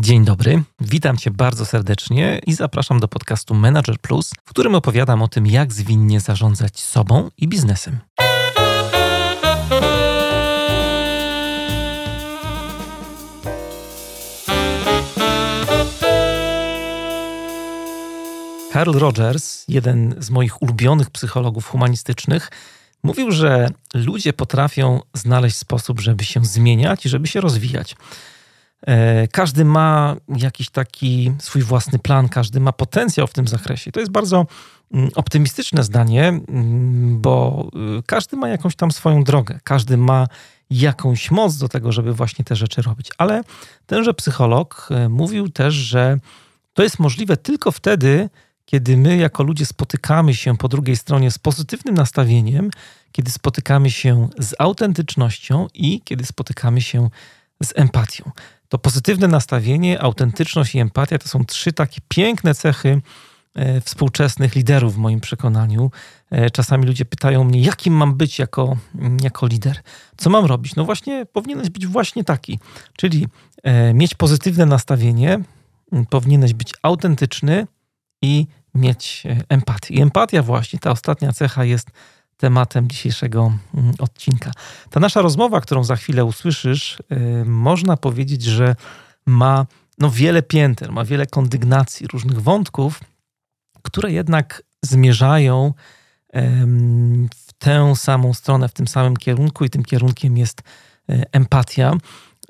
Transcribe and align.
Dzień 0.00 0.24
dobry, 0.24 0.62
witam 0.80 1.16
Cię 1.16 1.30
bardzo 1.30 1.66
serdecznie 1.66 2.40
i 2.46 2.54
zapraszam 2.54 3.00
do 3.00 3.08
podcastu 3.08 3.54
Manager 3.54 3.98
Plus, 3.98 4.30
w 4.44 4.50
którym 4.50 4.74
opowiadam 4.74 5.22
o 5.22 5.28
tym, 5.28 5.46
jak 5.46 5.72
zwinnie 5.72 6.20
zarządzać 6.20 6.80
sobą 6.80 7.30
i 7.38 7.48
biznesem. 7.48 7.98
Carl 18.72 18.92
Rogers, 18.92 19.64
jeden 19.68 20.14
z 20.18 20.30
moich 20.30 20.62
ulubionych 20.62 21.10
psychologów 21.10 21.66
humanistycznych, 21.66 22.50
mówił, 23.02 23.30
że 23.30 23.70
ludzie 23.94 24.32
potrafią 24.32 25.00
znaleźć 25.14 25.56
sposób, 25.56 26.00
żeby 26.00 26.24
się 26.24 26.44
zmieniać 26.44 27.06
i 27.06 27.08
żeby 27.08 27.26
się 27.26 27.40
rozwijać. 27.40 27.96
E, 28.86 29.28
każdy 29.28 29.64
ma 29.64 30.16
jakiś 30.36 30.70
taki 30.70 31.32
swój 31.38 31.62
własny 31.62 31.98
plan, 31.98 32.28
każdy 32.28 32.60
ma 32.60 32.72
potencjał 32.72 33.26
w 33.26 33.32
tym 33.32 33.48
zakresie. 33.48 33.92
To 33.92 34.00
jest 34.00 34.12
bardzo 34.12 34.46
mm, 34.92 35.10
optymistyczne 35.14 35.84
zdanie, 35.84 36.28
mm, 36.28 37.20
bo 37.20 37.66
y, 37.98 38.02
każdy 38.02 38.36
ma 38.36 38.48
jakąś 38.48 38.76
tam 38.76 38.92
swoją 38.92 39.24
drogę, 39.24 39.58
każdy 39.64 39.96
ma 39.96 40.26
jakąś 40.70 41.30
moc 41.30 41.56
do 41.56 41.68
tego, 41.68 41.92
żeby 41.92 42.14
właśnie 42.14 42.44
te 42.44 42.56
rzeczy 42.56 42.82
robić. 42.82 43.10
Ale 43.18 43.42
tenże 43.86 44.14
psycholog 44.14 44.88
e, 44.90 45.08
mówił 45.08 45.48
też, 45.48 45.74
że 45.74 46.18
to 46.74 46.82
jest 46.82 46.98
możliwe 46.98 47.36
tylko 47.36 47.72
wtedy, 47.72 48.30
kiedy 48.64 48.96
my 48.96 49.16
jako 49.16 49.42
ludzie 49.42 49.66
spotykamy 49.66 50.34
się 50.34 50.56
po 50.56 50.68
drugiej 50.68 50.96
stronie 50.96 51.30
z 51.30 51.38
pozytywnym 51.38 51.94
nastawieniem, 51.94 52.70
kiedy 53.12 53.30
spotykamy 53.30 53.90
się 53.90 54.28
z 54.38 54.54
autentycznością 54.58 55.66
i 55.74 56.00
kiedy 56.00 56.26
spotykamy 56.26 56.80
się 56.80 57.10
z 57.62 57.72
empatią. 57.76 58.30
To 58.68 58.78
pozytywne 58.78 59.28
nastawienie, 59.28 60.02
autentyczność 60.02 60.74
i 60.74 60.78
empatia 60.78 61.18
to 61.18 61.28
są 61.28 61.44
trzy 61.44 61.72
takie 61.72 62.00
piękne 62.08 62.54
cechy 62.54 63.00
e, 63.54 63.80
współczesnych 63.80 64.54
liderów 64.54 64.94
w 64.94 64.98
moim 64.98 65.20
przekonaniu. 65.20 65.90
E, 66.30 66.50
czasami 66.50 66.86
ludzie 66.86 67.04
pytają 67.04 67.44
mnie, 67.44 67.60
jakim 67.60 67.94
mam 67.94 68.14
być 68.14 68.38
jako, 68.38 68.76
mm, 68.94 69.16
jako 69.22 69.46
lider? 69.46 69.80
Co 70.16 70.30
mam 70.30 70.44
robić? 70.44 70.76
No 70.76 70.84
właśnie, 70.84 71.26
powinieneś 71.26 71.70
być 71.70 71.86
właśnie 71.86 72.24
taki, 72.24 72.58
czyli 72.96 73.26
e, 73.62 73.94
mieć 73.94 74.14
pozytywne 74.14 74.66
nastawienie, 74.66 75.40
powinieneś 76.10 76.54
być 76.54 76.74
autentyczny 76.82 77.66
i 78.22 78.46
mieć 78.74 79.22
empatię. 79.48 79.94
I 79.94 80.00
empatia 80.00 80.42
właśnie, 80.42 80.78
ta 80.78 80.90
ostatnia 80.90 81.32
cecha 81.32 81.64
jest 81.64 81.90
tematem 82.38 82.88
dzisiejszego 82.88 83.52
mm, 83.74 83.94
odcinka. 83.98 84.52
Ta 84.90 85.00
nasza 85.00 85.22
rozmowa, 85.22 85.60
którą 85.60 85.84
za 85.84 85.96
chwilę 85.96 86.24
usłyszysz, 86.24 86.98
y, 87.12 87.44
można 87.44 87.96
powiedzieć, 87.96 88.42
że 88.42 88.76
ma 89.26 89.66
no, 89.98 90.10
wiele 90.10 90.42
pięter, 90.42 90.92
ma 90.92 91.04
wiele 91.04 91.26
kondygnacji, 91.26 92.06
różnych 92.06 92.42
wątków, 92.42 93.00
które 93.82 94.12
jednak 94.12 94.62
zmierzają 94.82 95.74
w 97.34 97.52
tę 97.58 97.96
samą 97.96 98.34
stronę, 98.34 98.68
w 98.68 98.72
tym 98.72 98.88
samym 98.88 99.16
kierunku, 99.16 99.64
i 99.64 99.70
tym 99.70 99.84
kierunkiem 99.84 100.36
jest 100.36 100.62
e, 101.08 101.24
empatia, 101.32 101.92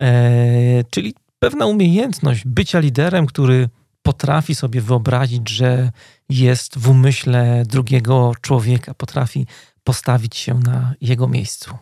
e, 0.00 0.84
czyli 0.90 1.14
pewna 1.38 1.66
umiejętność 1.66 2.42
bycia 2.46 2.78
liderem, 2.78 3.26
który 3.26 3.68
potrafi 4.02 4.54
sobie 4.54 4.80
wyobrazić, 4.80 5.48
że 5.48 5.92
jest 6.28 6.78
w 6.78 6.88
umyśle 6.88 7.62
drugiego 7.66 8.32
człowieka, 8.40 8.94
potrafi 8.94 9.46
postawić 9.88 10.36
się 10.36 10.54
na 10.54 10.94
jego 11.00 11.28
miejscu. 11.28 11.78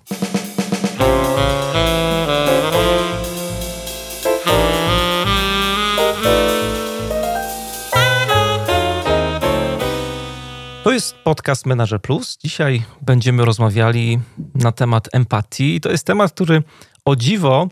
To 10.85 10.93
jest 10.93 11.15
podcast 11.15 11.67
Manager 11.67 12.01
Plus. 12.01 12.39
Dzisiaj 12.39 12.83
będziemy 13.03 13.45
rozmawiali 13.45 14.19
na 14.55 14.73
temat 14.73 15.09
empatii. 15.13 15.81
To 15.81 15.91
jest 15.91 16.07
temat, 16.07 16.33
który 16.33 16.63
o 17.05 17.17
dziwo 17.17 17.69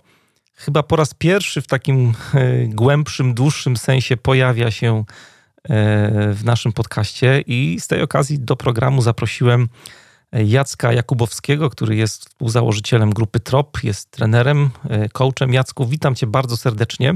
chyba 0.55 0.83
po 0.83 0.97
raz 0.97 1.15
pierwszy 1.15 1.63
w 1.63 1.67
takim 1.67 2.15
e, 2.35 2.67
głębszym, 2.67 3.35
dłuższym 3.35 3.77
sensie 3.77 4.17
pojawia 4.17 4.71
się 4.71 4.99
e, 4.99 5.05
w 6.33 6.41
naszym 6.45 6.73
podcaście 6.73 7.41
i 7.47 7.77
z 7.81 7.87
tej 7.87 8.03
okazji 8.03 8.39
do 8.39 8.57
programu 8.57 9.03
zaprosiłem 9.03 9.69
Jacka 10.35 10.93
Jakubowskiego, 10.93 11.71
który 11.71 11.97
jest 11.97 12.29
współzałożycielem 12.29 13.11
grupy 13.11 13.41
TROP, 13.41 13.85
jest 13.85 14.11
trenerem, 14.11 14.71
e, 14.89 15.09
coachem. 15.09 15.53
Jacku, 15.53 15.87
witam 15.87 16.15
cię 16.15 16.27
bardzo 16.27 16.57
serdecznie. 16.57 17.15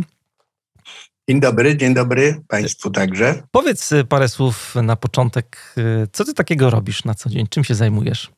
Dzień 1.29 1.41
dobry, 1.41 1.77
dzień 1.77 1.95
dobry 1.95 2.43
Państwu 2.49 2.91
także. 2.91 3.43
Powiedz 3.51 3.93
e, 3.93 4.05
parę 4.05 4.29
słów 4.29 4.75
na 4.83 4.97
początek. 4.97 5.75
E, 5.77 6.07
co 6.13 6.25
ty 6.25 6.35
takiego 6.35 6.71
robisz 6.71 7.05
na 7.05 7.15
co 7.15 7.31
dzień? 7.31 7.47
Czym 7.51 7.65
się 7.65 7.75
zajmujesz? 7.75 8.31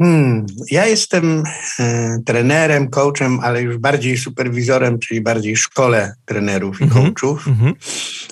Hmm, 0.00 0.46
ja 0.70 0.86
jestem 0.86 1.42
e, 1.78 2.18
trenerem, 2.26 2.90
coachem, 2.90 3.40
ale 3.40 3.62
już 3.62 3.78
bardziej 3.78 4.18
superwizorem, 4.18 4.98
czyli 4.98 5.20
bardziej 5.20 5.56
szkole 5.56 6.14
trenerów 6.24 6.80
i 6.80 6.84
mm 6.84 6.96
-hmm, 6.96 7.12
coachów, 7.14 7.48
mm 7.48 7.58
-hmm. 7.58 7.74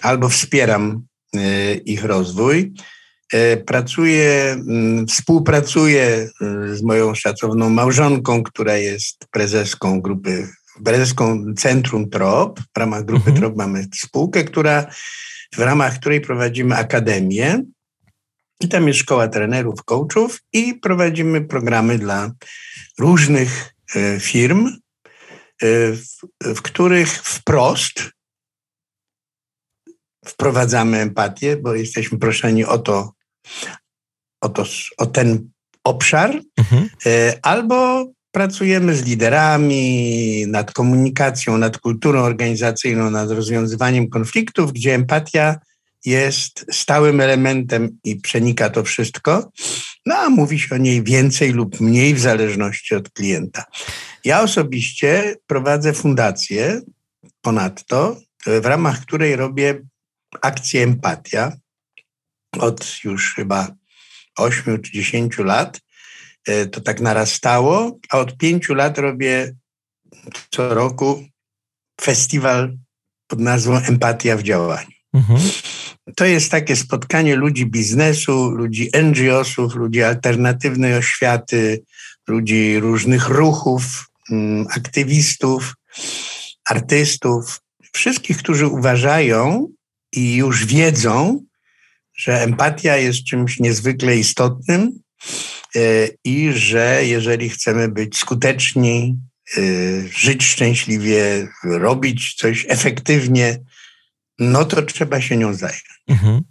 albo 0.02 0.28
wspieram 0.28 1.02
e, 1.36 1.74
ich 1.74 2.04
rozwój. 2.04 2.72
E, 3.32 3.56
pracuję, 3.56 4.52
mm, 4.52 5.06
współpracuję 5.06 6.02
e, 6.02 6.76
z 6.76 6.82
moją 6.82 7.14
szacowną 7.14 7.70
małżonką, 7.70 8.42
która 8.42 8.76
jest 8.76 9.26
prezeską 9.30 10.00
grupy, 10.00 10.48
prezeską 10.84 11.44
Centrum 11.58 12.10
TROP. 12.10 12.60
W 12.60 12.78
ramach 12.78 13.04
grupy 13.04 13.30
mhm. 13.30 13.36
TROP 13.36 13.56
mamy 13.56 13.86
spółkę, 13.94 14.44
która, 14.44 14.86
w 15.56 15.58
ramach 15.58 15.98
której 15.98 16.20
prowadzimy 16.20 16.76
akademię. 16.76 17.62
I 18.60 18.68
tam 18.68 18.88
jest 18.88 19.00
szkoła 19.00 19.28
trenerów, 19.28 19.84
coachów 19.84 20.40
i 20.52 20.74
prowadzimy 20.74 21.40
programy 21.40 21.98
dla 21.98 22.30
różnych 22.98 23.74
e, 23.94 24.20
firm, 24.20 24.68
w, 25.62 26.04
w 26.40 26.62
których 26.62 27.08
wprost 27.08 28.10
wprowadzamy 30.26 30.98
empatię, 30.98 31.56
bo 31.56 31.74
jesteśmy 31.74 32.18
proszeni 32.18 32.64
o 32.64 32.78
to 32.78 33.12
o, 34.40 34.48
to, 34.48 34.64
o 34.98 35.06
ten 35.06 35.50
obszar, 35.84 36.40
mhm. 36.58 36.88
E, 37.06 37.38
albo 37.42 38.06
pracujemy 38.30 38.96
z 38.96 39.04
liderami 39.04 40.46
nad 40.48 40.72
komunikacją, 40.72 41.58
nad 41.58 41.78
kulturą 41.78 42.20
organizacyjną, 42.20 43.10
nad 43.10 43.30
rozwiązywaniem 43.30 44.08
konfliktów, 44.08 44.72
gdzie 44.72 44.94
empatia 44.94 45.56
jest 46.04 46.66
stałym 46.72 47.20
elementem 47.20 47.98
i 48.04 48.16
przenika 48.16 48.70
to 48.70 48.84
wszystko, 48.84 49.50
no 50.06 50.16
a 50.16 50.28
mówi 50.28 50.58
się 50.58 50.74
o 50.74 50.78
niej 50.78 51.02
więcej 51.02 51.52
lub 51.52 51.80
mniej 51.80 52.14
w 52.14 52.20
zależności 52.20 52.94
od 52.94 53.10
klienta. 53.10 53.64
Ja 54.24 54.42
osobiście 54.42 55.36
prowadzę 55.46 55.92
fundację 55.92 56.80
ponadto, 57.40 58.16
w 58.46 58.66
ramach 58.66 59.00
której 59.00 59.36
robię 59.36 59.82
akcję 60.42 60.82
Empatia, 60.82 61.52
od 62.58 63.04
już 63.04 63.34
chyba 63.34 63.68
8 64.36 64.82
czy 64.82 64.92
10 64.92 65.38
lat. 65.38 65.80
E, 66.46 66.66
to 66.66 66.80
tak 66.80 67.00
narastało, 67.00 67.98
a 68.10 68.18
od 68.18 68.36
5 68.36 68.68
lat 68.68 68.98
robię 68.98 69.54
co 70.50 70.74
roku 70.74 71.24
festiwal 72.00 72.76
pod 73.26 73.40
nazwą 73.40 73.76
Empatia 73.76 74.36
w 74.36 74.42
działaniu. 74.42 74.90
Mhm. 75.14 75.40
To 76.16 76.24
jest 76.24 76.50
takie 76.50 76.76
spotkanie 76.76 77.36
ludzi 77.36 77.66
biznesu, 77.66 78.50
ludzi 78.50 78.90
NGO-sów, 79.02 79.74
ludzi 79.74 80.02
alternatywnej 80.02 80.94
oświaty, 80.94 81.82
ludzi 82.28 82.80
różnych 82.80 83.28
ruchów, 83.28 84.10
mm, 84.30 84.66
aktywistów, 84.70 85.74
artystów, 86.70 87.60
wszystkich, 87.92 88.38
którzy 88.38 88.66
uważają 88.66 89.68
i 90.12 90.36
już 90.36 90.66
wiedzą, 90.66 91.44
że 92.16 92.42
empatia 92.42 92.96
jest 92.96 93.24
czymś 93.24 93.60
niezwykle 93.60 94.16
istotnym 94.16 95.02
e, 95.76 95.80
i 96.24 96.52
że 96.52 97.00
jeżeli 97.04 97.48
chcemy 97.48 97.88
być 97.88 98.16
skuteczni, 98.16 99.18
e, 99.56 99.60
żyć 100.08 100.44
szczęśliwie, 100.44 101.48
robić 101.64 102.34
coś 102.34 102.66
efektywnie, 102.68 103.58
no 104.38 104.64
to 104.64 104.82
trzeba 104.82 105.20
się 105.20 105.36
nią 105.36 105.54
zająć. 105.54 106.00
Mhm. 106.08 106.42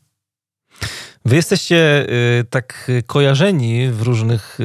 Wy 1.26 1.36
jesteście 1.36 2.08
y, 2.40 2.44
tak 2.50 2.92
kojarzeni 3.06 3.90
w 3.92 4.02
różnych 4.02 4.58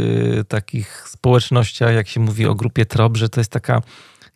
takich 0.49 1.09
społecznościach, 1.09 1.95
jak 1.95 2.09
się 2.09 2.21
mówi 2.21 2.47
o 2.47 2.55
grupie 2.55 2.87
TROP, 2.87 3.17
że 3.17 3.29
to 3.29 3.41
jest 3.41 3.51
taka 3.51 3.83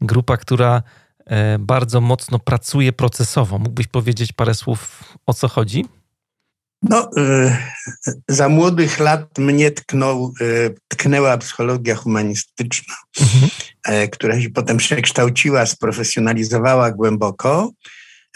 grupa, 0.01 0.37
która 0.37 0.83
e, 1.27 1.59
bardzo 1.59 2.01
mocno 2.01 2.39
pracuje 2.39 2.93
procesowo. 2.93 3.59
Mógłbyś 3.59 3.87
powiedzieć 3.87 4.33
parę 4.33 4.55
słów 4.55 5.05
o 5.27 5.35
co 5.35 5.49
chodzi? 5.49 5.85
No, 6.82 7.11
y, 7.19 7.56
za 8.29 8.49
młodych 8.49 8.99
lat 8.99 9.38
mnie 9.38 9.71
tknął, 9.71 10.32
y, 10.41 10.75
tknęła 10.88 11.38
psychologia 11.38 11.94
humanistyczna, 11.94 12.94
mhm. 13.21 13.50
E, 13.85 14.09
która 14.09 14.41
się 14.41 14.50
potem 14.50 14.77
przekształciła, 14.77 15.67
sprofesjonalizowała 15.67 16.91
głęboko. 16.91 17.73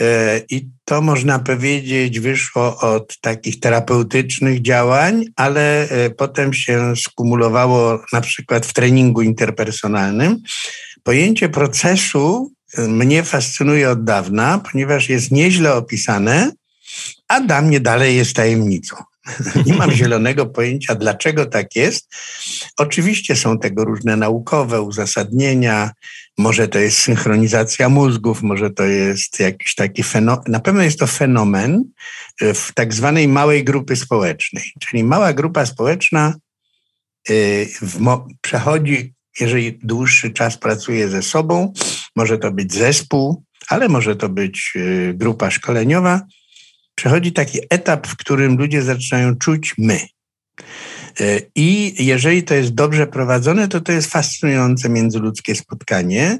E, 0.01 0.41
I 0.51 0.69
to 0.85 1.01
można 1.01 1.39
powiedzieć 1.39 2.21
wyszło 2.21 2.79
od 2.81 3.21
takich 3.21 3.61
terapeutycznych 3.61 4.63
działań, 4.63 5.25
ale 5.37 5.89
e, 5.89 6.11
potem 6.11 6.53
się 6.53 6.97
skumulowało 6.97 8.05
na 8.13 8.21
przykład 8.21 8.67
w 8.67 8.73
treningu 8.73 9.23
interpersonalnym. 9.23 10.39
Pojęcie 11.03 11.49
procesu 11.49 12.53
mnie 12.79 13.23
fascynuje 13.23 13.91
od 13.91 14.05
dawna, 14.05 14.61
ponieważ 14.73 15.09
jest 15.09 15.31
nieźle 15.31 15.75
opisane, 15.75 16.53
a 17.29 17.41
dla 17.41 17.63
mnie 17.63 17.81
dalej 17.81 18.17
jest 18.17 18.37
tajemnicą. 18.37 18.97
Nie 19.67 19.75
mam 19.75 19.93
zielonego 20.01 20.47
pojęcia, 20.47 20.95
dlaczego 20.95 21.47
tak 21.47 21.77
jest. 21.77 22.15
Oczywiście 22.77 23.37
są 23.37 23.59
tego 23.59 23.85
różne 23.85 24.17
naukowe 24.17 24.83
uzasadnienia. 24.83 25.91
Może 26.39 26.69
to 26.69 26.79
jest 26.79 26.99
synchronizacja 26.99 27.89
mózgów, 27.89 28.43
może 28.43 28.71
to 28.71 28.85
jest 28.85 29.41
jakiś 29.41 29.75
taki 29.75 30.03
fenomen. 30.03 30.45
Na 30.49 30.61
pewno 30.61 30.83
jest 30.83 30.99
to 30.99 31.07
fenomen 31.07 31.85
e, 32.41 32.55
w 32.55 32.73
tak 32.75 32.95
zwanej 32.95 33.29
małej 33.29 33.65
grupy 33.65 33.97
społecznej. 33.97 34.73
Czyli 34.81 35.05
mała 35.05 35.33
grupa 35.33 35.67
społeczna 35.67 36.35
e, 37.29 37.33
przechodzi, 38.41 39.15
jeżeli 39.41 39.79
dłuższy 39.83 40.31
czas 40.31 40.59
pracuje 40.59 41.09
ze 41.09 41.23
sobą, 41.23 41.73
może 42.17 42.39
to 42.39 42.53
być 42.53 42.73
zespół, 42.75 43.45
ale 43.69 43.89
może 43.89 44.17
to 44.17 44.29
być 44.29 44.73
e, 44.77 45.15
grupa 45.15 45.51
szkoleniowa 45.51 46.21
przechodzi 46.95 47.33
taki 47.33 47.59
etap, 47.71 48.07
w 48.07 48.17
którym 48.17 48.57
ludzie 48.57 48.83
zaczynają 48.83 49.37
czuć 49.37 49.75
my. 49.79 50.01
E, 51.21 51.41
I 51.55 51.95
jeżeli 52.05 52.43
to 52.43 52.55
jest 52.55 52.75
dobrze 52.75 53.07
prowadzone, 53.07 53.69
to 53.69 53.81
to 53.81 53.93
jest 53.93 54.11
fascynujące 54.11 54.89
międzyludzkie 54.89 55.55
spotkanie. 55.55 56.39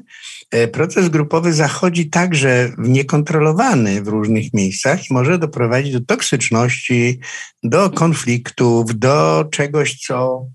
E, 0.51 0.67
proces 0.67 1.09
grupowy 1.09 1.53
zachodzi 1.53 2.09
także 2.09 2.71
niekontrolowany 2.77 4.01
w 4.01 4.07
różnych 4.07 4.53
miejscach 4.53 5.09
i 5.09 5.13
może 5.13 5.37
doprowadzić 5.37 5.93
do 5.93 6.01
toksyczności, 6.01 7.19
do 7.63 7.89
konfliktów, 7.89 8.99
do 8.99 9.45
czegoś, 9.51 9.99
co 9.99 10.45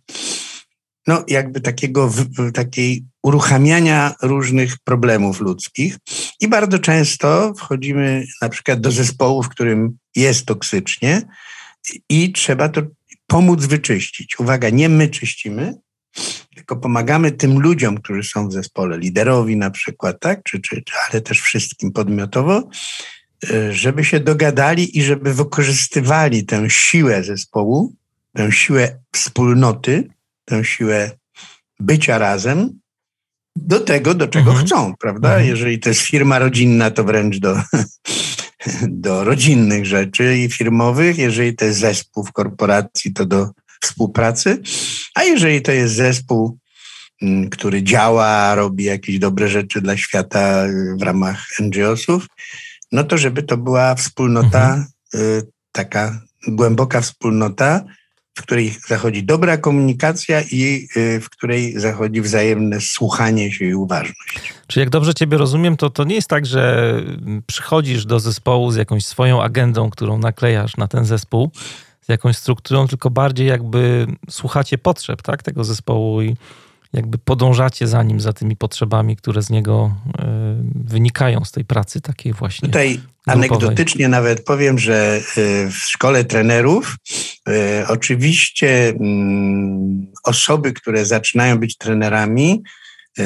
no, 1.07 1.25
jakby 1.29 1.61
takiego, 1.61 2.13
takiej 2.55 3.05
uruchamiania 3.23 4.15
różnych 4.23 4.79
problemów 4.79 5.41
ludzkich. 5.41 5.99
I 6.41 6.49
bardzo 6.49 6.79
często 6.79 7.55
wchodzimy 7.55 8.25
na 8.43 8.49
przykład 8.49 8.81
do 8.81 8.91
zespołu, 8.91 9.43
w 9.43 9.49
którym 9.49 9.99
jest 10.17 10.47
toksycznie 10.47 11.23
i 12.09 12.33
trzeba 12.33 12.69
to 12.69 12.83
pomóc 13.27 13.65
wyczyścić. 13.65 14.41
Uwaga, 14.41 14.71
nie 14.71 14.89
my 14.89 15.09
czyścimy, 15.09 15.75
tylko 16.55 16.77
pomagamy 16.77 17.33
tym 17.33 17.61
ludziom, 17.61 17.99
którzy 17.99 18.23
są 18.23 18.49
w 18.49 18.53
zespole, 18.53 18.99
liderowi 18.99 19.57
na 19.57 19.71
przykład, 19.71 20.21
tak? 20.21 20.43
czy, 20.43 20.61
czy, 20.61 20.83
ale 21.11 21.21
też 21.21 21.41
wszystkim 21.41 21.93
podmiotowo, 21.93 22.69
e, 23.51 23.73
żeby 23.73 24.05
się 24.05 24.21
dogadali 24.21 24.99
i 24.99 25.03
żeby 25.03 25.35
wykorzystywali 25.35 26.45
tę 26.45 26.71
siłę 26.71 27.25
zespołu, 27.25 27.95
tę 28.35 28.53
siłę 28.53 28.99
wspólnoty, 29.13 30.09
tę 30.51 30.65
siłę 30.65 31.11
bycia 31.81 32.19
razem 32.19 32.81
do 33.57 33.81
tego, 33.81 34.15
do 34.15 34.29
czego 34.29 34.51
mhm. 34.51 34.67
chcą, 34.67 34.95
prawda? 35.01 35.29
Mhm. 35.29 35.47
Jeżeli 35.49 35.79
to 35.79 35.89
jest 35.89 36.01
firma 36.01 36.39
rodzinna, 36.39 36.91
to 36.91 37.05
wręcz 37.05 37.39
do, 37.39 37.63
do 39.07 39.25
rodzinnych 39.25 39.87
rzeczy 39.87 40.39
i 40.39 40.51
firmowych. 40.51 41.19
Jeżeli 41.19 41.57
to 41.57 41.65
jest 41.65 41.79
zespół 41.79 42.25
w 42.25 42.33
korporacji, 42.33 43.13
to 43.13 43.27
do 43.27 43.51
współpracy. 43.83 44.63
A 45.15 45.25
jeżeli 45.25 45.63
to 45.63 45.73
jest 45.73 45.95
zespół, 45.95 46.59
mm, 47.23 47.51
który 47.51 47.83
działa, 47.83 48.55
robi 48.55 48.85
jakieś 48.85 49.19
dobre 49.19 49.49
rzeczy 49.49 49.81
dla 49.81 49.97
świata 49.97 50.65
w 50.97 51.03
ramach 51.03 51.47
NGO-sów, 51.61 52.27
no 52.93 53.05
to 53.05 53.19
żeby 53.19 53.43
to 53.43 53.57
była 53.57 53.95
wspólnota, 53.95 54.65
mhm. 54.65 54.87
Y, 55.15 55.47
taka 55.73 56.21
głęboka 56.49 57.01
wspólnota, 57.01 57.85
w 58.41 58.43
której 58.43 58.77
zachodzi 58.87 59.25
dobra 59.25 59.57
komunikacja 59.57 60.43
i 60.43 60.89
y, 60.97 61.21
w 61.21 61.31
której 61.31 61.81
zachodzi 61.81 62.21
wzajemne 62.21 62.81
słuchanie 62.81 63.53
się 63.53 63.65
i 63.65 63.75
uważność. 63.75 64.55
Czy 64.67 64.81
jak 64.81 64.91
dobrze 64.91 65.15
Ciebie 65.15 65.39
rozumiem, 65.39 65.77
to 65.77 65.91
to 65.91 66.05
nie 66.05 66.15
jest 66.15 66.29
tak, 66.29 66.47
że 66.47 66.95
przychodzisz 67.47 68.07
do 68.07 68.21
zespołu 68.21 68.71
z 68.71 68.77
jakąś 68.77 69.07
swoją 69.07 69.43
agendą, 69.43 69.91
którą 69.91 70.19
naklejasz 70.19 70.77
na 70.77 70.89
ten 70.89 71.05
zespół, 71.05 71.51
z 72.01 72.09
jakąś 72.09 72.37
strukturą, 72.37 72.89
tylko 72.89 73.11
bardziej 73.11 73.47
jakby 73.47 74.07
słuchacie 74.31 74.79
potrzeb 74.79 75.23
tak, 75.23 75.43
tego 75.43 75.65
zespołu 75.65 76.23
i 76.23 76.37
jakby 76.93 77.19
podążacie 77.19 77.87
za 77.87 78.03
nim, 78.03 78.21
za 78.21 78.33
tymi 78.33 78.57
potrzebami, 78.57 79.17
które 79.17 79.43
z 79.43 79.51
niego 79.51 79.95
y, 80.09 80.23
wynikają 80.75 81.45
z 81.45 81.53
tej 81.53 81.65
pracy 81.65 82.01
takiej 82.01 82.33
właśnie. 82.33 82.69
Tutaj 82.69 82.89
grupowej. 82.89 83.15
anegdotycznie 83.27 84.09
nawet 84.09 84.45
powiem, 84.45 84.79
że 84.79 85.21
y, 85.39 85.71
w 85.71 85.77
szkole 85.77 86.25
trenerów 86.25 86.97
y, 87.49 87.53
oczywiście 87.89 88.89
mm, 88.89 90.07
osoby, 90.25 90.73
które 90.73 91.07
zaczynają 91.07 91.59
być 91.59 91.77
trenerami, 91.77 92.63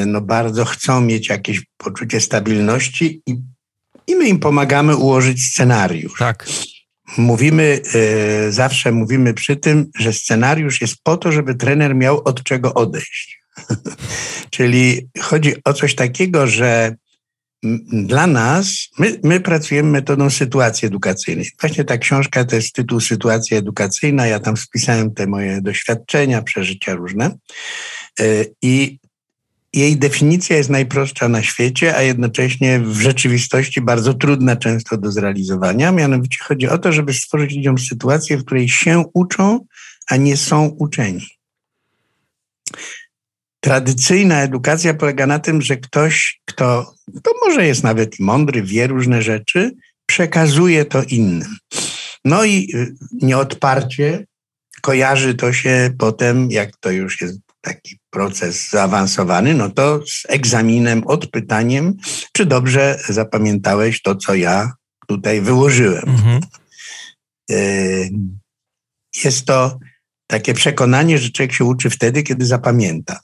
no 0.07 0.21
bardzo 0.21 0.65
chcą 0.65 1.01
mieć 1.01 1.29
jakieś 1.29 1.63
poczucie 1.77 2.21
stabilności 2.21 3.23
i, 3.27 3.37
i 4.07 4.17
my 4.17 4.29
im 4.29 4.41
pomagamy 4.41 4.97
ułożyć 4.97 5.45
scenariusz. 5.45 6.19
Tak. 6.19 6.47
Mówimy, 7.19 7.81
zawsze 8.51 8.93
mówimy 8.93 9.35
przy 9.35 9.57
tym, 9.57 9.91
że 9.99 10.13
scenariusz 10.13 10.81
jest 10.81 10.97
po 11.03 11.17
to, 11.17 11.33
żeby 11.33 11.55
trener 11.55 11.95
miał 11.95 12.23
od 12.25 12.43
czego 12.43 12.75
odejść. 12.75 13.44
Czyli 14.51 15.09
chodzi 15.21 15.55
o 15.65 15.73
coś 15.73 15.95
takiego, 15.95 16.47
że 16.47 16.95
dla 17.93 18.27
nas, 18.27 18.89
my, 18.99 19.21
my, 19.23 19.41
pracujemy 19.41 19.91
metodą 19.91 20.31
sytuacji 20.31 20.87
edukacyjnej. 20.87 21.51
Właśnie 21.61 21.85
ta 21.85 21.99
książka 21.99 22.45
to 22.45 22.57
jest 22.57 22.73
tytuł 22.73 23.01
Sytuacja 23.01 23.59
edukacyjna. 23.59 24.27
Ja 24.27 24.41
tam 24.41 24.57
spisałem 24.57 25.15
te 25.15 25.27
moje 25.27 25.61
doświadczenia, 25.61 26.43
przeżycia 26.43 26.95
różne. 26.95 27.37
E, 28.21 28.25
I 28.63 28.99
jej 29.73 29.97
definicja 29.97 30.57
jest 30.57 30.71
najprostsza 30.71 31.29
na 31.29 31.43
świecie, 31.43 31.97
a 31.97 32.03
jednocześnie 32.03 32.81
w 32.81 33.01
rzeczywistości 33.01 33.81
bardzo 33.81 34.15
trudna 34.15 34.57
często 34.57 34.97
do 34.99 35.13
zrealizowania. 35.13 35.93
Mianowicie 35.93 36.39
chodzi 36.45 36.69
o 36.69 36.79
to, 36.79 36.93
żeby 36.93 37.15
stworzyć 37.15 37.57
ludziom 37.57 37.79
sytuację, 37.79 38.37
w 38.37 38.45
której 38.45 38.69
się 38.69 39.05
uczą, 39.15 39.67
a 40.11 40.17
nie 40.17 40.37
są 40.37 40.67
uczeni. 40.67 41.27
Tradycyjna 43.65 44.43
edukacja 44.43 44.95
polega 44.95 45.27
na 45.27 45.39
tym, 45.39 45.63
że 45.63 45.77
ktoś, 45.77 46.41
kto 46.45 46.95
to 47.23 47.31
może 47.45 47.67
jest 47.67 47.85
nawet 47.85 48.21
mądry, 48.21 48.63
wie 48.63 48.87
różne 48.87 49.23
rzeczy, 49.23 49.71
przekazuje 50.07 50.85
to 50.85 51.03
innym. 51.03 51.57
No 52.25 52.45
i 52.45 52.69
y, 52.75 52.95
nieodparcie 53.23 54.25
kojarzy 54.83 55.35
to 55.35 55.53
się 55.53 55.91
potem, 55.99 56.51
jak 56.51 56.77
to 56.77 56.91
już 56.91 57.21
jest 57.21 57.39
taki 57.61 57.99
proces 58.11 58.71
zaawansowany, 58.71 59.55
no 59.55 59.71
to 59.71 60.01
z 60.07 60.23
egzaminem, 60.29 61.07
odpytaniem, 61.07 61.97
czy 62.33 62.47
dobrze 62.47 62.99
zapamiętałeś 63.09 64.03
to, 64.03 64.15
co 64.17 64.35
ja 64.35 64.73
tutaj 65.07 65.41
wyłożyłem. 65.41 66.05
Mhm. 66.09 66.41
Y, 67.51 68.11
jest 69.25 69.47
to 69.47 69.79
takie 70.27 70.55
przekonanie, 70.55 71.19
że 71.19 71.31
człowiek 71.31 71.53
się 71.53 71.65
uczy 71.65 71.91
wtedy, 71.91 72.23
kiedy 72.23 72.47
zapamięta. 72.47 73.21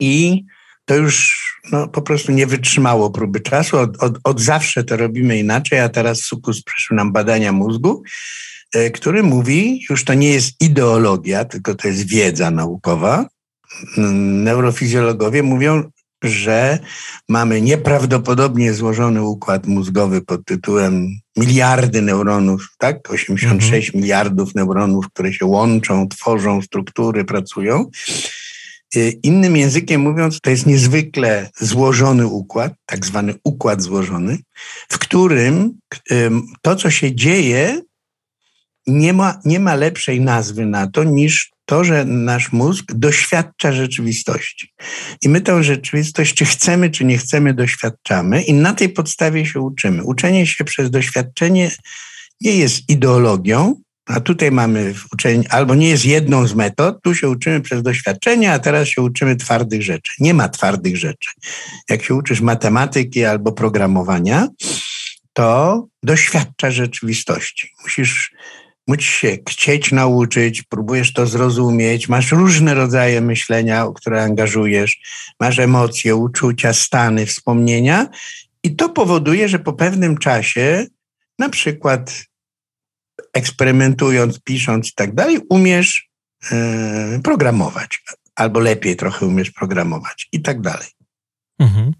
I 0.00 0.44
to 0.84 0.94
już 0.94 1.44
no, 1.72 1.88
po 1.88 2.02
prostu 2.02 2.32
nie 2.32 2.46
wytrzymało 2.46 3.10
próby 3.10 3.40
czasu. 3.40 3.78
Od, 3.78 4.02
od, 4.02 4.18
od 4.24 4.40
zawsze 4.40 4.84
to 4.84 4.96
robimy 4.96 5.38
inaczej, 5.38 5.80
a 5.80 5.88
teraz 5.88 6.20
Sukus 6.20 6.62
przyszły 6.62 6.96
nam 6.96 7.12
badania 7.12 7.52
mózgu, 7.52 8.02
e, 8.74 8.90
który 8.90 9.22
mówi, 9.22 9.84
już 9.90 10.04
to 10.04 10.14
nie 10.14 10.30
jest 10.30 10.60
ideologia, 10.60 11.44
tylko 11.44 11.74
to 11.74 11.88
jest 11.88 12.08
wiedza 12.08 12.50
naukowa. 12.50 13.26
Neurofizjologowie 13.96 15.42
mówią, 15.42 15.82
że 16.24 16.78
mamy 17.28 17.60
nieprawdopodobnie 17.60 18.74
złożony 18.74 19.22
układ 19.22 19.66
mózgowy 19.66 20.22
pod 20.22 20.44
tytułem 20.44 21.08
miliardy 21.36 22.02
neuronów, 22.02 22.68
tak? 22.78 23.10
86 23.10 23.88
mhm. 23.88 24.02
miliardów 24.02 24.54
neuronów, 24.54 25.06
które 25.08 25.32
się 25.32 25.46
łączą, 25.46 26.08
tworzą 26.08 26.62
struktury, 26.62 27.24
pracują. 27.24 27.90
Y, 28.96 29.18
innym 29.22 29.56
językiem 29.56 30.00
mówiąc, 30.00 30.40
to 30.40 30.50
jest 30.50 30.66
niezwykle 30.66 31.50
złożony 31.60 32.26
układ, 32.26 32.72
tak 32.86 33.06
zwany 33.06 33.34
układ 33.44 33.82
złożony, 33.82 34.38
w 34.88 34.98
którym 34.98 35.78
to, 36.62 36.76
co 36.76 36.90
się 36.90 37.14
dzieje, 37.14 37.80
nie 38.86 39.12
ma, 39.12 39.40
nie 39.44 39.60
ma 39.60 39.74
lepszej 39.74 40.20
nazwy 40.20 40.66
na 40.66 40.86
to 40.86 41.04
niż 41.04 41.50
to, 41.64 41.84
że 41.84 42.04
nasz 42.04 42.52
mózg 42.52 42.84
doświadcza 42.92 43.72
rzeczywistości. 43.72 44.72
I 45.22 45.28
my 45.28 45.40
tę 45.40 45.64
rzeczywistość, 45.64 46.34
czy 46.34 46.44
chcemy, 46.44 46.90
czy 46.90 47.04
nie 47.04 47.18
chcemy, 47.18 47.54
doświadczamy 47.54 48.42
i 48.42 48.52
na 48.52 48.72
tej 48.72 48.88
podstawie 48.88 49.46
się 49.46 49.60
uczymy. 49.60 50.04
Uczenie 50.04 50.46
się 50.46 50.64
przez 50.64 50.90
doświadczenie 50.90 51.70
nie 52.40 52.56
jest 52.56 52.88
ideologią, 52.88 53.74
a 54.06 54.20
tutaj 54.20 54.50
mamy 54.52 54.94
uczenie, 55.12 55.44
albo 55.52 55.74
nie 55.74 55.88
jest 55.88 56.04
jedną 56.04 56.46
z 56.46 56.54
metod, 56.54 57.02
tu 57.02 57.14
się 57.14 57.28
uczymy 57.28 57.60
przez 57.60 57.82
doświadczenie, 57.82 58.52
a 58.52 58.58
teraz 58.58 58.88
się 58.88 59.02
uczymy 59.02 59.36
twardych 59.36 59.82
rzeczy. 59.82 60.12
Nie 60.20 60.34
ma 60.34 60.48
twardych 60.48 60.96
rzeczy. 60.96 61.30
Jak 61.90 62.02
się 62.02 62.14
uczysz 62.14 62.40
matematyki 62.40 63.24
albo 63.24 63.52
programowania, 63.52 64.48
to 65.32 65.86
doświadcza 66.02 66.70
rzeczywistości. 66.70 67.70
Musisz 67.82 68.34
musisz 68.88 69.14
się 69.14 69.38
chcieć 69.48 69.92
nauczyć, 69.92 70.62
próbujesz 70.62 71.12
to 71.12 71.26
zrozumieć, 71.26 72.08
masz 72.08 72.32
różne 72.32 72.74
rodzaje 72.74 73.20
myślenia, 73.20 73.86
które 73.94 74.22
angażujesz, 74.22 75.00
masz 75.40 75.58
emocje, 75.58 76.16
uczucia, 76.16 76.72
stany, 76.72 77.26
wspomnienia 77.26 78.08
i 78.62 78.76
to 78.76 78.88
powoduje, 78.88 79.48
że 79.48 79.58
po 79.58 79.72
pewnym 79.72 80.18
czasie, 80.18 80.86
na 81.38 81.48
przykład 81.48 82.24
eksperymentując, 83.34 84.40
pisząc 84.40 84.88
i 84.88 84.92
tak 84.94 85.14
dalej, 85.14 85.38
umiesz 85.48 86.08
yy, 86.50 87.20
programować, 87.22 88.02
albo 88.34 88.60
lepiej 88.60 88.96
trochę 88.96 89.26
umiesz 89.26 89.50
programować 89.50 90.28
i 90.32 90.42
tak 90.42 90.60
dalej. 90.60 90.88
Mhm. 91.58 91.92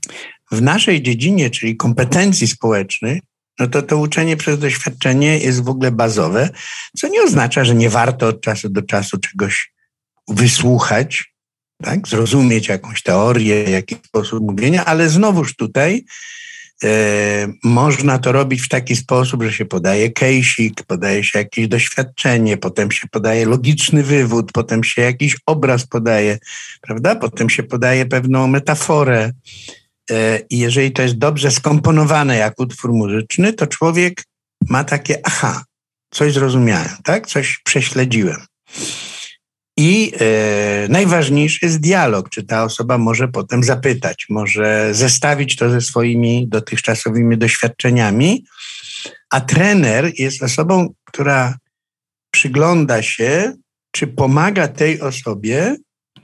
W 0.52 0.62
naszej 0.62 1.02
dziedzinie, 1.02 1.50
czyli 1.50 1.76
kompetencji 1.76 2.46
społecznych, 2.46 3.22
no 3.58 3.66
to 3.66 3.82
to 3.82 3.98
uczenie 3.98 4.36
przez 4.36 4.58
doświadczenie 4.58 5.38
jest 5.38 5.64
w 5.64 5.68
ogóle 5.68 5.90
bazowe, 5.90 6.50
co 6.96 7.08
nie 7.08 7.22
oznacza, 7.22 7.64
że 7.64 7.74
nie 7.74 7.90
warto 7.90 8.26
od 8.26 8.40
czasu 8.40 8.68
do 8.68 8.82
czasu 8.82 9.18
czegoś 9.18 9.72
wysłuchać, 10.28 11.34
tak? 11.82 12.08
zrozumieć 12.08 12.68
jakąś 12.68 13.02
teorię, 13.02 13.62
jakiś 13.62 13.98
sposób 13.98 14.40
mówienia, 14.40 14.84
ale 14.84 15.08
znowuż 15.08 15.56
tutaj 15.56 15.96
e, 15.96 16.04
można 17.64 18.18
to 18.18 18.32
robić 18.32 18.62
w 18.62 18.68
taki 18.68 18.96
sposób, 18.96 19.42
że 19.42 19.52
się 19.52 19.64
podaje 19.64 20.10
kejsik, 20.10 20.82
podaje 20.82 21.24
się 21.24 21.38
jakieś 21.38 21.68
doświadczenie, 21.68 22.56
potem 22.56 22.90
się 22.90 23.08
podaje 23.08 23.46
logiczny 23.46 24.02
wywód, 24.02 24.52
potem 24.52 24.84
się 24.84 25.02
jakiś 25.02 25.36
obraz 25.46 25.86
podaje, 25.86 26.38
prawda? 26.80 27.16
Potem 27.16 27.50
się 27.50 27.62
podaje 27.62 28.06
pewną 28.06 28.46
metaforę. 28.46 29.32
E, 30.10 30.40
I 30.50 30.58
jeżeli 30.58 30.92
to 30.92 31.02
jest 31.02 31.18
dobrze 31.18 31.50
skomponowane 31.50 32.36
jak 32.36 32.60
utwór 32.60 32.92
muzyczny, 32.92 33.52
to 33.52 33.66
człowiek 33.66 34.24
ma 34.68 34.84
takie, 34.84 35.20
aha, 35.24 35.64
coś 36.10 36.32
zrozumiałem, 36.32 36.96
tak? 37.04 37.26
Coś 37.26 37.60
prześledziłem. 37.64 38.40
I 39.76 40.12
e, 40.20 40.86
najważniejszy 40.88 41.58
jest 41.62 41.80
dialog, 41.80 42.28
czy 42.28 42.42
ta 42.42 42.64
osoba 42.64 42.98
może 42.98 43.28
potem 43.28 43.64
zapytać, 43.64 44.26
może 44.30 44.94
zestawić 44.94 45.56
to 45.56 45.70
ze 45.70 45.80
swoimi 45.80 46.48
dotychczasowymi 46.48 47.38
doświadczeniami. 47.38 48.44
A 49.30 49.40
trener 49.40 50.12
jest 50.18 50.42
osobą, 50.42 50.94
która 51.04 51.58
przygląda 52.30 53.02
się, 53.02 53.52
czy 53.90 54.06
pomaga 54.06 54.68
tej 54.68 55.00
osobie 55.00 55.76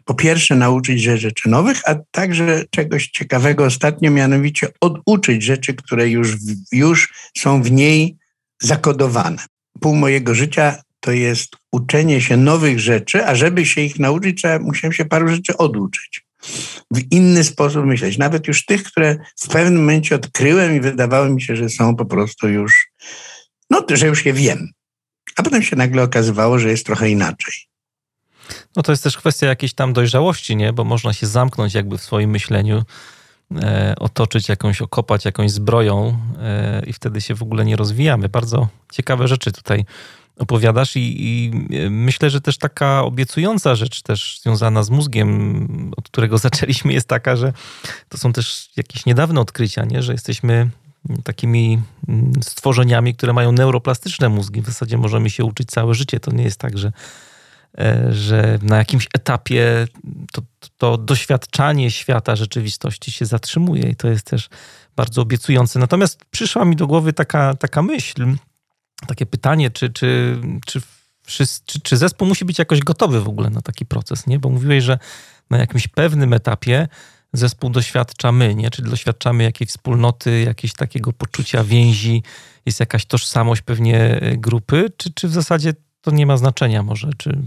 po 0.05 0.15
pierwsze 0.15 0.57
nauczyć 0.57 1.05
się 1.05 1.19
rzeczy 1.19 1.49
nowych, 1.49 1.81
a 1.87 1.95
także 2.11 2.65
czegoś 2.71 3.09
ciekawego 3.09 3.65
ostatnio, 3.65 4.11
mianowicie 4.11 4.69
oduczyć 4.81 5.43
rzeczy, 5.43 5.75
które 5.75 6.09
już, 6.09 6.37
już 6.73 7.13
są 7.39 7.63
w 7.63 7.71
niej 7.71 8.17
zakodowane. 8.63 9.45
Pół 9.81 9.97
mojego 9.97 10.35
życia 10.35 10.83
to 11.01 11.13
jest 11.13 11.57
uczenie 11.73 12.21
się 12.21 12.37
nowych 12.37 12.81
rzeczy, 12.81 13.27
a 13.27 13.35
żeby 13.35 13.67
się 13.67 13.81
ich 13.81 13.99
nauczyć, 13.99 14.39
trzeba, 14.39 14.59
musiałem 14.59 14.93
się 14.93 15.05
paru 15.05 15.29
rzeczy 15.29 15.57
oduczyć. 15.57 16.25
W 16.91 17.13
inny 17.13 17.45
sposób 17.45 17.85
myśleć. 17.85 18.19
Nawet 18.19 18.49
już 18.49 18.65
tych, 18.65 18.83
które 18.83 19.17
w 19.37 19.49
pewnym 19.49 19.77
momencie 19.77 20.15
odkryłem 20.15 20.77
i 20.77 20.81
wydawało 20.81 21.29
mi 21.29 21.43
się, 21.43 21.57
że 21.57 21.69
są 21.69 21.97
po 21.97 22.05
prostu 22.05 22.49
już, 22.49 22.91
no, 23.71 23.85
że 23.91 24.07
już 24.07 24.27
je 24.27 24.33
wiem. 24.33 24.69
A 25.37 25.43
potem 25.43 25.63
się 25.63 25.77
nagle 25.77 26.03
okazywało, 26.03 26.59
że 26.59 26.71
jest 26.71 26.87
trochę 26.87 27.11
inaczej. 27.11 27.55
No 28.77 28.83
to 28.83 28.93
jest 28.93 29.05
też 29.05 29.17
kwestia 29.17 29.47
jakiejś 29.47 29.75
tam 29.75 29.93
dojrzałości, 29.93 30.57
nie? 30.57 30.73
Bo 30.73 30.85
można 30.85 31.13
się 31.13 31.27
zamknąć 31.27 31.75
jakby 31.75 31.99
w 31.99 32.03
swoim 32.03 32.31
myśleniu, 32.31 32.83
e, 33.63 33.95
otoczyć 33.99 34.49
jakąś, 34.49 34.83
okopać 34.83 35.25
jakąś 35.25 35.51
zbroją 35.51 36.19
e, 36.39 36.83
i 36.87 36.93
wtedy 36.93 37.21
się 37.21 37.35
w 37.35 37.43
ogóle 37.43 37.65
nie 37.65 37.77
rozwijamy. 37.77 38.29
Bardzo 38.29 38.69
ciekawe 38.93 39.29
rzeczy 39.29 39.53
tutaj 39.53 39.85
opowiadasz 40.41 40.97
i, 40.97 41.01
i, 41.01 41.51
e, 41.77 41.91
myślę, 41.91 42.31
że 42.31 42.41
też 42.41 42.59
taka 42.59 43.03
obiecująca 43.03 43.75
rzecz 43.75 44.03
też 44.03 44.41
związana 44.43 44.83
z 44.83 44.91
mózgiem, 44.91 45.91
od 45.97 46.05
którego 46.05 46.39
zaczęliśmy, 46.49 46.93
jest 46.93 47.09
taka, 47.09 47.37
że 47.37 47.53
to 48.09 48.19
są 48.19 48.33
też 48.33 48.71
jakieś 48.77 49.07
niedawne 49.07 49.41
odkrycia, 49.41 49.85
nie? 49.85 50.03
że 50.03 50.13
jesteśmy 50.13 50.71
takimi 51.25 51.81
mm, 52.09 52.33
stworzeniami, 52.43 53.15
które 53.15 53.33
mają 53.33 53.53
neuroplastyczne 53.53 54.29
mózgi. 54.29 54.63
W 54.63 54.67
zasadzie 54.67 54.99
możemy 54.99 55.31
się 55.31 55.45
uczyć 55.45 55.69
całe 55.71 55.95
życie. 55.95 56.21
To 56.21 56.33
nie 56.33 56.45
jest 56.45 56.59
tak, 56.59 56.79
że 56.79 56.93
E, 57.79 58.13
że 58.13 58.59
na 58.63 58.77
jakimś 58.77 59.09
etapie 59.15 59.87
to, 60.33 60.43
to 60.79 60.99
doświadczanie 60.99 61.91
świata 61.91 62.37
rzeczywistości 62.37 63.13
się 63.13 63.27
zatrzymuje 63.27 63.83
i 63.83 63.97
to 63.97 64.09
jest 64.09 64.27
też 64.27 64.49
bardzo 64.97 65.23
obiecujące. 65.23 65.79
Natomiast 65.79 66.25
przyszła 66.31 66.65
mi 66.65 66.77
do 66.77 66.87
głowy 66.87 67.13
taka, 67.13 67.55
taka 67.55 67.83
myśl, 67.83 68.27
takie 69.07 69.27
pytanie, 69.27 69.71
czy, 69.71 69.91
czy, 69.91 70.41
czy, 70.67 70.81
czy, 71.67 71.81
czy 71.81 71.97
zespół 71.97 72.29
musi 72.29 72.45
być 72.45 72.59
jakoś 72.59 72.81
gotowy 72.81 73.21
w 73.21 73.29
ogóle 73.29 73.51
na 73.51 73.63
taki 73.63 73.87
proces, 73.87 74.27
nie? 74.27 74.39
Bo 74.39 74.49
mówiłeś, 74.49 74.85
że 74.85 74.99
na 75.51 75.59
jakimś 75.59 75.89
pewnym 75.89 76.33
etapie 76.33 76.89
zespół 77.33 77.71
doświadcza 77.71 78.33
my, 78.33 78.55
nie? 78.55 78.71
Czyli 78.71 78.91
doświadczamy 78.91 79.43
jakiejś 79.43 79.71
wspólnoty, 79.71 80.41
jakiegoś 80.41 80.73
takiego 80.73 81.13
poczucia 81.13 81.65
więzi, 81.65 82.23
jest 82.67 82.81
jakaś 82.81 83.07
tożsamość 83.07 83.63
pewnie 83.63 84.21
grupy, 84.37 84.91
czy, 84.97 85.13
czy 85.13 85.29
w 85.29 85.33
zasadzie 85.33 85.73
to 86.01 86.11
nie 86.11 86.27
ma 86.27 86.37
znaczenia 86.37 86.83
może, 86.83 87.11
czy 87.19 87.39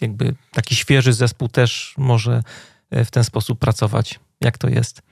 jakby 0.00 0.34
taki 0.52 0.74
świeży 0.74 1.12
zespół 1.12 1.48
też 1.48 1.94
może 1.98 2.42
e, 2.90 3.04
w 3.04 3.10
ten 3.10 3.24
sposób 3.24 3.58
pracować. 3.58 4.20
Jak 4.40 4.58
to 4.58 4.68
jest? 4.68 5.02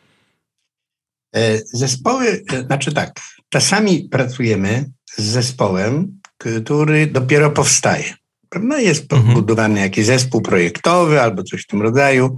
E, 1.37 1.59
zespoły, 1.59 2.45
e, 2.53 2.63
znaczy 2.63 2.93
tak, 2.93 3.21
czasami 3.49 4.09
pracujemy 4.09 4.91
z 5.17 5.23
zespołem, 5.23 6.21
który 6.39 7.07
dopiero 7.07 7.51
powstaje. 7.51 8.15
Prawda? 8.49 8.81
Jest 8.81 9.13
mhm. 9.13 9.35
budowany 9.35 9.81
jakiś 9.81 10.07
zespół 10.07 10.43
projektowy 10.43 11.21
albo 11.21 11.43
coś 11.43 11.63
w 11.63 11.67
tym 11.67 11.83
rodzaju 11.83 12.37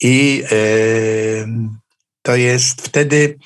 i 0.00 0.44
to 2.22 2.36
jest 2.36 2.82
wtedy 2.82 3.38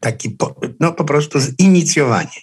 taki 0.00 0.30
po, 0.30 0.54
no, 0.80 0.92
po 0.92 1.04
prostu 1.04 1.38
zinicjowanie. 1.40 2.40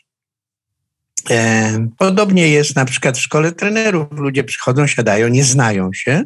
E, 1.30 1.88
podobnie 1.98 2.48
jest 2.48 2.76
na 2.76 2.86
przykład 2.86 3.18
w 3.18 3.22
szkole 3.22 3.52
trenerów. 3.52 4.08
Ludzie 4.12 4.44
przychodzą, 4.44 4.88
siadają, 4.88 5.28
nie 5.28 5.44
znają 5.44 5.94
się 5.94 6.24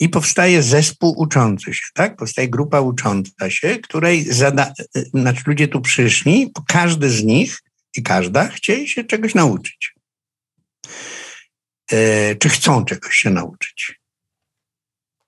i 0.00 0.08
powstaje 0.08 0.62
zespół 0.62 1.14
uczący 1.18 1.74
się, 1.74 1.86
tak? 1.94 2.16
Powstaje 2.16 2.48
grupa 2.48 2.80
ucząca 2.80 3.50
się, 3.50 3.78
której 3.78 4.24
zada, 4.24 4.72
znaczy 5.14 5.42
ludzie 5.46 5.68
tu 5.68 5.80
przyszli, 5.80 6.52
każdy 6.68 7.10
z 7.10 7.24
nich 7.24 7.62
i 7.96 8.02
każda 8.02 8.48
chcieli 8.48 8.88
się 8.88 9.04
czegoś 9.04 9.34
nauczyć. 9.34 9.94
E, 11.92 12.36
czy 12.36 12.48
chcą 12.48 12.84
czegoś 12.84 13.16
się 13.16 13.30
nauczyć? 13.30 14.00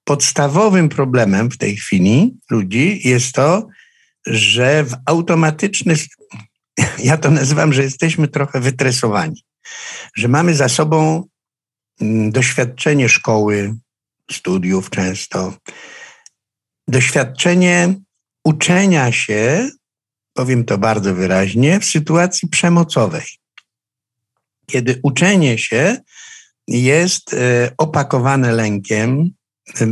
Podstawowym 0.05 0.89
problemem 0.89 1.51
w 1.51 1.59
tej 1.59 1.77
chwili 1.77 2.39
ludzi 2.51 3.09
jest 3.09 3.33
to, 3.33 3.69
że 4.27 4.85
w 4.85 4.97
automatyczny 5.07 5.95
ja 6.99 7.17
to 7.17 7.31
nazywam, 7.31 7.73
że 7.73 7.83
jesteśmy 7.83 8.29
trochę 8.29 8.61
wytresowani, 8.61 9.45
że 10.17 10.29
mamy 10.29 10.55
za 10.55 10.69
sobą 10.69 11.25
mm, 12.01 12.31
doświadczenie 12.31 13.09
szkoły, 13.09 13.75
studiów 14.33 14.91
często, 14.91 15.55
doświadczenie 16.89 17.95
uczenia 18.45 19.13
się, 19.13 19.71
powiem 20.35 20.65
to 20.65 20.79
bardzo 20.79 21.15
wyraźnie, 21.15 21.81
w 21.81 21.85
sytuacji 21.85 22.49
przemocowej. 22.49 23.27
Kiedy 24.67 25.01
uczenie 25.03 25.59
się 25.59 25.97
jest 26.69 27.35
e, 27.35 27.73
opakowane 27.79 28.53
lękiem, 28.53 29.31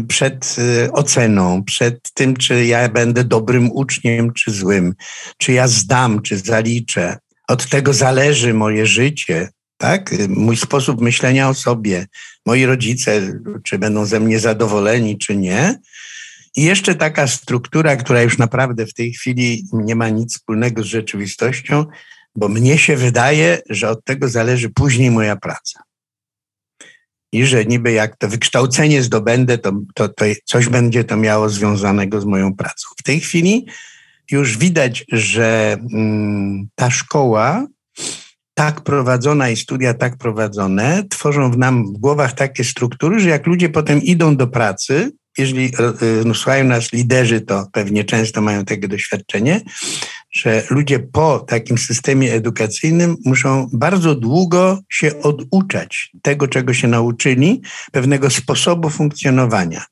przed 0.08 0.56
y, 0.58 0.92
oceną, 0.92 1.64
przed 1.64 2.12
tym, 2.14 2.36
czy 2.36 2.64
ja 2.64 2.88
będę 2.88 3.24
dobrym 3.24 3.72
uczniem, 3.72 4.32
czy 4.32 4.50
złym, 4.50 4.94
czy 5.38 5.52
ja 5.52 5.68
zdam, 5.68 6.22
czy 6.22 6.38
zaliczę. 6.38 7.18
Od 7.48 7.68
tego 7.68 7.92
zależy 7.92 8.54
moje 8.54 8.86
życie, 8.86 9.48
tak? 9.78 10.14
Mój 10.28 10.56
sposób 10.56 11.00
myślenia 11.00 11.48
o 11.48 11.54
sobie, 11.54 12.06
moi 12.46 12.66
rodzice, 12.66 13.40
czy 13.64 13.78
będą 13.78 14.04
ze 14.04 14.20
mnie 14.20 14.40
zadowoleni, 14.40 15.18
czy 15.18 15.36
nie. 15.36 15.78
I 16.56 16.62
jeszcze 16.62 16.94
taka 16.94 17.26
struktura, 17.26 17.96
która 17.96 18.22
już 18.22 18.38
naprawdę 18.38 18.86
w 18.86 18.94
tej 18.94 19.12
chwili 19.12 19.64
nie 19.72 19.96
ma 19.96 20.08
nic 20.08 20.34
wspólnego 20.34 20.82
z 20.82 20.86
rzeczywistością, 20.86 21.84
bo 22.36 22.48
mnie 22.48 22.78
się 22.78 22.96
wydaje, 22.96 23.62
że 23.70 23.90
od 23.90 24.04
tego 24.04 24.28
zależy 24.28 24.70
później 24.70 25.10
moja 25.10 25.36
praca 25.36 25.82
i 27.32 27.46
że 27.46 27.64
niby 27.64 27.92
jak 27.92 28.16
to 28.16 28.28
wykształcenie 28.28 29.02
zdobędę, 29.02 29.58
to, 29.58 29.72
to, 29.94 30.08
to 30.08 30.24
coś 30.44 30.68
będzie 30.68 31.04
to 31.04 31.16
miało 31.16 31.48
związanego 31.48 32.20
z 32.20 32.24
moją 32.24 32.54
pracą. 32.54 32.88
W 32.98 33.02
tej 33.02 33.20
chwili 33.20 33.66
już 34.30 34.58
widać, 34.58 35.04
że 35.12 35.78
mm, 35.92 36.68
ta 36.74 36.90
szkoła 36.90 37.66
tak 38.58 38.80
prowadzona 38.80 39.50
i 39.50 39.56
studia 39.56 39.94
tak 39.94 40.16
prowadzone 40.16 41.04
tworzą 41.10 41.50
w 41.50 41.58
nam 41.58 41.86
w 41.86 41.98
głowach 41.98 42.32
takie 42.32 42.64
struktury, 42.64 43.20
że 43.20 43.28
jak 43.28 43.46
ludzie 43.46 43.68
potem 43.68 44.02
idą 44.02 44.36
do 44.36 44.46
pracy, 44.46 45.12
jeżeli 45.38 45.66
e, 45.66 45.70
no, 46.24 46.34
słuchają 46.34 46.64
nas 46.64 46.92
liderzy, 46.92 47.40
to 47.40 47.66
pewnie 47.72 48.04
często 48.04 48.40
mają 48.40 48.64
takie 48.64 48.88
doświadczenie, 48.88 49.60
że 50.32 50.62
ludzie 50.70 50.98
po 50.98 51.38
takim 51.38 51.78
systemie 51.78 52.32
edukacyjnym 52.32 53.16
muszą 53.24 53.68
bardzo 53.72 54.14
długo 54.14 54.78
się 54.88 55.22
oduczać 55.22 56.10
tego, 56.22 56.48
czego 56.48 56.74
się 56.74 56.88
nauczyli, 56.88 57.62
pewnego 57.92 58.30
sposobu 58.30 58.90
funkcjonowania. 58.90 59.84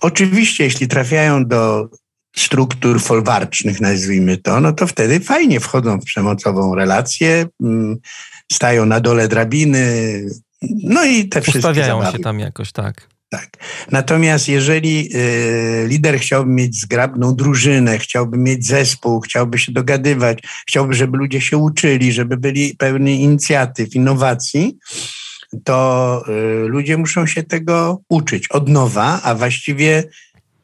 Oczywiście, 0.00 0.64
jeśli 0.64 0.88
trafiają 0.88 1.44
do 1.44 1.88
struktur 2.36 3.00
folwarcznych, 3.00 3.80
nazwijmy 3.80 4.36
to, 4.36 4.60
no 4.60 4.72
to 4.72 4.86
wtedy 4.86 5.20
fajnie 5.20 5.60
wchodzą 5.60 6.00
w 6.00 6.04
przemocową 6.04 6.74
relację, 6.74 7.46
mm, 7.62 7.96
stają 8.52 8.86
na 8.86 9.00
dole 9.00 9.28
drabiny, 9.28 9.86
no 10.84 11.04
i 11.04 11.28
te 11.28 11.40
wszystkie 11.40 11.58
Ustawiają 11.58 11.98
zabawy. 11.98 12.16
się 12.16 12.22
tam 12.22 12.40
jakoś, 12.40 12.72
tak. 12.72 13.08
Tak. 13.28 13.50
Natomiast 13.90 14.48
jeżeli 14.48 15.16
y, 15.16 15.86
lider 15.88 16.18
chciałby 16.18 16.50
mieć 16.50 16.80
zgrabną 16.80 17.34
drużynę, 17.34 17.98
chciałby 17.98 18.38
mieć 18.38 18.66
zespół, 18.66 19.20
chciałby 19.20 19.58
się 19.58 19.72
dogadywać, 19.72 20.38
chciałby, 20.68 20.94
żeby 20.94 21.18
ludzie 21.18 21.40
się 21.40 21.56
uczyli, 21.56 22.12
żeby 22.12 22.36
byli 22.36 22.76
pełni 22.76 23.22
inicjatyw, 23.22 23.94
innowacji, 23.94 24.78
to 25.64 26.22
y, 26.28 26.68
ludzie 26.68 26.96
muszą 26.96 27.26
się 27.26 27.42
tego 27.42 28.02
uczyć 28.08 28.48
od 28.48 28.68
nowa, 28.68 29.20
a 29.22 29.34
właściwie 29.34 30.04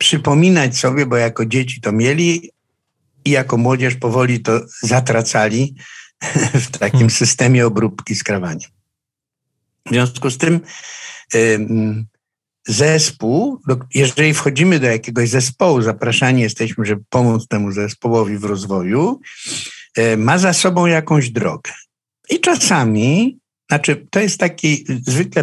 przypominać 0.01 0.79
sobie, 0.79 1.07
bo 1.07 1.17
jako 1.17 1.47
dzieci 1.47 1.81
to 1.81 1.93
mieli 1.93 2.51
i 3.25 3.31
jako 3.31 3.57
młodzież 3.57 3.95
powoli 3.95 4.41
to 4.41 4.61
zatracali 4.83 5.75
w 6.65 6.71
takim 6.71 6.99
hmm. 6.99 7.11
systemie 7.11 7.67
obróbki 7.67 8.15
skrawaniem. 8.15 8.71
W 9.87 9.91
związku 9.91 10.31
z 10.31 10.39
tym 10.39 10.61
zespół, 12.67 13.63
jeżeli 13.95 14.35
wchodzimy 14.35 14.81
do 14.81 14.87
jakiegoś 14.87 15.29
zespołu, 15.29 15.83
zapraszani 15.83 16.43
jesteśmy, 16.43 16.85
żeby 16.85 17.03
pomóc 17.09 17.47
temu 17.49 17.73
zespołowi 17.73 18.39
w 18.39 18.45
rozwoju, 18.45 19.21
e, 19.97 20.17
ma 20.17 20.39
za 20.39 20.53
sobą 20.53 20.87
jakąś 20.87 21.31
drogę. 21.31 21.73
I 22.31 22.41
czasami, 22.41 23.39
znaczy 23.71 24.07
to 24.11 24.21
jest 24.21 24.39
taki, 24.39 24.85
zwykle 25.07 25.43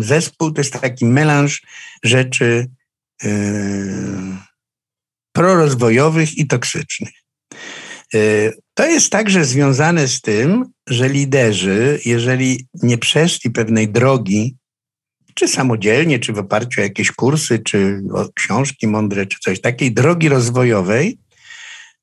zespół 0.00 0.52
to 0.52 0.60
jest 0.60 0.72
taki 0.72 1.04
melanż 1.04 1.62
rzeczy 2.04 2.68
prorozwojowych 5.32 6.38
i 6.38 6.46
toksycznych. 6.46 7.12
Yy, 8.14 8.52
to 8.74 8.86
jest 8.86 9.12
także 9.12 9.44
związane 9.44 10.08
z 10.08 10.20
tym, 10.20 10.64
że 10.88 11.08
liderzy, 11.08 12.00
jeżeli 12.04 12.66
nie 12.82 12.98
przeszli 12.98 13.50
pewnej 13.50 13.88
drogi 13.88 14.56
czy 15.34 15.48
samodzielnie, 15.48 16.18
czy 16.18 16.32
w 16.32 16.38
oparciu 16.38 16.80
o 16.80 16.84
jakieś 16.84 17.12
kursy, 17.12 17.58
czy 17.58 18.02
książki 18.34 18.86
mądre, 18.86 19.26
czy 19.26 19.38
coś 19.40 19.60
takiej 19.60 19.92
drogi 19.92 20.28
rozwojowej, 20.28 21.18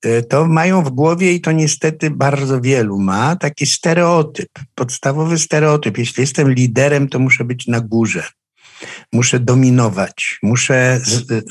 e, 0.04 0.22
to 0.22 0.48
mają 0.48 0.84
w 0.84 0.90
głowie 0.90 1.34
i 1.34 1.42
to 1.42 1.52
niestety 1.52 2.12
bardzo 2.12 2.62
wielu 2.62 3.00
ma 3.00 3.36
taki 3.36 3.66
stereotyp, 3.66 4.50
podstawowy 4.76 5.40
stereotyp. 5.40 5.98
Jeśli 5.98 6.22
jestem 6.22 6.54
liderem, 6.54 7.10
to 7.10 7.20
muszę 7.20 7.44
być 7.44 7.68
na 7.68 7.82
górze. 7.82 8.24
Muszę 9.14 9.40
dominować, 9.40 10.40
muszę 10.44 11.02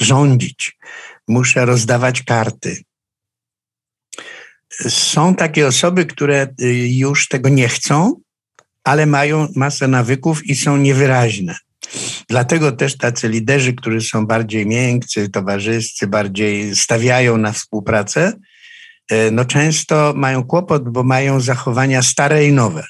rządzić, 0.00 0.78
muszę 1.28 1.64
rozdawać 1.64 2.22
karty. 2.22 2.82
Są 4.88 5.34
takie 5.34 5.66
osoby, 5.66 6.06
które 6.06 6.48
y, 6.62 6.88
już 6.88 7.28
tego 7.28 7.48
nie 7.48 7.68
chcą, 7.68 8.20
ale 8.84 9.06
mają 9.06 9.48
masę 9.56 9.88
nawyków 9.88 10.46
i 10.46 10.54
są 10.54 10.76
niewyraźne. 10.76 11.56
Dlatego 12.28 12.72
też 12.72 12.96
tacy 12.96 13.28
liderzy, 13.28 13.72
którzy 13.72 14.00
są 14.00 14.26
bardziej 14.26 14.66
miękcy, 14.66 15.28
towarzyscy, 15.28 16.06
bardziej 16.06 16.76
stawiają 16.76 17.36
na 17.36 17.52
współpracę, 17.52 18.32
e, 19.10 19.30
no 19.30 19.44
często 19.44 20.12
mają 20.16 20.44
kłopot, 20.44 20.88
bo 20.88 21.02
mają 21.02 21.40
zachowania 21.40 22.02
stare 22.02 22.46
i 22.46 22.52
nowe. 22.52 22.84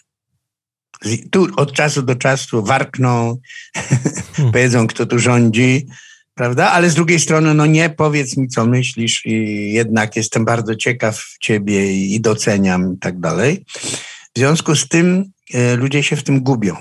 Tu 1.30 1.48
od 1.56 1.72
czasu 1.72 2.02
do 2.02 2.14
czasu 2.14 2.62
warkną, 2.62 3.38
hmm. 3.74 4.52
powiedzą, 4.52 4.86
kto 4.86 5.06
tu 5.06 5.18
rządzi, 5.18 5.86
prawda? 6.34 6.70
Ale 6.70 6.90
z 6.90 6.94
drugiej 6.94 7.20
strony, 7.20 7.54
no 7.54 7.66
nie, 7.66 7.90
powiedz 7.90 8.36
mi, 8.36 8.48
co 8.48 8.66
myślisz 8.66 9.26
i 9.26 9.72
jednak 9.72 10.16
jestem 10.16 10.44
bardzo 10.44 10.76
ciekaw 10.76 11.24
ciebie 11.40 11.92
i 11.92 12.20
doceniam 12.20 12.94
i 12.94 12.98
tak 12.98 13.20
dalej. 13.20 13.64
W 14.34 14.38
związku 14.38 14.76
z 14.76 14.88
tym 14.88 15.24
e, 15.54 15.76
ludzie 15.76 16.02
się 16.02 16.16
w 16.16 16.22
tym 16.22 16.40
gubią. 16.40 16.76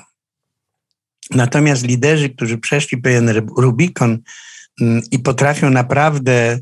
Natomiast 1.31 1.83
liderzy, 1.83 2.29
którzy 2.29 2.57
przeszli 2.57 2.97
pewien 2.97 3.29
Rubikon 3.57 4.19
mm, 4.81 5.01
i 5.11 5.19
potrafią 5.19 5.69
naprawdę 5.69 6.59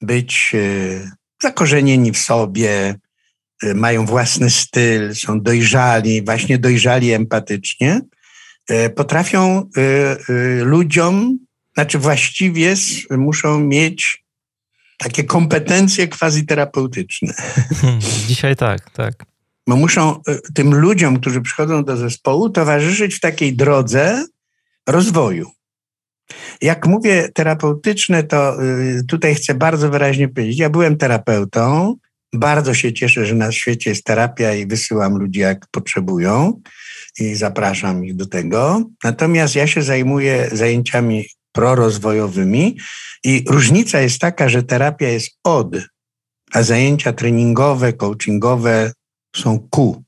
być 0.00 0.52
e, 0.54 1.10
zakorzenieni 1.42 2.12
w 2.12 2.18
sobie, 2.18 2.94
mają 3.74 4.06
własny 4.06 4.50
styl, 4.50 5.14
są 5.14 5.40
dojrzali, 5.40 6.24
właśnie 6.24 6.58
dojrzali 6.58 7.12
empatycznie, 7.12 8.00
e, 8.68 8.90
potrafią 8.90 9.70
ludziom, 10.60 11.38
znaczy 11.74 11.98
właściwie 11.98 12.74
muszą 13.10 13.60
mieć 13.60 14.24
takie 14.98 15.24
kompetencje 15.24 16.08
quasi-terapeutyczne. 16.08 17.34
Hmm, 17.80 18.00
dzisiaj 18.28 18.56
tak, 18.56 18.90
tak 18.90 19.30
bo 19.70 19.76
muszą 19.76 20.20
tym 20.54 20.74
ludziom, 20.74 21.20
którzy 21.20 21.40
przychodzą 21.40 21.84
do 21.84 21.96
zespołu, 21.96 22.50
towarzyszyć 22.50 23.14
w 23.14 23.20
takiej 23.20 23.56
drodze 23.56 24.26
rozwoju. 24.88 25.50
Jak 26.62 26.86
mówię 26.86 27.28
terapeutyczne, 27.34 28.22
to 28.22 28.56
tutaj 29.08 29.34
chcę 29.34 29.54
bardzo 29.54 29.90
wyraźnie 29.90 30.28
powiedzieć, 30.28 30.58
ja 30.58 30.70
byłem 30.70 30.96
terapeutą, 30.96 31.94
bardzo 32.32 32.74
się 32.74 32.92
cieszę, 32.92 33.26
że 33.26 33.34
na 33.34 33.52
świecie 33.52 33.90
jest 33.90 34.04
terapia 34.04 34.54
i 34.54 34.66
wysyłam 34.66 35.18
ludzi 35.18 35.40
jak 35.40 35.66
potrzebują 35.70 36.60
i 37.18 37.34
zapraszam 37.34 38.04
ich 38.04 38.16
do 38.16 38.26
tego. 38.26 38.84
Natomiast 39.04 39.54
ja 39.54 39.66
się 39.66 39.82
zajmuję 39.82 40.48
zajęciami 40.52 41.26
prorozwojowymi 41.52 42.78
i 43.24 43.44
różnica 43.48 44.00
jest 44.00 44.18
taka, 44.18 44.48
że 44.48 44.62
terapia 44.62 45.08
jest 45.08 45.30
od, 45.44 45.76
a 46.52 46.62
zajęcia 46.62 47.12
treningowe, 47.12 47.92
coachingowe 47.92 48.92
są 49.36 49.68
ku. 49.70 50.02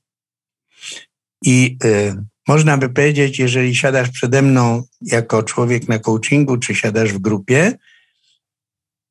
I 1.45 1.79
y, 1.85 2.15
można 2.49 2.79
by 2.79 2.89
powiedzieć, 2.89 3.39
jeżeli 3.39 3.77
siadasz 3.77 4.11
przede 4.11 4.43
mną 4.43 4.83
jako 5.01 5.43
człowiek 5.43 5.89
na 5.89 5.99
coachingu, 5.99 6.57
czy 6.57 6.75
siadasz 6.75 7.13
w 7.13 7.19
grupie, 7.19 7.73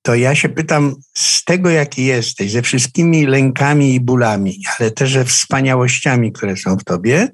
to 0.02 0.16
ja 0.16 0.36
się 0.36 0.50
pytam 0.50 0.96
z 1.18 1.44
tego, 1.44 1.70
jaki 1.70 2.06
jesteś, 2.06 2.52
ze 2.52 2.62
wszystkimi 2.62 3.26
lękami 3.26 3.96
i 3.96 4.00
bólami, 4.00 4.64
ale 4.80 4.92
też 4.92 5.14
ze 5.14 5.26
wspaniałościami, 5.26 6.32
które 6.32 6.58
są 6.58 6.78
w 6.78 6.84
tobie, 6.84 7.28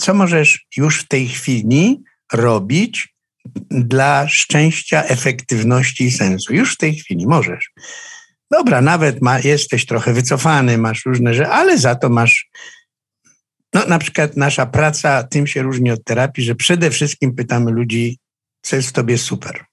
co 0.00 0.14
możesz 0.14 0.66
już 0.76 1.00
w 1.00 1.08
tej 1.08 1.28
chwili 1.28 2.02
robić 2.32 3.14
dla 3.70 4.28
szczęścia, 4.28 5.04
efektywności 5.04 6.04
i 6.04 6.10
sensu. 6.10 6.54
Już 6.54 6.74
w 6.74 6.76
tej 6.76 6.94
chwili 6.94 7.26
możesz. 7.26 7.70
Dobra, 8.50 8.80
nawet 8.80 9.22
ma, 9.22 9.40
jesteś 9.40 9.86
trochę 9.86 10.12
wycofany, 10.12 10.78
masz 10.78 11.06
różne 11.06 11.34
rzeczy, 11.34 11.50
ale 11.50 11.78
za 11.78 11.94
to 11.94 12.08
masz. 12.08 12.50
No, 13.74 13.86
na 13.86 13.98
przykład 13.98 14.36
nasza 14.36 14.66
praca 14.66 15.22
tym 15.22 15.46
się 15.46 15.62
różni 15.62 15.90
od 15.90 16.04
terapii, 16.04 16.44
że 16.44 16.54
przede 16.54 16.90
wszystkim 16.90 17.34
pytamy 17.34 17.70
ludzi, 17.70 18.18
co 18.62 18.76
jest 18.76 18.88
w 18.88 18.92
tobie 18.92 19.18
super. 19.18 19.64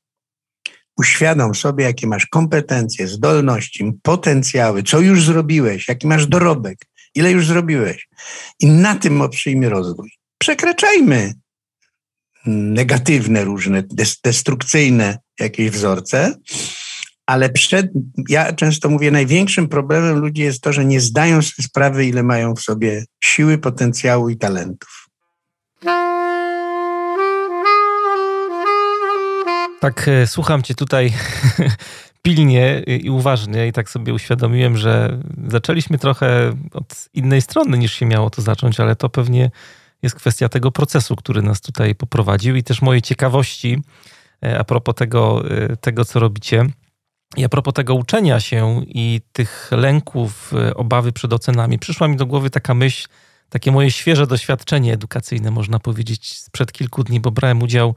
Uświadom 0.98 1.56
sobie, 1.56 1.86
jakie 1.86 2.08
masz 2.08 2.26
kompetencje, 2.26 3.08
zdolności, 3.08 3.92
potencjały, 4.04 4.84
co 4.84 5.00
już 5.00 5.24
zrobiłeś, 5.24 5.88
jaki 5.88 6.08
masz 6.08 6.28
dorobek, 6.28 6.78
ile 7.16 7.32
już 7.32 7.48
zrobiłeś. 7.48 8.10
I 8.60 8.68
na 8.68 8.96
tym 8.96 9.30
przyjmie 9.30 9.70
rozwój. 9.70 10.12
Przekraczajmy 10.38 11.34
negatywne, 12.46 13.44
różne, 13.44 13.84
destrukcyjne 14.24 15.18
jakieś 15.40 15.70
wzorce, 15.70 16.36
ale 17.26 17.50
przed, 17.50 17.92
ja 18.30 18.54
często 18.54 18.90
mówię, 18.90 19.12
największym 19.12 19.68
problemem 19.68 20.20
ludzi 20.20 20.42
jest 20.42 20.62
to, 20.62 20.74
że 20.74 20.86
nie 20.86 21.02
zdają 21.02 21.42
sobie 21.42 21.68
sprawy, 21.68 22.06
ile 22.06 22.24
mają 22.24 22.56
w 22.56 22.62
sobie 22.62 23.06
siły, 23.24 23.58
potencjału 23.58 24.30
i 24.30 24.38
talentów. 24.38 25.08
Tak, 29.82 30.08
e, 30.08 30.28
słucham 30.28 30.64
cię 30.64 30.76
tutaj 30.76 31.14
pilnie 32.26 32.80
i 32.80 33.10
uważnie 33.10 33.68
i 33.68 33.72
tak 33.72 33.90
sobie 33.90 34.14
uświadomiłem, 34.14 34.78
że 34.78 35.20
zaczęliśmy 35.48 35.98
trochę 35.98 36.54
od 36.74 37.10
innej 37.14 37.42
strony 37.42 37.78
niż 37.78 37.94
się 37.94 38.06
miało 38.06 38.30
to 38.30 38.42
zacząć, 38.42 38.80
ale 38.80 38.96
to 38.96 39.10
pewnie 39.10 39.52
jest 40.02 40.16
kwestia 40.16 40.50
tego 40.50 40.72
procesu, 40.72 41.16
który 41.16 41.42
nas 41.42 41.62
tutaj 41.62 41.96
poprowadził 41.96 42.56
i 42.56 42.64
też 42.64 42.82
mojej 42.82 43.02
ciekawości 43.02 43.82
e, 44.44 44.60
a 44.60 44.64
propos 44.64 44.96
tego, 44.96 45.44
e, 45.52 45.78
tego 45.78 46.06
co 46.06 46.20
robicie. 46.20 46.66
I 47.38 47.46
a 47.46 47.50
propos 47.50 47.74
tego 47.74 47.96
uczenia 47.96 48.40
się 48.40 48.82
i 48.88 49.22
tych 49.34 49.70
lęków, 49.72 50.54
obawy 50.76 51.12
przed 51.12 51.34
ocenami, 51.34 51.80
przyszła 51.80 52.08
mi 52.08 52.18
do 52.18 52.26
głowy 52.26 52.50
taka 52.50 52.74
myśl, 52.74 53.08
takie 53.50 53.72
moje 53.72 53.92
świeże 53.92 54.28
doświadczenie 54.28 54.94
edukacyjne, 54.94 55.52
można 55.52 55.80
powiedzieć, 55.80 56.38
sprzed 56.38 56.72
kilku 56.72 57.04
dni, 57.04 57.20
bo 57.20 57.32
brałem 57.32 57.64
udział 57.64 57.96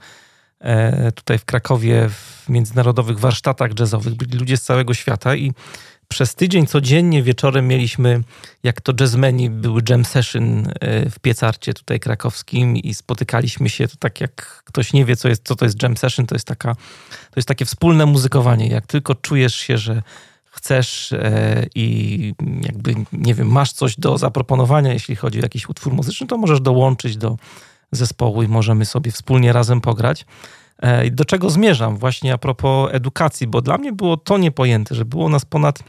tutaj 1.15 1.39
w 1.39 1.45
Krakowie 1.45 2.09
w 2.09 2.49
międzynarodowych 2.49 3.19
warsztatach 3.19 3.79
jazzowych. 3.81 4.15
Byli 4.15 4.39
ludzie 4.39 4.57
z 4.57 4.63
całego 4.63 4.95
świata 4.95 5.37
i 5.37 5.53
przez 6.09 6.35
tydzień 6.35 6.67
codziennie 6.67 7.23
wieczorem 7.23 7.69
mieliśmy, 7.69 8.21
jak 8.63 8.81
to 8.81 8.93
jazzmeni, 9.01 9.51
były 9.51 9.83
jam 9.89 10.05
session 10.05 10.67
e, 10.81 11.11
w 11.11 11.19
Piecarcie 11.19 11.75
tutaj 11.75 12.01
krakowskim 12.01 12.77
i 12.77 12.95
spotykaliśmy 12.95 13.69
się, 13.69 13.89
to 13.89 13.97
tak 13.97 14.21
jak 14.21 14.63
ktoś 14.65 14.93
nie 14.93 15.05
wie, 15.05 15.17
co, 15.17 15.29
jest, 15.29 15.47
co 15.49 15.57
to 15.57 15.65
jest 15.65 15.83
jam 15.83 15.97
session, 15.97 16.27
to 16.27 16.35
jest, 16.35 16.47
taka, 16.47 16.75
to 17.11 17.37
jest 17.37 17.49
takie 17.49 17.65
wspólne 17.65 18.07
muzykowanie. 18.07 18.69
Jak 18.69 18.87
tylko 18.87 19.15
czujesz 19.15 19.55
się, 19.55 19.79
że 19.79 20.03
chcesz 20.51 21.13
e, 21.13 21.67
i 21.75 22.35
jakby, 22.63 22.95
nie 23.13 23.35
wiem, 23.35 23.49
masz 23.49 23.73
coś 23.73 23.97
do 23.97 24.19
zaproponowania, 24.19 24.93
jeśli 24.93 25.17
chodzi 25.17 25.39
o 25.39 25.43
jakiś 25.43 25.69
utwór 25.69 25.93
muzyczny, 25.93 26.27
to 26.27 26.39
możesz 26.39 26.61
dołączyć 26.61 27.17
do 27.17 27.37
zespołu 27.97 28.43
i 28.43 28.49
możemy 28.49 28.85
sobie 28.85 29.11
wspólnie 29.13 29.53
razem 29.53 29.81
pograć. 29.81 30.27
E, 30.79 31.11
do 31.11 31.25
czego 31.25 31.51
zmierzam 31.51 31.97
właśnie 31.97 32.33
a 32.33 32.39
propos 32.39 32.91
edukacji, 32.93 33.47
bo 33.47 33.61
dla 33.61 33.79
mnie 33.79 33.93
było 33.93 34.17
to 34.17 34.39
niepojęte, 34.39 34.95
że 34.95 35.05
było 35.05 35.29
nas 35.29 35.45
ponad 35.45 35.83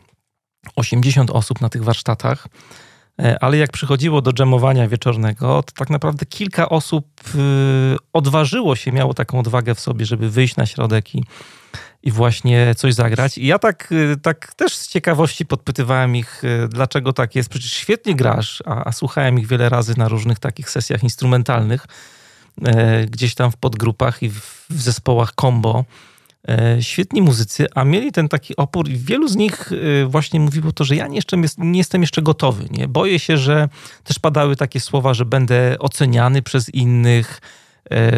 80 0.75 1.31
osób 1.31 1.61
na 1.61 1.69
tych 1.69 1.83
warsztatach, 1.83 2.47
e, 3.19 3.43
ale 3.43 3.57
jak 3.57 3.71
przychodziło 3.71 4.21
do 4.21 4.33
dżemowania 4.33 4.87
wieczornego, 4.87 5.63
to 5.63 5.71
tak 5.75 5.89
naprawdę 5.89 6.25
kilka 6.25 6.69
osób 6.69 7.07
odważyło 8.13 8.75
się, 8.75 8.91
miało 8.91 9.13
taką 9.13 9.39
odwagę 9.39 9.75
w 9.75 9.79
sobie, 9.79 10.05
żeby 10.05 10.29
wyjść 10.29 10.55
na 10.55 10.65
środek 10.65 11.15
i 11.15 11.23
i 12.05 12.11
właśnie 12.11 12.75
coś 12.77 12.93
zagrać. 12.93 13.37
I 13.37 13.45
ja 13.45 13.59
tak, 13.59 13.91
y, 13.91 14.17
tak 14.21 14.53
też 14.53 14.75
z 14.75 14.87
ciekawości 14.87 15.45
podpytywałem 15.45 16.15
ich, 16.15 16.43
y, 16.43 16.67
dlaczego 16.67 17.13
tak 17.13 17.35
jest. 17.35 17.49
Przecież 17.49 17.73
świetnie 17.73 18.15
grasz, 18.15 18.63
a, 18.65 18.85
a 18.85 18.91
słuchałem 18.91 19.39
ich 19.39 19.47
wiele 19.47 19.69
razy 19.69 19.93
na 19.97 20.07
różnych 20.07 20.39
takich 20.39 20.69
sesjach 20.69 21.03
instrumentalnych, 21.03 21.87
e, 22.65 23.05
gdzieś 23.05 23.35
tam 23.35 23.51
w 23.51 23.57
podgrupach 23.57 24.23
i 24.23 24.29
w, 24.29 24.65
w 24.69 24.81
zespołach 24.81 25.31
combo. 25.41 25.85
E, 26.47 26.77
świetni 26.81 27.21
muzycy, 27.21 27.67
a 27.75 27.83
mieli 27.83 28.11
ten 28.11 28.29
taki 28.29 28.55
opór 28.55 28.89
i 28.89 28.97
wielu 28.97 29.27
z 29.27 29.35
nich 29.35 29.69
właśnie 30.07 30.39
mówiło 30.39 30.71
to, 30.71 30.83
że 30.83 30.95
ja 30.95 31.07
nie, 31.07 31.15
jeszcze, 31.15 31.37
nie 31.57 31.77
jestem 31.77 32.01
jeszcze 32.01 32.21
gotowy. 32.21 32.67
Nie? 32.71 32.87
Boję 32.87 33.19
się, 33.19 33.37
że 33.37 33.69
też 34.03 34.19
padały 34.19 34.55
takie 34.55 34.79
słowa, 34.79 35.13
że 35.13 35.25
będę 35.25 35.75
oceniany 35.79 36.41
przez 36.41 36.69
innych, 36.69 37.41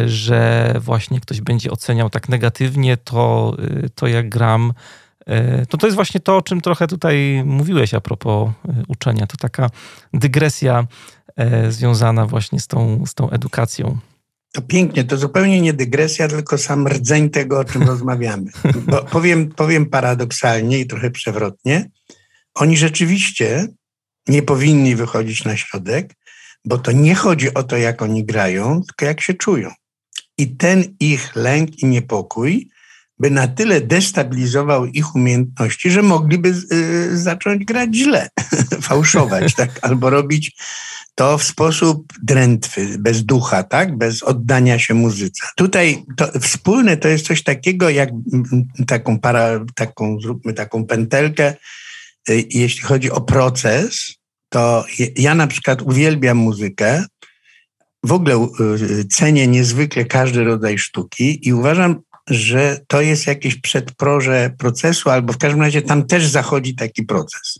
że 0.06 0.74
właśnie 0.80 1.20
ktoś 1.20 1.40
będzie 1.40 1.70
oceniał 1.70 2.10
tak 2.10 2.28
negatywnie 2.28 2.96
to, 2.96 3.56
e, 3.84 3.88
to 3.88 4.06
jak 4.06 4.28
gram. 4.28 4.72
E, 5.26 5.66
to 5.66 5.78
to 5.78 5.86
jest 5.86 5.94
właśnie 5.94 6.20
to, 6.20 6.36
o 6.36 6.42
czym 6.42 6.60
trochę 6.60 6.86
tutaj 6.86 7.42
mówiłeś 7.44 7.94
a 7.94 8.00
propos 8.00 8.50
uczenia. 8.88 9.26
To 9.26 9.36
taka 9.36 9.70
dygresja 10.14 10.86
związana 11.68 12.26
właśnie 12.26 12.60
z 12.60 12.66
tą, 12.66 13.06
z 13.06 13.14
tą 13.14 13.30
edukacją. 13.30 13.98
To 14.52 14.62
pięknie, 14.62 15.04
to 15.04 15.16
zupełnie 15.16 15.60
nie 15.60 15.72
dygresja, 15.72 16.28
tylko 16.28 16.58
sam 16.58 16.88
rdzeń 16.88 17.30
tego, 17.30 17.58
o 17.58 17.64
czym 17.64 17.82
rozmawiamy. 17.92 18.50
Bo 18.86 19.04
powiem, 19.04 19.48
powiem 19.48 19.86
paradoksalnie 19.86 20.78
i 20.78 20.86
trochę 20.86 21.10
przewrotnie. 21.10 21.90
Oni 22.54 22.76
rzeczywiście 22.76 23.66
nie 24.28 24.42
powinni 24.42 24.96
wychodzić 24.96 25.44
na 25.44 25.56
środek, 25.56 26.14
bo 26.68 26.78
to 26.78 26.92
nie 26.92 27.14
chodzi 27.14 27.54
o 27.54 27.62
to, 27.62 27.76
jak 27.76 28.02
oni 28.02 28.24
grają, 28.24 28.82
tylko 28.82 29.04
jak 29.04 29.20
się 29.20 29.34
czują. 29.34 29.70
I 30.38 30.56
ten 30.56 30.84
ich 31.00 31.36
lęk 31.36 31.78
i 31.78 31.86
niepokój 31.86 32.70
by 33.18 33.30
na 33.30 33.48
tyle 33.48 33.80
destabilizował 33.80 34.86
ich 34.86 35.14
umiejętności, 35.14 35.90
że 35.90 36.02
mogliby 36.02 36.54
y, 36.72 37.18
zacząć 37.18 37.64
grać 37.64 37.94
źle, 37.94 38.28
fałszować, 38.88 39.54
tak? 39.54 39.78
albo 39.82 40.10
robić 40.10 40.56
to 41.14 41.38
w 41.38 41.42
sposób 41.42 42.12
drętwy, 42.22 42.98
bez 42.98 43.24
ducha, 43.24 43.62
tak? 43.62 43.98
bez 43.98 44.22
oddania 44.22 44.78
się 44.78 44.94
muzyce. 44.94 45.42
Tutaj 45.56 46.04
to 46.16 46.40
wspólne 46.40 46.96
to 46.96 47.08
jest 47.08 47.26
coś 47.26 47.42
takiego, 47.42 47.90
jak 47.90 48.10
taką, 48.86 49.20
para, 49.20 49.64
taką 49.74 50.20
zróbmy 50.20 50.52
taką 50.52 50.86
pętelkę, 50.86 51.54
y, 52.30 52.44
jeśli 52.50 52.82
chodzi 52.82 53.10
o 53.10 53.20
proces, 53.20 54.17
to 54.48 54.84
ja 55.16 55.34
na 55.34 55.46
przykład 55.46 55.82
uwielbiam 55.82 56.36
muzykę, 56.36 57.04
w 58.04 58.12
ogóle 58.12 58.48
y, 59.00 59.04
cenię 59.04 59.46
niezwykle 59.46 60.04
każdy 60.04 60.44
rodzaj 60.44 60.78
sztuki 60.78 61.48
i 61.48 61.52
uważam, 61.52 62.00
że 62.30 62.80
to 62.86 63.00
jest 63.00 63.26
jakieś 63.26 63.60
przedproże 63.60 64.50
procesu, 64.58 65.10
albo 65.10 65.32
w 65.32 65.38
każdym 65.38 65.60
razie 65.60 65.82
tam 65.82 66.06
też 66.06 66.26
zachodzi 66.26 66.74
taki 66.74 67.02
proces, 67.02 67.58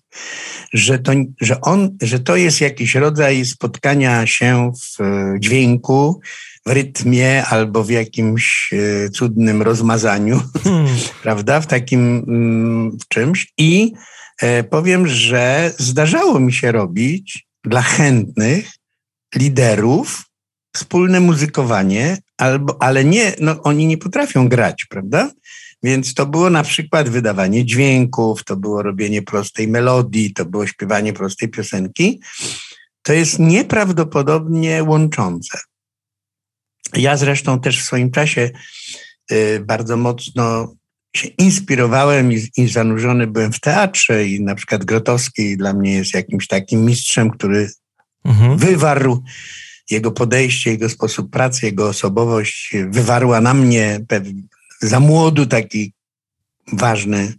że 0.73 0.99
to, 0.99 1.13
że 1.41 1.61
on, 1.61 1.97
że 2.03 2.21
to 2.21 2.37
jest 2.37 2.61
jakiś 2.61 2.95
rodzaj 2.95 3.45
spotkania 3.45 4.27
się 4.27 4.73
w 4.73 5.01
y, 5.01 5.41
dźwięku, 5.41 6.21
w 6.67 6.71
rytmie 6.71 7.45
albo 7.45 7.85
w 7.85 7.91
jakimś 7.91 8.71
y, 8.73 9.11
cudnym 9.13 9.63
rozmazaniu, 9.63 10.43
hmm. 10.65 10.87
prawda, 11.23 11.61
w 11.61 11.67
takim 11.67 12.25
mm, 12.29 12.99
w 12.99 13.09
czymś 13.09 13.53
i 13.59 13.93
powiem, 14.71 15.07
że 15.07 15.73
zdarzało 15.79 16.41
mi 16.41 16.53
się 16.53 16.73
robić 16.73 17.47
dla 17.65 17.83
chętnych 17.83 18.71
liderów 19.35 20.25
wspólne 20.77 21.21
muzykowanie, 21.21 22.19
albo, 22.37 22.83
ale 22.83 23.05
nie, 23.05 23.35
no 23.41 23.63
oni 23.63 23.87
nie 23.87 23.99
potrafią 23.99 24.49
grać, 24.49 24.87
prawda? 24.91 25.31
Więc 25.83 26.15
to 26.15 26.27
było 26.27 26.51
na 26.51 26.63
przykład 26.63 27.09
wydawanie 27.09 27.65
dźwięków, 27.65 28.45
to 28.45 28.57
było 28.57 28.83
robienie 28.83 29.23
prostej 29.23 29.69
melodii, 29.69 30.35
to 30.35 30.45
było 30.45 30.67
śpiewanie 30.67 31.13
prostej 31.13 31.49
piosenki. 31.49 32.21
To 33.03 33.13
jest 33.13 33.39
nieprawdopodobnie 33.39 34.85
łączące. 34.85 35.59
Ja 36.97 37.17
zresztą 37.17 37.61
też 37.61 37.81
w 37.81 37.85
swoim 37.85 38.11
czasie 38.11 38.51
y, 39.33 39.63
bardzo 39.67 39.97
mocno 39.97 40.75
się 41.17 41.29
inspirowałem 41.29 42.33
i, 42.33 42.49
i 42.57 42.69
zanurzony 42.69 43.27
byłem 43.27 43.53
w 43.53 43.61
teatrze 43.61 44.29
i 44.29 44.41
na 44.41 44.55
przykład 44.55 44.85
Grotowski 44.85 45.57
dla 45.57 45.73
mnie 45.73 45.93
jest 45.93 46.15
jakimś 46.15 46.47
takim 46.47 46.85
mistrzem, 46.85 47.31
który 47.31 47.71
mhm. 48.25 48.59
wywarł 48.59 49.23
jego 49.91 50.11
podejście, 50.11 50.71
jego 50.71 50.89
sposób 50.89 51.31
pracy, 51.31 51.67
jego 51.67 51.89
osobowość 51.89 52.73
wywarła 52.91 53.41
na 53.41 53.55
mnie 53.55 54.01
za 54.81 55.01
młodu 55.01 55.47
taki 55.47 55.93
ważny, 56.73 57.35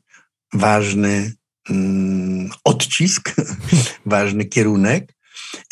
ważny 0.53 1.33
mm, 1.69 2.49
odcisk, 2.63 3.35
ważny 4.05 4.45
kierunek. 4.45 5.13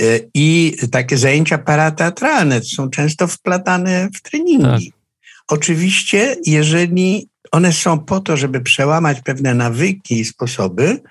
E, 0.01 0.19
I 0.33 0.77
takie 0.91 1.17
zajęcia 1.17 1.57
parateatralne 1.57 2.61
są 2.63 2.89
często 2.89 3.27
wplatane 3.27 4.09
w 4.13 4.21
treningi. 4.21 4.91
Tak. 4.91 4.99
Oczywiście, 5.47 6.35
jeżeli 6.45 7.29
one 7.51 7.73
są 7.73 7.99
po 7.99 8.19
to, 8.19 8.37
żeby 8.37 8.61
przełamać 8.61 9.21
pewne 9.21 9.53
nawyki 9.53 10.19
i 10.19 10.25
sposoby, 10.25 11.01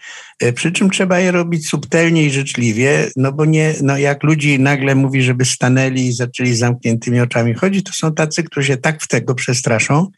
e, 0.40 0.52
przy 0.52 0.72
czym 0.72 0.90
trzeba 0.90 1.18
je 1.18 1.30
robić 1.30 1.68
subtelnie 1.68 2.24
i 2.24 2.30
życzliwie, 2.30 3.10
no 3.16 3.32
bo 3.32 3.44
nie, 3.44 3.74
no 3.82 3.98
jak 3.98 4.22
ludzi 4.22 4.58
nagle 4.58 4.94
mówi, 4.94 5.22
żeby 5.22 5.44
stanęli 5.44 6.06
i 6.06 6.12
zaczęli 6.12 6.54
z 6.54 6.58
zamkniętymi 6.58 7.20
oczami 7.20 7.54
chodzić, 7.54 7.86
to 7.86 7.92
są 7.92 8.14
tacy, 8.14 8.42
którzy 8.42 8.66
się 8.66 8.76
tak 8.76 9.02
w 9.02 9.08
tego 9.08 9.34
przestraszą, 9.34 10.10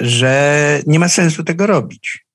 że 0.00 0.82
nie 0.86 0.98
ma 0.98 1.08
sensu 1.08 1.44
tego 1.44 1.66
robić. 1.66 2.26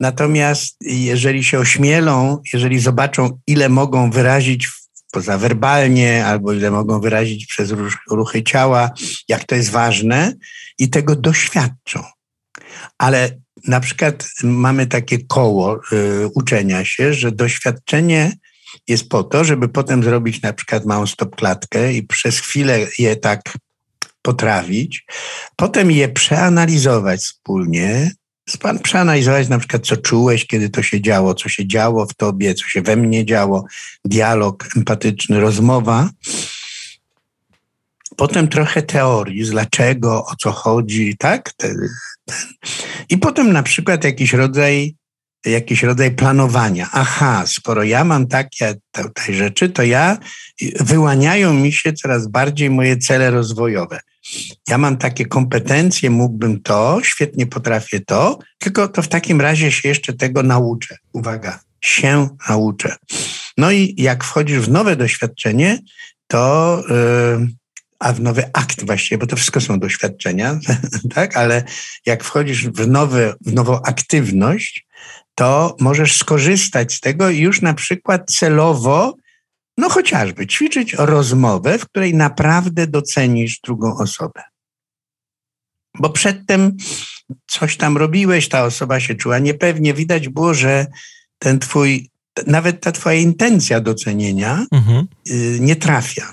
Natomiast 0.00 0.76
jeżeli 0.80 1.44
się 1.44 1.58
ośmielą, 1.58 2.42
jeżeli 2.52 2.78
zobaczą, 2.78 3.40
ile 3.46 3.68
mogą 3.68 4.10
wyrazić 4.10 4.68
pozawerbalnie, 5.16 6.26
albo 6.26 6.52
ile 6.52 6.70
mogą 6.70 7.00
wyrazić 7.00 7.46
przez 7.46 7.74
ruchy 8.10 8.42
ciała, 8.42 8.90
jak 9.28 9.44
to 9.44 9.54
jest 9.54 9.70
ważne 9.70 10.34
i 10.78 10.90
tego 10.90 11.16
doświadczą. 11.16 12.02
Ale 12.98 13.38
na 13.66 13.80
przykład 13.80 14.28
mamy 14.42 14.86
takie 14.86 15.18
koło 15.18 15.76
y, 15.76 15.80
uczenia 16.34 16.84
się, 16.84 17.14
że 17.14 17.32
doświadczenie 17.32 18.32
jest 18.88 19.08
po 19.08 19.24
to, 19.24 19.44
żeby 19.44 19.68
potem 19.68 20.02
zrobić 20.02 20.42
na 20.42 20.52
przykład 20.52 20.84
małą 20.84 21.06
stopklatkę 21.06 21.92
i 21.92 22.02
przez 22.02 22.40
chwilę 22.40 22.86
je 22.98 23.16
tak 23.16 23.40
potrawić, 24.22 25.04
potem 25.56 25.90
je 25.90 26.08
przeanalizować 26.08 27.20
wspólnie, 27.20 28.10
Pan 28.60 28.78
przeanalizować 28.78 29.48
na 29.48 29.58
przykład, 29.58 29.86
co 29.86 29.96
czułeś, 29.96 30.46
kiedy 30.46 30.70
to 30.70 30.82
się 30.82 31.00
działo, 31.00 31.34
co 31.34 31.48
się 31.48 31.66
działo 31.66 32.06
w 32.06 32.14
tobie, 32.14 32.54
co 32.54 32.68
się 32.68 32.82
we 32.82 32.96
mnie 32.96 33.24
działo, 33.24 33.64
dialog 34.04 34.68
empatyczny, 34.76 35.40
rozmowa. 35.40 36.10
Potem 38.16 38.48
trochę 38.48 38.82
teorii, 38.82 39.44
z 39.44 39.50
dlaczego, 39.50 40.26
o 40.26 40.36
co 40.36 40.52
chodzi, 40.52 41.16
tak? 41.18 41.52
I 43.08 43.18
potem 43.18 43.52
na 43.52 43.62
przykład 43.62 44.04
jakiś 44.04 44.32
rodzaj, 44.32 44.94
jakiś 45.46 45.82
rodzaj 45.82 46.10
planowania. 46.10 46.88
Aha, 46.92 47.44
skoro 47.46 47.82
ja 47.82 48.04
mam 48.04 48.26
takie 48.26 48.74
tutaj 48.92 49.34
rzeczy, 49.34 49.68
to 49.68 49.82
ja 49.82 50.18
wyłaniają 50.80 51.54
mi 51.54 51.72
się 51.72 51.92
coraz 51.92 52.28
bardziej 52.28 52.70
moje 52.70 52.96
cele 52.96 53.30
rozwojowe 53.30 54.00
ja 54.68 54.78
mam 54.78 54.96
takie 54.96 55.26
kompetencje, 55.26 56.10
mógłbym 56.10 56.62
to, 56.62 56.98
świetnie 57.02 57.46
potrafię 57.46 58.00
to, 58.00 58.38
tylko 58.58 58.88
to 58.88 59.02
w 59.02 59.08
takim 59.08 59.40
razie 59.40 59.72
się 59.72 59.88
jeszcze 59.88 60.12
tego 60.12 60.42
nauczę. 60.42 60.96
Uwaga, 61.12 61.60
się 61.80 62.28
nauczę. 62.48 62.96
No 63.56 63.70
i 63.70 63.94
jak 63.98 64.24
wchodzisz 64.24 64.58
w 64.58 64.70
nowe 64.70 64.96
doświadczenie, 64.96 65.78
to 66.26 66.82
yy, 67.38 67.48
a 67.98 68.12
w 68.12 68.20
nowy 68.20 68.50
akt 68.52 68.86
właściwie, 68.86 69.18
bo 69.18 69.26
to 69.26 69.36
wszystko 69.36 69.60
są 69.60 69.78
doświadczenia, 69.78 70.58
tak? 71.14 71.36
Ale 71.36 71.64
jak 72.06 72.24
wchodzisz 72.24 72.68
w, 72.68 72.88
nowy, 72.88 73.34
w 73.46 73.52
nową 73.52 73.82
aktywność, 73.82 74.86
to 75.34 75.76
możesz 75.80 76.16
skorzystać 76.16 76.94
z 76.94 77.00
tego 77.00 77.30
i 77.30 77.38
już 77.38 77.62
na 77.62 77.74
przykład 77.74 78.30
celowo, 78.30 79.16
no 79.76 79.88
chociażby 79.88 80.46
ćwiczyć 80.46 80.94
rozmowę, 80.98 81.78
w 81.78 81.86
której 81.86 82.14
naprawdę 82.14 82.86
docenisz 82.86 83.60
drugą 83.60 83.96
osobę. 83.98 84.42
Bo 85.98 86.10
przedtem 86.10 86.76
coś 87.46 87.76
tam 87.76 87.96
robiłeś, 87.96 88.48
ta 88.48 88.64
osoba 88.64 89.00
się 89.00 89.14
czuła 89.14 89.38
niepewnie, 89.38 89.94
widać 89.94 90.28
było, 90.28 90.54
że 90.54 90.86
ten 91.38 91.58
twój, 91.58 92.10
nawet 92.46 92.80
ta 92.80 92.92
twoja 92.92 93.18
intencja 93.18 93.80
docenienia 93.80 94.66
mhm. 94.72 95.06
Y, 95.30 95.58
nie 95.60 95.76
trafia. 95.76 96.32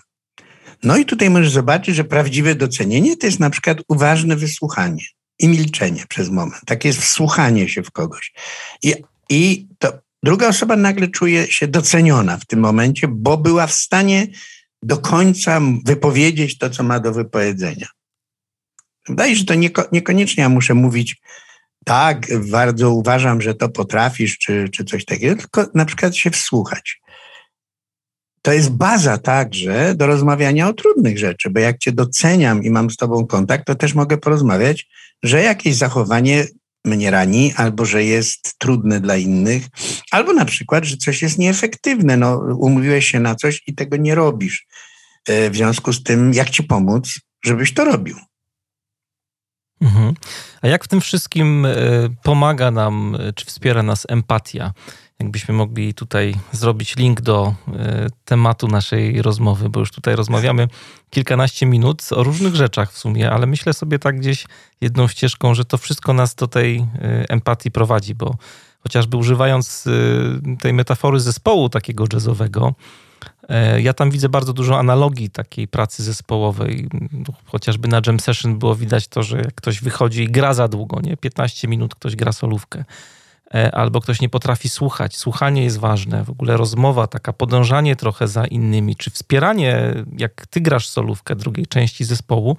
No 0.83 0.97
i 0.97 1.05
tutaj 1.05 1.29
możesz 1.29 1.51
zobaczyć, 1.51 1.95
że 1.95 2.03
prawdziwe 2.03 2.55
docenienie 2.55 3.17
to 3.17 3.25
jest 3.25 3.39
na 3.39 3.49
przykład 3.49 3.77
uważne 3.87 4.35
wysłuchanie 4.35 5.05
i 5.39 5.47
milczenie 5.47 6.03
przez 6.09 6.29
moment. 6.29 6.61
Tak 6.65 6.85
jest 6.85 6.99
wsłuchanie 6.99 7.69
się 7.69 7.83
w 7.83 7.91
kogoś. 7.91 8.33
I, 8.83 8.95
i 9.29 9.67
to 9.79 10.02
druga 10.23 10.47
osoba 10.47 10.75
nagle 10.75 11.07
czuje 11.07 11.47
się 11.47 11.67
doceniona 11.67 12.37
w 12.37 12.45
tym 12.45 12.59
momencie, 12.59 13.07
bo 13.07 13.37
była 13.37 13.67
w 13.67 13.73
stanie 13.73 14.27
do 14.83 14.97
końca 14.97 15.61
wypowiedzieć 15.85 16.57
to, 16.57 16.69
co 16.69 16.83
ma 16.83 16.99
do 16.99 17.13
wypowiedzenia. 17.13 17.87
Wydaje 19.09 19.35
że 19.35 19.45
to 19.45 19.55
nieko, 19.55 19.83
niekoniecznie 19.91 20.43
ja 20.43 20.49
muszę 20.49 20.73
mówić, 20.73 21.21
tak, 21.85 22.27
bardzo 22.51 22.91
uważam, 22.91 23.41
że 23.41 23.55
to 23.55 23.69
potrafisz, 23.69 24.37
czy, 24.37 24.69
czy 24.69 24.85
coś 24.85 25.05
takiego, 25.05 25.35
tylko 25.35 25.65
na 25.73 25.85
przykład 25.85 26.15
się 26.15 26.31
wsłuchać 26.31 27.03
to 28.43 28.53
jest 28.53 28.69
baza 28.69 29.17
także 29.17 29.95
do 29.95 30.07
rozmawiania 30.07 30.67
o 30.67 30.73
trudnych 30.73 31.17
rzeczy, 31.17 31.49
bo 31.49 31.59
jak 31.59 31.77
cię 31.77 31.91
doceniam 31.91 32.63
i 32.63 32.69
mam 32.69 32.89
z 32.89 32.97
tobą 32.97 33.27
kontakt, 33.27 33.67
to 33.67 33.75
też 33.75 33.93
mogę 33.93 34.17
porozmawiać, 34.17 34.87
że 35.23 35.41
jakieś 35.43 35.75
zachowanie 35.75 36.45
mnie 36.85 37.11
rani, 37.11 37.53
albo 37.55 37.85
że 37.85 38.03
jest 38.03 38.59
trudne 38.59 38.99
dla 38.99 39.17
innych, 39.17 39.67
albo 40.11 40.33
na 40.33 40.45
przykład, 40.45 40.83
że 40.85 40.97
coś 40.97 41.21
jest 41.21 41.37
nieefektywne. 41.37 42.17
No, 42.17 42.37
umówiłeś 42.59 43.07
się 43.07 43.19
na 43.19 43.35
coś 43.35 43.61
i 43.67 43.75
tego 43.75 43.97
nie 43.97 44.15
robisz. 44.15 44.67
E, 45.27 45.49
w 45.49 45.55
związku 45.55 45.93
z 45.93 46.03
tym, 46.03 46.33
jak 46.33 46.49
ci 46.49 46.63
pomóc, 46.63 47.19
żebyś 47.45 47.73
to 47.73 47.85
robił. 47.85 48.17
Mhm. 49.81 50.13
A 50.61 50.67
jak 50.67 50.83
w 50.83 50.87
tym 50.87 51.01
wszystkim 51.01 51.65
e, 51.65 51.75
pomaga 52.23 52.71
nam, 52.71 53.17
e, 53.19 53.33
czy 53.33 53.45
wspiera 53.45 53.83
nas 53.83 54.05
empatia? 54.09 54.73
Jakbyśmy 55.23 55.53
mogli 55.53 55.93
tutaj 55.93 56.35
zrobić 56.51 56.95
link 56.95 57.21
do 57.21 57.55
e, 57.67 58.07
tematu 58.25 58.67
naszej 58.67 59.21
rozmowy, 59.21 59.69
bo 59.69 59.79
już 59.79 59.91
tutaj 59.91 60.15
rozmawiamy 60.15 60.67
kilkanaście 61.09 61.65
minut 61.65 62.03
o 62.11 62.23
różnych 62.23 62.55
rzeczach 62.55 62.91
w 62.91 62.97
sumie, 62.97 63.31
ale 63.31 63.45
myślę 63.45 63.73
sobie 63.73 63.99
tak 63.99 64.19
gdzieś 64.19 64.45
jedną 64.81 65.07
ścieżką, 65.07 65.53
że 65.53 65.65
to 65.65 65.77
wszystko 65.77 66.13
nas 66.13 66.35
do 66.35 66.47
tej 66.47 66.77
e, 66.77 66.85
empatii 67.29 67.71
prowadzi, 67.71 68.15
bo 68.15 68.35
chociażby 68.79 69.17
używając 69.17 69.87
e, 69.87 70.57
tej 70.57 70.73
metafory 70.73 71.19
zespołu 71.19 71.69
takiego 71.69 72.05
jazzowego, 72.13 72.73
ja 73.77 73.93
tam 73.93 74.11
widzę 74.11 74.29
bardzo 74.29 74.53
dużo 74.53 74.79
analogii 74.79 75.29
takiej 75.29 75.67
pracy 75.67 76.03
zespołowej. 76.03 76.89
Chociażby 77.45 77.87
na 77.87 78.01
jam 78.07 78.19
session 78.19 78.59
było 78.59 78.75
widać 78.75 79.07
to, 79.07 79.23
że 79.23 79.37
jak 79.37 79.55
ktoś 79.55 79.81
wychodzi 79.81 80.23
i 80.23 80.31
gra 80.31 80.53
za 80.53 80.67
długo, 80.67 81.01
nie? 81.01 81.17
15 81.17 81.67
minut 81.67 81.95
ktoś 81.95 82.15
gra 82.15 82.31
solówkę 82.31 82.83
albo 83.71 84.01
ktoś 84.01 84.21
nie 84.21 84.29
potrafi 84.29 84.69
słuchać. 84.69 85.17
Słuchanie 85.17 85.63
jest 85.63 85.77
ważne, 85.77 86.23
w 86.23 86.29
ogóle 86.29 86.57
rozmowa, 86.57 87.07
taka 87.07 87.33
podążanie 87.33 87.95
trochę 87.95 88.27
za 88.27 88.45
innymi, 88.45 88.95
czy 88.95 89.11
wspieranie, 89.11 89.93
jak 90.17 90.47
ty 90.47 90.61
grasz 90.61 90.87
solówkę 90.87 91.35
drugiej 91.35 91.67
części 91.67 92.05
zespołu, 92.05 92.57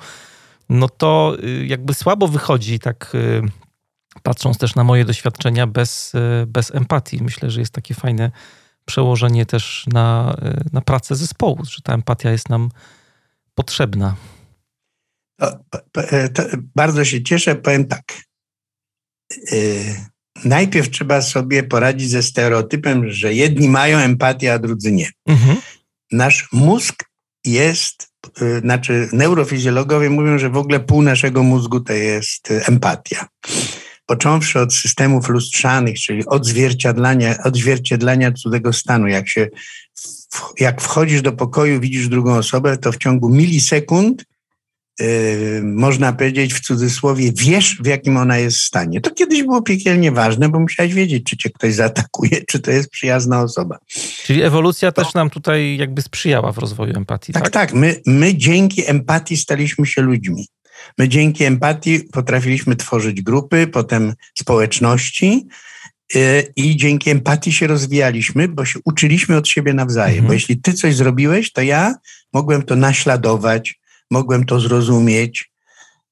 no 0.68 0.88
to 0.88 1.36
y, 1.44 1.66
jakby 1.66 1.94
słabo 1.94 2.28
wychodzi, 2.28 2.78
tak 2.78 3.12
y, 3.14 3.42
patrząc 4.22 4.58
też 4.58 4.74
na 4.74 4.84
moje 4.84 5.04
doświadczenia, 5.04 5.66
bez, 5.66 6.14
y, 6.14 6.46
bez 6.46 6.74
empatii. 6.74 7.22
Myślę, 7.22 7.50
że 7.50 7.60
jest 7.60 7.72
takie 7.72 7.94
fajne 7.94 8.30
przełożenie 8.84 9.46
też 9.46 9.84
na, 9.92 10.36
na 10.72 10.80
pracę 10.80 11.16
zespołu, 11.16 11.64
że 11.64 11.82
ta 11.82 11.94
empatia 11.94 12.30
jest 12.30 12.48
nam 12.48 12.70
potrzebna. 13.54 14.16
To, 15.40 15.58
to, 16.34 16.42
bardzo 16.76 17.04
się 17.04 17.22
cieszę, 17.22 17.54
powiem 17.54 17.88
tak 17.88 18.04
najpierw 20.44 20.90
trzeba 20.90 21.22
sobie 21.22 21.62
poradzić 21.62 22.10
ze 22.10 22.22
stereotypem, 22.22 23.10
że 23.10 23.34
jedni 23.34 23.68
mają 23.68 23.98
empatię, 23.98 24.52
a 24.52 24.58
drudzy 24.58 24.92
nie. 24.92 25.10
Mhm. 25.26 25.56
Nasz 26.12 26.48
mózg 26.52 27.04
jest, 27.44 28.08
y, 28.42 28.60
znaczy 28.60 29.08
neurofizjologowie 29.12 30.10
mówią, 30.10 30.38
że 30.38 30.50
w 30.50 30.56
ogóle 30.56 30.80
pół 30.80 31.02
naszego 31.02 31.42
mózgu 31.42 31.80
to 31.80 31.92
jest 31.92 32.50
y, 32.50 32.66
empatia. 32.66 33.26
Począwszy 34.06 34.60
od 34.60 34.74
systemów 34.74 35.28
lustrzanych, 35.28 35.98
czyli 35.98 36.26
odzwierciedlania, 36.26 37.36
odzwierciedlania 37.44 38.32
cudzego 38.32 38.72
stanu. 38.72 39.06
Jak 39.06 39.28
się 39.28 39.48
jak 40.60 40.80
wchodzisz 40.80 41.22
do 41.22 41.32
pokoju, 41.32 41.80
widzisz 41.80 42.08
drugą 42.08 42.34
osobę, 42.34 42.76
to 42.76 42.92
w 42.92 42.96
ciągu 42.96 43.28
milisekund 43.28 44.24
można 45.62 46.12
powiedzieć 46.12 46.54
w 46.54 46.60
cudzysłowie, 46.60 47.32
wiesz, 47.36 47.76
w 47.82 47.86
jakim 47.86 48.16
ona 48.16 48.38
jest 48.38 48.58
stanie. 48.58 49.00
To 49.00 49.10
kiedyś 49.10 49.42
było 49.42 49.62
piekielnie 49.62 50.12
ważne, 50.12 50.48
bo 50.48 50.60
musiałeś 50.60 50.94
wiedzieć, 50.94 51.24
czy 51.24 51.36
cię 51.36 51.50
ktoś 51.50 51.74
zaatakuje, 51.74 52.44
czy 52.48 52.60
to 52.60 52.70
jest 52.70 52.90
przyjazna 52.90 53.42
osoba. 53.42 53.78
Czyli 54.24 54.42
ewolucja 54.42 54.92
to... 54.92 55.04
też 55.04 55.14
nam 55.14 55.30
tutaj 55.30 55.76
jakby 55.76 56.02
sprzyjała 56.02 56.52
w 56.52 56.58
rozwoju 56.58 56.96
empatii, 56.96 57.32
tak? 57.32 57.42
Tak, 57.42 57.52
tak. 57.52 57.74
My, 57.74 58.00
my 58.06 58.34
dzięki 58.34 58.90
empatii 58.90 59.36
staliśmy 59.36 59.86
się 59.86 60.02
ludźmi. 60.02 60.48
My 60.98 61.08
dzięki 61.08 61.44
empatii 61.44 62.00
potrafiliśmy 62.00 62.76
tworzyć 62.76 63.22
grupy, 63.22 63.66
potem 63.66 64.14
społeczności, 64.38 65.46
yy, 66.14 66.52
i 66.56 66.76
dzięki 66.76 67.10
empatii 67.10 67.52
się 67.52 67.66
rozwijaliśmy, 67.66 68.48
bo 68.48 68.64
się 68.64 68.78
uczyliśmy 68.84 69.36
od 69.36 69.48
siebie 69.48 69.74
nawzajem. 69.74 70.10
Mhm. 70.10 70.26
Bo 70.26 70.32
jeśli 70.32 70.60
ty 70.60 70.72
coś 70.72 70.94
zrobiłeś, 70.94 71.52
to 71.52 71.62
ja 71.62 71.94
mogłem 72.32 72.62
to 72.62 72.76
naśladować, 72.76 73.83
mogłem 74.10 74.44
to 74.44 74.60
zrozumieć. 74.60 75.50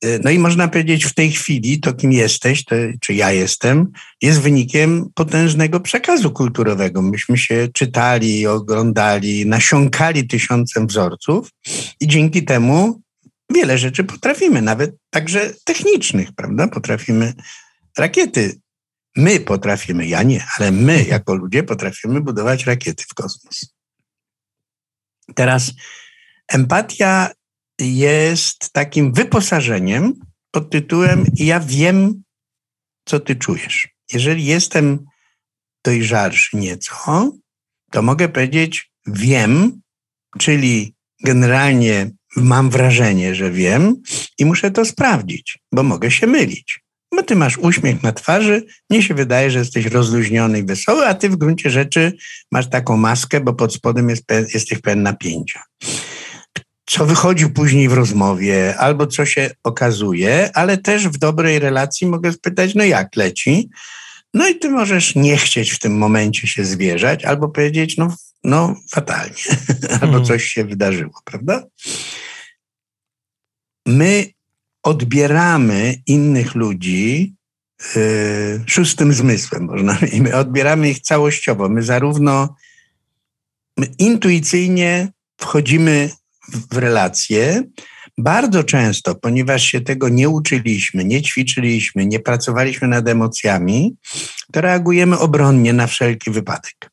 E, 0.03 0.19
no 0.19 0.31
i 0.31 0.39
można 0.39 0.69
powiedzieć, 0.69 1.05
w 1.05 1.15
tej 1.15 1.31
chwili 1.31 1.81
to, 1.81 1.93
kim 1.93 2.13
jesteś, 2.13 2.65
to, 2.65 2.75
czy 3.01 3.15
ja 3.15 3.33
jestem, 3.33 3.93
jest 4.23 4.41
wynikiem 4.41 5.11
potężnego 5.15 5.81
przekazu 5.81 6.31
kulturowego. 6.31 7.03
Myśmy 7.03 7.39
się 7.39 7.69
czytali, 7.75 8.47
oglądali, 8.47 9.47
nasiąkali 9.47 10.29
tysiącem 10.29 10.87
wzorców 10.87 11.51
i 12.01 12.09
dzięki 12.09 12.45
temu 12.45 13.03
wiele 13.55 13.79
rzeczy 13.79 14.05
potrafimy, 14.05 14.63
nawet 14.63 14.97
także 15.11 15.55
technicznych, 15.65 16.33
prawda? 16.33 16.69
Potrafimy 16.69 17.33
rakiety. 17.99 18.61
My 19.17 19.41
potrafimy, 19.41 20.07
ja 20.07 20.23
nie, 20.23 20.47
ale 20.59 20.71
my 20.71 21.05
jako 21.05 21.35
ludzie 21.35 21.63
potrafimy 21.63 22.21
budować 22.21 22.67
rakiety 22.67 23.05
w 23.11 23.15
kosmos. 23.15 23.75
Teraz 25.35 25.73
empatia 26.49 27.31
jest 27.81 28.73
takim 28.73 29.13
wyposażeniem 29.13 30.15
pod 30.51 30.71
tytułem 30.71 31.25
Ja 31.37 31.61
wiem, 31.61 32.23
co 33.05 33.21
ty 33.21 33.37
czujesz. 33.37 33.89
Jeżeli 34.13 34.45
jestem 34.45 35.05
dojrzalszy 35.85 36.57
nieco, 36.57 37.33
to 37.91 38.03
mogę 38.03 38.29
powiedzieć 38.29 38.91
wiem, 39.07 39.81
czyli 40.39 40.95
generalnie 41.25 42.11
mam 42.37 42.71
wrażenie, 42.71 43.35
że 43.35 43.51
wiem 43.51 43.97
i 44.39 44.45
muszę 44.45 44.71
to 44.71 44.85
sprawdzić, 44.85 45.59
bo 45.73 45.83
mogę 45.83 46.11
się 46.11 46.27
mylić. 46.27 46.81
Bo 47.15 47.23
ty 47.23 47.37
masz 47.37 47.59
uśmiech 47.59 48.03
na 48.03 48.13
twarzy, 48.13 48.67
mnie 48.91 49.03
się 49.03 49.15
wydaje, 49.15 49.51
że 49.51 49.59
jesteś 49.59 49.87
rozluźniony 49.87 50.59
i 50.59 50.65
wesoły, 50.65 51.07
a 51.07 51.15
ty 51.15 51.29
w 51.29 51.37
gruncie 51.37 51.71
rzeczy 51.71 52.13
masz 52.53 52.71
taką 52.71 52.97
maskę, 52.97 53.41
bo 53.41 53.55
pod 53.55 53.75
spodem 53.75 54.09
jest, 54.09 54.25
jesteś 54.55 54.79
pełen 54.79 55.03
napięcia 55.03 55.63
co 56.93 57.07
wychodzi 57.07 57.49
później 57.49 57.89
w 57.89 57.93
rozmowie, 57.93 58.77
albo 58.79 59.07
co 59.07 59.27
się 59.27 59.51
okazuje, 59.65 60.51
ale 60.55 60.79
też 60.79 61.09
w 61.09 61.19
dobrej 61.19 61.59
relacji 61.59 62.07
mogę 62.07 62.33
spytać, 62.33 62.75
no 62.75 62.85
jak 62.85 63.17
leci? 63.17 63.71
No 64.35 64.49
i 64.49 64.59
ty 64.59 64.71
możesz 64.71 65.15
nie 65.15 65.37
chcieć 65.37 65.71
w 65.71 65.79
tym 65.79 65.99
momencie 65.99 66.47
się 66.47 66.65
zwierzać, 66.65 67.25
albo 67.25 67.49
powiedzieć, 67.49 67.97
no, 67.97 68.17
no 68.45 68.77
fatalnie, 68.91 69.43
albo 70.01 70.07
mhm. 70.07 70.25
coś 70.25 70.45
się 70.45 70.65
wydarzyło, 70.65 71.21
prawda? 71.25 71.65
My 73.87 74.27
odbieramy 74.83 75.95
innych 76.07 76.55
ludzi 76.55 77.35
yy, 77.97 78.65
szóstym 78.67 79.13
zmysłem, 79.13 79.65
można 79.65 79.99
i 80.13 80.23
my 80.23 80.37
odbieramy 80.37 80.91
ich 80.91 81.01
całościowo. 81.01 81.69
My 81.69 81.83
zarówno 81.83 82.55
my 83.77 83.87
intuicyjnie 83.99 85.13
wchodzimy 85.41 86.11
w 86.53 86.77
relacje. 86.77 87.63
Bardzo 88.19 88.65
często, 88.65 89.15
ponieważ 89.15 89.63
się 89.63 89.81
tego 89.81 90.09
nie 90.09 90.29
uczyliśmy, 90.29 91.05
nie 91.05 91.23
ćwiczyliśmy, 91.23 92.07
nie 92.07 92.21
pracowaliśmy 92.21 92.89
nad 92.89 93.09
emocjami, 93.09 93.97
to 94.53 94.61
reagujemy 94.61 95.19
obronnie 95.19 95.73
na 95.73 95.87
wszelki 95.87 96.31
wypadek. 96.31 96.91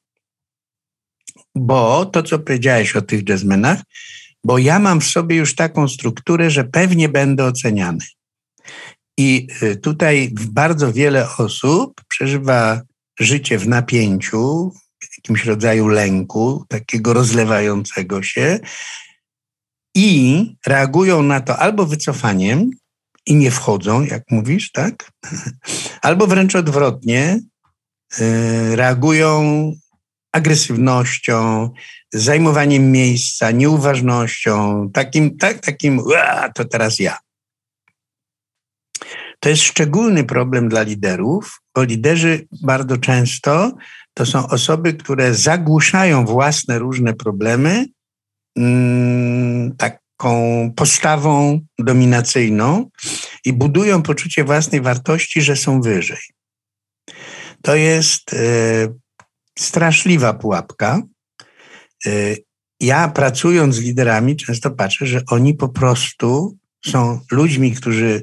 bo 1.55 2.05
to, 2.05 2.23
co 2.23 2.39
powiedziałeś 2.39 2.95
o 2.95 3.01
tych 3.01 3.29
jazzmenach, 3.29 3.79
bo 4.43 4.57
ja 4.57 4.79
mam 4.79 5.01
w 5.01 5.05
sobie 5.05 5.35
już 5.35 5.55
taką 5.55 5.87
strukturę, 5.87 6.51
że 6.51 6.63
pewnie 6.63 7.09
będę 7.09 7.45
oceniany. 7.45 8.05
I 9.17 9.47
y, 9.63 9.75
tutaj 9.75 10.33
bardzo 10.33 10.93
wiele 10.93 11.27
osób 11.37 12.01
przeżywa 12.07 12.81
życie 13.19 13.57
w 13.57 13.67
napięciu, 13.67 14.71
w 14.99 15.17
jakimś 15.17 15.45
rodzaju 15.45 15.87
lęku, 15.87 16.65
takiego 16.69 17.13
rozlewającego 17.13 18.23
się, 18.23 18.59
i 19.99 20.55
reagują 20.67 21.23
na 21.23 21.41
to 21.41 21.57
albo 21.57 21.85
wycofaniem 21.85 22.71
i 23.25 23.35
nie 23.35 23.51
wchodzą, 23.51 24.03
jak 24.03 24.23
mówisz, 24.31 24.71
tak? 24.71 25.11
Albo 26.07 26.27
wręcz 26.27 26.55
odwrotnie, 26.55 27.39
y, 28.19 28.75
reagują 28.75 29.71
agresywnością, 30.31 31.69
zajmowaniem 32.13 32.91
miejsca, 32.91 33.51
nieuważnością, 33.51 34.89
takim, 34.93 35.37
tak, 35.37 35.59
takim, 35.59 36.01
to 36.55 36.65
teraz 36.65 36.99
ja. 36.99 37.17
To 39.39 39.49
jest 39.49 39.63
szczególny 39.63 40.23
problem 40.23 40.69
dla 40.69 40.81
liderów, 40.81 41.61
bo 41.75 41.83
liderzy 41.83 42.47
bardzo 42.63 42.97
często 42.97 43.71
to 44.13 44.25
są 44.25 44.47
osoby, 44.47 44.93
które 44.93 45.33
zagłuszają 45.33 46.25
własne 46.25 46.79
różne 46.79 47.13
problemy 47.13 47.85
taką 49.77 50.71
postawą 50.75 51.61
dominacyjną 51.79 52.89
i 53.45 53.53
budują 53.53 54.01
poczucie 54.01 54.43
własnej 54.43 54.81
wartości, 54.81 55.41
że 55.41 55.55
są 55.55 55.81
wyżej. 55.81 56.19
To 57.61 57.75
jest 57.75 58.33
e, 58.33 58.37
straszliwa 59.59 60.33
pułapka. 60.33 61.01
E, 62.05 62.09
ja 62.79 63.07
pracując 63.07 63.75
z 63.75 63.79
liderami 63.79 64.35
często 64.35 64.71
patrzę, 64.71 65.05
że 65.05 65.21
oni 65.29 65.53
po 65.53 65.69
prostu 65.69 66.57
są 66.85 67.19
ludźmi, 67.31 67.71
którzy 67.71 68.21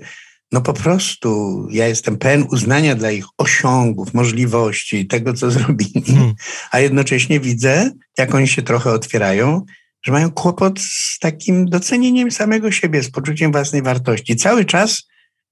no 0.52 0.60
po 0.60 0.72
prostu 0.72 1.68
ja 1.70 1.88
jestem 1.88 2.18
pełen 2.18 2.46
uznania 2.50 2.94
dla 2.94 3.10
ich 3.10 3.24
osiągów, 3.38 4.14
możliwości, 4.14 5.06
tego, 5.06 5.32
co 5.32 5.50
zrobili, 5.56 6.02
hmm. 6.06 6.34
a 6.70 6.80
jednocześnie 6.80 7.40
widzę, 7.40 7.90
jak 8.18 8.34
oni 8.34 8.48
się 8.48 8.62
trochę 8.62 8.90
otwierają, 8.90 9.64
że 10.06 10.12
mają 10.12 10.30
kłopot 10.30 10.80
z 10.80 11.18
takim 11.18 11.66
docenieniem 11.66 12.30
samego 12.30 12.70
siebie, 12.70 13.02
z 13.02 13.10
poczuciem 13.10 13.52
własnej 13.52 13.82
wartości. 13.82 14.36
Cały 14.36 14.64
czas 14.64 15.02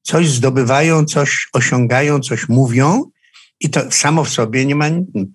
coś 0.02 0.28
zdobywają, 0.28 1.04
coś 1.04 1.48
osiągają, 1.52 2.20
coś 2.20 2.48
mówią 2.48 3.04
i 3.60 3.70
to 3.70 3.90
samo 3.90 4.24
w 4.24 4.30
sobie 4.30 4.66
nie 4.66 4.74
ma 4.74 4.86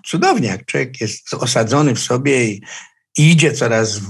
cudownie, 0.05 0.47
jak 0.47 0.65
człowiek 0.65 1.01
jest 1.01 1.33
osadzony 1.33 1.95
w 1.95 1.99
sobie 1.99 2.45
i, 2.45 2.61
i 3.17 3.31
idzie 3.31 3.51
coraz 3.51 4.01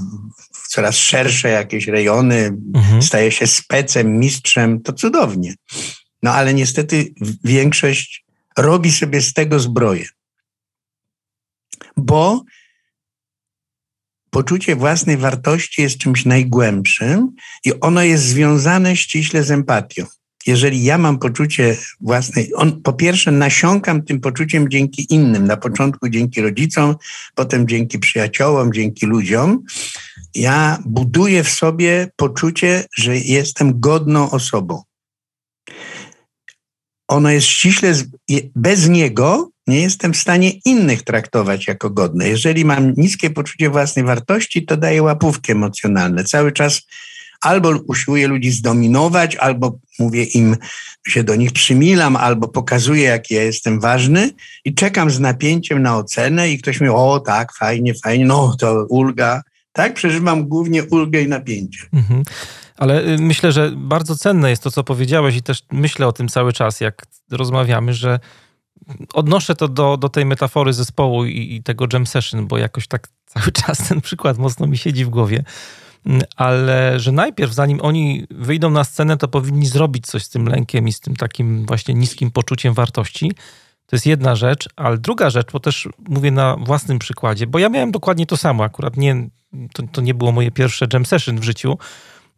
coraz 0.70 0.96
szersze 0.96 1.50
jakieś 1.50 1.88
rejony, 1.88 2.58
mhm. 2.76 3.02
staje 3.02 3.32
się 3.32 3.48
specem, 3.48 4.20
mistrzem, 4.20 4.82
to 4.82 4.94
cudownie. 4.94 5.54
No 6.24 6.32
ale 6.32 6.54
niestety 6.54 7.14
większość 7.44 8.26
robi 8.58 8.92
sobie 8.92 9.22
z 9.22 9.34
tego 9.34 9.60
zbroję. 9.60 10.06
Bo 11.98 12.44
poczucie 14.30 14.76
własnej 14.76 15.18
wartości 15.18 15.82
jest 15.82 15.98
czymś 15.98 16.26
najgłębszym 16.26 17.32
i 17.66 17.80
ono 17.80 18.04
jest 18.04 18.24
związane 18.24 18.96
ściśle 18.96 19.44
z 19.44 19.52
empatią 19.52 20.06
jeżeli 20.48 20.84
ja 20.84 20.98
mam 20.98 21.20
poczucie 21.20 21.78
własnej, 22.00 22.54
on 22.56 22.82
po 22.82 22.94
pierwsze 22.94 23.32
nasiąkam 23.32 24.04
tym 24.04 24.20
poczuciem 24.22 24.70
dzięki 24.70 25.14
innym, 25.14 25.48
na 25.48 25.58
początku 25.58 26.10
dzięki 26.10 26.42
rodzicom, 26.42 26.96
potem 27.36 27.68
dzięki 27.68 28.00
przyjaciołom, 28.00 28.74
dzięki 28.74 29.06
ludziom, 29.06 29.64
ja 30.36 30.78
buduję 30.86 31.44
w 31.44 31.50
sobie 31.50 32.12
poczucie, 32.16 32.86
że 32.96 33.18
jestem 33.18 33.80
godną 33.80 34.32
osobą. 34.32 34.84
Ono 37.08 37.30
jest 37.30 37.48
ściśle, 37.48 37.94
bez 38.56 38.90
niego 38.90 39.50
nie 39.70 39.82
jestem 39.82 40.14
w 40.14 40.18
stanie 40.18 40.52
innych 40.66 41.04
traktować 41.04 41.68
jako 41.68 41.90
godne. 41.90 42.30
Jeżeli 42.30 42.66
mam 42.66 42.94
niskie 42.98 43.30
poczucie 43.30 43.70
własnej 43.70 44.06
wartości, 44.06 44.66
to 44.66 44.78
daję 44.78 45.04
łapówki 45.04 45.52
emocjonalne. 45.52 46.24
Cały 46.24 46.52
czas 46.52 46.82
albo 47.42 47.70
usiłuję 47.88 48.28
ludzi 48.28 48.52
zdominować, 48.52 49.36
albo 49.36 49.80
mówię 50.00 50.24
im, 50.24 50.58
się 51.08 51.24
do 51.24 51.36
nich 51.36 51.52
przymilam, 51.52 52.16
albo 52.16 52.48
pokazuję, 52.48 53.04
jaki 53.04 53.34
ja 53.34 53.44
jestem 53.44 53.80
ważny 53.80 54.32
i 54.66 54.74
czekam 54.74 55.12
z 55.12 55.20
napięciem 55.20 55.82
na 55.82 55.98
ocenę 55.98 56.50
i 56.50 56.58
ktoś 56.58 56.82
mi, 56.82 56.90
o 56.90 57.20
tak, 57.20 57.54
fajnie, 57.54 57.94
fajnie, 58.04 58.26
no 58.26 58.56
to 58.60 58.86
ulga. 58.90 59.42
Tak, 59.72 59.94
przeżywam 59.94 60.48
głównie 60.48 60.84
ulgę 60.84 61.22
i 61.22 61.28
napięcie. 61.28 61.80
Mhm. 61.94 62.24
Ale 62.78 63.08
y, 63.08 63.18
myślę, 63.18 63.52
że 63.52 63.72
bardzo 63.76 64.16
cenne 64.16 64.50
jest 64.50 64.64
to, 64.64 64.72
co 64.72 64.84
powiedziałeś 64.84 65.36
i 65.36 65.42
też 65.42 65.64
myślę 65.72 66.08
o 66.08 66.12
tym 66.12 66.28
cały 66.28 66.54
czas, 66.54 66.82
jak 66.82 67.06
rozmawiamy, 67.32 67.94
że 67.94 68.20
odnoszę 69.14 69.56
to 69.56 69.68
do, 69.68 69.98
do 69.98 70.10
tej 70.10 70.26
metafory 70.26 70.74
zespołu 70.74 71.26
i, 71.26 71.56
i 71.56 71.64
tego 71.64 71.86
jam 71.94 72.08
session, 72.08 72.48
bo 72.48 72.58
jakoś 72.58 72.88
tak 72.88 73.08
cały 73.26 73.52
czas 73.52 73.88
ten 73.88 74.02
przykład 74.02 74.38
mocno 74.38 74.68
mi 74.68 74.78
siedzi 74.78 75.06
w 75.06 75.10
głowie 75.10 75.44
ale 76.36 77.00
że 77.00 77.12
najpierw, 77.12 77.54
zanim 77.54 77.80
oni 77.82 78.26
wyjdą 78.30 78.70
na 78.70 78.84
scenę, 78.84 79.18
to 79.18 79.28
powinni 79.28 79.68
zrobić 79.68 80.08
coś 80.08 80.24
z 80.24 80.30
tym 80.30 80.48
lękiem 80.48 80.88
i 80.88 80.94
z 80.94 81.00
tym 81.00 81.16
takim 81.16 81.66
właśnie 81.66 81.94
niskim 81.94 82.32
poczuciem 82.32 82.74
wartości. 82.74 83.32
To 83.86 83.96
jest 83.96 84.06
jedna 84.06 84.36
rzecz, 84.36 84.70
ale 84.76 84.98
druga 84.98 85.30
rzecz, 85.30 85.52
bo 85.52 85.60
też 85.60 85.90
mówię 86.08 86.32
na 86.32 86.56
własnym 86.56 87.00
przykładzie, 87.00 87.48
bo 87.48 87.60
ja 87.60 87.70
miałem 87.70 87.92
dokładnie 87.92 88.26
to 88.26 88.38
samo, 88.38 88.64
akurat 88.64 88.98
nie, 88.98 89.30
to, 89.74 89.84
to 89.92 90.02
nie 90.02 90.14
było 90.14 90.32
moje 90.32 90.52
pierwsze 90.52 90.88
jam 90.94 91.06
session 91.06 91.40
w 91.40 91.44
życiu, 91.44 91.78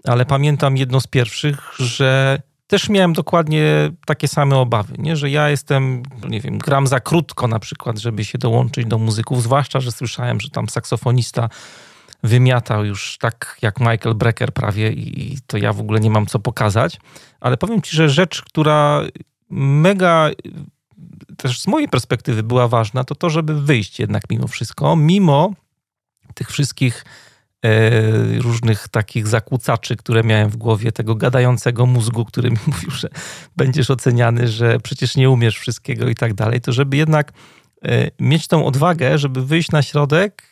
ale 0.04 0.26
pamiętam 0.26 0.78
jedno 0.78 1.02
z 1.02 1.08
pierwszych, 1.08 1.74
że 1.80 2.42
też 2.72 2.90
miałem 2.90 3.14
dokładnie 3.14 3.92
takie 4.06 4.28
same 4.28 4.58
obawy, 4.58 4.96
nie? 4.98 5.16
że 5.16 5.30
ja 5.30 5.50
jestem, 5.50 6.04
nie 6.30 6.42
wiem, 6.42 6.58
gram 6.58 6.88
za 6.88 7.00
krótko 7.00 7.48
na 7.48 7.60
przykład, 7.60 8.00
żeby 8.00 8.26
się 8.26 8.38
dołączyć 8.38 8.86
do 8.86 8.98
muzyków, 8.98 9.44
zwłaszcza, 9.44 9.80
że 9.80 9.92
słyszałem, 9.92 10.40
że 10.40 10.50
tam 10.50 10.70
saksofonista 10.70 11.50
wymiatał 12.24 12.86
już 12.86 13.18
tak 13.18 13.58
jak 13.62 13.80
Michael 13.80 14.16
Brecker 14.16 14.54
prawie 14.54 14.92
i 14.92 15.38
to 15.48 15.58
ja 15.58 15.74
w 15.74 15.80
ogóle 15.80 16.00
nie 16.00 16.10
mam 16.10 16.26
co 16.26 16.40
pokazać. 16.40 17.00
Ale 17.40 17.58
powiem 17.58 17.82
ci, 17.82 17.96
że 17.96 18.10
rzecz, 18.10 18.42
która 18.42 19.02
mega 19.50 20.30
też 21.38 21.62
z 21.62 21.68
mojej 21.68 21.90
perspektywy 21.90 22.44
była 22.44 22.68
ważna, 22.68 23.04
to 23.04 23.16
to, 23.16 23.30
żeby 23.30 23.62
wyjść 23.62 24.00
jednak 24.00 24.24
mimo 24.30 24.48
wszystko, 24.48 24.96
mimo 24.96 25.54
tych 26.34 26.52
wszystkich 26.52 27.06
różnych 28.38 28.88
takich 28.88 29.28
zakłócaczy, 29.28 29.96
które 29.96 30.24
miałem 30.24 30.50
w 30.50 30.58
głowie, 30.58 30.92
tego 30.92 31.16
gadającego 31.16 31.86
mózgu, 31.86 32.26
który 32.26 32.52
mi 32.52 32.58
mówił, 32.68 32.92
że 32.92 33.10
będziesz 33.58 33.90
oceniany, 33.90 34.48
że 34.48 34.80
przecież 34.80 35.16
nie 35.16 35.30
umiesz 35.30 35.60
wszystkiego 35.60 36.10
i 36.10 36.16
tak 36.16 36.34
dalej, 36.34 36.62
to 36.62 36.72
żeby 36.72 36.98
jednak 36.98 37.34
e, 37.86 38.08
mieć 38.20 38.48
tą 38.48 38.66
odwagę, 38.66 39.18
żeby 39.18 39.46
wyjść 39.46 39.72
na 39.72 39.82
środek 39.82 40.52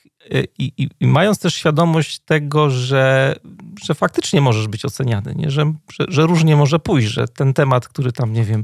i, 0.58 0.74
i, 0.78 0.90
i, 1.00 1.08
mając 1.08 1.40
też 1.40 1.56
świadomość 1.56 2.20
tego, 2.20 2.70
że, 2.70 3.36
że 3.84 3.96
faktycznie 3.96 4.42
możesz 4.42 4.68
być 4.68 4.86
oceniany, 4.86 5.36
nie? 5.36 5.52
Że, 5.52 5.74
że, 5.92 6.06
że 6.08 6.28
różnie 6.28 6.56
może 6.56 6.80
pójść, 6.80 7.08
że 7.08 7.28
ten 7.28 7.54
temat, 7.54 7.88
który 7.88 8.12
tam, 8.12 8.34
nie 8.34 8.44
wiem, 8.44 8.64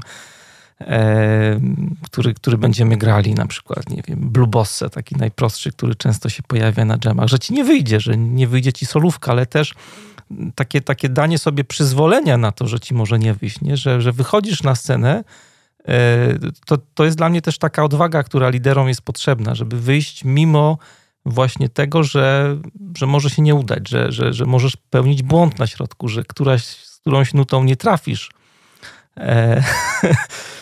który, 2.02 2.34
który 2.34 2.58
będziemy 2.58 2.96
grali, 2.96 3.34
na 3.34 3.46
przykład, 3.46 3.90
nie 3.90 4.02
wiem, 4.08 4.18
Blue 4.30 4.46
Bosse, 4.46 4.90
taki 4.90 5.16
najprostszy, 5.16 5.72
który 5.72 5.94
często 5.94 6.28
się 6.28 6.42
pojawia 6.42 6.84
na 6.84 6.98
dżemach, 6.98 7.28
że 7.28 7.38
ci 7.38 7.54
nie 7.54 7.64
wyjdzie, 7.64 8.00
że 8.00 8.16
nie 8.16 8.48
wyjdzie 8.48 8.72
ci 8.72 8.86
solówka, 8.86 9.32
ale 9.32 9.46
też 9.46 9.74
takie, 10.54 10.80
takie 10.80 11.08
danie 11.08 11.38
sobie 11.38 11.64
przyzwolenia 11.64 12.36
na 12.36 12.52
to, 12.52 12.68
że 12.68 12.80
ci 12.80 12.94
może 12.94 13.18
nie 13.18 13.34
wyjść, 13.34 13.60
nie? 13.60 13.76
Że, 13.76 14.00
że 14.00 14.12
wychodzisz 14.12 14.62
na 14.62 14.74
scenę, 14.74 15.24
e, 15.88 15.94
to, 16.66 16.78
to 16.94 17.04
jest 17.04 17.16
dla 17.16 17.28
mnie 17.28 17.42
też 17.42 17.58
taka 17.58 17.84
odwaga, 17.84 18.22
która 18.22 18.48
liderom 18.48 18.88
jest 18.88 19.02
potrzebna, 19.02 19.54
żeby 19.54 19.80
wyjść 19.80 20.24
mimo 20.24 20.78
właśnie 21.26 21.68
tego, 21.68 22.02
że, 22.02 22.56
że 22.98 23.06
może 23.06 23.30
się 23.30 23.42
nie 23.42 23.54
udać, 23.54 23.88
że, 23.88 24.12
że, 24.12 24.32
że 24.32 24.46
możesz 24.46 24.76
pełnić 24.76 25.22
błąd 25.22 25.58
na 25.58 25.66
środku, 25.66 26.08
że 26.08 26.22
któraś, 26.22 26.64
z 26.64 26.98
którąś 26.98 27.34
nutą 27.34 27.64
nie 27.64 27.76
trafisz. 27.76 28.30
E, 29.16 29.62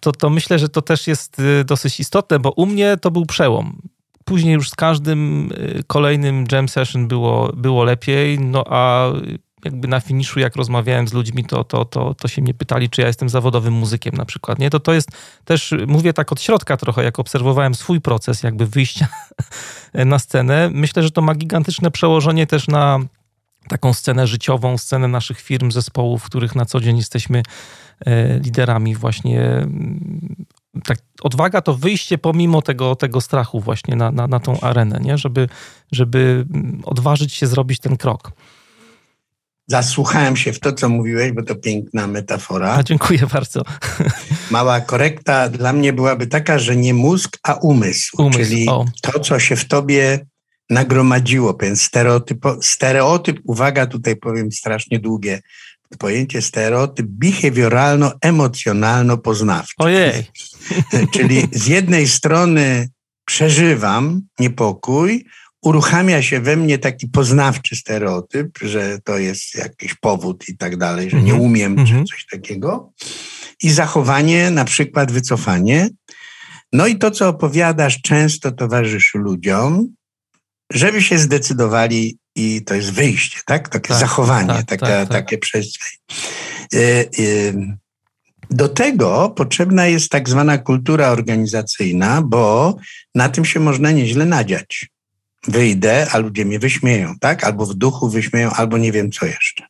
to, 0.00 0.12
to 0.12 0.30
myślę, 0.30 0.58
że 0.58 0.68
to 0.68 0.82
też 0.82 1.06
jest 1.06 1.38
y, 1.38 1.64
dosyć 1.64 2.00
istotne, 2.00 2.38
bo 2.38 2.50
u 2.50 2.66
mnie 2.66 2.96
to 2.96 3.10
był 3.10 3.26
przełom. 3.26 3.82
Później 4.24 4.54
już 4.54 4.70
z 4.70 4.74
każdym 4.74 5.50
y, 5.52 5.84
kolejnym 5.86 6.44
jam 6.52 6.68
session 6.68 7.08
było, 7.08 7.52
było 7.56 7.84
lepiej, 7.84 8.38
no 8.40 8.64
a 8.68 9.12
jakby 9.64 9.88
na 9.88 10.00
finiszu, 10.00 10.40
jak 10.40 10.56
rozmawiałem 10.56 11.08
z 11.08 11.12
ludźmi, 11.12 11.44
to, 11.44 11.64
to, 11.64 11.84
to, 11.84 12.14
to 12.14 12.28
się 12.28 12.42
mnie 12.42 12.54
pytali, 12.54 12.90
czy 12.90 13.00
ja 13.00 13.06
jestem 13.06 13.28
zawodowym 13.28 13.74
muzykiem 13.74 14.14
na 14.14 14.24
przykład. 14.24 14.58
Nie? 14.58 14.70
To, 14.70 14.80
to 14.80 14.92
jest 14.92 15.08
też, 15.44 15.74
mówię 15.86 16.12
tak 16.12 16.32
od 16.32 16.40
środka 16.40 16.76
trochę, 16.76 17.04
jak 17.04 17.18
obserwowałem 17.18 17.74
swój 17.74 18.00
proces 18.00 18.42
jakby 18.42 18.66
wyjścia 18.66 19.06
na 19.94 20.18
scenę. 20.18 20.70
Myślę, 20.72 21.02
że 21.02 21.10
to 21.10 21.22
ma 21.22 21.34
gigantyczne 21.34 21.90
przełożenie 21.90 22.46
też 22.46 22.68
na 22.68 22.98
taką 23.68 23.92
scenę 23.92 24.26
życiową, 24.26 24.78
scenę 24.78 25.08
naszych 25.08 25.40
firm, 25.40 25.70
zespołów, 25.70 26.22
w 26.22 26.26
których 26.26 26.54
na 26.54 26.64
co 26.64 26.80
dzień 26.80 26.96
jesteśmy 26.96 27.38
e, 27.38 27.42
liderami 28.44 28.94
właśnie 28.94 29.66
tak, 30.84 30.98
odwaga 31.22 31.60
to 31.60 31.74
wyjście 31.74 32.18
pomimo 32.18 32.62
tego, 32.62 32.96
tego 32.96 33.20
strachu 33.20 33.60
właśnie 33.60 33.96
na, 33.96 34.10
na, 34.10 34.26
na 34.26 34.40
tą 34.40 34.60
arenę, 34.60 35.00
nie? 35.00 35.18
Żeby, 35.18 35.48
żeby 35.92 36.46
odważyć 36.84 37.32
się 37.32 37.46
zrobić 37.46 37.80
ten 37.80 37.96
krok. 37.96 38.32
Zasłuchałem 39.66 40.36
się 40.36 40.52
w 40.52 40.60
to, 40.60 40.72
co 40.72 40.88
mówiłeś, 40.88 41.32
bo 41.32 41.42
to 41.42 41.54
piękna 41.54 42.06
metafora. 42.06 42.74
A, 42.74 42.82
dziękuję 42.82 43.26
bardzo. 43.32 43.62
Mała 44.50 44.80
korekta 44.80 45.48
dla 45.48 45.72
mnie 45.72 45.92
byłaby 45.92 46.26
taka, 46.26 46.58
że 46.58 46.76
nie 46.76 46.94
mózg, 46.94 47.38
a 47.42 47.54
umysł. 47.54 48.22
umysł 48.22 48.38
czyli 48.38 48.68
o. 48.68 48.84
to, 49.02 49.20
co 49.20 49.40
się 49.40 49.56
w 49.56 49.64
tobie 49.64 50.26
nagromadziło, 50.70 51.54
pewien 51.54 51.76
stereotyp, 51.76 52.44
stereotyp, 52.60 53.40
uwaga, 53.44 53.86
tutaj 53.86 54.16
powiem 54.16 54.52
strasznie 54.52 54.98
długie 54.98 55.40
pojęcie 55.98 56.42
stereotyp 56.42 57.06
behawioralno-emocjonalno-poznawczy. 57.06 59.74
Ojej. 59.78 60.24
Czyli 61.14 61.48
z 61.52 61.66
jednej 61.66 62.08
strony 62.08 62.88
przeżywam 63.24 64.22
niepokój, 64.38 65.26
uruchamia 65.62 66.22
się 66.22 66.40
we 66.40 66.56
mnie 66.56 66.78
taki 66.78 67.08
poznawczy 67.08 67.76
stereotyp, 67.76 68.58
że 68.62 68.98
to 69.04 69.18
jest 69.18 69.54
jakiś 69.54 69.94
powód 69.94 70.48
i 70.48 70.56
tak 70.56 70.76
dalej, 70.76 71.10
że 71.10 71.16
nie 71.16 71.32
mhm. 71.32 71.40
umiem 71.40 71.76
czy 71.76 71.82
mhm. 71.82 72.06
coś 72.06 72.26
takiego. 72.26 72.92
I 73.62 73.70
zachowanie, 73.70 74.50
na 74.50 74.64
przykład 74.64 75.12
wycofanie. 75.12 75.88
No 76.72 76.86
i 76.86 76.98
to, 76.98 77.10
co 77.10 77.28
opowiadasz, 77.28 78.00
często 78.00 78.52
towarzyszy 78.52 79.18
ludziom, 79.18 79.88
żeby 80.72 81.02
się 81.02 81.18
zdecydowali 81.18 82.18
i 82.34 82.62
to 82.64 82.74
jest 82.74 82.92
wyjście, 82.92 83.40
tak? 83.46 83.68
Takie 83.68 83.88
tak, 83.88 83.98
zachowanie, 83.98 84.48
tak, 84.48 84.64
taka, 84.64 84.86
tak, 84.86 85.08
tak. 85.08 85.08
takie 85.08 85.38
przestrzeń. 85.38 85.98
Y, 86.74 86.78
y, 87.18 87.54
do 88.50 88.68
tego 88.68 89.30
potrzebna 89.36 89.86
jest 89.86 90.10
tak 90.10 90.28
zwana 90.28 90.58
kultura 90.58 91.08
organizacyjna, 91.08 92.22
bo 92.22 92.76
na 93.14 93.28
tym 93.28 93.44
się 93.44 93.60
można 93.60 93.90
nieźle 93.90 94.24
nadziać. 94.24 94.86
Wyjdę, 95.48 96.06
a 96.12 96.18
ludzie 96.18 96.44
mnie 96.44 96.58
wyśmieją, 96.58 97.14
tak? 97.20 97.44
Albo 97.44 97.66
w 97.66 97.74
duchu 97.74 98.08
wyśmieją, 98.08 98.50
albo 98.50 98.78
nie 98.78 98.92
wiem 98.92 99.10
co 99.10 99.26
jeszcze. 99.26 99.66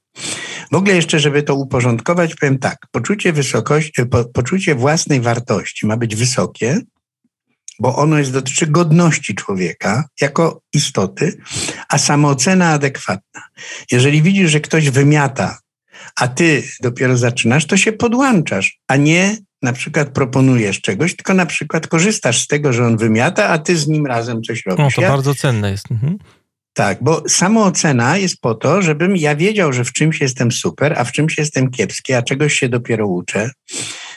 W 0.72 0.74
ogóle 0.74 0.94
jeszcze, 0.94 1.18
żeby 1.18 1.42
to 1.42 1.54
uporządkować, 1.54 2.34
powiem 2.34 2.58
tak. 2.58 2.86
Poczucie 2.90 3.32
wysokości, 3.32 4.06
po, 4.06 4.24
poczucie 4.24 4.74
własnej 4.74 5.20
wartości 5.20 5.86
ma 5.86 5.96
być 5.96 6.16
wysokie, 6.16 6.80
bo 7.80 7.96
ono 7.96 8.18
jest 8.18 8.32
dotyczy 8.32 8.66
godności 8.66 9.34
człowieka 9.34 10.04
jako 10.20 10.60
istoty, 10.72 11.36
a 11.88 11.98
samoocena 11.98 12.70
adekwatna. 12.70 13.42
Jeżeli 13.92 14.22
widzisz, 14.22 14.50
że 14.50 14.60
ktoś 14.60 14.90
wymiata, 14.90 15.58
a 16.16 16.28
ty 16.28 16.62
dopiero 16.80 17.16
zaczynasz, 17.16 17.66
to 17.66 17.76
się 17.76 17.92
podłączasz, 17.92 18.78
a 18.88 18.96
nie 18.96 19.36
na 19.62 19.72
przykład 19.72 20.08
proponujesz 20.08 20.80
czegoś, 20.80 21.16
tylko 21.16 21.34
na 21.34 21.46
przykład 21.46 21.86
korzystasz 21.86 22.40
z 22.40 22.46
tego, 22.46 22.72
że 22.72 22.86
on 22.86 22.96
wymiata, 22.96 23.48
a 23.48 23.58
ty 23.58 23.76
z 23.76 23.88
nim 23.88 24.06
razem 24.06 24.42
coś 24.42 24.66
robisz. 24.66 24.84
No, 24.84 24.90
to 24.96 25.02
ja, 25.02 25.08
bardzo 25.08 25.34
cenne 25.34 25.70
jest. 25.70 25.90
Mhm. 25.90 26.18
Tak, 26.72 26.98
bo 27.00 27.22
samoocena 27.28 28.16
jest 28.16 28.40
po 28.40 28.54
to, 28.54 28.82
żebym 28.82 29.16
ja 29.16 29.36
wiedział, 29.36 29.72
że 29.72 29.84
w 29.84 29.92
czymś 29.92 30.20
jestem 30.20 30.52
super, 30.52 30.94
a 30.98 31.04
w 31.04 31.12
czymś 31.12 31.38
jestem 31.38 31.70
kiepski, 31.70 32.12
a 32.12 32.22
czegoś 32.22 32.58
się 32.58 32.68
dopiero 32.68 33.06
uczę. 33.06 33.50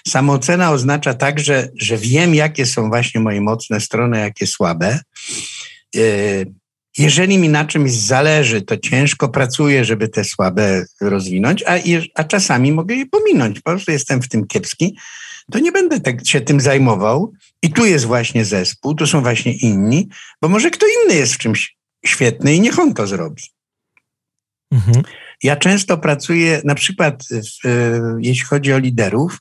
Samoocena 0.07 0.71
oznacza 0.71 1.13
także, 1.13 1.69
że 1.75 1.97
wiem, 1.97 2.35
jakie 2.35 2.65
są 2.65 2.89
właśnie 2.89 3.21
moje 3.21 3.41
mocne 3.41 3.81
strony, 3.81 4.19
jakie 4.19 4.47
słabe. 4.47 4.99
E, 5.95 6.01
jeżeli 6.97 7.37
mi 7.37 7.49
na 7.49 7.65
czymś 7.65 7.91
zależy, 7.91 8.61
to 8.61 8.77
ciężko 8.77 9.29
pracuję, 9.29 9.85
żeby 9.85 10.09
te 10.09 10.23
słabe 10.23 10.85
rozwinąć, 11.01 11.63
a, 11.67 11.75
a 12.15 12.23
czasami 12.23 12.71
mogę 12.71 12.95
je 12.95 13.05
pominąć. 13.05 13.59
Po 13.59 13.71
prostu 13.71 13.91
jestem 13.91 14.21
w 14.21 14.29
tym 14.29 14.47
kiepski, 14.47 14.97
to 15.51 15.59
nie 15.59 15.71
będę 15.71 15.99
tak 15.99 16.27
się 16.27 16.41
tym 16.41 16.61
zajmował. 16.61 17.33
I 17.63 17.69
tu 17.69 17.85
jest 17.85 18.05
właśnie 18.05 18.45
zespół, 18.45 18.95
tu 18.95 19.07
są 19.07 19.21
właśnie 19.21 19.53
inni, 19.53 20.09
bo 20.41 20.49
może 20.49 20.71
kto 20.71 20.85
inny 20.87 21.15
jest 21.15 21.33
w 21.33 21.37
czymś 21.37 21.77
świetny 22.05 22.55
i 22.55 22.61
niech 22.61 22.79
on 22.79 22.93
to 22.93 23.07
zrobi. 23.07 23.43
Mhm. 24.71 25.03
Ja 25.43 25.55
często 25.55 25.97
pracuję, 25.97 26.61
na 26.63 26.75
przykład 26.75 27.23
w, 27.31 27.67
jeśli 28.19 28.45
chodzi 28.45 28.73
o 28.73 28.79
liderów, 28.79 29.37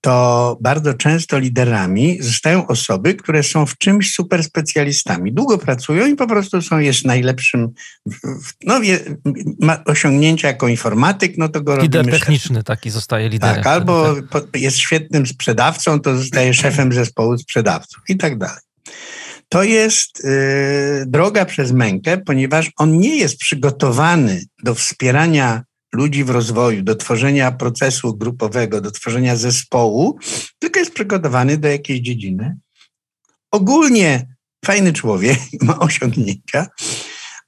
to 0.00 0.58
bardzo 0.60 0.94
często 0.94 1.38
liderami 1.38 2.18
zostają 2.22 2.66
osoby, 2.66 3.14
które 3.14 3.42
są 3.42 3.66
w 3.66 3.78
czymś 3.78 4.14
super 4.14 4.44
specjalistami. 4.44 5.32
Długo 5.32 5.58
pracują 5.58 6.06
i 6.06 6.16
po 6.16 6.26
prostu 6.26 6.62
są 6.62 6.78
jest 6.78 7.04
najlepszym, 7.04 7.68
no 8.64 8.82
je, 8.82 8.98
ma 9.60 9.84
osiągnięcia 9.84 10.48
jako 10.48 10.68
informatyk, 10.68 11.38
no 11.38 11.48
to 11.48 11.60
go 11.60 11.76
Lider 11.76 12.10
techniczny 12.10 12.56
szef. 12.56 12.64
taki 12.64 12.90
zostaje 12.90 13.28
liderem. 13.28 13.56
Tak, 13.56 13.66
albo 13.66 14.14
tak. 14.30 14.44
jest 14.54 14.78
świetnym 14.78 15.26
sprzedawcą, 15.26 16.00
to 16.00 16.16
zostaje 16.16 16.54
szefem 16.54 16.92
zespołu 16.92 17.38
sprzedawców 17.38 18.02
i 18.08 18.16
tak 18.16 18.38
dalej. 18.38 18.60
To 19.48 19.62
jest 19.62 20.24
y, 20.24 21.04
droga 21.06 21.44
przez 21.44 21.72
mękę, 21.72 22.18
ponieważ 22.18 22.70
on 22.76 22.98
nie 22.98 23.16
jest 23.16 23.38
przygotowany 23.38 24.42
do 24.64 24.74
wspierania 24.74 25.62
ludzi 25.96 26.24
w 26.24 26.30
rozwoju, 26.30 26.82
do 26.82 26.94
tworzenia 26.94 27.52
procesu 27.52 28.16
grupowego, 28.16 28.80
do 28.80 28.90
tworzenia 28.90 29.36
zespołu, 29.36 30.18
tylko 30.58 30.80
jest 30.80 30.94
przygotowany 30.94 31.56
do 31.56 31.68
jakiejś 31.68 32.00
dziedziny. 32.00 32.56
Ogólnie 33.50 34.26
fajny 34.64 34.92
człowiek, 34.92 35.38
ma 35.66 35.78
osiągnięcia, 35.78 36.66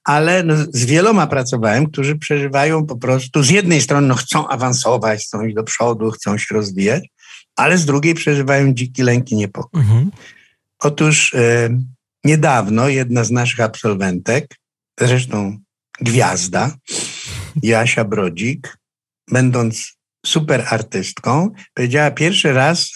ale 0.04 0.42
no, 0.42 0.54
z 0.72 0.84
wieloma 0.84 1.26
pracowałem, 1.26 1.86
którzy 1.86 2.16
przeżywają 2.16 2.86
po 2.86 2.96
prostu, 2.96 3.42
z 3.42 3.50
jednej 3.50 3.80
strony 3.80 4.06
no, 4.06 4.14
chcą 4.14 4.48
awansować, 4.48 5.24
chcą 5.24 5.44
iść 5.44 5.54
do 5.54 5.62
przodu, 5.62 6.10
chcą 6.10 6.38
się 6.38 6.54
rozwijać, 6.54 7.08
ale 7.56 7.78
z 7.78 7.84
drugiej 7.84 8.14
przeżywają 8.14 8.74
dziki 8.74 9.02
lęki 9.02 9.36
niepokój. 9.36 9.80
Mhm. 9.80 10.10
Otóż 10.78 11.34
e, 11.34 11.68
niedawno 12.24 12.88
jedna 12.88 13.24
z 13.24 13.30
naszych 13.30 13.60
absolwentek, 13.60 14.56
zresztą 15.00 15.58
gwiazda, 16.00 16.76
Jasia 17.62 18.04
Brodzik, 18.04 18.78
będąc 19.30 19.98
super 20.26 20.64
artystką, 20.70 21.50
powiedziała, 21.74 22.10
pierwszy 22.10 22.52
raz 22.52 22.90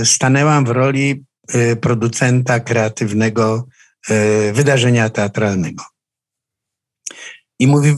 y, 0.00 0.06
stanęłam 0.06 0.64
w 0.64 0.68
roli 0.68 1.24
y, 1.54 1.76
producenta 1.76 2.60
kreatywnego 2.60 3.66
y, 4.10 4.52
wydarzenia 4.52 5.10
teatralnego. 5.10 5.84
I 7.58 7.66
mówi, 7.66 7.94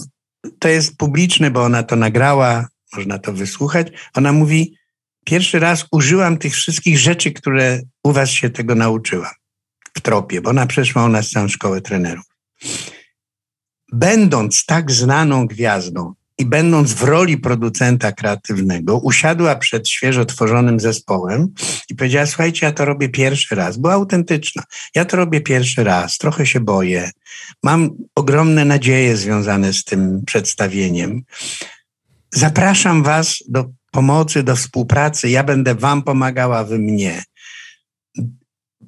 to 0.58 0.68
jest 0.68 0.96
publiczne, 0.96 1.50
bo 1.50 1.62
ona 1.62 1.82
to 1.82 1.96
nagrała, 1.96 2.68
można 2.96 3.18
to 3.18 3.32
wysłuchać. 3.32 3.88
Ona 4.14 4.32
mówi, 4.32 4.76
pierwszy 5.24 5.58
raz 5.58 5.86
użyłam 5.92 6.38
tych 6.38 6.54
wszystkich 6.54 6.98
rzeczy, 6.98 7.32
które 7.32 7.80
u 8.04 8.12
was 8.12 8.30
się 8.30 8.50
tego 8.50 8.74
nauczyłam 8.74 9.32
w 9.96 10.00
tropie, 10.00 10.40
bo 10.40 10.50
ona 10.50 10.66
przeszła 10.66 11.04
u 11.04 11.08
nas 11.08 11.30
całą 11.30 11.48
szkołę 11.48 11.80
trenerów 11.80 12.24
będąc 13.94 14.64
tak 14.66 14.92
znaną 14.92 15.46
gwiazdą 15.46 16.14
i 16.38 16.46
będąc 16.46 16.92
w 16.92 17.02
roli 17.02 17.38
producenta 17.38 18.12
kreatywnego, 18.12 18.98
usiadła 18.98 19.56
przed 19.56 19.88
świeżo 19.88 20.24
tworzonym 20.24 20.80
zespołem 20.80 21.48
i 21.88 21.94
powiedziała: 21.94 22.26
Słuchajcie, 22.26 22.66
ja 22.66 22.72
to 22.72 22.84
robię 22.84 23.08
pierwszy 23.08 23.54
raz. 23.54 23.76
Była 23.76 23.94
autentyczna. 23.94 24.62
Ja 24.94 25.04
to 25.04 25.16
robię 25.16 25.40
pierwszy 25.40 25.84
raz, 25.84 26.18
trochę 26.18 26.46
się 26.46 26.60
boję. 26.60 27.10
Mam 27.62 27.90
ogromne 28.14 28.64
nadzieje 28.64 29.16
związane 29.16 29.72
z 29.72 29.84
tym 29.84 30.22
przedstawieniem. 30.26 31.22
Zapraszam 32.32 33.02
Was 33.02 33.36
do 33.48 33.64
pomocy, 33.90 34.42
do 34.42 34.56
współpracy. 34.56 35.30
Ja 35.30 35.44
będę 35.44 35.74
Wam 35.74 36.02
pomagała, 36.02 36.64
Wy 36.64 36.78
mnie. 36.78 37.22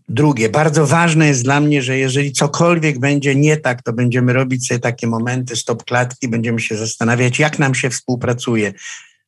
Drugie, 0.09 0.49
bardzo 0.49 0.87
ważne 0.87 1.27
jest 1.27 1.43
dla 1.43 1.61
mnie, 1.61 1.83
że 1.83 1.99
jeżeli 1.99 2.33
cokolwiek 2.33 2.99
będzie 2.99 3.35
nie 3.35 3.57
tak, 3.57 3.83
to 3.83 3.93
będziemy 3.93 4.33
robić 4.33 4.67
sobie 4.69 4.81
takie 4.81 5.07
momenty 5.07 5.57
stop 5.57 5.85
klatki, 5.85 6.29
będziemy 6.29 6.61
się 6.61 6.77
zastanawiać, 6.77 7.39
jak 7.39 7.59
nam 7.59 7.75
się 7.75 7.91
współpracuje. 7.91 8.73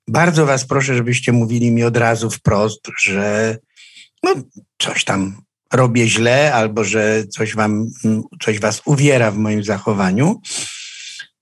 Bardzo 0.08 0.46
Was 0.46 0.64
proszę, 0.64 0.96
żebyście 0.96 1.32
mówili 1.32 1.70
mi 1.70 1.84
od 1.84 1.96
razu 1.96 2.30
wprost, 2.30 2.80
że 3.00 3.58
no, 4.22 4.34
coś 4.78 5.04
tam 5.04 5.42
robię 5.72 6.08
źle, 6.08 6.54
albo 6.54 6.84
że 6.84 7.24
coś, 7.26 7.54
wam, 7.54 7.90
coś 8.42 8.60
Was 8.60 8.82
uwiera 8.84 9.30
w 9.30 9.36
moim 9.36 9.64
zachowaniu, 9.64 10.40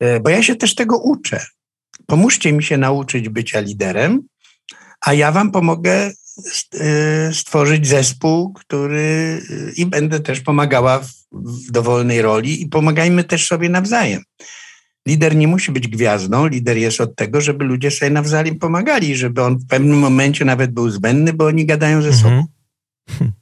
e, 0.01 0.20
bo 0.20 0.30
ja 0.30 0.43
się 0.43 0.57
też 0.57 0.74
tego 0.74 0.99
uczę. 0.99 1.47
Pomóżcie 2.07 2.53
mi 2.53 2.62
się 2.62 2.76
nauczyć 2.76 3.28
bycia 3.28 3.61
liderem, 3.61 4.22
a 5.01 5.12
ja 5.14 5.32
Wam 5.32 5.51
pomogę 5.51 6.12
stworzyć 7.32 7.87
zespół, 7.87 8.53
który 8.53 9.41
y, 9.51 9.72
i 9.76 9.87
będę 9.87 10.20
też 10.20 10.41
pomagała 10.41 10.99
w, 10.99 11.12
w 11.32 11.70
dowolnej 11.70 12.22
roli 12.22 12.62
i 12.62 12.66
pomagajmy 12.66 13.24
też 13.24 13.47
sobie 13.47 13.68
nawzajem. 13.68 14.22
Lider 15.09 15.37
nie 15.37 15.49
musi 15.49 15.72
być 15.72 15.89
gwiazdą, 15.89 16.47
lider 16.47 16.76
jest 16.76 17.01
od 17.01 17.16
tego, 17.16 17.41
żeby 17.41 17.64
ludzie 17.64 17.91
sobie 17.91 18.11
nawzajem 18.11 18.59
pomagali, 18.59 19.16
żeby 19.16 19.43
on 19.43 19.59
w 19.59 19.66
pewnym 19.66 19.99
momencie 19.99 20.45
nawet 20.45 20.72
był 20.72 20.91
zbędny, 20.91 21.32
bo 21.32 21.47
oni 21.47 21.66
gadają 21.66 22.03
ze 22.03 22.12
sobą. 22.12 22.47
Mhm. 23.09 23.32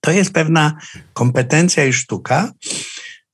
To 0.00 0.10
jest 0.10 0.32
pewna 0.32 0.78
kompetencja 1.12 1.84
i 1.84 1.92
sztuka, 1.92 2.52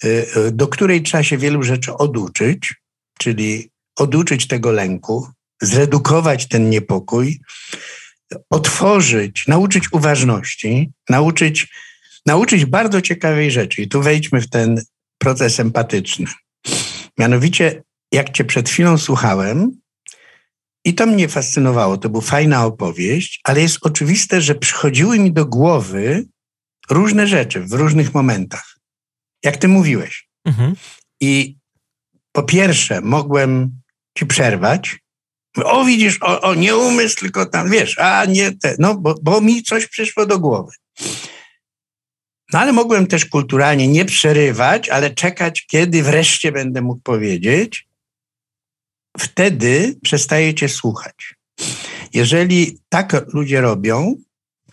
y, 0.04 0.26
do 0.52 0.68
której 0.68 1.02
trzeba 1.02 1.22
się 1.22 1.38
wielu 1.38 1.62
rzeczy 1.62 1.94
oduczyć, 1.94 2.74
czyli 3.18 3.70
oduczyć 3.96 4.46
tego 4.46 4.70
lęku, 4.70 5.28
zredukować 5.62 6.48
ten 6.48 6.70
niepokój, 6.70 7.40
otworzyć, 8.50 9.46
nauczyć 9.46 9.92
uważności, 9.92 10.90
nauczyć, 11.10 11.68
nauczyć 12.26 12.64
bardzo 12.64 13.00
ciekawej 13.00 13.50
rzeczy. 13.50 13.82
I 13.82 13.88
tu 13.88 14.02
wejdźmy 14.02 14.40
w 14.40 14.50
ten 14.50 14.82
proces 15.18 15.60
empatyczny. 15.60 16.26
Mianowicie, 17.18 17.82
jak 18.12 18.30
cię 18.30 18.44
przed 18.44 18.68
chwilą 18.68 18.98
słuchałem, 18.98 19.80
i 20.84 20.94
to 20.94 21.06
mnie 21.06 21.28
fascynowało, 21.28 21.98
to 21.98 22.08
była 22.08 22.22
fajna 22.22 22.66
opowieść, 22.66 23.40
ale 23.44 23.60
jest 23.60 23.78
oczywiste, 23.82 24.40
że 24.40 24.54
przychodziły 24.54 25.18
mi 25.18 25.32
do 25.32 25.46
głowy 25.46 26.24
różne 26.90 27.26
rzeczy 27.26 27.60
w 27.60 27.72
różnych 27.72 28.14
momentach, 28.14 28.76
jak 29.44 29.56
ty 29.56 29.68
mówiłeś. 29.68 30.28
Mhm. 30.44 30.74
I 31.20 31.56
po 32.32 32.42
pierwsze, 32.42 33.00
mogłem 33.00 33.80
ci 34.18 34.26
przerwać. 34.26 34.98
O, 35.64 35.84
widzisz, 35.84 36.18
o, 36.22 36.40
o, 36.40 36.54
nie 36.54 36.76
umysł, 36.76 37.16
tylko 37.16 37.46
tam, 37.46 37.70
wiesz, 37.70 37.98
a 37.98 38.24
nie 38.24 38.52
te, 38.52 38.76
no, 38.78 38.94
bo, 38.94 39.14
bo 39.22 39.40
mi 39.40 39.62
coś 39.62 39.86
przyszło 39.86 40.26
do 40.26 40.38
głowy. 40.38 40.72
No 42.52 42.58
ale 42.58 42.72
mogłem 42.72 43.06
też 43.06 43.24
kulturalnie 43.24 43.88
nie 43.88 44.04
przerywać, 44.04 44.88
ale 44.88 45.10
czekać, 45.10 45.66
kiedy 45.66 46.02
wreszcie 46.02 46.52
będę 46.52 46.82
mógł 46.82 47.00
powiedzieć. 47.02 47.88
Wtedy 49.18 49.98
przestajecie 50.02 50.68
słuchać. 50.68 51.34
Jeżeli 52.12 52.78
tak 52.88 53.34
ludzie 53.34 53.60
robią, 53.60 54.14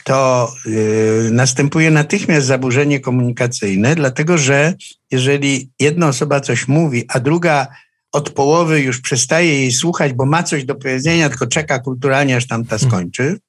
to 0.04 0.52
yy, 0.66 1.30
następuje 1.32 1.92
natychmiast 1.92 2.48
zaburzenie 2.48 3.00
komunikacyjne, 3.00 3.96
dlatego 3.96 4.38
że 4.38 4.74
jeżeli 5.12 5.70
jedna 5.80 6.08
osoba 6.08 6.40
coś 6.40 6.68
mówi, 6.68 7.06
a 7.08 7.20
druga 7.20 7.68
od 8.14 8.30
połowy 8.30 8.82
już 8.82 9.02
przestaje 9.02 9.60
jej 9.60 9.72
słuchać, 9.72 10.14
bo 10.14 10.26
ma 10.26 10.44
coś 10.44 10.66
do 10.66 10.76
powiedzenia, 10.76 11.30
tylko 11.30 11.48
czeka 11.48 11.80
kulturalnie, 11.80 12.36
aż 12.36 12.48
tamta 12.48 12.78
hmm. 12.78 12.92
skończy, 12.92 13.40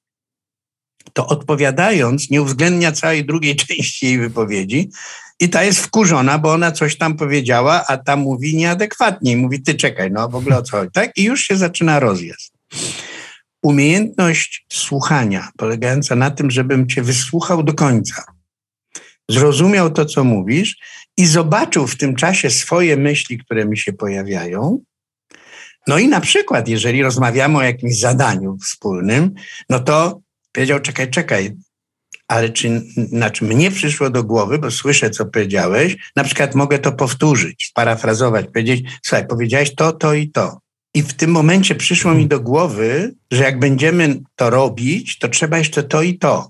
to 1.13 1.27
odpowiadając 1.27 2.29
nie 2.29 2.41
uwzględnia 2.41 2.91
całej 2.91 3.25
drugiej 3.25 3.55
części 3.65 4.05
jej 4.05 4.19
wypowiedzi 4.19 4.89
i 5.39 5.49
ta 5.49 5.63
jest 5.63 5.79
wkurzona, 5.79 6.37
bo 6.37 6.53
ona 6.53 6.71
coś 6.71 6.97
tam 6.97 7.17
powiedziała, 7.17 7.85
a 7.87 7.97
ta 7.97 8.15
mówi 8.15 8.55
nieadekwatnie 8.55 9.31
i 9.31 9.37
mówi, 9.37 9.61
ty 9.61 9.75
czekaj, 9.75 10.11
no 10.11 10.29
w 10.29 10.35
ogóle 10.35 10.57
o 10.57 10.61
co 10.61 10.77
chodzi, 10.77 10.91
tak? 10.93 11.17
I 11.17 11.23
już 11.23 11.41
się 11.41 11.57
zaczyna 11.57 11.99
rozjazd. 11.99 12.53
Umiejętność 13.63 14.65
słuchania 14.73 15.49
polegająca 15.57 16.15
na 16.15 16.31
tym, 16.31 16.51
żebym 16.51 16.87
cię 16.87 17.01
wysłuchał 17.01 17.63
do 17.63 17.73
końca, 17.73 18.23
zrozumiał 19.29 19.89
to, 19.89 20.05
co 20.05 20.23
mówisz 20.23 20.77
i 21.17 21.25
zobaczył 21.25 21.87
w 21.87 21.97
tym 21.97 22.15
czasie 22.15 22.49
swoje 22.49 22.97
myśli, 22.97 23.37
które 23.37 23.65
mi 23.65 23.77
się 23.77 23.93
pojawiają. 23.93 24.79
No 25.87 25.97
i 25.97 26.07
na 26.07 26.21
przykład, 26.21 26.67
jeżeli 26.67 27.03
rozmawiamy 27.03 27.57
o 27.57 27.63
jakimś 27.63 27.99
zadaniu 27.99 28.57
wspólnym, 28.57 29.33
no 29.69 29.79
to 29.79 30.21
powiedział: 30.51 30.79
Czekaj, 30.79 31.09
czekaj, 31.09 31.55
ale 32.27 32.49
czy 32.49 32.81
znaczy 32.95 33.45
mnie 33.45 33.71
przyszło 33.71 34.09
do 34.09 34.23
głowy, 34.23 34.59
bo 34.59 34.71
słyszę, 34.71 35.09
co 35.09 35.25
powiedziałeś, 35.25 35.97
na 36.15 36.23
przykład 36.23 36.55
mogę 36.55 36.79
to 36.79 36.91
powtórzyć, 36.91 37.65
sparafrazować, 37.65 38.45
powiedzieć: 38.45 38.85
Słuchaj, 39.03 39.27
powiedziałeś 39.27 39.75
to, 39.75 39.91
to 39.93 40.13
i 40.13 40.29
to. 40.29 40.59
I 40.93 41.03
w 41.03 41.13
tym 41.13 41.31
momencie 41.31 41.75
przyszło 41.75 42.13
mi 42.13 42.27
do 42.27 42.39
głowy, 42.39 43.15
że 43.31 43.43
jak 43.43 43.59
będziemy 43.59 44.19
to 44.35 44.49
robić, 44.49 45.19
to 45.19 45.27
trzeba 45.27 45.57
jeszcze 45.57 45.83
to 45.83 46.01
i 46.01 46.17
to. 46.17 46.49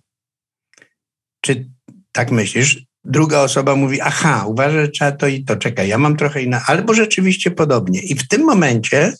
Czy 1.42 1.70
tak 2.12 2.32
myślisz? 2.32 2.85
Druga 3.06 3.40
osoba 3.40 3.76
mówi, 3.76 4.02
aha, 4.02 4.46
uważaj, 4.48 4.86
że 4.86 4.88
trzeba 4.88 5.12
to 5.12 5.28
i 5.28 5.44
to, 5.44 5.56
czekaj, 5.56 5.88
ja 5.88 5.98
mam 5.98 6.18
trochę 6.18 6.44
inne, 6.44 6.62
albo 6.68 6.94
rzeczywiście 6.94 7.52
podobnie. 7.52 8.00
I 8.00 8.16
w 8.16 8.28
tym 8.28 8.42
momencie 8.46 9.14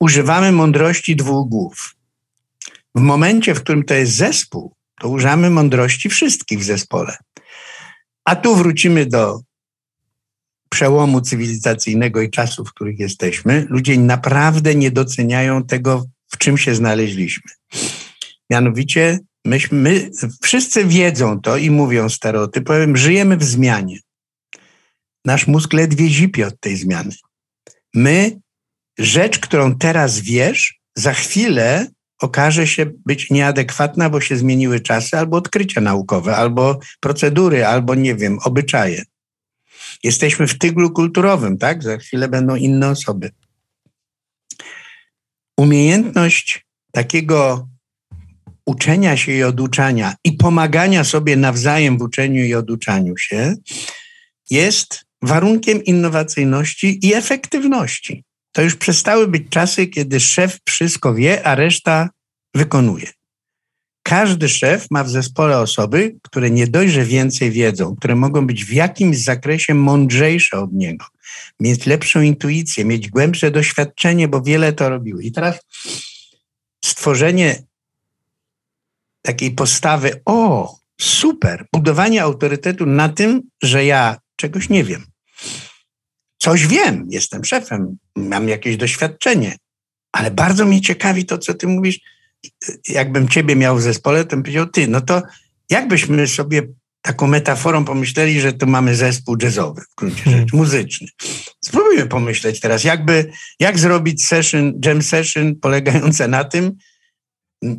używamy 0.00 0.52
mądrości 0.52 1.16
dwóch 1.16 1.48
głów. 1.48 1.94
W 2.94 3.00
momencie, 3.00 3.54
w 3.54 3.60
którym 3.60 3.84
to 3.84 3.94
jest 3.94 4.12
zespół, 4.12 4.74
to 5.00 5.08
używamy 5.08 5.50
mądrości 5.50 6.08
wszystkich 6.08 6.58
w 6.58 6.64
zespole. 6.64 7.16
A 8.24 8.36
tu 8.36 8.56
wrócimy 8.56 9.06
do 9.06 9.40
przełomu 10.68 11.20
cywilizacyjnego 11.20 12.22
i 12.22 12.30
czasów, 12.30 12.68
w 12.68 12.72
których 12.72 12.98
jesteśmy. 12.98 13.66
Ludzie 13.70 13.98
naprawdę 13.98 14.74
nie 14.74 14.90
doceniają 14.90 15.64
tego, 15.64 16.04
w 16.32 16.38
czym 16.38 16.58
się 16.58 16.74
znaleźliśmy. 16.74 17.50
Mianowicie 18.50 19.18
Myśmy, 19.44 19.78
my, 19.78 20.10
wszyscy 20.42 20.84
wiedzą 20.84 21.40
to 21.40 21.56
i 21.56 21.70
mówią 21.70 22.08
stereotypowym, 22.08 22.96
żyjemy 22.96 23.36
w 23.36 23.44
zmianie. 23.44 23.98
Nasz 25.24 25.46
mózg 25.46 25.72
ledwie 25.72 26.08
zipie 26.08 26.46
od 26.46 26.60
tej 26.60 26.76
zmiany. 26.76 27.10
My, 27.94 28.40
rzecz, 28.98 29.38
którą 29.38 29.78
teraz 29.78 30.20
wiesz, 30.20 30.80
za 30.96 31.12
chwilę 31.12 31.86
okaże 32.20 32.66
się 32.66 32.86
być 33.06 33.30
nieadekwatna, 33.30 34.10
bo 34.10 34.20
się 34.20 34.36
zmieniły 34.36 34.80
czasy, 34.80 35.18
albo 35.18 35.36
odkrycia 35.36 35.80
naukowe, 35.80 36.36
albo 36.36 36.80
procedury, 37.00 37.66
albo 37.66 37.94
nie 37.94 38.14
wiem, 38.14 38.38
obyczaje. 38.44 39.02
Jesteśmy 40.02 40.46
w 40.46 40.58
tyglu 40.58 40.90
kulturowym, 40.90 41.58
tak? 41.58 41.82
Za 41.82 41.98
chwilę 41.98 42.28
będą 42.28 42.56
inne 42.56 42.90
osoby. 42.90 43.30
Umiejętność 45.56 46.66
takiego 46.92 47.68
uczenia 48.66 49.16
się 49.16 49.32
i 49.32 49.42
oduczania 49.42 50.14
i 50.24 50.32
pomagania 50.32 51.04
sobie 51.04 51.36
nawzajem 51.36 51.98
w 51.98 52.02
uczeniu 52.02 52.44
i 52.44 52.54
oduczaniu 52.54 53.16
się 53.16 53.54
jest 54.50 55.04
warunkiem 55.22 55.84
innowacyjności 55.84 57.06
i 57.06 57.14
efektywności. 57.14 58.24
To 58.52 58.62
już 58.62 58.76
przestały 58.76 59.28
być 59.28 59.42
czasy, 59.50 59.86
kiedy 59.86 60.20
szef 60.20 60.58
wszystko 60.64 61.14
wie, 61.14 61.46
a 61.46 61.54
reszta 61.54 62.10
wykonuje. 62.54 63.06
Każdy 64.02 64.48
szef 64.48 64.86
ma 64.90 65.04
w 65.04 65.10
zespole 65.10 65.58
osoby, 65.58 66.16
które 66.22 66.50
nie 66.50 66.66
dość, 66.66 66.92
że 66.92 67.04
więcej 67.04 67.50
wiedzą, 67.50 67.96
które 67.96 68.14
mogą 68.14 68.46
być 68.46 68.64
w 68.64 68.72
jakimś 68.72 69.18
zakresie 69.18 69.74
mądrzejsze 69.74 70.60
od 70.60 70.72
niego, 70.72 71.06
mieć 71.60 71.86
lepszą 71.86 72.20
intuicję, 72.20 72.84
mieć 72.84 73.10
głębsze 73.10 73.50
doświadczenie, 73.50 74.28
bo 74.28 74.42
wiele 74.42 74.72
to 74.72 74.88
robiły. 74.88 75.24
I 75.24 75.32
teraz 75.32 75.60
stworzenie 76.84 77.62
takiej 79.26 79.50
postawy, 79.50 80.20
o, 80.24 80.76
super, 81.00 81.66
budowanie 81.72 82.22
autorytetu 82.22 82.86
na 82.86 83.08
tym, 83.08 83.42
że 83.62 83.84
ja 83.84 84.16
czegoś 84.36 84.68
nie 84.68 84.84
wiem. 84.84 85.06
Coś 86.38 86.66
wiem, 86.66 87.06
jestem 87.10 87.44
szefem, 87.44 87.96
mam 88.16 88.48
jakieś 88.48 88.76
doświadczenie, 88.76 89.56
ale 90.12 90.30
bardzo 90.30 90.66
mnie 90.66 90.80
ciekawi 90.80 91.24
to, 91.24 91.38
co 91.38 91.54
ty 91.54 91.66
mówisz. 91.66 92.00
Jakbym 92.88 93.28
ciebie 93.28 93.56
miał 93.56 93.76
w 93.76 93.82
zespole, 93.82 94.24
to 94.24 94.30
bym 94.30 94.42
powiedział, 94.42 94.66
ty, 94.66 94.88
no 94.88 95.00
to 95.00 95.22
jakbyśmy 95.70 96.26
sobie 96.26 96.62
taką 97.02 97.26
metaforą 97.26 97.84
pomyśleli, 97.84 98.40
że 98.40 98.52
tu 98.52 98.66
mamy 98.66 98.96
zespół 98.96 99.36
jazzowy 99.42 99.82
w 99.82 99.94
gruncie 99.96 100.22
hmm. 100.22 100.40
rzeczy, 100.40 100.56
muzyczny. 100.56 101.08
Spróbujmy 101.64 102.06
pomyśleć 102.06 102.60
teraz, 102.60 102.84
jakby, 102.84 103.30
jak 103.60 103.78
zrobić 103.78 104.26
session, 104.26 104.72
jam 104.84 105.02
session 105.02 105.56
polegające 105.56 106.28
na 106.28 106.44
tym, 106.44 106.72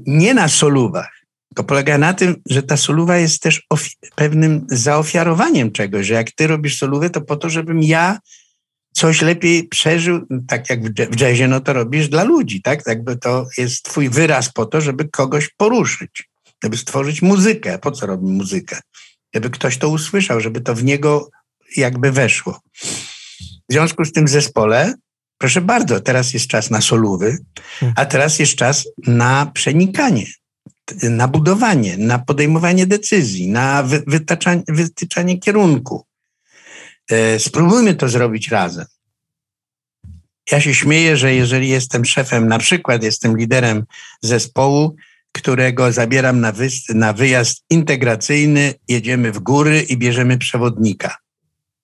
nie 0.08 0.34
na 0.34 0.48
solówach, 0.48 1.25
to 1.56 1.64
polega 1.64 1.98
na 1.98 2.14
tym, 2.14 2.36
że 2.50 2.64
ta 2.64 2.78
soluwa 2.78 3.18
jest 3.18 3.42
też 3.42 3.68
pewnym 4.16 4.66
zaofiarowaniem 4.70 5.72
czegoś, 5.72 6.08
że 6.08 6.14
jak 6.14 6.32
ty 6.32 6.48
robisz 6.48 6.78
solówę, 6.78 7.10
to 7.10 7.22
po 7.22 7.36
to, 7.36 7.50
żebym 7.50 7.84
ja 7.84 8.20
coś 8.94 9.22
lepiej 9.22 9.68
przeżył, 9.68 10.22
tak 10.48 10.70
jak 10.70 10.94
w 11.12 11.20
jazzie, 11.20 11.48
no 11.48 11.60
to 11.62 11.74
robisz 11.74 12.10
dla 12.10 12.24
ludzi, 12.24 12.62
tak? 12.62 12.88
Jakby 12.88 13.18
to 13.18 13.48
jest 13.58 13.84
twój 13.84 14.10
wyraz 14.10 14.54
po 14.54 14.66
to, 14.66 14.82
żeby 14.82 15.10
kogoś 15.10 15.50
poruszyć, 15.58 16.30
żeby 16.64 16.78
stworzyć 16.78 17.22
muzykę. 17.22 17.80
Po 17.80 17.92
co 17.92 18.06
robi 18.06 18.28
muzykę? 18.28 18.80
Żeby 19.34 19.50
ktoś 19.50 19.78
to 19.78 19.90
usłyszał, 19.90 20.42
żeby 20.42 20.62
to 20.62 20.76
w 20.76 20.84
niego 20.84 21.30
jakby 21.78 22.12
weszło. 22.12 22.60
W 23.70 23.74
związku 23.74 24.06
z 24.06 24.12
tym 24.12 24.28
zespole, 24.28 24.94
proszę 25.38 25.62
bardzo, 25.62 26.00
teraz 26.00 26.34
jest 26.34 26.48
czas 26.48 26.70
na 26.70 26.82
solówy, 26.82 27.38
a 27.96 28.06
teraz 28.06 28.40
jest 28.40 28.56
czas 28.56 28.88
na 29.08 29.52
przenikanie 29.54 30.26
na 31.04 31.28
budowanie, 31.28 31.98
na 31.98 32.20
podejmowanie 32.20 32.88
decyzji, 32.88 33.48
na 33.48 33.84
wytyczanie, 34.68 35.40
kierunku. 35.40 36.06
E, 37.12 37.40
spróbujmy 37.40 37.96
to 37.96 38.10
zrobić 38.10 38.50
razem. 38.50 38.86
Ja 40.52 40.62
się 40.62 40.76
śmieję, 40.76 41.18
że 41.18 41.36
jeżeli 41.36 41.70
jestem 41.70 42.06
szefem, 42.06 42.48
na 42.48 42.60
przykład 42.60 43.04
jestem 43.04 43.38
liderem 43.38 43.86
zespołu, 44.22 44.96
którego 45.32 45.92
zabieram 45.92 46.40
na, 46.40 46.52
wy, 46.52 46.70
na 46.90 47.14
wyjazd 47.14 47.64
integracyjny, 47.70 48.74
jedziemy 48.88 49.32
w 49.32 49.40
góry 49.40 49.82
i 49.82 49.98
bierzemy 49.98 50.38
przewodnika. 50.38 51.18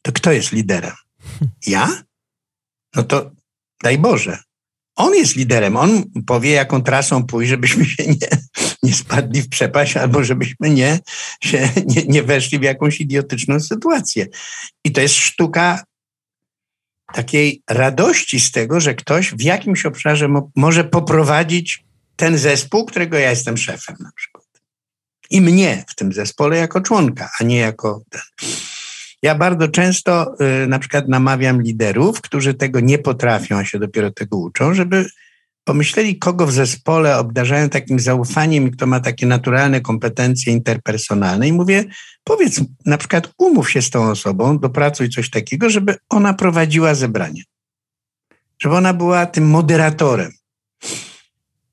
To 0.01 0.11
kto 0.11 0.31
jest 0.31 0.51
liderem? 0.51 0.95
Ja? 1.67 2.03
No 2.95 3.03
to 3.03 3.31
daj 3.83 3.97
Boże. 3.97 4.37
On 4.95 5.15
jest 5.15 5.35
liderem, 5.35 5.77
on 5.77 6.03
powie, 6.25 6.51
jaką 6.51 6.83
trasą 6.83 7.23
pójść, 7.23 7.49
żebyśmy 7.49 7.85
się 7.85 8.07
nie, 8.07 8.29
nie 8.83 8.93
spadli 8.93 9.41
w 9.41 9.49
przepaść, 9.49 9.97
albo 9.97 10.23
żebyśmy 10.23 10.69
nie, 10.69 10.99
się, 11.41 11.69
nie, 11.85 12.03
nie 12.03 12.23
weszli 12.23 12.59
w 12.59 12.63
jakąś 12.63 13.01
idiotyczną 13.01 13.59
sytuację. 13.59 14.27
I 14.83 14.91
to 14.91 15.01
jest 15.01 15.15
sztuka 15.15 15.83
takiej 17.13 17.61
radości 17.69 18.39
z 18.39 18.51
tego, 18.51 18.79
że 18.79 18.95
ktoś 18.95 19.31
w 19.31 19.41
jakimś 19.41 19.85
obszarze 19.85 20.27
mo, 20.27 20.51
może 20.55 20.83
poprowadzić 20.83 21.83
ten 22.15 22.37
zespół, 22.37 22.85
którego 22.85 23.17
ja 23.17 23.29
jestem 23.29 23.57
szefem 23.57 23.95
na 23.99 24.11
przykład. 24.15 24.45
I 25.29 25.41
mnie 25.41 25.83
w 25.87 25.95
tym 25.95 26.13
zespole 26.13 26.57
jako 26.57 26.81
członka, 26.81 27.29
a 27.39 27.43
nie 27.43 27.57
jako 27.57 28.01
ten. 28.09 28.21
Ja 29.21 29.35
bardzo 29.35 29.67
często 29.67 30.33
y, 30.63 30.67
na 30.67 30.79
przykład 30.79 31.07
namawiam 31.07 31.61
liderów, 31.61 32.21
którzy 32.21 32.53
tego 32.53 32.79
nie 32.79 32.99
potrafią, 32.99 33.57
a 33.57 33.65
się 33.65 33.79
dopiero 33.79 34.11
tego 34.11 34.37
uczą, 34.37 34.73
żeby 34.73 35.05
pomyśleli, 35.63 36.19
kogo 36.19 36.47
w 36.47 36.51
zespole 36.51 37.17
obdarzają 37.17 37.69
takim 37.69 37.99
zaufaniem 37.99 38.67
i 38.67 38.71
kto 38.71 38.87
ma 38.87 38.99
takie 38.99 39.25
naturalne 39.25 39.81
kompetencje 39.81 40.53
interpersonalne. 40.53 41.47
I 41.47 41.53
mówię, 41.53 41.85
powiedz, 42.23 42.61
na 42.85 42.97
przykład 42.97 43.29
umów 43.37 43.71
się 43.71 43.81
z 43.81 43.89
tą 43.89 44.09
osobą, 44.09 44.59
dopracuj 44.59 45.09
coś 45.09 45.29
takiego, 45.29 45.69
żeby 45.69 45.95
ona 46.09 46.33
prowadziła 46.33 46.95
zebranie. 46.95 47.43
Żeby 48.61 48.75
ona 48.75 48.93
była 48.93 49.25
tym 49.25 49.49
moderatorem. 49.49 50.31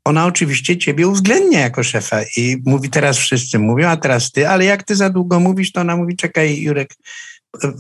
Ona 0.05 0.27
oczywiście 0.27 0.79
ciebie 0.79 1.09
uwzględnia 1.09 1.61
jako 1.61 1.83
szefa 1.83 2.21
i 2.37 2.63
mówi, 2.67 2.91
teraz 2.91 3.19
wszyscy 3.19 3.59
mówią, 3.59 3.89
a 3.89 3.97
teraz 3.97 4.33
ty, 4.33 4.49
ale 4.49 4.65
jak 4.65 4.83
ty 4.83 4.97
za 4.97 5.11
długo 5.11 5.41
mówisz, 5.41 5.73
to 5.73 5.81
ona 5.81 5.97
mówi, 5.97 6.17
czekaj 6.17 6.61
Jurek, 6.61 6.95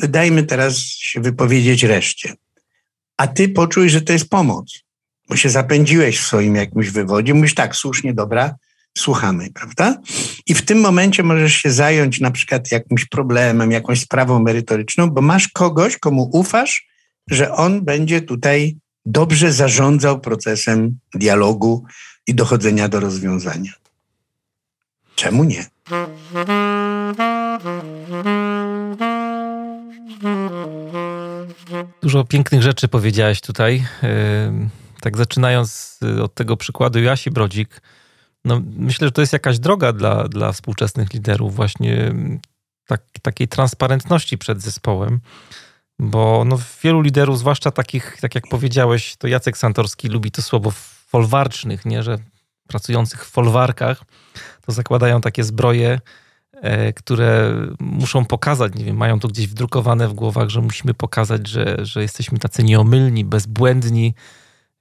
dajmy 0.09 0.43
teraz 0.43 0.79
się 0.79 1.21
wypowiedzieć 1.21 1.83
reszcie. 1.83 2.35
A 3.17 3.27
ty 3.27 3.49
poczuj, 3.49 3.91
że 3.91 4.03
to 4.03 4.13
jest 4.13 4.29
pomoc 4.29 4.88
bo 5.29 5.37
się 5.37 5.51
zapędziłeś 5.51 6.21
w 6.21 6.27
swoim 6.27 6.55
jakimś 6.57 6.91
wywodzie, 6.91 7.35
mówisz 7.35 7.55
tak, 7.55 7.77
słusznie, 7.77 8.15
dobra, 8.15 8.55
słuchamy, 8.99 9.51
prawda? 9.55 9.97
I 10.47 10.55
w 10.55 10.63
tym 10.63 10.81
momencie 10.81 11.23
możesz 11.23 11.55
się 11.55 11.71
zająć 11.71 12.21
na 12.21 12.31
przykład 12.31 12.73
jakimś 12.73 13.05
problemem, 13.05 13.73
jakąś 13.73 14.01
sprawą 14.01 14.43
merytoryczną, 14.43 15.11
bo 15.11 15.21
masz 15.21 15.49
kogoś, 15.49 15.97
komu 15.97 16.31
ufasz, 16.33 16.87
że 17.31 17.53
on 17.53 17.85
będzie 17.85 18.21
tutaj 18.21 18.77
dobrze 19.07 19.53
zarządzał 19.53 20.21
procesem 20.21 20.99
dialogu 21.15 21.85
i 22.27 22.35
dochodzenia 22.35 22.89
do 22.89 23.01
rozwiązania. 23.01 23.73
Czemu 25.15 25.45
nie? 25.45 25.67
Dużo 32.03 32.25
pięknych 32.25 32.63
rzeczy 32.63 32.89
powiedziałeś 32.89 33.41
tutaj. 33.41 33.85
Yy 34.03 34.88
tak 35.09 35.17
zaczynając 35.17 35.99
y, 36.03 36.23
od 36.23 36.35
tego 36.35 36.57
przykładu 36.57 37.03
Jasi 37.03 37.31
Brodzik, 37.31 37.83
no 38.45 38.63
myślę, 38.77 39.07
że 39.07 39.13
to 39.13 39.21
jest 39.21 39.33
jakaś 39.33 39.59
droga 39.59 39.93
dla, 39.93 40.29
dla 40.29 40.53
współczesnych 40.53 41.15
liderów, 41.15 41.55
właśnie 41.57 41.97
mm, 42.01 42.41
tak, 42.87 43.03
takiej 43.23 43.49
transparentności 43.49 44.39
przed 44.39 44.63
zespołem, 44.63 45.21
bo 45.99 46.45
no, 46.47 46.59
wielu 46.83 47.01
liderów, 47.01 47.39
zwłaszcza 47.39 47.71
takich, 47.71 48.17
tak 48.21 48.35
jak 48.35 48.45
powiedziałeś, 48.49 49.17
to 49.17 49.29
Jacek 49.29 49.59
Santorski 49.59 50.09
lubi 50.09 50.31
to 50.31 50.43
słowo 50.43 50.71
folwarcznych, 51.07 51.85
nie, 51.85 52.03
że 52.03 52.19
pracujących 52.69 53.27
w 53.27 53.31
folwarkach, 53.31 54.03
to 54.67 54.73
zakładają 54.73 55.21
takie 55.21 55.45
zbroje, 55.45 56.01
e, 56.53 56.93
które 56.93 57.55
muszą 57.81 58.25
pokazać, 58.25 58.75
nie 58.75 58.85
wiem, 58.85 58.97
mają 58.97 59.21
to 59.21 59.29
gdzieś 59.29 59.47
wdrukowane 59.47 60.09
w 60.09 60.13
głowach, 60.13 60.49
że 60.49 60.61
musimy 60.61 60.95
pokazać, 60.95 61.49
że, 61.49 61.77
że 61.87 62.03
jesteśmy 62.03 62.39
tacy 62.39 62.63
nieomylni, 62.63 63.25
bezbłędni, 63.25 64.15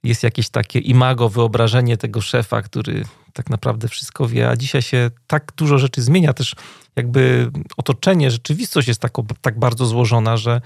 jest 0.02 0.22
jakieś 0.22 0.48
takie 0.48 0.78
imago, 0.78 1.28
wyobrażenie 1.28 1.96
tego 1.96 2.20
szefa, 2.20 2.62
który 2.62 3.04
tak 3.32 3.50
naprawdę 3.50 3.88
wszystko 3.88 4.28
wie, 4.28 4.48
a 4.48 4.56
dzisiaj 4.56 4.82
się 4.82 5.10
tak 5.26 5.52
dużo 5.56 5.78
rzeczy 5.78 6.02
zmienia, 6.02 6.32
też 6.32 6.54
jakby 6.96 7.50
otoczenie, 7.76 8.30
rzeczywistość 8.30 8.88
jest 8.88 9.00
tak, 9.00 9.12
tak 9.40 9.58
bardzo 9.58 9.86
złożona, 9.86 10.36
że, 10.36 10.60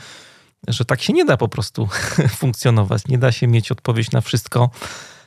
że 0.68 0.85
tak 0.85 1.03
się 1.03 1.12
nie 1.12 1.24
da 1.24 1.37
po 1.37 1.49
prostu 1.49 1.89
funkcjonować, 2.41 3.09
nie 3.09 3.18
da 3.18 3.33
się 3.33 3.47
mieć 3.47 3.72
odpowiedź 3.72 4.11
na 4.11 4.20
wszystko, 4.20 4.70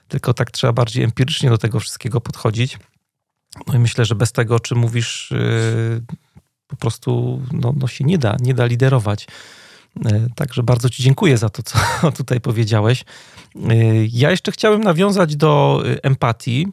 tylko 0.07 0.33
tak 0.33 0.51
trzeba 0.51 0.73
bardziej 0.73 1.03
empirycznie 1.03 1.49
do 1.49 1.57
tego 1.57 1.79
wszystkiego 1.79 2.21
podchodzić. 2.21 2.79
No 3.67 3.73
i 3.73 3.79
myślę, 3.79 4.05
że 4.05 4.15
bez 4.15 4.31
tego, 4.31 4.55
o 4.55 4.59
czym 4.59 4.77
mówisz, 4.77 5.31
yy, 5.31 6.01
po 6.67 6.75
prostu 6.75 7.41
no, 7.51 7.73
no 7.77 7.87
się 7.87 8.03
nie 8.03 8.17
da, 8.17 8.37
nie 8.39 8.53
da 8.53 8.65
liderować. 8.65 9.27
Yy, 10.03 10.29
także 10.35 10.63
bardzo 10.63 10.89
Ci 10.89 11.03
dziękuję 11.03 11.37
za 11.37 11.49
to, 11.49 11.63
co 11.63 11.79
tutaj 12.17 12.41
powiedziałeś. 12.41 13.05
Y, 13.55 14.07
ja 14.11 14.31
jeszcze 14.31 14.51
chciałem 14.51 14.83
nawiązać 14.83 15.35
do 15.35 15.81
y, 15.85 16.01
empatii, 16.01 16.67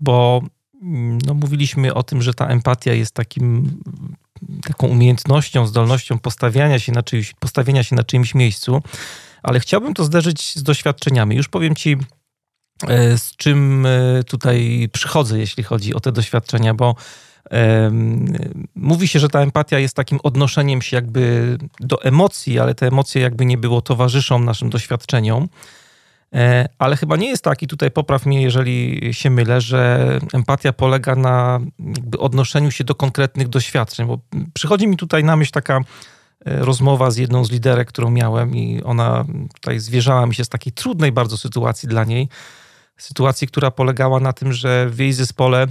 bo 0.00 0.42
mm, 0.82 1.18
no, 1.26 1.34
mówiliśmy 1.34 1.94
o 1.94 2.02
tym, 2.02 2.22
że 2.22 2.34
ta 2.34 2.46
empatia 2.46 2.92
jest 2.92 3.14
takim, 3.14 3.80
taką 4.62 4.86
umiejętnością, 4.86 5.66
zdolnością 5.66 6.18
postawiania 6.18 6.78
się, 6.78 6.92
na 6.92 7.02
czyimś, 7.02 7.34
postawienia 7.38 7.82
się 7.82 7.96
na 7.96 8.04
czyimś 8.04 8.34
miejscu, 8.34 8.82
ale 9.42 9.60
chciałbym 9.60 9.94
to 9.94 10.04
zderzyć 10.04 10.56
z 10.56 10.62
doświadczeniami. 10.62 11.36
Już 11.36 11.48
powiem 11.48 11.74
Ci, 11.74 11.96
z 13.16 13.36
czym 13.36 13.86
tutaj 14.26 14.88
przychodzę, 14.92 15.38
jeśli 15.38 15.62
chodzi 15.62 15.94
o 15.94 16.00
te 16.00 16.12
doświadczenia, 16.12 16.74
bo 16.74 16.94
Mówi 18.74 19.08
się, 19.08 19.18
że 19.18 19.28
ta 19.28 19.40
empatia 19.40 19.78
jest 19.78 19.96
takim 19.96 20.18
odnoszeniem 20.22 20.82
się 20.82 20.96
jakby 20.96 21.56
do 21.80 22.02
emocji, 22.02 22.58
ale 22.58 22.74
te 22.74 22.86
emocje 22.86 23.22
jakby 23.22 23.44
nie 23.44 23.58
było 23.58 23.80
towarzyszą 23.80 24.38
naszym 24.38 24.70
doświadczeniom. 24.70 25.48
E, 26.34 26.68
ale 26.78 26.96
chyba 26.96 27.16
nie 27.16 27.28
jest 27.28 27.44
tak, 27.44 27.62
i 27.62 27.66
tutaj 27.66 27.90
popraw 27.90 28.26
mnie, 28.26 28.42
jeżeli 28.42 29.08
się 29.14 29.30
mylę, 29.30 29.60
że 29.60 30.08
empatia 30.34 30.72
polega 30.72 31.16
na 31.16 31.60
jakby 31.96 32.18
odnoszeniu 32.18 32.70
się 32.70 32.84
do 32.84 32.94
konkretnych 32.94 33.48
doświadczeń, 33.48 34.06
bo 34.06 34.18
przychodzi 34.54 34.88
mi 34.88 34.96
tutaj 34.96 35.24
na 35.24 35.36
myśl 35.36 35.52
taka 35.52 35.76
e, 35.76 35.82
rozmowa 36.44 37.10
z 37.10 37.16
jedną 37.16 37.44
z 37.44 37.50
liderek, 37.50 37.88
którą 37.88 38.10
miałem 38.10 38.56
i 38.56 38.82
ona 38.82 39.24
tutaj 39.54 39.78
zwierzała 39.78 40.26
mi 40.26 40.34
się 40.34 40.44
z 40.44 40.48
takiej 40.48 40.72
trudnej 40.72 41.12
bardzo 41.12 41.36
sytuacji 41.36 41.88
dla 41.88 42.04
niej. 42.04 42.28
Sytuacji, 42.96 43.48
która 43.48 43.70
polegała 43.70 44.20
na 44.20 44.32
tym, 44.32 44.52
że 44.52 44.90
w 44.90 44.98
jej 44.98 45.12
zespole 45.12 45.66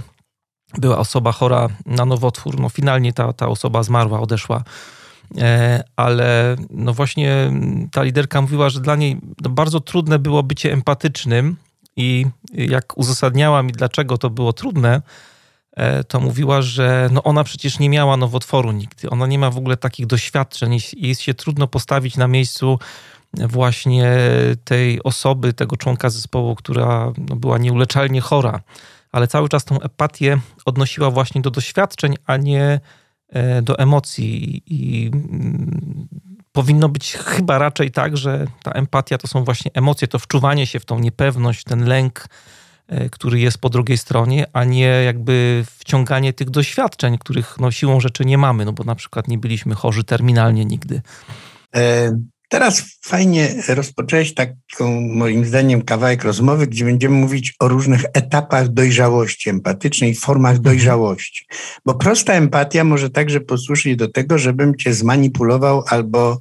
była 0.78 0.98
osoba 0.98 1.32
chora 1.32 1.68
na 1.86 2.04
nowotwór. 2.04 2.60
No 2.60 2.68
finalnie 2.68 3.12
ta, 3.12 3.32
ta 3.32 3.48
osoba 3.48 3.82
zmarła, 3.82 4.20
odeszła 4.20 4.64
E, 5.36 5.84
ale 5.96 6.56
no 6.70 6.92
właśnie 6.94 7.52
ta 7.92 8.02
liderka 8.02 8.40
mówiła, 8.40 8.70
że 8.70 8.80
dla 8.80 8.96
niej 8.96 9.16
no 9.42 9.50
bardzo 9.50 9.80
trudne 9.80 10.18
było 10.18 10.42
bycie 10.42 10.72
empatycznym 10.72 11.56
i 11.96 12.26
jak 12.52 12.98
uzasadniała 12.98 13.62
mi, 13.62 13.72
dlaczego 13.72 14.18
to 14.18 14.30
było 14.30 14.52
trudne, 14.52 15.02
e, 15.72 16.04
to 16.04 16.20
mówiła, 16.20 16.62
że 16.62 17.08
no 17.12 17.22
ona 17.22 17.44
przecież 17.44 17.78
nie 17.78 17.88
miała 17.88 18.16
nowotworu 18.16 18.72
nigdy. 18.72 19.10
Ona 19.10 19.26
nie 19.26 19.38
ma 19.38 19.50
w 19.50 19.58
ogóle 19.58 19.76
takich 19.76 20.06
doświadczeń. 20.06 20.78
Jest 20.96 21.20
się 21.20 21.34
trudno 21.34 21.66
postawić 21.66 22.16
na 22.16 22.28
miejscu 22.28 22.78
właśnie 23.34 24.06
tej 24.64 25.02
osoby, 25.02 25.52
tego 25.52 25.76
członka 25.76 26.10
zespołu, 26.10 26.54
która 26.54 27.12
no 27.28 27.36
była 27.36 27.58
nieuleczalnie 27.58 28.20
chora, 28.20 28.60
ale 29.12 29.28
cały 29.28 29.48
czas 29.48 29.64
tą 29.64 29.80
empatię 29.80 30.38
odnosiła 30.64 31.10
właśnie 31.10 31.40
do 31.40 31.50
doświadczeń, 31.50 32.14
a 32.26 32.36
nie 32.36 32.80
E, 33.28 33.62
do 33.62 33.78
emocji 33.78 34.62
i 34.66 35.06
mm, 35.06 36.08
powinno 36.52 36.88
być 36.88 37.12
chyba 37.12 37.58
raczej 37.58 37.90
tak, 37.90 38.16
że 38.16 38.46
ta 38.62 38.70
empatia 38.70 39.18
to 39.18 39.28
są 39.28 39.44
właśnie 39.44 39.70
emocje, 39.74 40.08
to 40.08 40.18
wczuwanie 40.18 40.66
się 40.66 40.80
w 40.80 40.84
tą 40.84 40.98
niepewność, 40.98 41.64
ten 41.64 41.84
lęk, 41.84 42.28
e, 42.86 43.10
który 43.10 43.40
jest 43.40 43.58
po 43.58 43.68
drugiej 43.68 43.98
stronie, 43.98 44.46
a 44.52 44.64
nie 44.64 45.02
jakby 45.04 45.64
wciąganie 45.78 46.32
tych 46.32 46.50
doświadczeń, 46.50 47.18
których 47.18 47.58
no, 47.60 47.70
siłą 47.70 48.00
rzeczy 48.00 48.24
nie 48.24 48.38
mamy, 48.38 48.64
no 48.64 48.72
bo 48.72 48.84
na 48.84 48.94
przykład 48.94 49.28
nie 49.28 49.38
byliśmy 49.38 49.74
chorzy 49.74 50.04
terminalnie 50.04 50.64
nigdy. 50.64 51.00
Teraz 52.48 52.82
fajnie 53.04 53.54
rozpocząłeś 53.68 54.34
taką, 54.34 55.00
moim 55.00 55.44
zdaniem, 55.44 55.82
kawałek 55.82 56.24
rozmowy, 56.24 56.66
gdzie 56.66 56.84
będziemy 56.84 57.16
mówić 57.16 57.54
o 57.60 57.68
różnych 57.68 58.04
etapach 58.14 58.68
dojrzałości 58.68 59.50
empatycznej, 59.50 60.14
formach 60.14 60.56
mhm. 60.56 60.62
dojrzałości. 60.62 61.46
Bo 61.86 61.94
prosta 61.94 62.32
empatia 62.32 62.84
może 62.84 63.10
także 63.10 63.40
posłużyć 63.40 63.96
do 63.96 64.08
tego, 64.08 64.38
żebym 64.38 64.76
cię 64.76 64.94
zmanipulował 64.94 65.84
albo 65.88 66.38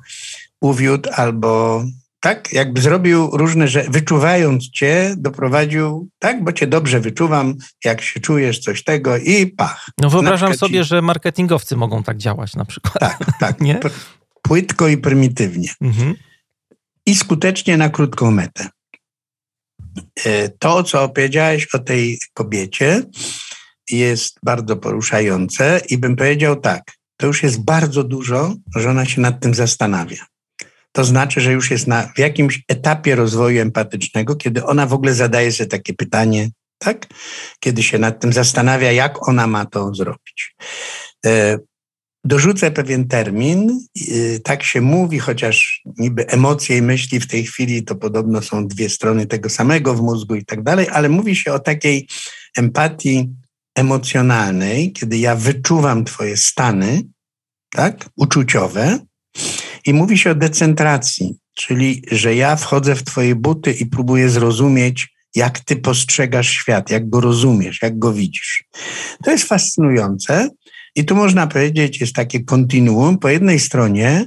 uwiódł, 0.61 1.09
albo 1.13 1.83
tak, 2.19 2.53
jakby 2.53 2.81
zrobił 2.81 3.29
różne 3.33 3.67
rzeczy, 3.67 3.89
wyczuwając 3.91 4.69
cię, 4.69 5.15
doprowadził, 5.17 6.09
tak, 6.19 6.43
bo 6.43 6.51
cię 6.51 6.67
dobrze 6.67 6.99
wyczuwam, 6.99 7.55
jak 7.85 8.01
się 8.01 8.19
czujesz, 8.19 8.59
coś 8.59 8.83
tego 8.83 9.17
i 9.17 9.47
pach. 9.47 9.89
No 10.01 10.09
wyobrażam 10.09 10.53
sobie, 10.53 10.79
ci... 10.79 10.83
że 10.83 11.01
marketingowcy 11.01 11.75
mogą 11.75 12.03
tak 12.03 12.17
działać 12.17 12.55
na 12.55 12.65
przykład. 12.65 12.99
Tak, 12.99 13.17
tak. 13.39 13.61
Nie? 13.67 13.79
Płytko 14.47 14.87
i 14.87 14.97
prymitywnie. 14.97 15.69
Mhm. 15.81 16.15
I 17.05 17.15
skutecznie 17.15 17.77
na 17.77 17.89
krótką 17.89 18.31
metę. 18.31 18.69
E, 20.25 20.49
to, 20.49 20.83
co 20.83 21.03
opowiedziałeś 21.03 21.67
o 21.73 21.79
tej 21.79 22.19
kobiecie, 22.33 23.03
jest 23.91 24.39
bardzo 24.43 24.77
poruszające 24.77 25.81
i 25.89 25.97
bym 25.97 26.15
powiedział 26.15 26.55
tak, 26.55 26.83
to 27.17 27.27
już 27.27 27.43
jest 27.43 27.63
bardzo 27.63 28.03
dużo, 28.03 28.55
że 28.75 28.89
ona 28.89 29.05
się 29.05 29.21
nad 29.21 29.39
tym 29.39 29.53
zastanawia. 29.53 30.25
To 30.91 31.03
znaczy, 31.03 31.41
że 31.41 31.51
już 31.51 31.71
jest 31.71 31.87
na, 31.87 32.03
w 32.15 32.19
jakimś 32.19 32.61
etapie 32.67 33.15
rozwoju 33.15 33.61
empatycznego, 33.61 34.35
kiedy 34.35 34.65
ona 34.65 34.85
w 34.85 34.93
ogóle 34.93 35.13
zadaje 35.13 35.51
sobie 35.51 35.67
takie 35.67 35.93
pytanie, 35.93 36.49
tak? 36.77 37.07
Kiedy 37.59 37.83
się 37.83 37.97
nad 37.99 38.19
tym 38.19 38.33
zastanawia, 38.33 38.91
jak 38.91 39.27
ona 39.27 39.47
ma 39.47 39.65
to 39.65 39.95
zrobić. 39.95 40.55
Dorzucę 42.27 42.71
pewien 42.71 43.07
termin. 43.07 43.79
Y, 44.11 44.41
tak 44.43 44.63
się 44.63 44.81
mówi, 44.81 45.19
chociaż 45.19 45.81
niby 45.97 46.27
emocje 46.27 46.77
i 46.77 46.81
myśli 46.81 47.19
w 47.19 47.27
tej 47.27 47.45
chwili 47.45 47.83
to 47.83 47.95
podobno 47.95 48.41
są 48.41 48.67
dwie 48.67 48.89
strony 48.89 49.25
tego 49.25 49.49
samego 49.49 49.93
w 49.93 50.01
mózgu 50.01 50.35
i 50.35 50.45
tak 50.45 50.63
dalej, 50.63 50.87
ale 50.91 51.09
mówi 51.09 51.35
się 51.35 51.53
o 51.53 51.59
takiej 51.59 52.07
empatii 52.57 53.29
emocjonalnej, 53.75 54.93
kiedy 54.93 55.17
ja 55.17 55.35
wyczuwam 55.35 56.05
Twoje 56.05 56.37
stany, 56.37 57.01
tak, 57.71 58.09
uczuciowe, 58.15 58.99
i 59.85 59.93
mówi 59.93 60.17
się 60.17 60.31
o 60.31 60.35
decentracji, 60.35 61.35
czyli 61.53 62.01
że 62.11 62.35
ja 62.35 62.55
wchodzę 62.55 62.95
w 62.95 63.03
Twoje 63.03 63.35
buty 63.35 63.71
i 63.71 63.85
próbuję 63.85 64.29
zrozumieć, 64.29 65.09
jak 65.35 65.59
Ty 65.59 65.75
postrzegasz 65.75 66.49
świat, 66.49 66.91
jak 66.91 67.09
go 67.09 67.21
rozumiesz, 67.21 67.81
jak 67.81 67.99
go 67.99 68.13
widzisz. 68.13 68.63
To 69.23 69.31
jest 69.31 69.43
fascynujące 69.43 70.49
i 70.97 71.05
tu 71.05 71.15
można 71.15 71.47
powiedzieć, 71.47 72.01
jest 72.01 72.13
takie 72.13 72.43
kontinuum. 72.43 73.17
Po 73.17 73.29
jednej 73.29 73.59
stronie 73.59 74.25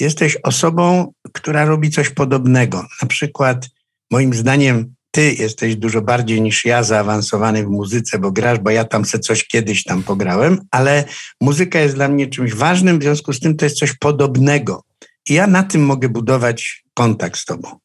jesteś 0.00 0.36
osobą, 0.42 1.12
która 1.32 1.64
robi 1.64 1.90
coś 1.90 2.10
podobnego. 2.10 2.86
Na 3.02 3.08
przykład, 3.08 3.68
moim 4.10 4.34
zdaniem, 4.34 4.94
ty 5.10 5.34
jesteś 5.34 5.76
dużo 5.76 6.02
bardziej 6.02 6.42
niż 6.42 6.64
ja 6.64 6.82
zaawansowany 6.82 7.64
w 7.64 7.68
muzyce, 7.68 8.18
bo 8.18 8.32
grasz, 8.32 8.58
bo 8.58 8.70
ja 8.70 8.84
tam 8.84 9.04
se 9.04 9.18
coś 9.18 9.46
kiedyś 9.46 9.84
tam 9.84 10.02
pograłem, 10.02 10.58
ale 10.70 11.04
muzyka 11.40 11.80
jest 11.80 11.94
dla 11.94 12.08
mnie 12.08 12.26
czymś 12.26 12.54
ważnym, 12.54 12.98
w 12.98 13.02
związku 13.02 13.32
z 13.32 13.40
tym 13.40 13.56
to 13.56 13.64
jest 13.64 13.78
coś 13.78 13.92
podobnego. 13.92 14.82
I 15.28 15.34
ja 15.34 15.46
na 15.46 15.62
tym 15.62 15.84
mogę 15.84 16.08
budować 16.08 16.84
kontakt 16.94 17.40
z 17.40 17.44
tobą. 17.44 17.78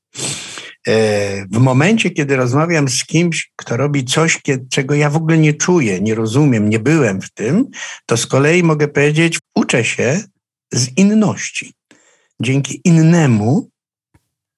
E, 0.87 1.45
w 1.51 1.57
momencie, 1.57 2.09
kiedy 2.09 2.35
rozmawiam 2.35 2.89
z 2.89 3.05
kimś, 3.05 3.51
kto 3.55 3.77
robi 3.77 4.05
coś, 4.05 4.41
czego 4.69 4.95
ja 4.95 5.09
w 5.09 5.15
ogóle 5.15 5.37
nie 5.37 5.53
czuję, 5.53 6.01
nie 6.01 6.15
rozumiem, 6.15 6.69
nie 6.69 6.79
byłem 6.79 7.21
w 7.21 7.29
tym, 7.31 7.65
to 8.05 8.17
z 8.17 8.27
kolei 8.27 8.63
mogę 8.63 8.87
powiedzieć, 8.87 9.39
uczę 9.55 9.85
się 9.85 10.23
z 10.73 10.97
inności. 10.97 11.73
Dzięki 12.41 12.81
innemu, 12.83 13.69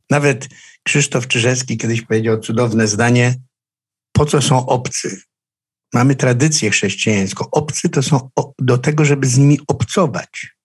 nawet 0.09 0.47
Krzysztof 0.83 1.27
Czyżewski 1.27 1.77
kiedyś 1.77 2.01
powiedział 2.01 2.39
cudowne 2.39 2.87
zdanie: 2.87 3.35
Po 4.11 4.25
co 4.25 4.41
są 4.41 4.65
obcy? 4.65 5.21
Mamy 5.93 6.15
tradycję 6.15 6.69
chrześcijańską. 6.69 7.45
Obcy 7.51 7.89
to 7.89 8.03
są 8.03 8.29
do 8.59 8.77
tego, 8.77 9.05
żeby 9.05 9.27
z 9.27 9.37
nimi 9.37 9.59
obcować. 9.67 10.55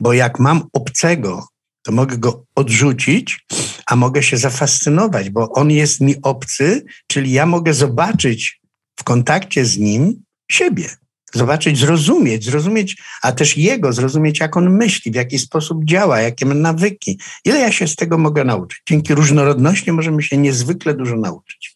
Bo 0.00 0.12
jak 0.12 0.38
mam 0.38 0.62
obcego, 0.72 1.48
to 1.84 1.92
mogę 1.92 2.18
go 2.18 2.44
odrzucić, 2.54 3.46
a 3.86 3.96
mogę 3.96 4.22
się 4.22 4.36
zafascynować, 4.36 5.30
bo 5.30 5.52
on 5.52 5.70
jest 5.70 6.00
mi 6.00 6.14
obcy, 6.22 6.84
czyli 7.06 7.32
ja 7.32 7.46
mogę 7.46 7.74
zobaczyć 7.74 8.60
w 8.96 9.04
kontakcie 9.04 9.64
z 9.64 9.78
nim 9.78 10.22
siebie 10.50 10.88
zobaczyć, 11.34 11.78
zrozumieć, 11.78 12.44
zrozumieć, 12.44 12.96
a 13.22 13.32
też 13.32 13.56
jego, 13.56 13.92
zrozumieć, 13.92 14.40
jak 14.40 14.56
on 14.56 14.76
myśli, 14.76 15.12
w 15.12 15.14
jaki 15.14 15.38
sposób 15.38 15.84
działa, 15.84 16.20
jakie 16.20 16.46
ma 16.46 16.54
nawyki. 16.54 17.20
Ile 17.44 17.58
ja 17.58 17.72
się 17.72 17.88
z 17.88 17.96
tego 17.96 18.18
mogę 18.18 18.44
nauczyć? 18.44 18.82
Dzięki 18.88 19.14
różnorodności 19.14 19.92
możemy 19.92 20.22
się 20.22 20.36
niezwykle 20.36 20.94
dużo 20.94 21.16
nauczyć. 21.16 21.74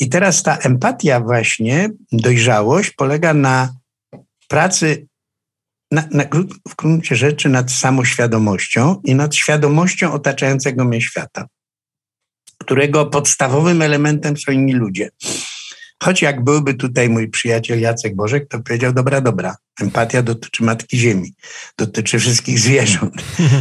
I 0.00 0.08
teraz 0.08 0.42
ta 0.42 0.56
empatia 0.56 1.20
właśnie, 1.20 1.90
dojrzałość 2.12 2.90
polega 2.90 3.34
na 3.34 3.74
pracy 4.48 5.06
na, 5.92 6.08
na, 6.10 6.24
w 6.68 6.76
gruncie 6.76 7.16
rzeczy 7.16 7.48
nad 7.48 7.72
samoświadomością 7.72 9.00
i 9.04 9.14
nad 9.14 9.34
świadomością 9.34 10.12
otaczającego 10.12 10.84
mnie 10.84 11.00
świata, 11.00 11.46
którego 12.58 13.06
podstawowym 13.06 13.82
elementem 13.82 14.36
są 14.36 14.52
inni 14.52 14.72
ludzie. 14.72 15.10
Choć 16.02 16.22
jak 16.22 16.44
byłby 16.44 16.74
tutaj 16.74 17.08
mój 17.08 17.28
przyjaciel 17.28 17.80
Jacek 17.80 18.16
Bożek, 18.16 18.48
to 18.48 18.60
powiedział, 18.60 18.92
dobra, 18.92 19.20
dobra, 19.20 19.56
empatia 19.80 20.22
dotyczy 20.22 20.64
Matki 20.64 20.98
Ziemi, 20.98 21.34
dotyczy 21.78 22.18
wszystkich 22.18 22.58
zwierząt. 22.58 23.14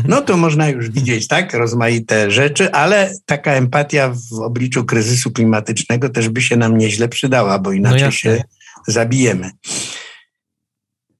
No 0.07 0.21
to 0.21 0.37
można 0.37 0.69
już 0.69 0.89
widzieć, 0.89 1.27
tak, 1.27 1.53
rozmaite 1.53 2.31
rzeczy, 2.31 2.71
ale 2.71 3.13
taka 3.25 3.51
empatia 3.51 4.13
w 4.31 4.39
obliczu 4.39 4.85
kryzysu 4.85 5.31
klimatycznego 5.31 6.09
też 6.09 6.29
by 6.29 6.41
się 6.41 6.57
nam 6.57 6.77
nieźle 6.77 7.07
przydała, 7.09 7.59
bo 7.59 7.71
inaczej 7.71 8.03
no 8.03 8.11
się 8.11 8.43
zabijemy. 8.87 9.51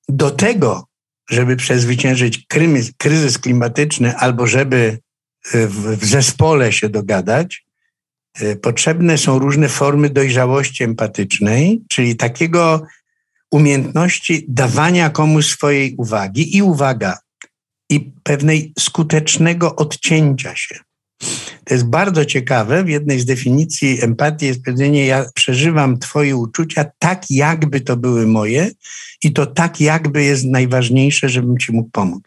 Do 0.10 0.32
tego, 0.32 0.91
żeby 1.32 1.56
przezwyciężyć 1.56 2.46
kryzys 2.98 3.38
klimatyczny 3.38 4.16
albo 4.16 4.48
żeby 4.48 5.00
w 5.54 6.06
zespole 6.06 6.74
się 6.74 6.90
dogadać, 6.90 7.66
Y, 8.42 8.56
potrzebne 8.56 9.18
są 9.18 9.40
różne 9.40 9.70
formy 9.70 10.10
dojrzałości 10.10 10.84
empatycznej, 10.84 11.82
czyli 11.90 12.16
takiego 12.16 12.86
umiejętności 13.52 14.46
dawania 14.48 15.10
komuś 15.10 15.48
swojej 15.48 15.96
uwagi 15.98 16.58
i 16.58 16.62
uwaga, 16.62 17.18
i 17.90 18.12
pewnej 18.24 18.74
skutecznego 18.80 19.76
odcięcia 19.76 20.56
się. 20.56 20.80
To 21.64 21.74
jest 21.74 21.86
bardzo 21.86 22.26
ciekawe. 22.26 22.84
W 22.84 22.90
jednej 22.90 23.20
z 23.20 23.26
definicji 23.26 24.04
empatii 24.04 24.46
jest 24.46 24.64
powiedzenie: 24.64 25.06
Ja 25.06 25.26
przeżywam 25.36 26.00
Twoje 26.00 26.36
uczucia 26.36 26.86
tak, 27.00 27.24
jakby 27.30 27.82
to 27.82 27.98
były 27.98 28.28
moje, 28.28 28.72
i 29.24 29.34
to 29.34 29.46
tak, 29.46 29.82
jakby 29.82 30.24
jest 30.24 30.46
najważniejsze, 30.46 31.30
żebym 31.30 31.58
Ci 31.58 31.72
mógł 31.72 31.90
pomóc. 31.90 32.24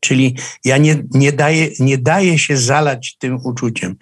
Czyli 0.00 0.36
ja 0.64 0.78
nie, 0.78 1.02
nie, 1.10 1.32
daję, 1.32 1.68
nie 1.78 1.98
daję 1.98 2.38
się 2.38 2.56
zalać 2.56 3.16
tym 3.18 3.38
uczuciem. 3.44 3.96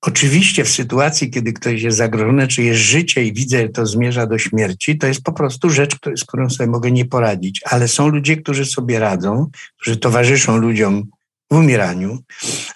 Oczywiście 0.00 0.64
w 0.64 0.68
sytuacji, 0.68 1.30
kiedy 1.30 1.52
ktoś 1.52 1.82
jest 1.82 1.98
zagrożony, 1.98 2.48
czy 2.48 2.62
jest 2.62 2.80
życie 2.80 3.24
i 3.24 3.32
widzę, 3.32 3.62
że 3.62 3.68
to 3.68 3.86
zmierza 3.86 4.26
do 4.26 4.38
śmierci, 4.38 4.98
to 4.98 5.06
jest 5.06 5.22
po 5.22 5.32
prostu 5.32 5.70
rzecz, 5.70 5.96
z 6.16 6.24
którą 6.24 6.50
sobie 6.50 6.70
mogę 6.70 6.90
nie 6.90 7.04
poradzić. 7.04 7.60
Ale 7.64 7.88
są 7.88 8.08
ludzie, 8.08 8.36
którzy 8.36 8.64
sobie 8.64 8.98
radzą, 8.98 9.50
którzy 9.76 9.96
towarzyszą 9.96 10.56
ludziom 10.56 11.06
w 11.50 11.54
umieraniu, 11.54 12.18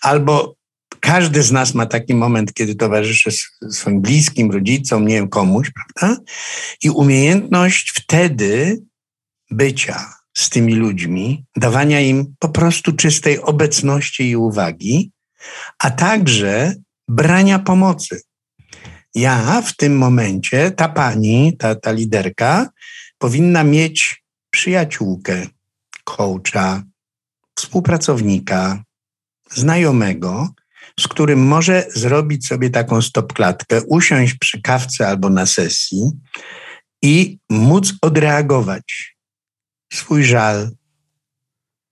albo 0.00 0.56
każdy 1.00 1.42
z 1.42 1.52
nas 1.52 1.74
ma 1.74 1.86
taki 1.86 2.14
moment, 2.14 2.54
kiedy 2.54 2.74
towarzyszy 2.74 3.30
swoim 3.70 4.00
bliskim, 4.00 4.50
rodzicom, 4.50 5.08
nie 5.08 5.14
wiem, 5.14 5.28
komuś, 5.28 5.70
prawda? 5.70 6.22
I 6.82 6.90
umiejętność 6.90 7.92
wtedy 7.94 8.82
bycia 9.50 10.14
z 10.36 10.50
tymi 10.50 10.74
ludźmi, 10.74 11.44
dawania 11.56 12.00
im 12.00 12.34
po 12.38 12.48
prostu 12.48 12.92
czystej 12.92 13.40
obecności 13.40 14.30
i 14.30 14.36
uwagi, 14.36 15.12
a 15.78 15.90
także 15.90 16.74
brania 17.08 17.58
pomocy. 17.58 18.20
Ja 19.14 19.62
w 19.62 19.76
tym 19.76 19.98
momencie, 19.98 20.70
ta 20.70 20.88
pani, 20.88 21.56
ta, 21.56 21.74
ta 21.74 21.92
liderka, 21.92 22.68
powinna 23.18 23.64
mieć 23.64 24.22
przyjaciółkę, 24.50 25.46
coacha, 26.04 26.82
współpracownika, 27.58 28.82
znajomego, 29.50 30.48
z 31.00 31.08
którym 31.08 31.46
może 31.46 31.86
zrobić 31.94 32.46
sobie 32.46 32.70
taką 32.70 33.02
stopklatkę, 33.02 33.82
usiąść 33.82 34.34
przy 34.34 34.62
kawce 34.62 35.08
albo 35.08 35.30
na 35.30 35.46
sesji 35.46 36.10
i 37.02 37.38
móc 37.50 37.94
odreagować 38.02 39.16
swój 39.92 40.24
żal, 40.24 40.70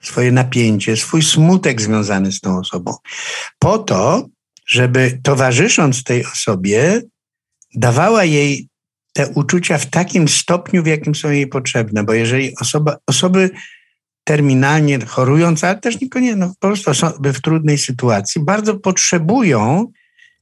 swoje 0.03 0.33
napięcie, 0.33 0.97
swój 0.97 1.23
smutek 1.23 1.81
związany 1.81 2.33
z 2.33 2.41
tą 2.41 2.59
osobą. 2.59 2.95
Po 3.59 3.79
to, 3.79 4.29
żeby 4.67 5.21
towarzysząc 5.23 6.05
tej 6.05 6.27
osobie, 6.27 7.03
dawała 7.75 8.25
jej 8.25 8.69
te 9.13 9.29
uczucia 9.29 9.79
w 9.79 9.87
takim 9.87 10.29
stopniu, 10.29 10.83
w 10.83 10.87
jakim 10.87 11.15
są 11.15 11.31
jej 11.31 11.47
potrzebne, 11.47 12.05
bo 12.05 12.13
jeżeli 12.13 12.57
osoba, 12.57 12.97
osoby 13.07 13.51
terminalnie 14.25 15.07
chorujące, 15.07 15.69
ale 15.69 15.79
też 15.79 16.01
niekoniecznie, 16.01 16.37
no, 16.37 16.49
po 16.49 16.69
prostu 16.69 16.91
osoby 16.91 17.33
w 17.33 17.41
trudnej 17.41 17.79
sytuacji, 17.79 18.45
bardzo 18.45 18.79
potrzebują 18.79 19.87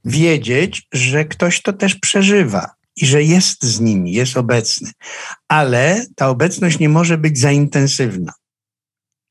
wiedzieć, 0.05 0.87
że 0.93 1.24
ktoś 1.24 1.62
to 1.62 1.72
też 1.72 1.95
przeżywa 1.95 2.70
i 2.97 3.07
że 3.07 3.22
jest 3.22 3.64
z 3.64 3.81
nimi, 3.81 4.12
jest 4.12 4.37
obecny. 4.37 4.91
Ale 5.49 6.07
ta 6.16 6.29
obecność 6.29 6.79
nie 6.79 6.89
może 6.89 7.18
być 7.18 7.39
za 7.39 7.53
intensywna. 7.53 8.33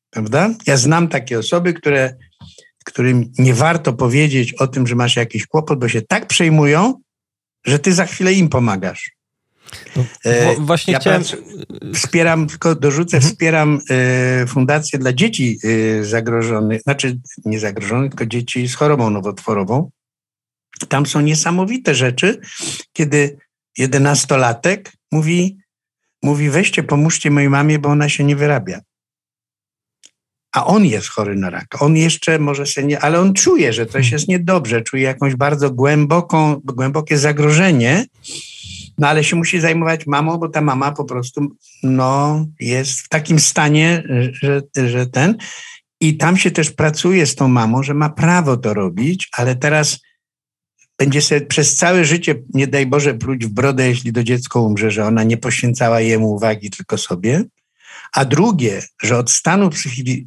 Prawda? 0.09 0.49
Ja 0.67 0.77
znam 0.77 1.07
takie 1.07 1.39
osoby, 1.39 1.73
które 1.73 2.15
którym 2.87 3.31
nie 3.39 3.53
warto 3.53 3.93
powiedzieć 3.93 4.53
o 4.53 4.67
tym, 4.67 4.87
że 4.87 4.95
masz 4.95 5.15
jakiś 5.15 5.47
kłopot, 5.47 5.79
bo 5.79 5.89
się 5.89 6.01
tak 6.01 6.27
przejmują, 6.27 6.93
że 7.65 7.79
ty 7.79 7.93
za 7.93 8.05
chwilę 8.05 8.33
im 8.33 8.49
pomagasz. 8.49 9.11
No, 9.95 10.05
e, 10.26 10.55
właśnie 10.59 10.93
ja 10.93 10.99
chciałem... 10.99 11.24
Wspieram, 11.93 12.47
tylko 12.47 12.76
dorzucę, 12.76 13.18
mhm. 13.18 13.32
wspieram 13.34 13.80
e, 13.89 14.47
Fundację 14.47 14.99
dla 14.99 15.13
Dzieci 15.13 15.59
e, 15.63 16.03
Zagrożonych, 16.03 16.82
znaczy 16.82 17.20
nie 17.45 17.59
zagrożonych, 17.59 18.11
tylko 18.11 18.26
dzieci 18.26 18.68
z 18.68 18.76
chorobą 18.76 19.09
nowotworową. 19.09 19.91
Tam 20.89 21.05
są 21.05 21.22
niesamowite 21.22 21.95
rzeczy, 21.95 22.39
kiedy 22.93 23.38
jedenastolatek 23.78 24.93
mówi, 25.11 25.57
mówi 26.24 26.49
weźcie, 26.49 26.84
pomóżcie 26.84 27.32
mojej 27.32 27.49
mamie, 27.49 27.80
bo 27.80 27.89
ona 27.89 28.09
się 28.09 28.24
nie 28.24 28.36
wyrabia 28.36 28.82
a 30.57 30.65
on 30.65 30.86
jest 30.86 31.07
chory 31.07 31.36
na 31.36 31.49
raka. 31.49 31.80
On 31.80 31.97
jeszcze 31.97 32.39
może 32.39 32.65
się 32.65 32.84
nie, 32.84 32.99
ale 32.99 33.20
on 33.20 33.34
czuje, 33.34 33.74
że 33.74 33.86
coś 33.86 34.11
jest 34.11 34.28
niedobrze, 34.28 34.82
czuje 34.82 35.03
jakąś 35.03 35.36
bardzo 35.36 35.72
głęboką, 35.72 36.61
głębokie 36.63 37.18
zagrożenie, 37.18 38.05
no 38.97 39.07
ale 39.07 39.23
się 39.23 39.35
musi 39.35 39.59
zajmować 39.59 40.07
mamą, 40.07 40.37
bo 40.37 40.49
ta 40.49 40.61
mama 40.61 40.91
po 40.91 41.05
prostu 41.05 41.55
no, 41.83 42.45
jest 42.59 42.99
w 42.99 43.09
takim 43.09 43.39
stanie, 43.39 44.03
że, 44.41 44.61
że 44.87 45.05
ten. 45.05 45.37
I 45.99 46.17
tam 46.17 46.37
się 46.37 46.51
też 46.51 46.71
pracuje 46.71 47.25
z 47.25 47.35
tą 47.35 47.47
mamą, 47.47 47.83
że 47.83 47.93
ma 47.93 48.09
prawo 48.09 48.57
to 48.57 48.73
robić, 48.73 49.29
ale 49.31 49.55
teraz 49.55 49.99
będzie 50.97 51.21
sobie 51.21 51.41
przez 51.41 51.75
całe 51.75 52.05
życie, 52.05 52.35
nie 52.53 52.67
daj 52.67 52.85
Boże, 52.85 53.13
pluć 53.13 53.45
w 53.45 53.49
brodę, 53.49 53.87
jeśli 53.87 54.13
to 54.13 54.23
dziecko 54.23 54.61
umrze, 54.61 54.91
że 54.91 55.05
ona 55.05 55.23
nie 55.23 55.37
poświęcała 55.37 56.01
jemu 56.01 56.31
uwagi, 56.31 56.69
tylko 56.69 56.97
sobie. 56.97 57.43
A 58.13 58.25
drugie, 58.25 58.81
że 59.03 59.17
od 59.17 59.31
stanu 59.31 59.69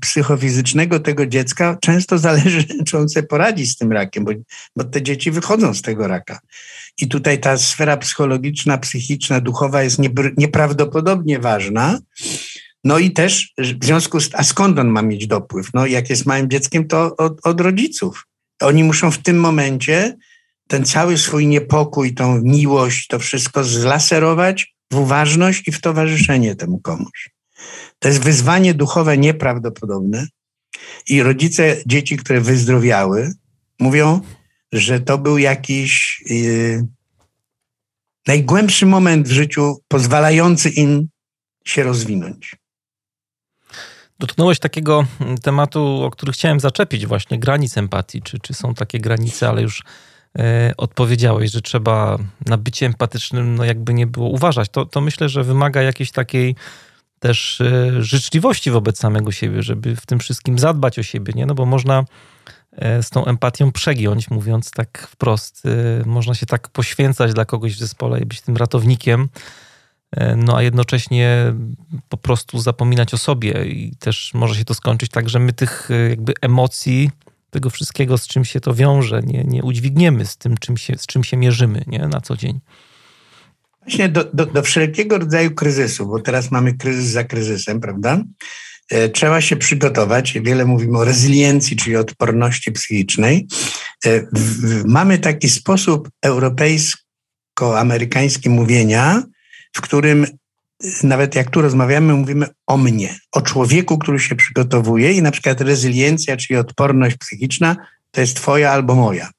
psychofizycznego 0.01 1.01
tego 1.01 1.27
dziecka 1.27 1.79
często 1.81 2.19
zależy, 2.19 2.65
czy 2.87 2.99
on 2.99 3.09
sobie 3.09 3.27
poradzi 3.27 3.67
z 3.67 3.77
tym 3.77 3.93
rakiem, 3.93 4.25
bo, 4.25 4.33
bo 4.77 4.85
te 4.85 5.03
dzieci 5.03 5.31
wychodzą 5.31 5.75
z 5.75 5.83
tego 5.83 6.09
raka. 6.09 6.39
I 7.01 7.09
tutaj 7.09 7.41
ta 7.41 7.59
sfera 7.59 7.97
psychologiczna, 7.97 8.79
psychiczna, 8.79 9.41
duchowa 9.41 9.83
jest 9.83 9.99
nieprawdopodobnie 10.37 11.39
ważna. 11.39 11.99
No 12.85 12.99
i 12.99 13.11
też 13.11 13.53
w 13.59 13.85
związku 13.85 14.21
z, 14.21 14.31
a 14.33 14.45
skąd 14.45 14.79
on 14.79 14.89
ma 14.89 15.03
mieć 15.03 15.27
dopływ? 15.27 15.69
No 15.75 15.87
jak 15.87 16.11
jest 16.11 16.27
małym 16.27 16.51
dzieckiem, 16.51 16.89
to 16.89 17.17
od, 17.17 17.47
od 17.47 17.61
rodziców. 17.61 18.27
Oni 18.61 18.85
muszą 18.85 19.11
w 19.11 19.19
tym 19.19 19.41
momencie 19.41 20.17
ten 20.69 20.85
cały 20.85 21.19
swój 21.19 21.47
niepokój, 21.47 22.15
tą 22.15 22.43
miłość, 22.43 23.07
to 23.07 23.19
wszystko 23.19 23.65
zlaserować 23.65 24.75
w 24.93 24.97
uważność 24.97 25.69
i 25.69 25.73
w 25.73 25.81
towarzyszenie 25.81 26.57
temu 26.57 26.79
komuś. 26.79 27.31
To 27.99 28.09
jest 28.09 28.21
wyzwanie 28.21 28.75
duchowe 28.75 29.19
nieprawdopodobne. 29.19 30.27
I 31.09 31.23
rodzice 31.23 31.77
dzieci, 31.87 32.17
które 32.17 32.41
wyzdrowiały, 32.41 33.33
mówią, 33.81 34.21
że 34.73 35.01
to 35.01 35.19
był 35.19 35.39
jakiś 35.39 36.10
yy, 36.27 36.87
najgłębszy 38.27 38.87
moment 38.87 39.29
w 39.29 39.33
życiu 39.33 39.77
pozwalający 39.89 40.71
im 40.71 41.09
się 41.65 41.83
rozwinąć. 41.83 42.57
Dotknąłeś 44.19 44.59
takiego 44.59 45.07
tematu, 45.43 46.03
o 46.05 46.11
który 46.11 46.33
chciałem 46.33 46.61
zaczepić, 46.61 47.07
właśnie 47.07 47.39
granic 47.39 47.79
empatii. 47.79 48.23
Czy, 48.23 48.39
czy 48.39 48.55
są 48.55 48.75
takie 48.75 49.01
granice, 49.01 49.49
ale 49.49 49.63
już 49.63 49.83
e, 50.39 50.75
odpowiedziałeś, 50.77 51.51
że 51.51 51.61
trzeba 51.63 52.19
na 52.47 52.57
bycie 52.57 52.87
empatycznym, 52.87 53.55
no 53.55 53.65
jakby 53.65 53.95
nie 53.95 54.07
było, 54.07 54.29
uważać. 54.29 54.69
To, 54.69 54.87
to 54.87 55.01
myślę, 55.01 55.29
że 55.29 55.45
wymaga 55.45 55.83
jakiejś 55.83 56.11
takiej 56.11 56.57
też 57.19 57.61
e, 57.61 58.03
życzliwości 58.03 58.71
wobec 58.71 58.99
samego 58.99 59.33
siebie, 59.33 59.63
żeby 59.63 59.97
w 59.97 60.07
tym 60.07 60.19
wszystkim 60.19 60.59
zadbać 60.59 60.99
o 60.99 61.03
siebie, 61.03 61.33
nie? 61.37 61.47
No 61.47 61.55
bo 61.55 61.67
można 61.67 62.05
z 62.79 63.11
tą 63.11 63.25
empatią 63.25 63.73
przegiąć, 63.73 64.31
mówiąc 64.31 64.71
tak 64.71 65.09
wprost. 65.11 65.63
E, 65.67 66.09
można 66.09 66.35
się 66.35 66.47
tak 66.47 66.69
poświęcać 66.69 67.35
dla 67.35 67.45
kogoś 67.45 67.75
w 67.75 67.79
zespole 67.79 68.21
i 68.21 68.27
być 68.27 68.41
tym 68.41 68.57
ratownikiem, 68.57 69.29
no 70.37 70.57
a 70.57 70.63
jednocześnie 70.63 71.55
po 72.09 72.17
prostu 72.17 72.59
zapominać 72.59 73.15
o 73.15 73.19
sobie 73.19 73.65
i 73.67 73.97
też 73.97 74.35
może 74.35 74.55
się 74.55 74.65
to 74.65 74.75
skończyć 74.75 75.11
tak, 75.11 75.29
że 75.29 75.39
my 75.39 75.53
tych 75.53 75.89
jakby 76.09 76.33
emocji, 76.41 77.11
tego 77.51 77.71
wszystkiego, 77.71 78.19
z 78.19 78.27
czym 78.27 78.45
się 78.45 78.61
to 78.61 78.75
wiąże, 78.75 79.23
nie, 79.23 79.45
nie 79.45 79.63
udźwigniemy 79.63 80.27
z 80.27 80.37
tym, 80.37 80.59
czym 80.59 80.77
się, 80.77 80.99
z 80.99 81.07
czym 81.07 81.25
się 81.25 81.37
mierzymy 81.37 81.85
nie? 81.87 82.09
na 82.09 82.21
co 82.21 82.37
dzień. 82.37 82.61
Właśnie 83.83 84.09
do, 84.09 84.25
do, 84.25 84.47
do 84.47 84.63
wszelkiego 84.63 85.19
rodzaju 85.19 85.51
kryzysu, 85.51 86.07
bo 86.07 86.21
teraz 86.21 86.51
mamy 86.51 86.75
kryzys 86.75 87.05
za 87.07 87.25
kryzysem, 87.25 87.81
prawda? 87.81 88.23
E, 88.91 89.09
trzeba 89.09 89.41
się 89.41 89.57
przygotować. 89.57 90.33
Wiele 90.33 90.65
mówimy 90.65 90.99
o 90.99 91.05
rezyliencji, 91.05 91.77
czyli 91.77 91.97
odporności 91.97 92.73
psychicznej. 92.73 93.47
E, 94.07 94.27
mamy 94.85 95.19
taki 95.19 95.51
sposób 95.51 96.09
europejsko-amerykański 96.23 98.51
mówienia, 98.51 99.23
w 99.77 99.81
którym 99.81 100.25
e, 100.25 100.29
nawet 101.03 101.35
jak 101.35 101.51
tu 101.51 101.61
rozmawiamy, 101.61 102.15
mówimy 102.15 102.47
o 102.67 102.77
mnie, 102.77 103.19
o 103.33 103.41
człowieku, 103.41 103.99
który 103.99 104.19
się 104.19 104.35
przygotowuje 104.35 105.13
i 105.13 105.23
na 105.23 105.31
przykład 105.31 105.61
rezyliencja, 105.61 106.37
czyli 106.37 106.59
odporność 106.59 107.17
psychiczna, 107.17 107.77
to 108.11 108.21
jest 108.21 108.37
twoja 108.37 108.73
albo 108.73 108.95
moja. 108.95 109.31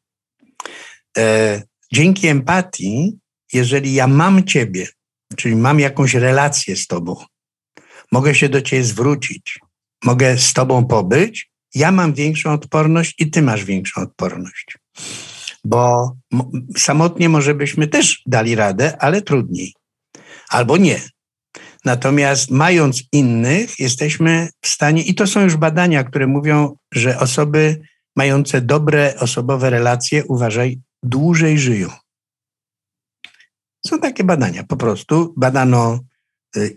Dzięki 1.93 2.27
empatii 2.27 3.21
jeżeli 3.53 3.93
ja 3.93 4.07
mam 4.07 4.43
Ciebie, 4.43 4.87
czyli 5.35 5.55
mam 5.55 5.79
jakąś 5.79 6.13
relację 6.13 6.75
z 6.75 6.87
Tobą, 6.87 7.15
mogę 8.11 8.35
się 8.35 8.49
do 8.49 8.61
Ciebie 8.61 8.83
zwrócić, 8.83 9.59
mogę 10.03 10.37
z 10.37 10.53
Tobą 10.53 10.85
pobyć, 10.85 11.51
ja 11.75 11.91
mam 11.91 12.13
większą 12.13 12.53
odporność 12.53 13.15
i 13.19 13.31
Ty 13.31 13.41
masz 13.41 13.65
większą 13.65 14.01
odporność. 14.01 14.77
Bo 15.63 16.11
samotnie 16.77 17.29
może 17.29 17.55
byśmy 17.55 17.87
też 17.87 18.21
dali 18.25 18.55
radę, 18.55 18.97
ale 18.99 19.21
trudniej. 19.21 19.73
Albo 20.49 20.77
nie. 20.77 21.01
Natomiast 21.85 22.51
mając 22.51 23.03
innych, 23.11 23.79
jesteśmy 23.79 24.49
w 24.61 24.67
stanie, 24.67 25.03
i 25.03 25.15
to 25.15 25.27
są 25.27 25.41
już 25.41 25.55
badania, 25.55 26.03
które 26.03 26.27
mówią, 26.27 26.75
że 26.93 27.19
osoby 27.19 27.81
mające 28.15 28.61
dobre 28.61 29.13
osobowe 29.19 29.69
relacje, 29.69 30.25
uważaj, 30.25 30.79
dłużej 31.03 31.59
żyją. 31.59 31.89
Są 33.87 33.99
takie 33.99 34.23
badania, 34.23 34.63
po 34.63 34.77
prostu 34.77 35.33
badano 35.37 35.99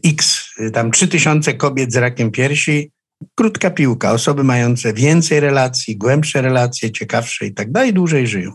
x, 0.05 0.49
y, 0.61 0.71
tam 0.71 0.91
3000 0.91 1.55
kobiet 1.55 1.93
z 1.93 1.97
rakiem 1.97 2.31
piersi, 2.31 2.91
krótka 3.35 3.71
piłka, 3.71 4.13
osoby 4.13 4.45
mające 4.45 4.93
więcej 4.93 5.41
relacji, 5.41 5.97
głębsze 5.97 6.43
relacje, 6.43 6.93
ciekawsze 6.93 7.47
i 7.47 7.55
tak 7.55 7.73
dalej, 7.73 7.93
dłużej 7.93 8.27
żyją. 8.27 8.53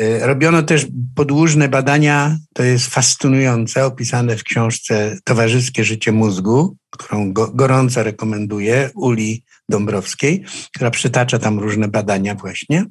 Y, 0.00 0.18
robiono 0.26 0.62
też 0.62 0.86
podłużne 1.14 1.68
badania, 1.68 2.36
to 2.54 2.62
jest 2.62 2.86
fascynujące, 2.86 3.84
opisane 3.84 4.36
w 4.36 4.44
książce 4.44 5.18
Towarzyskie 5.24 5.84
Życie 5.84 6.12
Mózgu, 6.12 6.76
którą 6.90 7.32
go, 7.32 7.48
gorąco 7.48 8.02
rekomenduję, 8.02 8.90
Uli 8.94 9.44
Dąbrowskiej, 9.68 10.44
która 10.74 10.90
przytacza 10.90 11.38
tam 11.38 11.58
różne 11.58 11.88
badania 11.88 12.34
właśnie 12.34 12.84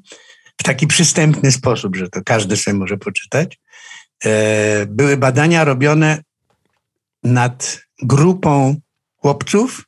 w 0.61 0.63
taki 0.63 0.87
przystępny 0.87 1.51
sposób, 1.51 1.95
że 1.95 2.09
to 2.09 2.21
każdy 2.25 2.57
sobie 2.57 2.77
może 2.77 2.97
poczytać. 2.97 3.59
E, 4.25 4.85
były 4.85 5.17
badania 5.17 5.63
robione 5.63 6.23
nad 7.23 7.81
grupą 8.01 8.75
chłopców 9.15 9.83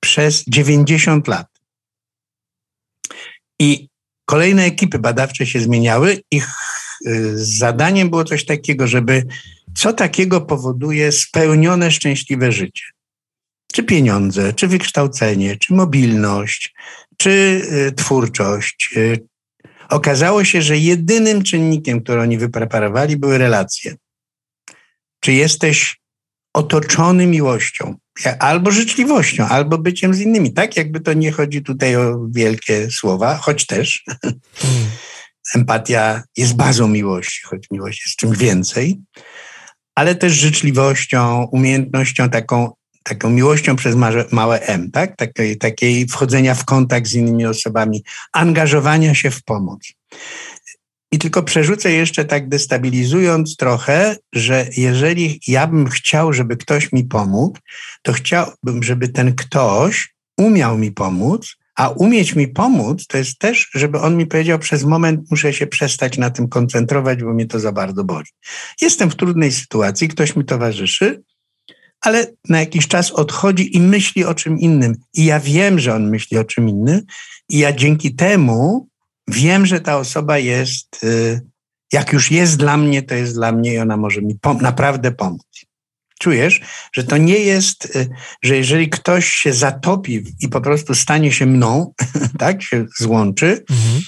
przez 0.00 0.44
90 0.48 1.28
lat. 1.28 1.46
I 3.58 3.88
kolejne 4.24 4.64
ekipy 4.64 4.98
badawcze 4.98 5.46
się 5.46 5.60
zmieniały. 5.60 6.20
Ich 6.30 6.48
e, 7.06 7.10
zadaniem 7.34 8.10
było 8.10 8.24
coś 8.24 8.44
takiego, 8.44 8.86
żeby 8.86 9.26
co 9.74 9.92
takiego 9.92 10.40
powoduje 10.40 11.12
spełnione, 11.12 11.90
szczęśliwe 11.90 12.52
życie. 12.52 12.84
Czy 13.72 13.82
pieniądze, 13.82 14.52
czy 14.52 14.68
wykształcenie, 14.68 15.56
czy 15.56 15.74
mobilność, 15.74 16.74
czy 17.16 17.62
e, 17.70 17.92
twórczość, 17.92 18.94
Okazało 19.90 20.44
się, 20.44 20.62
że 20.62 20.78
jedynym 20.78 21.42
czynnikiem, 21.42 22.00
który 22.02 22.20
oni 22.20 22.38
wypreparowali, 22.38 23.16
były 23.16 23.38
relacje. 23.38 23.94
Czy 25.20 25.32
jesteś 25.32 25.99
otoczony 26.54 27.26
miłością, 27.26 27.94
albo 28.38 28.70
życzliwością, 28.70 29.46
albo 29.46 29.78
byciem 29.78 30.14
z 30.14 30.20
innymi. 30.20 30.52
Tak, 30.52 30.76
jakby 30.76 31.00
to 31.00 31.12
nie 31.12 31.32
chodzi 31.32 31.62
tutaj 31.62 31.96
o 31.96 32.26
wielkie 32.30 32.90
słowa, 32.90 33.36
choć 33.36 33.66
też. 33.66 34.04
Hmm. 34.56 34.90
Empatia 35.54 36.22
jest 36.36 36.56
bazą 36.56 36.88
miłości, 36.88 37.40
choć 37.44 37.66
miłość 37.70 38.02
jest 38.06 38.16
czymś 38.16 38.38
więcej, 38.38 39.00
ale 39.94 40.14
też 40.14 40.32
życzliwością, 40.32 41.48
umiejętnością 41.52 42.30
taką 42.30 42.72
taką 43.02 43.30
miłością 43.30 43.76
przez 43.76 43.96
małe 44.32 44.60
M, 44.60 44.90
tak? 44.90 45.16
Takiej, 45.16 45.58
takiej 45.58 46.06
wchodzenia 46.06 46.54
w 46.54 46.64
kontakt 46.64 47.06
z 47.06 47.14
innymi 47.14 47.46
osobami, 47.46 48.02
angażowania 48.32 49.14
się 49.14 49.30
w 49.30 49.42
pomoc. 49.42 49.92
I 51.12 51.18
tylko 51.18 51.42
przerzucę 51.42 51.92
jeszcze 51.92 52.24
tak 52.24 52.48
destabilizując 52.48 53.56
trochę, 53.56 54.16
że 54.34 54.66
jeżeli 54.76 55.40
ja 55.46 55.66
bym 55.66 55.88
chciał, 55.88 56.32
żeby 56.32 56.56
ktoś 56.56 56.92
mi 56.92 57.04
pomógł, 57.04 57.58
to 58.02 58.12
chciałbym, 58.12 58.82
żeby 58.82 59.08
ten 59.08 59.34
ktoś 59.34 60.14
umiał 60.38 60.78
mi 60.78 60.92
pomóc, 60.92 61.56
a 61.76 61.88
umieć 61.88 62.34
mi 62.34 62.48
pomóc 62.48 63.06
to 63.06 63.18
jest 63.18 63.38
też, 63.38 63.70
żeby 63.74 64.00
on 64.00 64.16
mi 64.16 64.26
powiedział, 64.26 64.58
przez 64.58 64.84
moment 64.84 65.20
muszę 65.30 65.52
się 65.52 65.66
przestać 65.66 66.18
na 66.18 66.30
tym 66.30 66.48
koncentrować, 66.48 67.22
bo 67.22 67.32
mnie 67.32 67.46
to 67.46 67.60
za 67.60 67.72
bardzo 67.72 68.04
boli. 68.04 68.26
Jestem 68.80 69.10
w 69.10 69.16
trudnej 69.16 69.52
sytuacji, 69.52 70.08
ktoś 70.08 70.36
mi 70.36 70.44
towarzyszy, 70.44 71.22
ale 72.00 72.26
na 72.48 72.60
jakiś 72.60 72.88
czas 72.88 73.10
odchodzi 73.10 73.76
i 73.76 73.80
myśli 73.80 74.24
o 74.24 74.34
czym 74.34 74.58
innym. 74.58 74.96
I 75.14 75.24
ja 75.24 75.40
wiem, 75.40 75.78
że 75.78 75.94
on 75.94 76.10
myśli 76.10 76.38
o 76.38 76.44
czym 76.44 76.68
innym, 76.68 77.02
i 77.48 77.58
ja 77.58 77.72
dzięki 77.72 78.14
temu 78.14 78.89
wiem, 79.30 79.66
że 79.66 79.80
ta 79.80 79.96
osoba 79.96 80.38
jest, 80.38 81.04
y, 81.04 81.40
jak 81.92 82.12
już 82.12 82.30
jest 82.30 82.56
dla 82.56 82.76
mnie, 82.76 83.02
to 83.02 83.14
jest 83.14 83.34
dla 83.34 83.52
mnie 83.52 83.74
i 83.74 83.78
ona 83.78 83.96
może 83.96 84.22
mi 84.22 84.34
pom 84.34 84.58
naprawdę 84.60 85.12
pomóc. 85.12 85.66
Czujesz, 86.20 86.60
że 86.92 87.04
to 87.04 87.16
nie 87.16 87.38
jest, 87.38 87.96
y, 87.96 88.08
że 88.42 88.56
jeżeli 88.56 88.90
ktoś 88.90 89.28
się 89.28 89.52
zatopi 89.52 90.22
i 90.40 90.48
po 90.48 90.60
prostu 90.60 90.94
stanie 90.94 91.32
się 91.32 91.46
mną, 91.46 91.92
tak, 92.38 92.62
się 92.62 92.86
złączy, 92.98 93.64
mhm. 93.70 94.02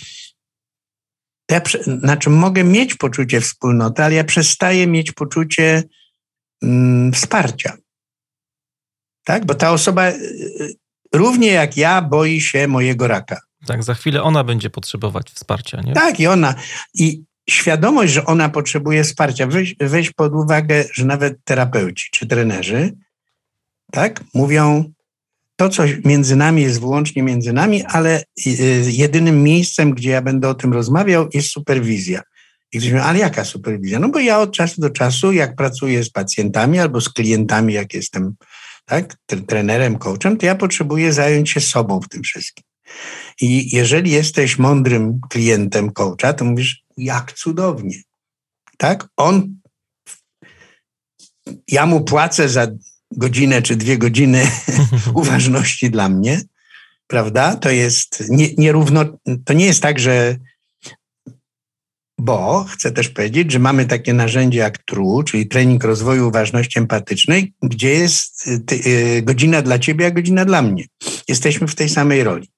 to 1.47 1.55
ja, 1.55 1.63
znaczy 1.99 2.31
mogę 2.31 2.65
mieć 2.65 2.95
poczucie 2.95 3.41
wspólnoty, 3.41 4.05
ale 4.05 4.15
ja 4.15 4.25
przestaję 4.25 4.87
mieć 4.87 5.13
poczucie 5.13 5.83
mm, 6.63 7.13
wsparcia. 7.13 7.77
Tak? 9.25 9.47
Bo 9.47 9.55
ta 9.55 9.73
osoba 9.73 10.11
y, 10.11 10.75
równie 11.15 11.49
jak 11.49 11.77
ja 11.77 12.03
boi 12.03 12.41
się 12.41 12.69
mojego 12.69 13.09
raka. 13.09 13.41
Tak, 13.67 13.83
za 13.83 13.95
chwilę 13.95 14.23
ona 14.23 14.45
będzie 14.45 14.71
potrzebować 14.71 15.31
wsparcia, 15.31 15.81
nie? 15.81 15.93
Tak, 15.93 16.21
i 16.21 16.27
ona. 16.27 16.55
I 16.95 17.23
świadomość, 17.51 18.13
że 18.13 18.27
ona 18.27 18.49
potrzebuje 18.49 19.05
wsparcia. 19.05 19.47
Weź, 19.47 19.75
weź 19.81 20.11
pod 20.11 20.33
uwagę, 20.33 20.85
że 20.93 21.05
nawet 21.05 21.45
terapeuci 21.45 22.09
czy 22.13 22.27
trenerzy, 22.27 22.93
tak, 23.93 24.25
mówią, 24.35 24.93
to, 25.57 25.69
co 25.69 25.83
między 26.05 26.37
nami 26.37 26.63
jest 26.63 26.81
wyłącznie 26.81 27.23
między 27.23 27.53
nami, 27.53 27.85
ale 27.85 28.25
y, 28.47 28.85
jedynym 28.87 29.43
miejscem, 29.43 29.91
gdzie 29.91 30.11
ja 30.11 30.23
będę 30.23 30.49
o 30.49 30.55
tym 30.55 30.73
rozmawiał, 30.73 31.29
jest 31.35 31.49
superwizja. 31.49 32.23
I 32.73 32.79
ktoś 32.79 32.91
mówi, 32.91 33.03
ale 33.05 33.19
jaka 33.19 33.45
superwizja? 33.45 33.99
No 33.99 34.09
bo 34.09 34.19
ja 34.19 34.39
od 34.39 34.53
czasu 34.53 34.81
do 34.81 34.91
czasu, 34.91 35.33
jak 35.33 35.57
pracuję 35.57 36.05
z 36.05 36.11
pacjentami 36.11 36.79
albo 36.79 37.01
z 37.01 37.09
klientami, 37.09 37.75
jak 37.75 37.95
jestem 37.95 38.35
tak, 38.85 39.17
trenerem, 39.47 39.99
coachem, 39.99 40.37
to 40.37 40.47
ja 40.47 40.55
potrzebuję 40.55 41.13
zająć 41.13 41.51
się 41.51 41.61
sobą 41.61 42.01
w 42.01 42.09
tym 42.09 42.23
wszystkim. 42.23 42.65
I 43.41 43.77
jeżeli 43.77 44.11
jesteś 44.11 44.59
mądrym 44.59 45.21
klientem 45.29 45.93
coacha, 45.93 46.33
to 46.33 46.45
mówisz, 46.45 46.85
jak 46.97 47.33
cudownie. 47.33 47.97
Tak? 48.79 49.09
On, 49.17 49.57
ja 51.69 51.87
mu 51.87 52.05
płacę 52.05 52.49
za 52.49 52.67
godzinę 53.11 53.63
czy 53.63 53.77
dwie 53.77 53.99
godziny 53.99 54.47
uważności 55.15 55.91
dla 55.91 56.09
mnie, 56.09 56.41
prawda? 57.07 57.57
To 57.57 57.71
jest 57.71 58.25
nie, 58.29 58.55
nierówno, 58.55 59.05
to 59.45 59.53
nie 59.53 59.67
jest 59.67 59.83
tak, 59.83 59.99
że 59.99 60.37
bo 62.19 62.65
chcę 62.65 62.93
też 62.93 63.09
powiedzieć, 63.09 63.53
że 63.53 63.59
mamy 63.59 63.87
takie 63.87 64.15
narzędzie 64.15 64.59
jak 64.59 64.79
TRU, 64.79 65.23
czyli 65.23 65.47
trening 65.47 65.85
rozwoju 65.85 66.29
uważności 66.29 66.79
empatycznej, 66.79 67.53
gdzie 67.63 67.91
jest 67.91 68.51
ty, 68.67 68.81
y, 68.87 69.23
godzina 69.23 69.63
dla 69.63 69.79
ciebie, 69.79 70.07
a 70.07 70.11
godzina 70.11 70.45
dla 70.45 70.63
mnie. 70.63 70.85
Jesteśmy 71.29 71.67
w 71.67 71.75
tej 71.75 71.89
samej 71.89 72.25
roli. 72.25 72.49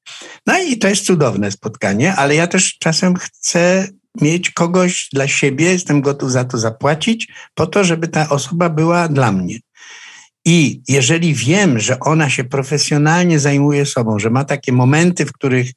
No 0.46 0.58
i 0.58 0.78
to 0.78 0.88
jest 0.88 1.06
cudowne 1.06 1.50
spotkanie, 1.50 2.14
ale 2.14 2.34
ja 2.34 2.46
też 2.46 2.78
czasem 2.78 3.16
chcę 3.16 3.88
mieć 4.20 4.50
kogoś 4.50 5.08
dla 5.12 5.28
siebie, 5.28 5.64
jestem 5.64 6.00
gotów 6.00 6.32
za 6.32 6.44
to 6.44 6.58
zapłacić, 6.58 7.28
po 7.54 7.66
to, 7.66 7.84
żeby 7.84 8.08
ta 8.08 8.28
osoba 8.28 8.68
była 8.68 9.08
dla 9.08 9.32
mnie. 9.32 9.58
I 10.44 10.82
jeżeli 10.88 11.34
wiem, 11.34 11.80
że 11.80 12.00
ona 12.00 12.30
się 12.30 12.44
profesjonalnie 12.44 13.38
zajmuje 13.38 13.86
sobą, 13.86 14.18
że 14.18 14.30
ma 14.30 14.44
takie 14.44 14.72
momenty, 14.72 15.26
w 15.26 15.32
których 15.32 15.72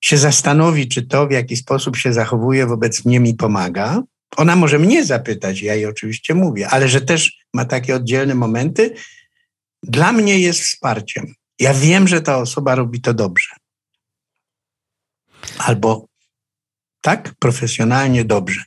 się 0.00 0.18
zastanowi, 0.18 0.88
czy 0.88 1.02
to, 1.02 1.26
w 1.26 1.30
jaki 1.30 1.56
sposób 1.56 1.96
się 1.96 2.12
zachowuje 2.12 2.66
wobec 2.66 3.04
mnie, 3.04 3.20
mi 3.20 3.34
pomaga, 3.34 4.02
ona 4.36 4.56
może 4.56 4.78
mnie 4.78 5.04
zapytać, 5.04 5.62
ja 5.62 5.74
jej 5.74 5.86
oczywiście 5.86 6.34
mówię, 6.34 6.68
ale 6.68 6.88
że 6.88 7.00
też 7.00 7.38
ma 7.54 7.64
takie 7.64 7.94
oddzielne 7.94 8.34
momenty, 8.34 8.94
dla 9.82 10.12
mnie 10.12 10.40
jest 10.40 10.60
wsparciem. 10.60 11.34
Ja 11.60 11.74
wiem, 11.74 12.08
że 12.08 12.20
ta 12.20 12.38
osoba 12.38 12.74
robi 12.74 13.00
to 13.00 13.14
dobrze. 13.14 13.50
Albo 15.58 16.06
tak, 17.00 17.34
profesjonalnie 17.38 18.24
dobrze. 18.24 18.64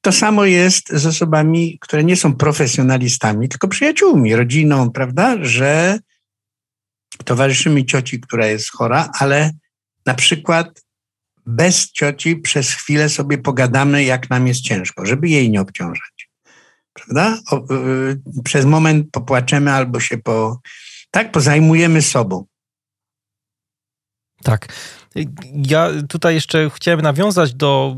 To 0.00 0.12
samo 0.12 0.44
jest 0.44 0.92
z 0.92 1.06
osobami, 1.06 1.78
które 1.80 2.04
nie 2.04 2.16
są 2.16 2.36
profesjonalistami, 2.36 3.48
tylko 3.48 3.68
przyjaciółmi, 3.68 4.36
rodziną, 4.36 4.90
prawda? 4.90 5.36
Że 5.40 5.98
towarzyszymy 7.24 7.84
cioci, 7.84 8.20
która 8.20 8.46
jest 8.46 8.70
chora, 8.70 9.10
ale 9.18 9.50
na 10.06 10.14
przykład 10.14 10.84
bez 11.46 11.92
cioci 11.92 12.36
przez 12.36 12.74
chwilę 12.74 13.08
sobie 13.08 13.38
pogadamy, 13.38 14.04
jak 14.04 14.30
nam 14.30 14.46
jest 14.46 14.60
ciężko, 14.60 15.06
żeby 15.06 15.28
jej 15.28 15.50
nie 15.50 15.60
obciążać. 15.60 16.30
Prawda? 16.92 17.38
O, 17.50 17.74
y, 17.74 18.42
przez 18.44 18.64
moment 18.64 19.10
popłaczemy 19.12 19.72
albo 19.72 20.00
się 20.00 20.18
po, 20.18 20.60
tak, 21.10 21.32
pozajmujemy 21.32 22.02
sobą. 22.02 22.44
Tak. 24.42 24.68
Ja 25.54 25.88
tutaj 26.08 26.34
jeszcze 26.34 26.70
chciałem 26.70 27.00
nawiązać 27.00 27.54
do 27.54 27.96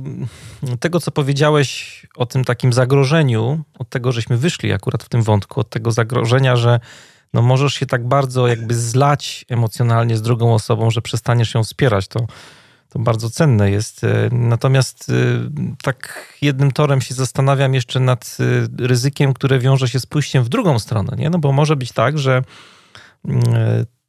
tego, 0.80 1.00
co 1.00 1.10
powiedziałeś 1.10 2.00
o 2.16 2.26
tym 2.26 2.44
takim 2.44 2.72
zagrożeniu, 2.72 3.64
od 3.78 3.88
tego, 3.88 4.12
żeśmy 4.12 4.36
wyszli 4.36 4.72
akurat 4.72 5.02
w 5.02 5.08
tym 5.08 5.22
wątku, 5.22 5.60
od 5.60 5.70
tego 5.70 5.92
zagrożenia, 5.92 6.56
że 6.56 6.80
no 7.34 7.42
możesz 7.42 7.74
się 7.74 7.86
tak 7.86 8.08
bardzo 8.08 8.48
jakby 8.48 8.74
zlać 8.74 9.44
emocjonalnie 9.48 10.16
z 10.16 10.22
drugą 10.22 10.54
osobą, 10.54 10.90
że 10.90 11.02
przestaniesz 11.02 11.54
ją 11.54 11.64
wspierać. 11.64 12.08
To, 12.08 12.26
to 12.88 12.98
bardzo 12.98 13.30
cenne 13.30 13.70
jest. 13.70 14.00
Natomiast 14.32 15.08
y, 15.08 15.50
tak 15.82 16.28
jednym 16.42 16.72
torem 16.72 17.00
się 17.00 17.14
zastanawiam 17.14 17.74
jeszcze 17.74 18.00
nad 18.00 18.36
y, 18.40 18.86
ryzykiem, 18.86 19.34
które 19.34 19.58
wiąże 19.58 19.88
się 19.88 20.00
z 20.00 20.06
pójściem 20.06 20.44
w 20.44 20.48
drugą 20.48 20.78
stronę, 20.78 21.16
nie? 21.16 21.30
No 21.30 21.38
bo 21.38 21.52
może 21.52 21.76
być 21.76 21.92
tak, 21.92 22.18
że 22.18 22.42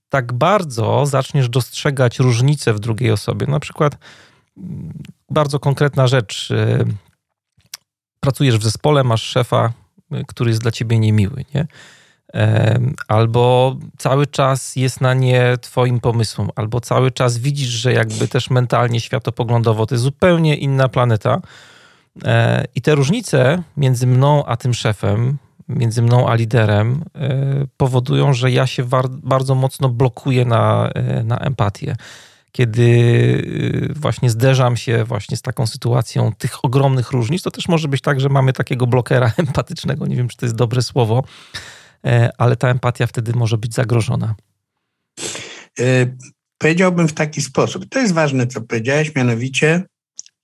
tak 0.09 0.33
bardzo 0.33 1.05
zaczniesz 1.05 1.49
dostrzegać 1.49 2.19
różnice 2.19 2.73
w 2.73 2.79
drugiej 2.79 3.11
osobie. 3.11 3.47
Na 3.47 3.59
przykład 3.59 3.97
bardzo 5.29 5.59
konkretna 5.59 6.07
rzecz. 6.07 6.53
Pracujesz 8.19 8.57
w 8.57 8.63
zespole, 8.63 9.03
masz 9.03 9.23
szefa, 9.23 9.73
który 10.27 10.49
jest 10.49 10.61
dla 10.61 10.71
ciebie 10.71 10.99
niemiły, 10.99 11.45
nie? 11.55 11.67
albo 13.07 13.75
cały 13.97 14.27
czas 14.27 14.75
jest 14.75 15.01
na 15.01 15.13
nie 15.13 15.57
twoim 15.61 15.99
pomysłem, 15.99 16.49
albo 16.55 16.81
cały 16.81 17.11
czas 17.11 17.37
widzisz, 17.37 17.69
że 17.69 17.93
jakby 17.93 18.27
też 18.27 18.49
mentalnie, 18.49 18.99
światopoglądowo 18.99 19.85
to 19.85 19.95
jest 19.95 20.03
zupełnie 20.03 20.55
inna 20.55 20.89
planeta. 20.89 21.41
E, 22.25 22.65
I 22.75 22.81
te 22.81 22.95
różnice 22.95 23.63
między 23.77 24.07
mną 24.07 24.45
a 24.45 24.57
tym 24.57 24.73
szefem, 24.73 25.37
między 25.75 26.01
mną 26.01 26.29
a 26.29 26.35
liderem 26.35 27.03
e, 27.15 27.65
powodują, 27.77 28.33
że 28.33 28.51
ja 28.51 28.67
się 28.67 28.87
bardzo 29.23 29.55
mocno 29.55 29.89
blokuję 29.89 30.45
na, 30.45 30.89
e, 30.95 31.23
na 31.23 31.37
empatię. 31.37 31.95
Kiedy 32.51 33.93
właśnie 33.95 34.29
zderzam 34.29 34.77
się 34.77 35.03
właśnie 35.03 35.37
z 35.37 35.41
taką 35.41 35.67
sytuacją 35.67 36.31
tych 36.37 36.65
ogromnych 36.65 37.11
różnic, 37.11 37.41
to 37.41 37.51
też 37.51 37.67
może 37.67 37.87
być 37.87 38.01
tak, 38.01 38.21
że 38.21 38.29
mamy 38.29 38.53
takiego 38.53 38.87
blokera 38.87 39.31
empatycznego, 39.37 40.07
nie 40.07 40.15
wiem, 40.15 40.27
czy 40.27 40.37
to 40.37 40.45
jest 40.45 40.55
dobre 40.55 40.81
słowo, 40.81 41.23
ale 42.37 42.55
ta 42.55 42.69
empatia 42.69 43.07
wtedy 43.07 43.33
może 43.33 43.57
być 43.57 43.73
zagrożona. 43.73 44.35
Powiedziałbym 46.57 47.07
w 47.07 47.13
taki 47.13 47.41
sposób. 47.41 47.85
To 47.89 47.99
jest 47.99 48.13
ważne, 48.13 48.47
co 48.47 48.61
powiedziałeś, 48.61 49.15
mianowicie 49.15 49.83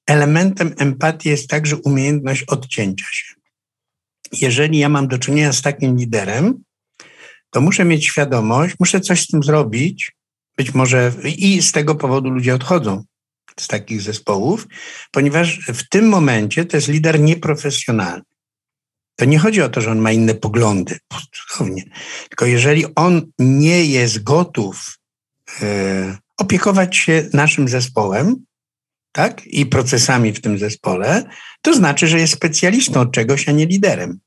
elementem 0.07 0.73
empatii 0.77 1.29
jest 1.29 1.49
także 1.49 1.75
umiejętność 1.75 2.43
odcięcia 2.43 3.05
się. 3.11 3.36
Jeżeli 4.31 4.79
ja 4.79 4.89
mam 4.89 5.07
do 5.07 5.17
czynienia 5.17 5.53
z 5.53 5.61
takim 5.61 5.97
liderem, 5.97 6.63
to 7.49 7.61
muszę 7.61 7.85
mieć 7.85 8.05
świadomość, 8.05 8.75
muszę 8.79 8.99
coś 8.99 9.21
z 9.21 9.27
tym 9.27 9.43
zrobić. 9.43 10.11
Być 10.57 10.73
może 10.73 11.13
i 11.37 11.61
z 11.61 11.71
tego 11.71 11.95
powodu 11.95 12.29
ludzie 12.29 12.55
odchodzą 12.55 13.03
z 13.59 13.67
takich 13.67 14.01
zespołów, 14.01 14.67
ponieważ 15.11 15.59
w 15.67 15.89
tym 15.89 16.09
momencie 16.09 16.65
to 16.65 16.77
jest 16.77 16.87
lider 16.87 17.19
nieprofesjonalny. 17.19 18.23
To 19.15 19.25
nie 19.25 19.39
chodzi 19.39 19.61
o 19.61 19.69
to, 19.69 19.81
że 19.81 19.91
on 19.91 19.99
ma 19.99 20.11
inne 20.11 20.35
poglądy, 20.35 20.97
cudownie. 21.31 21.83
Tylko 22.29 22.45
jeżeli 22.45 22.85
on 22.95 23.31
nie 23.39 23.85
jest 23.85 24.23
gotów 24.23 24.97
e, 25.61 26.17
opiekować 26.37 26.97
się 26.97 27.29
naszym 27.33 27.67
zespołem, 27.67 28.45
tak, 29.17 29.47
i 29.47 29.65
procesami 29.65 30.33
w 30.33 30.41
tym 30.41 30.59
zespole, 30.59 31.23
to 31.61 31.73
znaczy, 31.73 32.07
że 32.07 32.19
jest 32.19 32.33
specjalistą 32.33 33.01
od 33.01 33.11
czegoś, 33.11 33.49
a 33.49 33.51
nie 33.51 33.65
liderem. 33.65 34.19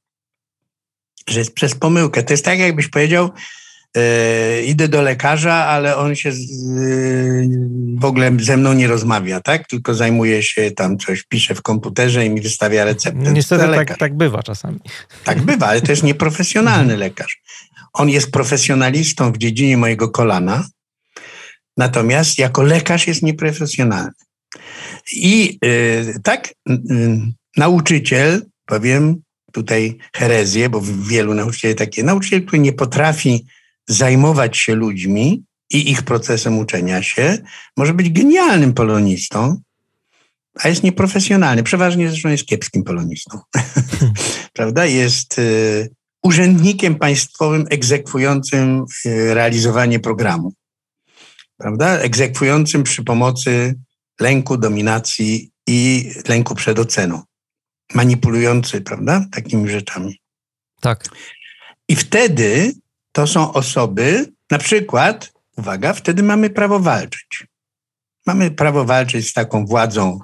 Że 1.29 1.39
jest 1.39 1.55
przez 1.55 1.75
pomyłkę. 1.75 2.23
To 2.23 2.33
jest 2.33 2.45
tak, 2.45 2.59
jakbyś 2.59 2.89
powiedział, 2.89 3.31
E, 3.97 4.63
idę 4.63 4.89
do 4.89 5.03
lekarza, 5.03 5.55
ale 5.55 5.97
on 5.97 6.15
się 6.15 6.33
z, 6.33 6.41
w 7.99 8.05
ogóle 8.05 8.33
ze 8.41 8.57
mną 8.57 8.73
nie 8.73 8.87
rozmawia, 8.87 9.41
tak? 9.41 9.67
Tylko 9.67 9.95
zajmuje 9.95 10.43
się 10.43 10.71
tam 10.71 10.99
coś, 10.99 11.23
pisze 11.23 11.55
w 11.55 11.63
komputerze 11.63 12.27
i 12.27 12.31
mi 12.31 12.41
wystawia 12.41 12.85
receptę. 12.85 13.33
Niestety 13.33 13.65
tak, 13.65 13.99
tak 13.99 14.17
bywa 14.17 14.43
czasami. 14.43 14.81
Tak 15.25 15.43
bywa, 15.43 15.67
ale 15.67 15.81
to 15.81 15.93
jest 15.93 16.03
nieprofesjonalny 16.03 16.97
lekarz. 16.97 17.43
On 17.93 18.09
jest 18.09 18.31
profesjonalistą 18.31 19.33
w 19.33 19.39
dziedzinie 19.39 19.77
mojego 19.77 20.09
kolana, 20.09 20.65
natomiast 21.77 22.39
jako 22.39 22.63
lekarz 22.63 23.07
jest 23.07 23.23
nieprofesjonalny. 23.23 24.13
I 25.13 25.59
y, 25.65 26.15
tak 26.23 26.55
y, 26.71 26.79
nauczyciel, 27.57 28.47
powiem 28.67 29.23
tutaj 29.53 29.99
herezję, 30.17 30.69
bo 30.69 30.83
wielu 31.09 31.35
nauczycieli 31.35 31.75
takie, 31.75 32.03
nauczyciel, 32.03 32.47
który 32.47 32.59
nie 32.59 32.73
potrafi 32.73 33.47
zajmować 33.89 34.59
się 34.59 34.75
ludźmi 34.75 35.45
i 35.71 35.91
ich 35.91 36.03
procesem 36.03 36.59
uczenia 36.59 37.03
się, 37.03 37.39
może 37.77 37.95
być 37.95 38.11
genialnym 38.11 38.75
polonistą, 38.75 39.61
a 40.55 40.69
jest 40.69 40.83
nieprofesjonalny. 40.83 41.63
Przeważnie 41.63 42.09
zresztą 42.09 42.29
jest 42.29 42.47
kiepskim 42.47 42.85
polonistą. 42.85 43.39
Prawda? 44.53 44.87
Jest 44.87 45.39
y, 45.39 45.91
urzędnikiem 46.23 46.95
państwowym 46.95 47.67
egzekwującym 47.71 48.85
y, 49.07 49.35
realizowanie 49.35 50.01
programu. 50.01 50.53
Prawda? 51.57 51.99
Egzekwującym 51.99 52.83
przy 52.83 53.05
pomocy 53.05 53.75
lęku, 54.21 54.57
dominacji 54.57 55.51
i 55.67 56.11
lęku 56.29 56.55
przed 56.55 56.79
oceną. 56.79 57.23
Manipulujący, 57.95 58.81
prawda? 58.81 59.27
Takimi 59.33 59.71
rzeczami. 59.71 60.21
Tak. 60.81 61.05
I 61.89 61.97
wtedy 61.97 62.73
to 63.13 63.27
są 63.27 63.53
osoby, 63.53 64.33
na 64.51 64.59
przykład, 64.59 65.33
uwaga, 65.57 65.93
wtedy 65.93 66.23
mamy 66.23 66.51
prawo 66.51 66.81
walczyć. 66.81 67.47
Mamy 68.27 68.51
prawo 68.51 68.85
walczyć 68.85 69.29
z 69.29 69.33
taką 69.33 69.67
władzą 69.67 70.19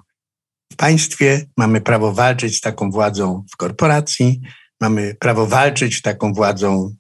w 0.73 0.77
państwie, 0.77 1.47
mamy 1.57 1.81
prawo 1.81 2.13
walczyć 2.13 2.57
z 2.57 2.61
taką 2.61 2.91
władzą 2.91 3.45
w 3.53 3.57
korporacji, 3.57 4.41
mamy 4.81 5.15
prawo 5.15 5.47
walczyć 5.47 5.97
z 5.97 6.03
taką 6.03 6.33
władzą, 6.33 6.95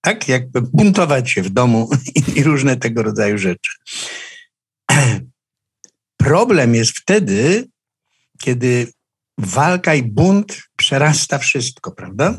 tak, 0.00 0.28
jakby 0.28 0.62
buntować 0.62 1.30
się 1.30 1.42
w 1.42 1.50
domu 1.50 1.90
i, 2.14 2.22
i 2.38 2.42
różne 2.42 2.76
tego 2.76 3.02
rodzaju 3.02 3.38
rzeczy. 3.38 3.70
Problem 6.24 6.74
jest 6.74 6.98
wtedy, 6.98 7.68
kiedy 8.42 8.86
walka 9.38 9.94
i 9.94 10.02
bunt 10.02 10.62
przerasta 10.76 11.38
wszystko, 11.38 11.92
prawda? 11.92 12.38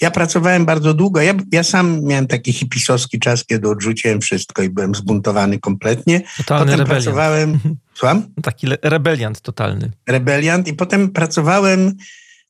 Ja 0.00 0.10
pracowałem 0.10 0.66
bardzo 0.66 0.94
długo. 0.94 1.20
Ja, 1.20 1.34
ja 1.52 1.62
sam 1.62 2.04
miałem 2.04 2.26
taki 2.26 2.52
hipisowski 2.52 3.18
czas, 3.18 3.44
kiedy 3.44 3.68
odrzuciłem 3.68 4.20
wszystko 4.20 4.62
i 4.62 4.70
byłem 4.70 4.94
zbuntowany 4.94 5.58
kompletnie. 5.58 6.20
Totalny 6.36 6.64
potem 6.64 6.80
rebeliant. 6.80 7.04
pracowałem. 7.04 7.58
Słucham? 7.98 8.26
Taki 8.42 8.66
rebeliant 8.82 9.40
totalny. 9.40 9.90
Rebeliant. 10.06 10.68
I 10.68 10.74
potem 10.74 11.10
pracowałem, 11.10 11.94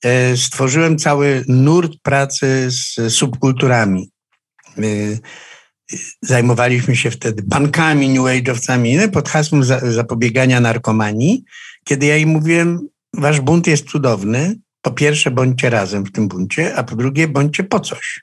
e, 0.04 0.36
stworzyłem 0.36 0.98
cały 0.98 1.44
nurt 1.48 1.92
pracy 2.02 2.68
z 2.70 3.14
subkulturami. 3.14 4.10
E, 4.78 4.82
zajmowaliśmy 6.22 6.96
się 6.96 7.10
wtedy 7.10 7.42
bankami, 7.42 8.08
new 8.08 8.22
age'owcami 8.22 9.00
no, 9.00 9.08
pod 9.08 9.28
hasłem 9.28 9.64
za, 9.64 9.92
zapobiegania 9.92 10.60
narkomanii. 10.60 11.44
Kiedy 11.84 12.06
ja 12.06 12.16
im 12.16 12.28
mówiłem, 12.28 12.88
wasz 13.14 13.40
bunt 13.40 13.66
jest 13.66 13.88
cudowny, 13.88 14.56
po 14.82 14.90
pierwsze 14.90 15.30
bądźcie 15.30 15.70
razem 15.70 16.04
w 16.04 16.12
tym 16.12 16.28
buncie, 16.28 16.76
a 16.76 16.84
po 16.84 16.96
drugie 16.96 17.28
bądźcie 17.28 17.64
po 17.64 17.80
coś. 17.80 18.20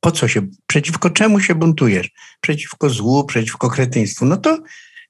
Po 0.00 0.10
co 0.10 0.28
się, 0.28 0.46
przeciwko 0.66 1.10
czemu 1.10 1.40
się 1.40 1.54
buntujesz? 1.54 2.10
Przeciwko 2.40 2.90
złu, 2.90 3.24
przeciwko 3.24 3.70
kretyństwu. 3.70 4.24
No 4.24 4.36
to, 4.36 4.58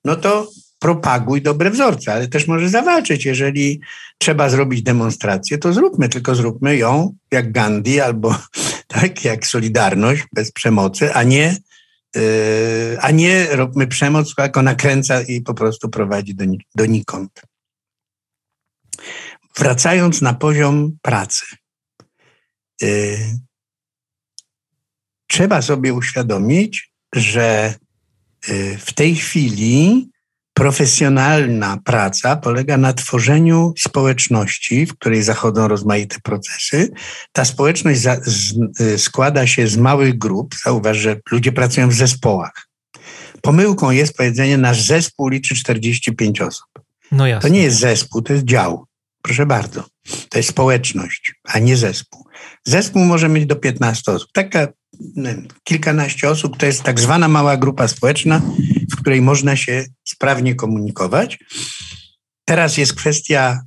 no 0.04 0.16
to 0.16 0.50
propaguj 0.78 1.42
dobre 1.42 1.70
wzorce, 1.70 2.12
ale 2.12 2.28
też 2.28 2.46
może 2.46 2.68
zawalczyć. 2.68 3.24
Jeżeli 3.24 3.80
trzeba 4.18 4.50
zrobić 4.50 4.82
demonstrację, 4.82 5.58
to 5.58 5.72
zróbmy, 5.72 6.08
tylko 6.08 6.34
zróbmy 6.34 6.76
ją 6.76 7.14
jak 7.30 7.52
Gandhi 7.52 8.00
albo 8.00 8.36
tak 8.88 9.24
jak 9.24 9.46
Solidarność 9.46 10.24
bez 10.32 10.52
przemocy, 10.52 11.14
a 11.14 11.22
nie, 11.22 11.56
yy, 12.14 12.96
a 13.00 13.10
nie 13.10 13.56
róbmy 13.56 13.86
przemoc, 13.86 14.34
jako 14.38 14.62
nakręca 14.62 15.22
i 15.22 15.40
po 15.40 15.54
prostu 15.54 15.88
prowadzi 15.88 16.34
do, 16.34 16.44
donikąd. 16.74 17.42
Wracając 19.58 20.22
na 20.22 20.34
poziom 20.34 20.98
pracy. 21.02 21.46
Yy, 22.80 23.18
trzeba 25.26 25.62
sobie 25.62 25.94
uświadomić, 25.94 26.92
że 27.14 27.74
yy, 28.48 28.78
w 28.78 28.92
tej 28.92 29.16
chwili 29.16 30.10
profesjonalna 30.58 31.78
praca 31.84 32.36
polega 32.36 32.76
na 32.76 32.92
tworzeniu 32.92 33.72
społeczności, 33.78 34.86
w 34.86 34.98
której 34.98 35.22
zachodzą 35.22 35.68
rozmaite 35.68 36.16
procesy. 36.22 36.90
Ta 37.32 37.44
społeczność 37.44 38.00
za, 38.00 38.16
z, 38.24 38.54
y, 38.80 38.98
składa 38.98 39.46
się 39.46 39.68
z 39.68 39.76
małych 39.76 40.18
grup. 40.18 40.54
Zauważ, 40.64 40.96
że 40.96 41.16
ludzie 41.30 41.52
pracują 41.52 41.88
w 41.88 41.94
zespołach. 41.94 42.68
Pomyłką 43.42 43.90
jest 43.90 44.16
powiedzenie, 44.16 44.58
nasz 44.58 44.82
zespół 44.82 45.28
liczy 45.28 45.54
45 45.54 46.40
osób. 46.40 46.66
No 47.12 47.26
jasne. 47.26 47.48
To 47.48 47.54
nie 47.54 47.62
jest 47.62 47.78
zespół, 47.78 48.22
to 48.22 48.32
jest 48.32 48.44
dział. 48.44 48.86
Proszę 49.22 49.46
bardzo. 49.46 49.84
To 50.28 50.38
jest 50.38 50.48
społeczność, 50.48 51.34
a 51.44 51.58
nie 51.58 51.76
zespół. 51.76 52.24
Zespół 52.64 53.04
może 53.04 53.28
mieć 53.28 53.46
do 53.46 53.56
15 53.56 54.12
osób. 54.12 54.28
Taka 54.32 54.68
kilkanaście 55.64 56.30
osób 56.30 56.56
to 56.56 56.66
jest 56.66 56.82
tak 56.82 57.00
zwana 57.00 57.28
mała 57.28 57.56
grupa 57.56 57.88
społeczna, 57.88 58.42
w 58.92 58.96
której 59.00 59.22
można 59.22 59.56
się 59.56 59.84
sprawnie 60.04 60.54
komunikować. 60.54 61.38
Teraz 62.44 62.76
jest 62.76 62.94
kwestia 62.94 63.60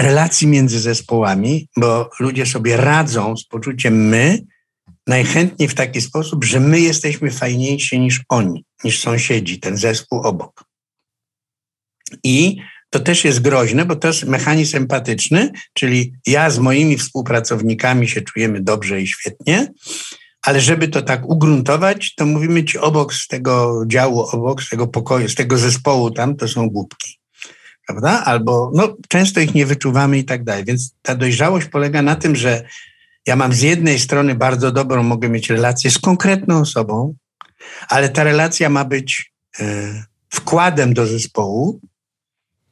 relacji 0.00 0.46
między 0.46 0.80
zespołami, 0.80 1.68
bo 1.76 2.10
ludzie 2.20 2.46
sobie 2.46 2.76
radzą 2.76 3.36
z 3.36 3.44
poczuciem 3.46 4.08
my 4.08 4.38
najchętniej 5.06 5.68
w 5.68 5.74
taki 5.74 6.00
sposób, 6.00 6.44
że 6.44 6.60
my 6.60 6.80
jesteśmy 6.80 7.30
fajniejsi 7.30 8.00
niż 8.00 8.22
oni, 8.28 8.64
niż 8.84 9.00
sąsiedzi, 9.00 9.60
ten 9.60 9.76
zespół 9.76 10.20
obok. 10.20 10.64
I 12.24 12.56
to 12.90 13.00
też 13.00 13.24
jest 13.24 13.40
groźne, 13.40 13.84
bo 13.84 13.96
to 13.96 14.08
jest 14.08 14.24
mechanizm 14.24 14.76
empatyczny, 14.76 15.50
czyli 15.74 16.12
ja 16.26 16.50
z 16.50 16.58
moimi 16.58 16.96
współpracownikami 16.96 18.08
się 18.08 18.20
czujemy 18.20 18.60
dobrze 18.62 19.00
i 19.00 19.06
świetnie, 19.06 19.72
ale 20.42 20.60
żeby 20.60 20.88
to 20.88 21.02
tak 21.02 21.28
ugruntować, 21.28 22.14
to 22.14 22.26
mówimy 22.26 22.64
ci 22.64 22.78
obok 22.78 23.14
z 23.14 23.26
tego 23.26 23.84
działu, 23.86 24.20
obok 24.20 24.62
z 24.62 24.68
tego 24.68 24.86
pokoju, 24.86 25.28
z 25.28 25.34
tego 25.34 25.58
zespołu 25.58 26.10
tam, 26.10 26.36
to 26.36 26.48
są 26.48 26.68
głupki. 26.68 27.20
Prawda? 27.86 28.24
Albo 28.24 28.70
no, 28.74 28.96
często 29.08 29.40
ich 29.40 29.54
nie 29.54 29.66
wyczuwamy 29.66 30.18
i 30.18 30.24
tak 30.24 30.44
dalej. 30.44 30.64
Więc 30.64 30.94
ta 31.02 31.14
dojrzałość 31.14 31.66
polega 31.66 32.02
na 32.02 32.16
tym, 32.16 32.36
że 32.36 32.68
ja 33.26 33.36
mam 33.36 33.52
z 33.52 33.60
jednej 33.60 33.98
strony 33.98 34.34
bardzo 34.34 34.72
dobrą, 34.72 35.02
mogę 35.02 35.28
mieć 35.28 35.50
relację 35.50 35.90
z 35.90 35.98
konkretną 35.98 36.60
osobą, 36.60 37.14
ale 37.88 38.08
ta 38.08 38.24
relacja 38.24 38.68
ma 38.68 38.84
być 38.84 39.32
y, 39.60 39.64
wkładem 40.28 40.94
do 40.94 41.06
zespołu, 41.06 41.80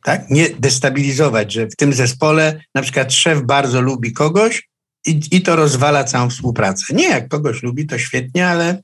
tak? 0.08 0.30
Nie 0.30 0.50
destabilizować, 0.50 1.52
że 1.52 1.66
w 1.66 1.76
tym 1.76 1.92
zespole 1.92 2.60
na 2.74 2.82
przykład 2.82 3.12
szef 3.12 3.42
bardzo 3.42 3.80
lubi 3.80 4.12
kogoś 4.12 4.68
i, 5.06 5.20
i 5.30 5.42
to 5.42 5.56
rozwala 5.56 6.04
całą 6.04 6.30
współpracę. 6.30 6.94
Nie, 6.94 7.08
jak 7.08 7.28
kogoś 7.28 7.62
lubi, 7.62 7.86
to 7.86 7.98
świetnie, 7.98 8.48
ale 8.48 8.82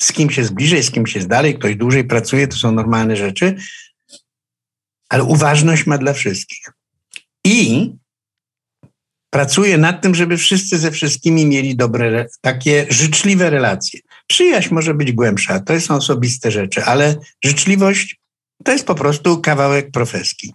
z 0.00 0.12
kim 0.12 0.30
się 0.30 0.44
zbliżej, 0.44 0.82
z 0.82 0.90
kim 0.90 1.06
się 1.06 1.18
jest 1.18 1.28
dalej, 1.28 1.54
ktoś 1.54 1.76
dłużej 1.76 2.04
pracuje, 2.04 2.48
to 2.48 2.56
są 2.56 2.72
normalne 2.72 3.16
rzeczy, 3.16 3.56
ale 5.08 5.24
uważność 5.24 5.86
ma 5.86 5.98
dla 5.98 6.12
wszystkich. 6.12 6.72
I 7.44 7.90
pracuje 9.30 9.78
nad 9.78 10.02
tym, 10.02 10.14
żeby 10.14 10.36
wszyscy 10.36 10.78
ze 10.78 10.90
wszystkimi 10.90 11.46
mieli 11.46 11.76
dobre, 11.76 12.26
takie 12.40 12.86
życzliwe 12.90 13.50
relacje. 13.50 14.00
Przyjaźń 14.26 14.74
może 14.74 14.94
być 14.94 15.12
głębsza, 15.12 15.60
to 15.60 15.80
są 15.80 15.94
osobiste 15.94 16.50
rzeczy, 16.50 16.84
ale 16.84 17.16
życzliwość 17.44 18.25
to 18.64 18.72
jest 18.72 18.86
po 18.86 18.94
prostu 18.94 19.40
kawałek 19.40 19.90
profeski. 19.90 20.52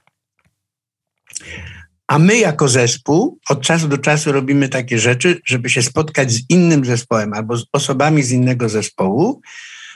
A 2.07 2.19
my 2.19 2.37
jako 2.37 2.69
zespół 2.69 3.39
od 3.49 3.61
czasu 3.61 3.87
do 3.87 3.97
czasu 3.97 4.31
robimy 4.31 4.69
takie 4.69 4.99
rzeczy, 4.99 5.41
żeby 5.45 5.69
się 5.69 5.83
spotkać 5.83 6.31
z 6.31 6.49
innym 6.49 6.85
zespołem 6.85 7.33
albo 7.33 7.57
z 7.57 7.65
osobami 7.73 8.23
z 8.23 8.31
innego 8.31 8.69
zespołu, 8.69 9.41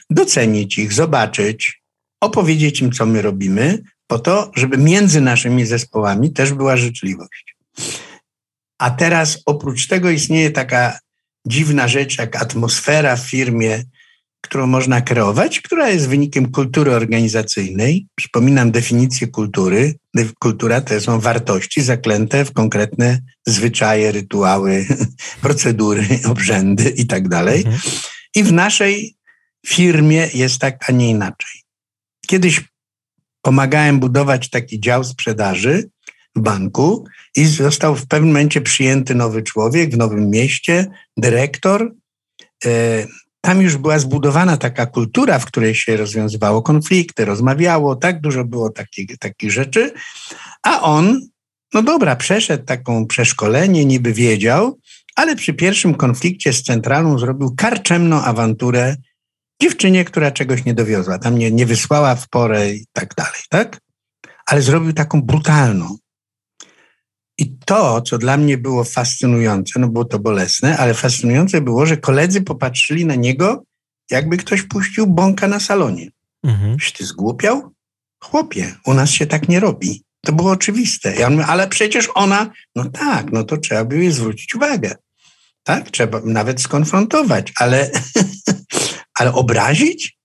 docenić 0.09 0.77
ich, 0.77 0.93
zobaczyć, 0.93 1.81
opowiedzieć 2.21 2.81
im, 2.81 2.91
co 2.91 3.05
my 3.05 3.21
robimy, 3.21 3.83
po 4.07 4.19
to, 4.19 4.51
żeby 4.55 4.77
między 4.77 5.21
naszymi 5.21 5.65
zespołami 5.65 6.33
też 6.33 6.53
była 6.53 6.77
życzliwość. 6.77 7.55
A 8.77 8.91
teraz 8.91 9.41
oprócz 9.45 9.87
tego 9.87 10.09
istnieje 10.09 10.51
taka 10.51 10.99
dziwna 11.47 11.87
rzecz 11.87 12.17
jak 12.17 12.35
atmosfera 12.35 13.15
w 13.15 13.29
firmie, 13.29 13.83
którą 14.45 14.67
można 14.67 15.01
kreować, 15.01 15.61
która 15.61 15.89
jest 15.89 16.09
wynikiem 16.09 16.51
kultury 16.51 16.95
organizacyjnej. 16.95 18.07
Przypominam 18.15 18.71
definicję 18.71 19.27
kultury. 19.27 19.93
Kultura 20.39 20.81
to 20.81 21.01
są 21.01 21.19
wartości 21.19 21.81
zaklęte 21.81 22.45
w 22.45 22.53
konkretne 22.53 23.19
zwyczaje, 23.47 24.11
rytuały, 24.11 24.85
procedury, 25.41 26.07
obrzędy 26.31 26.89
i 26.89 27.07
tak 27.07 27.27
dalej. 27.27 27.57
Mhm. 27.57 27.81
I 28.35 28.43
w 28.43 28.53
naszej 28.53 29.15
firmie 29.67 30.29
jest 30.33 30.59
tak, 30.59 30.89
a 30.89 30.91
nie 30.91 31.09
inaczej. 31.09 31.61
Kiedyś 32.27 32.61
pomagałem 33.41 33.99
budować 33.99 34.49
taki 34.49 34.79
dział 34.79 35.03
sprzedaży 35.03 35.89
w 36.35 36.39
banku 36.41 37.05
i 37.35 37.45
został 37.45 37.95
w 37.95 38.07
pewnym 38.07 38.29
momencie 38.29 38.61
przyjęty 38.61 39.15
nowy 39.15 39.43
człowiek 39.43 39.91
w 39.91 39.97
nowym 39.97 40.29
mieście, 40.29 40.85
dyrektor. 41.17 41.91
Tam 43.45 43.61
już 43.61 43.77
była 43.77 43.99
zbudowana 43.99 44.57
taka 44.57 44.85
kultura, 44.85 45.39
w 45.39 45.45
której 45.45 45.75
się 45.75 45.97
rozwiązywało 45.97 46.61
konflikty, 46.61 47.25
rozmawiało, 47.25 47.95
tak 47.95 48.21
dużo 48.21 48.45
było 48.45 48.69
takich, 48.69 49.17
takich 49.17 49.51
rzeczy, 49.51 49.93
a 50.63 50.81
on, 50.81 51.21
no 51.73 51.83
dobra, 51.83 52.15
przeszedł 52.15 52.65
taką 52.65 53.07
przeszkolenie, 53.07 53.85
niby 53.85 54.13
wiedział, 54.13 54.79
ale 55.15 55.35
przy 55.35 55.53
pierwszym 55.53 55.95
konflikcie 55.95 56.53
z 56.53 56.63
centralą 56.63 57.19
zrobił 57.19 57.55
karczemną 57.57 58.21
awanturę 58.21 58.95
dziewczynie, 59.61 60.05
która 60.05 60.31
czegoś 60.31 60.65
nie 60.65 60.73
dowiozła, 60.73 61.19
tam 61.19 61.37
nie, 61.37 61.51
nie 61.51 61.65
wysłała 61.65 62.15
w 62.15 62.29
porę 62.29 62.69
i 62.69 62.85
tak 62.93 63.15
dalej, 63.15 63.41
tak? 63.49 63.79
Ale 64.45 64.61
zrobił 64.61 64.93
taką 64.93 65.21
brutalną. 65.21 65.97
I 67.37 67.57
to, 67.65 68.01
co 68.01 68.17
dla 68.17 68.37
mnie 68.37 68.57
było 68.57 68.83
fascynujące, 68.83 69.79
no 69.79 69.87
było 69.87 70.05
to 70.05 70.19
bolesne, 70.19 70.77
ale 70.77 70.93
fascynujące 70.93 71.61
było, 71.61 71.85
że 71.85 71.97
koledzy 71.97 72.41
popatrzyli 72.41 73.05
na 73.05 73.15
niego, 73.15 73.63
jakby 74.11 74.37
ktoś 74.37 74.61
puścił 74.61 75.07
bąka 75.07 75.47
na 75.47 75.59
salonie. 75.59 76.09
Mhm. 76.43 76.77
Czy 76.77 76.93
ty 76.93 77.05
zgłupiał? 77.05 77.73
Chłopie, 78.23 78.75
u 78.85 78.93
nas 78.93 79.09
się 79.09 79.25
tak 79.25 79.49
nie 79.49 79.59
robi. 79.59 80.03
To 80.21 80.33
było 80.33 80.51
oczywiste. 80.51 81.15
Ja 81.15 81.29
mówię, 81.29 81.45
ale 81.45 81.67
przecież 81.67 82.09
ona, 82.13 82.51
no 82.75 82.85
tak, 82.85 83.31
no 83.31 83.43
to 83.43 83.57
trzeba 83.57 83.85
by 83.85 83.97
jej 83.97 84.11
zwrócić 84.11 84.55
uwagę. 84.55 84.95
Tak, 85.63 85.91
trzeba 85.91 86.21
nawet 86.25 86.61
skonfrontować, 86.61 87.53
ale, 87.59 87.91
ale 89.19 89.33
obrazić? 89.33 90.17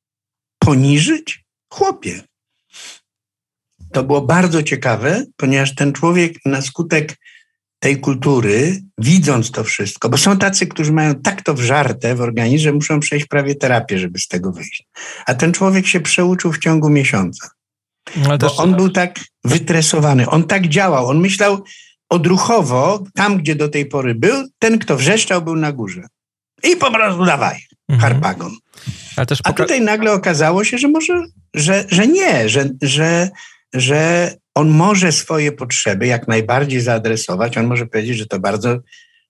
Poniżyć? 0.58 1.44
chłopie. 1.72 2.22
To 3.92 4.02
było 4.04 4.20
bardzo 4.20 4.62
ciekawe, 4.62 5.24
ponieważ 5.36 5.74
ten 5.74 5.92
człowiek 5.92 6.34
na 6.44 6.62
skutek 6.62 7.16
tej 7.80 8.00
kultury, 8.00 8.82
widząc 8.98 9.50
to 9.50 9.64
wszystko, 9.64 10.08
bo 10.08 10.16
są 10.16 10.38
tacy, 10.38 10.66
którzy 10.66 10.92
mają 10.92 11.14
tak 11.14 11.42
to 11.42 11.54
wżarte 11.54 12.14
w 12.14 12.20
organizmie, 12.20 12.58
że 12.58 12.72
muszą 12.72 13.00
przejść 13.00 13.26
prawie 13.26 13.54
terapię, 13.54 13.98
żeby 13.98 14.18
z 14.18 14.28
tego 14.28 14.52
wyjść. 14.52 14.86
A 15.26 15.34
ten 15.34 15.52
człowiek 15.52 15.86
się 15.86 16.00
przeuczył 16.00 16.52
w 16.52 16.58
ciągu 16.58 16.90
miesiąca. 16.90 17.50
No, 18.16 18.38
bo 18.38 18.56
on 18.56 18.76
był 18.76 18.88
tak 18.88 19.20
wytresowany, 19.44 20.28
on 20.28 20.44
tak 20.44 20.68
działał, 20.68 21.06
on 21.06 21.20
myślał 21.20 21.64
odruchowo, 22.08 23.04
tam 23.14 23.38
gdzie 23.38 23.54
do 23.54 23.68
tej 23.68 23.86
pory 23.86 24.14
był, 24.14 24.48
ten 24.58 24.78
kto 24.78 24.96
wrzeszczał 24.96 25.42
był 25.42 25.56
na 25.56 25.72
górze. 25.72 26.02
I 26.62 26.76
po 26.76 26.90
prostu 26.90 27.24
dawaj, 27.24 27.60
mhm. 27.88 28.00
harpagon. 28.00 28.56
A 29.44 29.52
tutaj 29.52 29.80
nagle 29.80 30.12
okazało 30.12 30.64
się, 30.64 30.78
że 30.78 30.88
może, 30.88 31.22
że, 31.54 31.84
że 31.88 32.06
nie, 32.06 32.48
że, 32.48 32.70
że, 32.82 33.30
że 33.74 34.34
on 34.54 34.68
może 34.68 35.12
swoje 35.12 35.52
potrzeby 35.52 36.06
jak 36.06 36.28
najbardziej 36.28 36.80
zaadresować. 36.80 37.58
On 37.58 37.66
może 37.66 37.86
powiedzieć, 37.86 38.18
że 38.18 38.26
to 38.26 38.40
bardzo, 38.40 38.78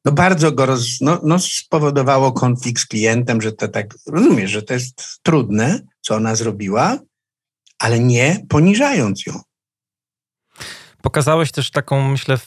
no 0.05 0.13
bardzo 0.13 0.53
go 0.53 0.67
roz, 0.67 0.87
no, 1.01 1.21
no 1.23 1.39
spowodowało 1.39 2.33
konflikt 2.33 2.83
z 2.83 2.87
klientem, 2.87 3.43
że 3.43 3.53
to 3.53 3.69
tak, 3.69 3.95
rozumiesz, 4.07 4.51
że 4.51 4.63
to 4.63 4.75
jest 4.75 5.21
trudne, 5.23 5.81
co 6.01 6.15
ona 6.15 6.35
zrobiła, 6.35 6.99
ale 7.79 7.99
nie 7.99 8.47
poniżając 8.49 9.27
ją. 9.27 9.41
Pokazałeś 11.03 11.53
też 11.53 11.71
taką, 11.71 12.09
myślę, 12.09 12.39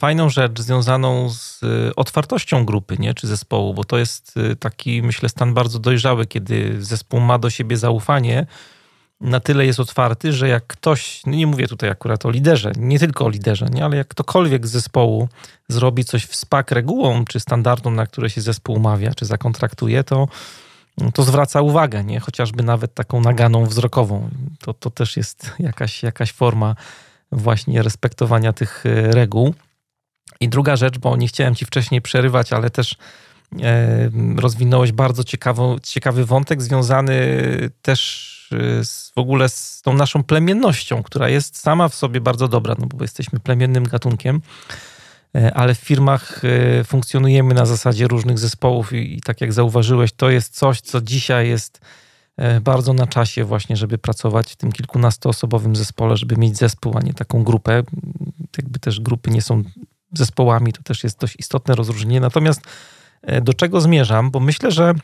fajną 0.00 0.30
rzecz 0.30 0.60
związaną 0.60 1.30
z 1.30 1.62
y, 1.62 1.94
otwartością 1.96 2.64
grupy, 2.64 2.96
nie? 2.98 3.14
czy 3.14 3.26
zespołu, 3.26 3.74
bo 3.74 3.84
to 3.84 3.98
jest 3.98 4.36
y, 4.36 4.56
taki, 4.56 5.02
myślę, 5.02 5.28
stan 5.28 5.54
bardzo 5.54 5.78
dojrzały, 5.78 6.26
kiedy 6.26 6.84
zespół 6.84 7.20
ma 7.20 7.38
do 7.38 7.50
siebie 7.50 7.76
zaufanie, 7.76 8.46
na 9.20 9.40
tyle 9.40 9.66
jest 9.66 9.80
otwarty, 9.80 10.32
że 10.32 10.48
jak 10.48 10.66
ktoś, 10.66 11.22
no 11.26 11.32
nie 11.32 11.46
mówię 11.46 11.68
tutaj 11.68 11.90
akurat 11.90 12.26
o 12.26 12.30
liderze, 12.30 12.72
nie 12.76 12.98
tylko 12.98 13.24
o 13.24 13.28
liderze, 13.28 13.66
nie, 13.70 13.84
ale 13.84 13.96
jak 13.96 14.08
ktokolwiek 14.08 14.66
z 14.66 14.70
zespołu 14.70 15.28
zrobi 15.68 16.04
coś 16.04 16.24
w 16.24 16.36
spak 16.36 16.70
regułą 16.70 17.24
czy 17.24 17.40
standardom, 17.40 17.94
na 17.94 18.06
które 18.06 18.30
się 18.30 18.40
zespół 18.40 18.76
umawia, 18.76 19.14
czy 19.14 19.24
zakontraktuje, 19.24 20.04
to, 20.04 20.28
to 21.14 21.22
zwraca 21.22 21.60
uwagę, 21.60 22.04
nie? 22.04 22.20
chociażby 22.20 22.62
nawet 22.62 22.94
taką 22.94 23.20
naganą 23.20 23.66
wzrokową. 23.66 24.30
To, 24.60 24.74
to 24.74 24.90
też 24.90 25.16
jest 25.16 25.50
jakaś, 25.58 26.02
jakaś 26.02 26.32
forma 26.32 26.74
właśnie 27.32 27.82
respektowania 27.82 28.52
tych 28.52 28.86
e, 28.86 29.12
reguł. 29.12 29.54
I 30.40 30.48
druga 30.48 30.76
rzecz, 30.76 30.98
bo 30.98 31.16
nie 31.16 31.28
chciałem 31.28 31.54
ci 31.54 31.64
wcześniej 31.64 32.02
przerywać, 32.02 32.52
ale 32.52 32.70
też 32.70 32.96
e, 33.62 34.10
rozwinąłeś 34.36 34.92
bardzo 34.92 35.24
ciekawą, 35.24 35.76
ciekawy 35.82 36.24
wątek 36.24 36.62
związany 36.62 37.16
też 37.82 38.39
z, 38.82 39.12
w 39.16 39.18
ogóle 39.18 39.48
z 39.48 39.82
tą 39.82 39.92
naszą 39.92 40.22
plemiennością, 40.22 41.02
która 41.02 41.28
jest 41.28 41.58
sama 41.58 41.88
w 41.88 41.94
sobie 41.94 42.20
bardzo 42.20 42.48
dobra, 42.48 42.74
no 42.78 42.86
bo 42.86 43.04
jesteśmy 43.04 43.40
plemiennym 43.40 43.84
gatunkiem, 43.84 44.40
e, 45.34 45.54
ale 45.54 45.74
w 45.74 45.78
firmach 45.78 46.42
funkcjonujemy 46.84 47.54
na 47.54 47.66
zasadzie 47.66 48.08
różnych 48.08 48.38
zespołów 48.38 48.92
i, 48.92 49.16
i 49.16 49.20
tak 49.20 49.40
jak 49.40 49.52
zauważyłeś, 49.52 50.12
to 50.12 50.30
jest 50.30 50.56
coś, 50.56 50.80
co 50.80 51.00
dzisiaj 51.00 51.48
jest 51.48 51.80
bardzo 52.60 52.92
na 52.92 53.06
czasie 53.06 53.44
właśnie, 53.44 53.76
żeby 53.76 53.98
pracować 53.98 54.52
w 54.52 54.56
tym 54.56 54.72
kilkunastoosobowym 54.72 55.76
zespole, 55.76 56.16
żeby 56.16 56.36
mieć 56.36 56.56
zespół, 56.56 56.98
a 56.98 57.00
nie 57.00 57.14
taką 57.14 57.44
grupę. 57.44 57.82
Jakby 58.56 58.78
też 58.78 59.00
grupy 59.00 59.30
nie 59.30 59.42
są 59.42 59.62
zespołami, 60.12 60.72
to 60.72 60.82
też 60.82 61.04
jest 61.04 61.18
dość 61.18 61.36
istotne 61.38 61.74
rozróżnienie. 61.74 62.20
Natomiast 62.20 62.60
e, 63.22 63.40
do 63.40 63.54
czego 63.54 63.80
zmierzam? 63.80 64.30
Bo 64.30 64.40
myślę, 64.40 64.70
że 64.70 64.94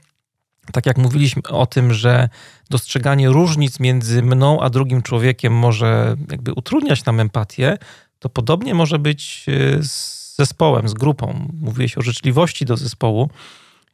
tak 0.73 0.87
jak 0.87 0.99
mówiliśmy 0.99 1.43
o 1.43 1.67
tym, 1.67 1.95
że 1.95 2.29
dostrzeganie 2.71 3.29
różnic 3.29 3.81
między 3.81 4.23
mną 4.23 4.61
a 4.61 4.71
drugim 4.71 5.03
człowiekiem 5.03 5.53
może 5.53 6.17
jakby 6.31 6.53
utrudniać 6.53 7.05
nam 7.05 7.21
empatię, 7.21 7.79
to 8.19 8.29
podobnie 8.29 8.75
może 8.75 8.99
być 8.99 9.47
e, 9.49 9.83
z 9.83 10.27
zespołem, 10.37 10.89
z 10.89 10.95
grupą. 10.95 11.49
Mówiłeś 11.61 11.99
o 11.99 12.03
życzliwości 12.03 12.65
do 12.65 12.77
zespołu. 12.77 13.31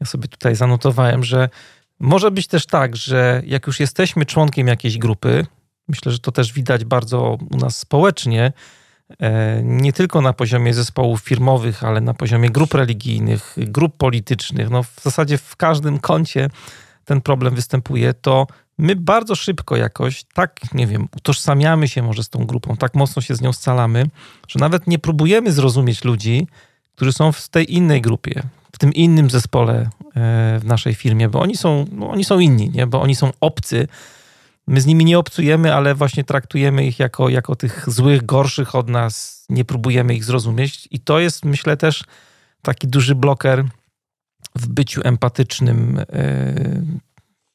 Ja 0.00 0.06
sobie 0.06 0.28
tutaj 0.28 0.56
zanotowałem, 0.56 1.24
że 1.24 1.48
może 2.00 2.30
być 2.30 2.46
też 2.46 2.66
tak, 2.66 2.96
że 2.96 3.42
jak 3.46 3.66
już 3.66 3.80
jesteśmy 3.80 4.26
członkiem 4.26 4.66
jakiejś 4.66 4.98
grupy, 4.98 5.46
myślę, 5.88 6.12
że 6.12 6.18
to 6.18 6.32
też 6.32 6.52
widać 6.52 6.84
bardzo 6.84 7.38
u 7.50 7.56
nas 7.56 7.78
społecznie, 7.78 8.52
nie 9.62 9.92
tylko 9.92 10.20
na 10.20 10.32
poziomie 10.32 10.74
zespołów 10.74 11.20
firmowych, 11.20 11.84
ale 11.84 12.00
na 12.00 12.14
poziomie 12.14 12.50
grup 12.50 12.74
religijnych, 12.74 13.56
grup 13.56 13.96
politycznych, 13.96 14.70
no 14.70 14.82
w 14.82 15.00
zasadzie 15.02 15.38
w 15.38 15.56
każdym 15.56 15.98
kącie 15.98 16.50
ten 17.04 17.20
problem 17.20 17.54
występuje, 17.54 18.14
to 18.14 18.46
my 18.78 18.96
bardzo 18.96 19.34
szybko 19.34 19.76
jakoś, 19.76 20.24
tak, 20.24 20.60
nie 20.74 20.86
wiem, 20.86 21.08
utożsamiamy 21.16 21.88
się 21.88 22.02
może 22.02 22.22
z 22.22 22.28
tą 22.28 22.46
grupą, 22.46 22.76
tak 22.76 22.94
mocno 22.94 23.22
się 23.22 23.34
z 23.34 23.40
nią 23.40 23.52
scalamy, 23.52 24.06
że 24.48 24.58
nawet 24.58 24.86
nie 24.86 24.98
próbujemy 24.98 25.52
zrozumieć 25.52 26.04
ludzi, 26.04 26.46
którzy 26.96 27.12
są 27.12 27.32
w 27.32 27.48
tej 27.48 27.74
innej 27.74 28.00
grupie, 28.00 28.42
w 28.72 28.78
tym 28.78 28.92
innym 28.92 29.30
zespole 29.30 29.74
e, 29.74 29.88
w 30.58 30.62
naszej 30.64 30.94
firmie, 30.94 31.28
bo 31.28 31.40
oni 31.40 31.56
są, 31.56 31.84
no 31.92 32.10
oni 32.10 32.24
są 32.24 32.38
inni, 32.38 32.70
nie? 32.70 32.86
bo 32.86 33.02
oni 33.02 33.14
są 33.14 33.32
obcy 33.40 33.88
My 34.66 34.80
z 34.80 34.86
nimi 34.86 35.04
nie 35.04 35.18
obcujemy, 35.18 35.74
ale 35.74 35.94
właśnie 35.94 36.24
traktujemy 36.24 36.86
ich 36.86 36.98
jako, 36.98 37.28
jako 37.28 37.56
tych 37.56 37.84
złych, 37.90 38.26
gorszych 38.26 38.74
od 38.74 38.88
nas, 38.88 39.46
nie 39.48 39.64
próbujemy 39.64 40.14
ich 40.14 40.24
zrozumieć. 40.24 40.88
I 40.90 41.00
to 41.00 41.18
jest, 41.18 41.44
myślę, 41.44 41.76
też 41.76 42.04
taki 42.62 42.88
duży 42.88 43.14
bloker 43.14 43.64
w 44.56 44.68
byciu 44.68 45.00
empatycznym 45.04 45.98
e, 45.98 46.54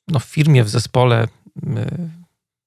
no, 0.07 0.19
w 0.19 0.23
firmie, 0.23 0.63
w 0.63 0.69
zespole, 0.69 1.27
e, 1.67 1.87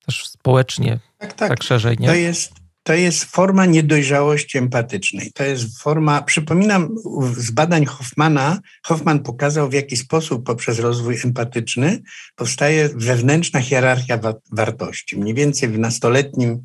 też 0.06 0.28
społecznie, 0.28 0.98
tak, 1.18 1.32
tak. 1.32 1.48
tak 1.48 1.62
szerzej. 1.62 1.96
Nie? 1.98 2.08
To 2.08 2.14
jest, 2.14 2.52
to 2.82 2.94
jest 2.94 3.24
forma 3.24 3.66
niedojrzałości 3.66 4.58
empatycznej. 4.58 5.32
To 5.34 5.44
jest 5.44 5.82
forma, 5.82 6.22
przypominam 6.22 6.88
z 7.36 7.50
badań 7.50 7.84
Hoffmana, 7.84 8.58
Hoffman 8.82 9.22
pokazał 9.22 9.68
w 9.68 9.72
jaki 9.72 9.96
sposób 9.96 10.46
poprzez 10.46 10.78
rozwój 10.78 11.16
empatyczny 11.24 12.02
powstaje 12.36 12.88
wewnętrzna 12.94 13.60
hierarchia 13.60 14.16
wa 14.16 14.34
wartości. 14.52 15.18
Mniej 15.18 15.34
więcej 15.34 15.68
w 15.68 15.78
nastoletnim 15.78 16.62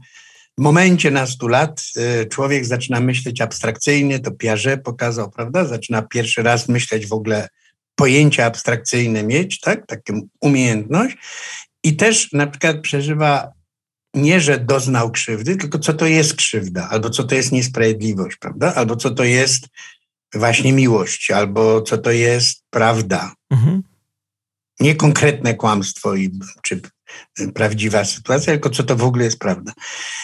momencie 0.57 1.11
nastu 1.11 1.47
lat 1.47 1.83
y, 2.21 2.25
człowiek 2.25 2.65
zaczyna 2.65 2.99
myśleć 2.99 3.41
abstrakcyjnie, 3.41 4.19
to 4.19 4.31
Piaget 4.31 4.83
pokazał, 4.83 5.31
prawda? 5.31 5.65
Zaczyna 5.65 6.01
pierwszy 6.01 6.43
raz 6.43 6.69
myśleć 6.69 7.07
w 7.07 7.13
ogóle 7.13 7.47
pojęcia 7.95 8.45
abstrakcyjne 8.45 9.23
mieć, 9.23 9.59
tak? 9.59 9.87
Taką 9.87 10.21
umiejętność. 10.41 11.17
I 11.83 11.95
też 11.95 12.31
na 12.31 12.47
przykład 12.47 12.81
przeżywa 12.81 13.51
nie, 14.15 14.41
że 14.41 14.59
doznał 14.59 15.11
krzywdy, 15.11 15.55
tylko 15.55 15.79
co 15.79 15.93
to 15.93 16.05
jest 16.05 16.35
krzywda, 16.35 16.89
albo 16.89 17.09
co 17.09 17.23
to 17.23 17.35
jest 17.35 17.51
niesprawiedliwość, 17.51 18.37
prawda? 18.37 18.75
Albo 18.75 18.95
co 18.95 19.11
to 19.11 19.23
jest 19.23 19.67
właśnie 20.33 20.73
miłość, 20.73 21.31
albo 21.31 21.81
co 21.81 21.97
to 21.97 22.11
jest 22.11 22.63
prawda. 22.69 23.33
Mhm. 23.51 23.83
Nie 24.79 24.95
konkretne 24.95 25.53
kłamstwo 25.53 26.15
i, 26.15 26.39
czy 26.61 26.81
prawdziwa 27.53 28.05
sytuacja, 28.05 28.53
tylko 28.53 28.69
co 28.69 28.83
to 28.83 28.95
w 28.95 29.03
ogóle 29.03 29.25
jest 29.25 29.39
prawda. 29.39 29.73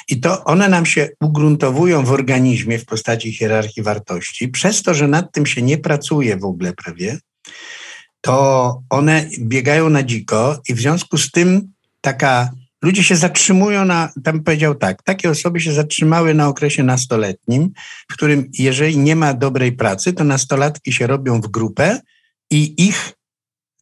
I 0.07 0.19
to 0.19 0.43
one 0.43 0.69
nam 0.69 0.85
się 0.85 1.09
ugruntowują 1.21 2.05
w 2.05 2.11
organizmie 2.11 2.79
w 2.79 2.85
postaci 2.85 3.33
hierarchii 3.33 3.83
wartości. 3.83 4.47
Przez 4.47 4.83
to, 4.83 4.93
że 4.93 5.07
nad 5.07 5.31
tym 5.31 5.45
się 5.45 5.61
nie 5.61 5.77
pracuje 5.77 6.37
w 6.37 6.45
ogóle 6.45 6.73
prawie, 6.73 7.19
to 8.21 8.81
one 8.89 9.25
biegają 9.39 9.89
na 9.89 10.03
dziko 10.03 10.61
i 10.69 10.73
w 10.73 10.79
związku 10.79 11.17
z 11.17 11.31
tym 11.31 11.71
taka 12.01 12.49
ludzie 12.81 13.03
się 13.03 13.15
zatrzymują 13.15 13.85
na, 13.85 14.09
tam 14.23 14.43
powiedział 14.43 14.75
tak, 14.75 15.03
takie 15.03 15.29
osoby 15.29 15.59
się 15.61 15.73
zatrzymały 15.73 16.33
na 16.33 16.47
okresie 16.47 16.83
nastoletnim, 16.83 17.71
w 18.09 18.13
którym 18.13 18.49
jeżeli 18.53 18.97
nie 18.97 19.15
ma 19.15 19.33
dobrej 19.33 19.71
pracy, 19.71 20.13
to 20.13 20.23
nastolatki 20.23 20.93
się 20.93 21.07
robią 21.07 21.41
w 21.41 21.47
grupę 21.47 21.99
i 22.51 22.87
ich 22.87 23.13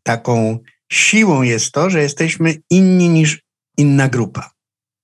taką 0.03 0.59
siłą 0.91 1.41
jest 1.41 1.71
to, 1.71 1.89
że 1.89 2.01
jesteśmy 2.01 2.55
inni 2.69 3.09
niż 3.09 3.41
inna 3.77 4.09
grupa. 4.09 4.51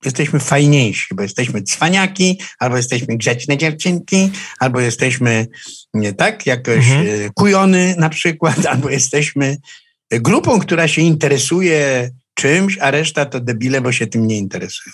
Jesteśmy 0.06 0.40
fajniejsi, 0.40 1.16
bo 1.16 1.24
jesteśmy 1.24 1.64
cwaniaki, 1.64 2.42
albo 2.60 2.78
jesteśmy 2.78 3.18
grzeczne 3.18 3.58
dziewczynki, 3.58 4.32
albo 4.60 4.80
jesteśmy 4.80 5.48
nie 5.94 6.14
tak, 6.14 6.46
jakoś 6.46 6.78
mhm. 6.78 7.08
E, 7.08 7.30
kujony 7.34 7.96
na 7.98 8.10
przykład, 8.10 8.66
albo 8.72 8.90
jesteśmy 8.90 9.58
grupą, 10.12 10.60
która 10.60 10.88
się 10.88 11.02
interesuje 11.02 12.10
czymś, 12.36 12.78
a 12.78 12.92
reszta 12.92 13.26
to 13.26 13.40
debile, 13.40 13.82
bo 13.82 13.92
się 13.92 14.08
tym 14.08 14.28
nie 14.28 14.38
interesują. 14.38 14.94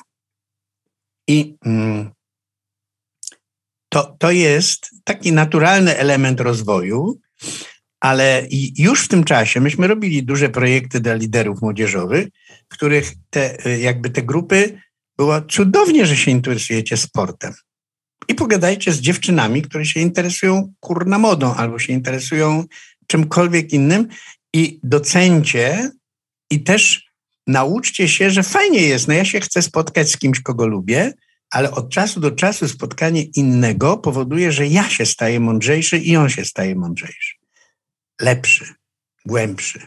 I 1.28 1.58
mm, 1.66 2.12
to, 3.90 4.16
to 4.20 4.32
jest 4.32 4.90
taki 5.04 5.32
naturalny 5.34 5.98
element 5.98 6.42
rozwoju, 6.42 7.20
ale 8.00 8.48
już 8.78 9.06
w 9.06 9.08
tym 9.08 9.24
czasie 9.24 9.62
myśmy 9.62 9.88
robili 9.88 10.24
duże 10.24 10.50
projekty 10.50 11.00
dla 11.00 11.14
liderów 11.14 11.62
młodzieżowych, 11.62 12.28
w 12.70 12.74
których 12.74 13.14
te, 13.30 13.58
jakby 13.80 14.10
te 14.10 14.22
grupy 14.22 14.82
było 15.18 15.42
cudownie, 15.42 16.06
że 16.06 16.18
się 16.18 16.32
interesujecie 16.32 16.98
sportem. 16.98 17.54
I 18.28 18.36
pogadajcie 18.36 18.92
z 18.92 19.00
dziewczynami, 19.00 19.62
które 19.62 19.86
się 19.86 20.00
interesują 20.00 20.74
kurna 20.80 21.20
modą 21.20 21.54
albo 21.54 21.80
się 21.80 21.94
interesują 21.94 22.66
czymkolwiek 23.08 23.74
innym 23.74 24.08
i 24.54 24.80
docencie 24.84 25.92
i 26.52 26.64
też 26.64 27.11
nauczcie 27.48 28.08
się, 28.08 28.32
że 28.32 28.44
fajnie 28.44 28.82
jest. 28.82 29.08
No 29.08 29.14
ja 29.14 29.26
się 29.26 29.40
chcę 29.40 29.62
spotkać 29.62 30.12
z 30.12 30.18
kimś, 30.18 30.40
kogo 30.40 30.68
lubię, 30.68 31.14
ale 31.52 31.72
od 31.72 31.90
czasu 31.90 32.20
do 32.20 32.32
czasu 32.32 32.68
spotkanie 32.68 33.22
innego 33.22 33.98
powoduje, 33.98 34.52
że 34.52 34.68
ja 34.68 34.90
się 34.90 35.06
staję 35.06 35.40
mądrzejszy 35.40 35.98
i 35.98 36.16
on 36.16 36.30
się 36.30 36.46
staje 36.46 36.76
mądrzejszy. 36.76 37.36
Lepszy, 38.22 38.66
głębszy. 39.26 39.82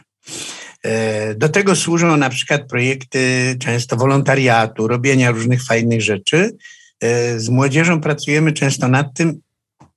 E, 0.83 1.35
do 1.35 1.49
tego 1.49 1.75
służą 1.75 2.17
na 2.17 2.29
przykład 2.29 2.67
projekty 2.69 3.55
często 3.59 3.97
wolontariatu, 3.97 4.87
robienia 4.87 5.31
różnych 5.31 5.63
fajnych 5.63 6.01
rzeczy. 6.01 6.55
E, 7.01 7.39
z 7.39 7.49
młodzieżą 7.49 8.01
pracujemy 8.01 8.53
często 8.53 8.87
nad 8.87 9.13
tym, 9.13 9.41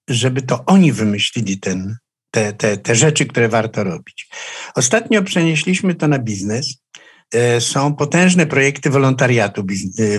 żeby 0.08 0.42
to 0.42 0.64
oni 0.66 0.92
wymyślili 0.92 1.58
ten, 1.58 1.96
te, 2.30 2.52
te, 2.52 2.76
te 2.76 2.96
rzeczy, 2.96 3.26
które 3.26 3.48
warto 3.48 3.84
robić. 3.84 4.28
Ostatnio 4.74 5.22
przenieśliśmy 5.22 5.94
to 5.94 6.08
na 6.08 6.18
biznes. 6.18 6.74
E, 7.34 7.60
są 7.60 7.94
potężne 7.94 8.46
projekty 8.46 8.90
wolontariatu, 8.90 9.66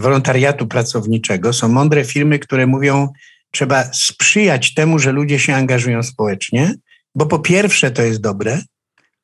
wolontariatu 0.01 0.67
pracowniczego. 0.67 1.53
Są 1.53 1.67
mądre 1.67 2.05
firmy, 2.05 2.39
które 2.39 2.67
mówią, 2.67 3.09
trzeba 3.51 3.93
sprzyjać 3.93 4.73
temu, 4.73 4.99
że 4.99 5.11
ludzie 5.11 5.39
się 5.39 5.55
angażują 5.55 6.03
społecznie, 6.03 6.75
bo 7.15 7.25
po 7.25 7.39
pierwsze 7.39 7.91
to 7.91 8.01
jest 8.01 8.21
dobre, 8.21 8.61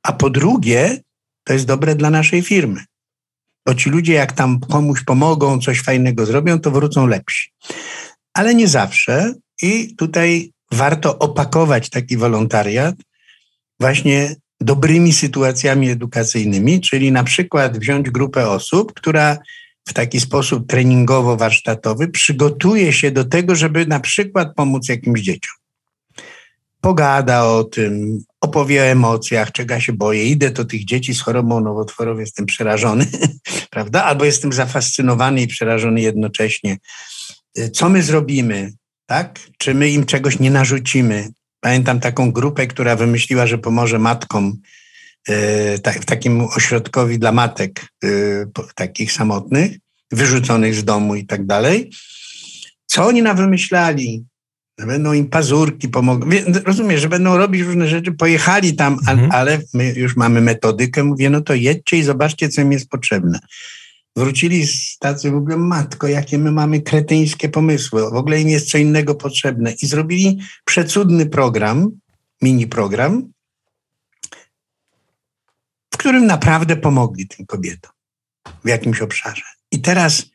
a 0.04 0.14
po 0.14 0.30
drugie 0.30 1.02
to 1.44 1.54
jest 1.54 1.66
dobre 1.66 1.96
dla 1.96 2.10
naszej 2.10 2.42
firmy. 2.42 2.84
Bo 3.66 3.76
ci 3.76 3.90
ludzie, 3.90 4.14
jak 4.14 4.32
tam 4.32 4.60
komuś 4.60 5.04
pomogą, 5.04 5.60
coś 5.60 5.82
fajnego 5.82 6.26
zrobią, 6.26 6.60
to 6.60 6.72
wrócą 6.72 7.08
lepsi. 7.08 7.50
Ale 8.34 8.56
nie 8.56 8.68
zawsze. 8.68 9.34
I 9.62 9.96
tutaj 9.96 10.52
warto 10.72 11.20
opakować 11.20 11.90
taki 11.90 12.18
wolontariat 12.18 12.96
właśnie 13.80 14.36
dobrymi 14.66 15.14
sytuacjami 15.14 15.90
edukacyjnymi, 15.90 16.82
czyli 16.82 17.12
na 17.12 17.24
przykład 17.24 17.78
wziąć 17.78 18.10
grupę 18.10 18.50
osób, 18.50 18.94
która 18.94 19.38
w 19.88 19.94
taki 19.94 20.20
sposób 20.20 20.68
treningowo-warsztatowy 20.68 22.12
przygotuje 22.12 22.94
się 22.94 23.12
do 23.12 23.26
tego, 23.26 23.56
żeby 23.56 23.86
na 23.86 24.00
przykład 24.00 24.56
pomóc 24.56 24.90
jakimś 24.90 25.22
dzieciom. 25.22 25.56
Pogada 26.82 27.46
o 27.46 27.64
tym, 27.64 28.24
opowie 28.42 28.82
o 28.82 28.86
emocjach, 28.86 29.52
czego 29.52 29.80
się 29.80 29.94
boję, 29.94 30.26
idę 30.26 30.52
do 30.52 30.66
tych 30.66 30.86
dzieci 30.86 31.14
z 31.14 31.22
chorobą 31.22 31.60
nowotworową, 31.60 32.20
jestem 32.20 32.46
przerażony, 32.46 33.06
prawda? 33.72 34.04
Albo 34.04 34.26
jestem 34.26 34.54
zafascynowany 34.54 35.42
i 35.42 35.48
przerażony 35.48 36.02
jednocześnie. 36.02 36.78
Co 37.74 37.90
my 37.90 38.04
zrobimy, 38.04 38.74
tak? 39.06 39.40
Czy 39.58 39.74
my 39.74 39.90
im 39.90 40.06
czegoś 40.06 40.40
nie 40.40 40.52
narzucimy? 40.52 41.28
Pamiętam 41.66 42.00
taką 42.00 42.32
grupę, 42.32 42.68
która 42.68 42.96
wymyśliła, 42.96 43.48
że 43.48 43.58
pomoże 43.58 44.00
matkom 44.00 44.58
e, 45.28 45.78
w 46.02 46.06
takim 46.06 46.42
ośrodkowi 46.42 47.20
dla 47.20 47.32
matek 47.32 47.88
e, 48.04 48.08
takich 48.76 49.12
samotnych, 49.12 49.72
wyrzuconych 50.12 50.76
z 50.76 50.84
domu 50.84 51.16
i 51.16 51.26
tak 51.26 51.46
dalej. 51.46 51.92
Co 52.86 53.06
oni 53.06 53.22
nam 53.22 53.38
wymyślali? 53.38 54.26
Będą 54.78 55.14
im 55.14 55.30
pazurki 55.30 55.90
pomogą. 55.90 56.30
Rozumiem, 56.66 56.98
że 56.98 57.10
będą 57.10 57.38
robić 57.38 57.62
różne 57.62 57.88
rzeczy. 57.88 58.12
Pojechali 58.12 58.76
tam, 58.76 58.94
mhm. 58.94 59.32
ale 59.32 59.60
my 59.74 59.94
już 59.96 60.16
mamy 60.16 60.42
metodykę. 60.42 61.04
Mówię, 61.04 61.30
no 61.30 61.42
to 61.42 61.54
jedźcie 61.54 61.98
i 61.98 62.04
zobaczcie, 62.04 62.50
co 62.50 62.62
im 62.62 62.72
jest 62.72 62.90
potrzebne. 62.90 63.40
Wrócili 64.16 64.68
z 64.68 64.98
tacy, 64.98 65.32
mówią, 65.32 65.58
matko, 65.58 66.08
jakie 66.08 66.38
my 66.38 66.52
mamy 66.52 66.82
kretyńskie 66.82 67.50
pomysły. 67.50 68.02
W 68.02 68.16
ogóle 68.16 68.42
im 68.42 68.50
jest 68.50 68.72
co 68.72 68.78
innego 68.78 69.16
potrzebne. 69.16 69.74
I 69.82 69.88
zrobili 69.88 70.40
przecudny 70.66 71.26
program, 71.26 71.92
mini 72.42 72.68
program, 72.68 73.32
w 75.94 75.98
którym 75.98 76.26
naprawdę 76.26 76.76
pomogli 76.76 77.28
tym 77.28 77.46
kobietom 77.46 77.92
w 78.64 78.68
jakimś 78.68 79.02
obszarze. 79.02 79.44
I 79.72 79.82
teraz 79.82 80.26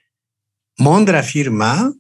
mądra 0.79 1.23
firma 1.23 1.93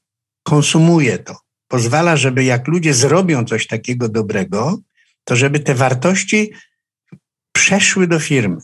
konsumuje 0.43 1.19
to. 1.19 1.37
Pozwala, 1.69 2.17
żeby 2.17 2.45
jak 2.45 2.69
ludzie 2.69 2.95
zrobią 2.95 3.45
coś 3.45 3.67
takiego 3.67 4.09
dobrego, 4.09 4.79
to 5.25 5.37
żeby 5.37 5.61
te 5.61 5.75
wartości 5.75 6.53
przeszły 7.53 8.07
do 8.07 8.21
firmy. 8.21 8.57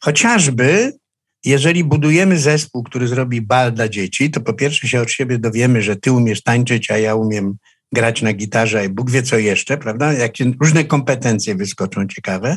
Chociażby 0.00 0.98
jeżeli 1.44 1.84
budujemy 1.84 2.38
zespół, 2.38 2.82
który 2.82 3.08
zrobi 3.08 3.42
bal 3.42 3.72
dla 3.72 3.88
dzieci, 3.88 4.30
to 4.30 4.40
po 4.40 4.52
pierwsze 4.52 4.88
się 4.88 5.00
od 5.00 5.10
siebie 5.10 5.38
dowiemy, 5.38 5.82
że 5.82 5.96
ty 5.96 6.12
umiesz 6.12 6.42
tańczyć, 6.42 6.90
a 6.90 6.98
ja 6.98 7.14
umiem 7.14 7.54
grać 7.92 8.22
na 8.22 8.32
gitarze 8.32 8.84
i 8.84 8.88
Bóg 8.88 9.10
wie 9.10 9.22
co 9.22 9.38
jeszcze, 9.38 9.78
prawda? 9.78 10.12
Jakie 10.12 10.52
różne 10.60 10.84
kompetencje 10.84 11.54
wyskoczą 11.54 12.06
ciekawe, 12.06 12.56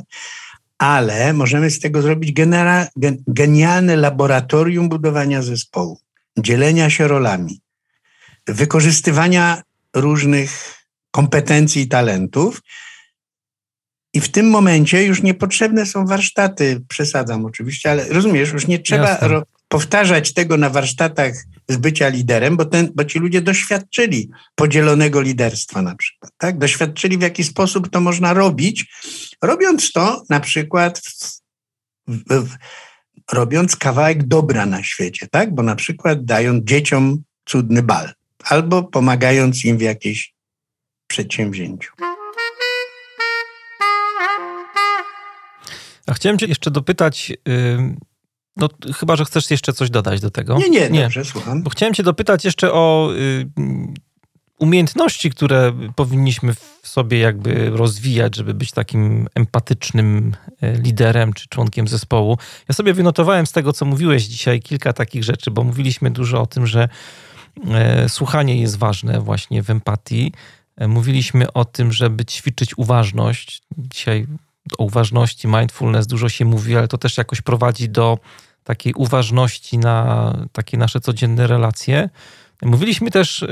ale 0.77 1.33
możemy 1.33 1.71
z 1.71 1.79
tego 1.79 2.01
zrobić 2.01 2.33
genera, 2.33 2.87
genialne 3.27 3.95
laboratorium 3.95 4.89
budowania 4.89 5.41
zespołu, 5.41 5.99
dzielenia 6.37 6.89
się 6.89 7.07
rolami, 7.07 7.61
wykorzystywania 8.47 9.61
różnych 9.95 10.73
kompetencji 11.11 11.81
i 11.81 11.87
talentów, 11.87 12.61
i 14.13 14.21
w 14.21 14.31
tym 14.31 14.49
momencie 14.49 15.03
już 15.03 15.23
niepotrzebne 15.23 15.85
są 15.85 16.05
warsztaty, 16.05 16.81
przesadzam 16.87 17.45
oczywiście, 17.45 17.91
ale 17.91 18.09
rozumiesz, 18.09 18.51
już 18.51 18.67
nie 18.67 18.79
trzeba 18.79 19.19
powtarzać 19.67 20.33
tego 20.33 20.57
na 20.57 20.69
warsztatach 20.69 21.33
z 21.67 21.77
bycia 21.77 22.07
liderem, 22.07 22.57
bo, 22.57 22.65
ten, 22.65 22.91
bo 22.95 23.05
ci 23.05 23.19
ludzie 23.19 23.41
doświadczyli 23.41 24.29
podzielonego 24.55 25.21
liderstwa 25.21 25.81
na 25.81 25.95
przykład, 25.95 26.31
tak? 26.37 26.57
Doświadczyli 26.57 27.17
w 27.17 27.21
jaki 27.21 27.43
sposób 27.43 27.89
to 27.89 28.01
można 28.01 28.33
robić, 28.33 28.85
robiąc 29.41 29.91
to 29.91 30.23
na 30.29 30.39
przykład 30.39 30.99
w, 30.99 31.41
w, 32.07 32.47
w, 32.47 32.55
robiąc 33.31 33.75
kawałek 33.75 34.23
dobra 34.23 34.65
na 34.65 34.83
świecie, 34.83 35.27
tak? 35.31 35.55
Bo 35.55 35.63
na 35.63 35.75
przykład 35.75 36.25
dając 36.25 36.63
dzieciom 36.63 37.23
cudny 37.45 37.83
bal 37.83 38.11
albo 38.43 38.83
pomagając 38.83 39.65
im 39.65 39.77
w 39.77 39.81
jakimś 39.81 40.33
przedsięwzięciu. 41.07 41.91
A 46.07 46.13
chciałem 46.13 46.37
cię 46.37 46.45
jeszcze 46.45 46.71
dopytać, 46.71 47.33
no 48.57 48.69
chyba, 48.95 49.15
że 49.15 49.25
chcesz 49.25 49.51
jeszcze 49.51 49.73
coś 49.73 49.89
dodać 49.89 50.21
do 50.21 50.31
tego. 50.31 50.57
Nie, 50.57 50.69
nie, 50.69 50.89
nie. 50.89 51.01
dobrze, 51.01 51.25
słucham. 51.25 51.63
Bo 51.63 51.69
chciałem 51.69 51.93
cię 51.93 52.03
dopytać 52.03 52.45
jeszcze 52.45 52.73
o 52.73 53.09
umiejętności, 54.61 55.29
które 55.29 55.73
powinniśmy 55.95 56.53
w 56.53 56.87
sobie 56.87 57.19
jakby 57.19 57.69
rozwijać, 57.69 58.35
żeby 58.35 58.53
być 58.53 58.71
takim 58.71 59.27
empatycznym 59.35 60.35
e, 60.61 60.73
liderem 60.73 61.33
czy 61.33 61.47
członkiem 61.47 61.87
zespołu. 61.87 62.37
Ja 62.69 62.75
sobie 62.75 62.93
wynotowałem 62.93 63.45
z 63.45 63.51
tego, 63.51 63.73
co 63.73 63.85
mówiłeś 63.85 64.23
dzisiaj, 64.23 64.59
kilka 64.59 64.93
takich 64.93 65.23
rzeczy, 65.23 65.51
bo 65.51 65.63
mówiliśmy 65.63 66.11
dużo 66.11 66.41
o 66.41 66.45
tym, 66.45 66.67
że 66.67 66.89
e, 67.67 68.09
słuchanie 68.09 68.61
jest 68.61 68.77
ważne 68.77 69.21
właśnie 69.21 69.63
w 69.63 69.69
empatii. 69.69 70.33
E, 70.77 70.87
mówiliśmy 70.87 71.53
o 71.53 71.65
tym, 71.65 71.91
żeby 71.91 72.25
ćwiczyć 72.25 72.77
uważność. 72.77 73.61
Dzisiaj 73.77 74.27
o 74.77 74.83
uważności, 74.83 75.47
mindfulness 75.47 76.07
dużo 76.07 76.29
się 76.29 76.45
mówi, 76.45 76.75
ale 76.77 76.87
to 76.87 76.97
też 76.97 77.17
jakoś 77.17 77.41
prowadzi 77.41 77.89
do 77.89 78.19
takiej 78.63 78.93
uważności 78.93 79.77
na 79.77 80.33
takie 80.51 80.77
nasze 80.77 80.99
codzienne 80.99 81.47
relacje. 81.47 82.09
Mówiliśmy 82.61 83.11
też, 83.11 83.45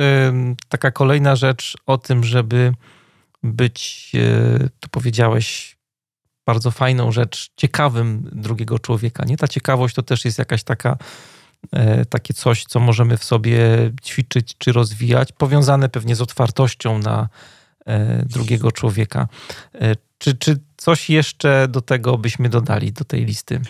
taka 0.70 0.92
kolejna 0.92 1.36
rzecz 1.36 1.78
o 1.86 1.98
tym, 1.98 2.24
żeby 2.24 2.74
być, 3.44 4.12
e, 4.16 4.70
to 4.80 4.90
powiedziałeś, 4.92 5.78
bardzo 6.46 6.72
fajną 6.72 7.12
rzecz, 7.12 7.52
ciekawym 7.58 8.30
drugiego 8.32 8.80
człowieka. 8.80 9.26
Nie 9.26 9.38
ta 9.38 9.48
ciekawość 9.48 9.96
to 9.96 10.04
też 10.04 10.26
jest 10.26 10.40
jakaś 10.40 10.64
taka, 10.64 10.98
e, 11.72 12.06
takie 12.06 12.34
coś, 12.34 12.66
co 12.66 12.80
możemy 12.80 13.18
w 13.18 13.24
sobie 13.24 13.60
ćwiczyć 14.04 14.56
czy 14.58 14.72
rozwijać, 14.72 15.32
powiązane 15.32 15.90
pewnie 15.90 16.16
z 16.16 16.22
otwartością 16.22 17.00
na 17.00 17.30
e, 17.86 18.26
drugiego 18.26 18.72
człowieka. 18.72 19.28
Czy, 20.18 20.38
czy 20.38 20.60
coś 20.80 21.10
jeszcze 21.10 21.68
do 21.68 21.82
tego 21.82 22.18
byśmy 22.18 22.50
dodali, 22.50 22.92
do 22.92 23.06
tej 23.06 23.26
listy? 23.26 23.62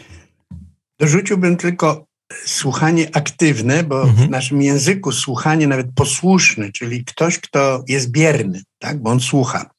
Dorzuciłbym 1.00 1.58
tylko 1.58 2.06
słuchanie 2.46 3.16
aktywne, 3.16 3.84
bo 3.84 4.02
mhm. 4.02 4.28
w 4.28 4.32
naszym 4.32 4.62
języku 4.62 5.12
słuchanie 5.12 5.68
nawet 5.68 5.88
posłuszny, 5.96 6.72
czyli 6.72 7.06
ktoś, 7.06 7.40
kto 7.40 7.84
jest 7.88 8.12
bierny, 8.12 8.64
tak, 8.80 9.02
bo 9.02 9.10
on 9.10 9.20
słucha. 9.20 9.70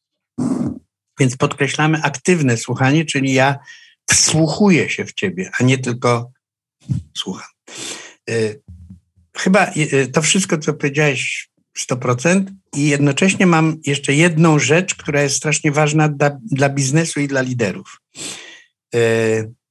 Więc 1.20 1.36
podkreślamy 1.36 2.02
aktywne 2.02 2.56
słuchanie, 2.56 3.04
czyli 3.04 3.32
ja 3.32 3.58
wsłuchuję 4.10 4.90
się 4.90 5.04
w 5.04 5.12
ciebie, 5.12 5.50
a 5.58 5.64
nie 5.64 5.78
tylko 5.78 6.30
słucham. 7.16 7.48
Y, 8.30 8.60
chyba 9.36 9.72
y, 9.76 10.08
to 10.08 10.22
wszystko, 10.22 10.58
co 10.58 10.74
powiedziałeś, 10.74 11.49
100%. 11.78 12.44
I 12.76 12.88
jednocześnie 12.88 13.46
mam 13.46 13.76
jeszcze 13.86 14.14
jedną 14.14 14.58
rzecz, 14.58 14.94
która 14.94 15.22
jest 15.22 15.36
strasznie 15.36 15.72
ważna 15.72 16.08
dla, 16.08 16.38
dla 16.42 16.68
biznesu 16.68 17.20
i 17.20 17.28
dla 17.28 17.40
liderów. 17.40 18.00
E, 18.94 19.00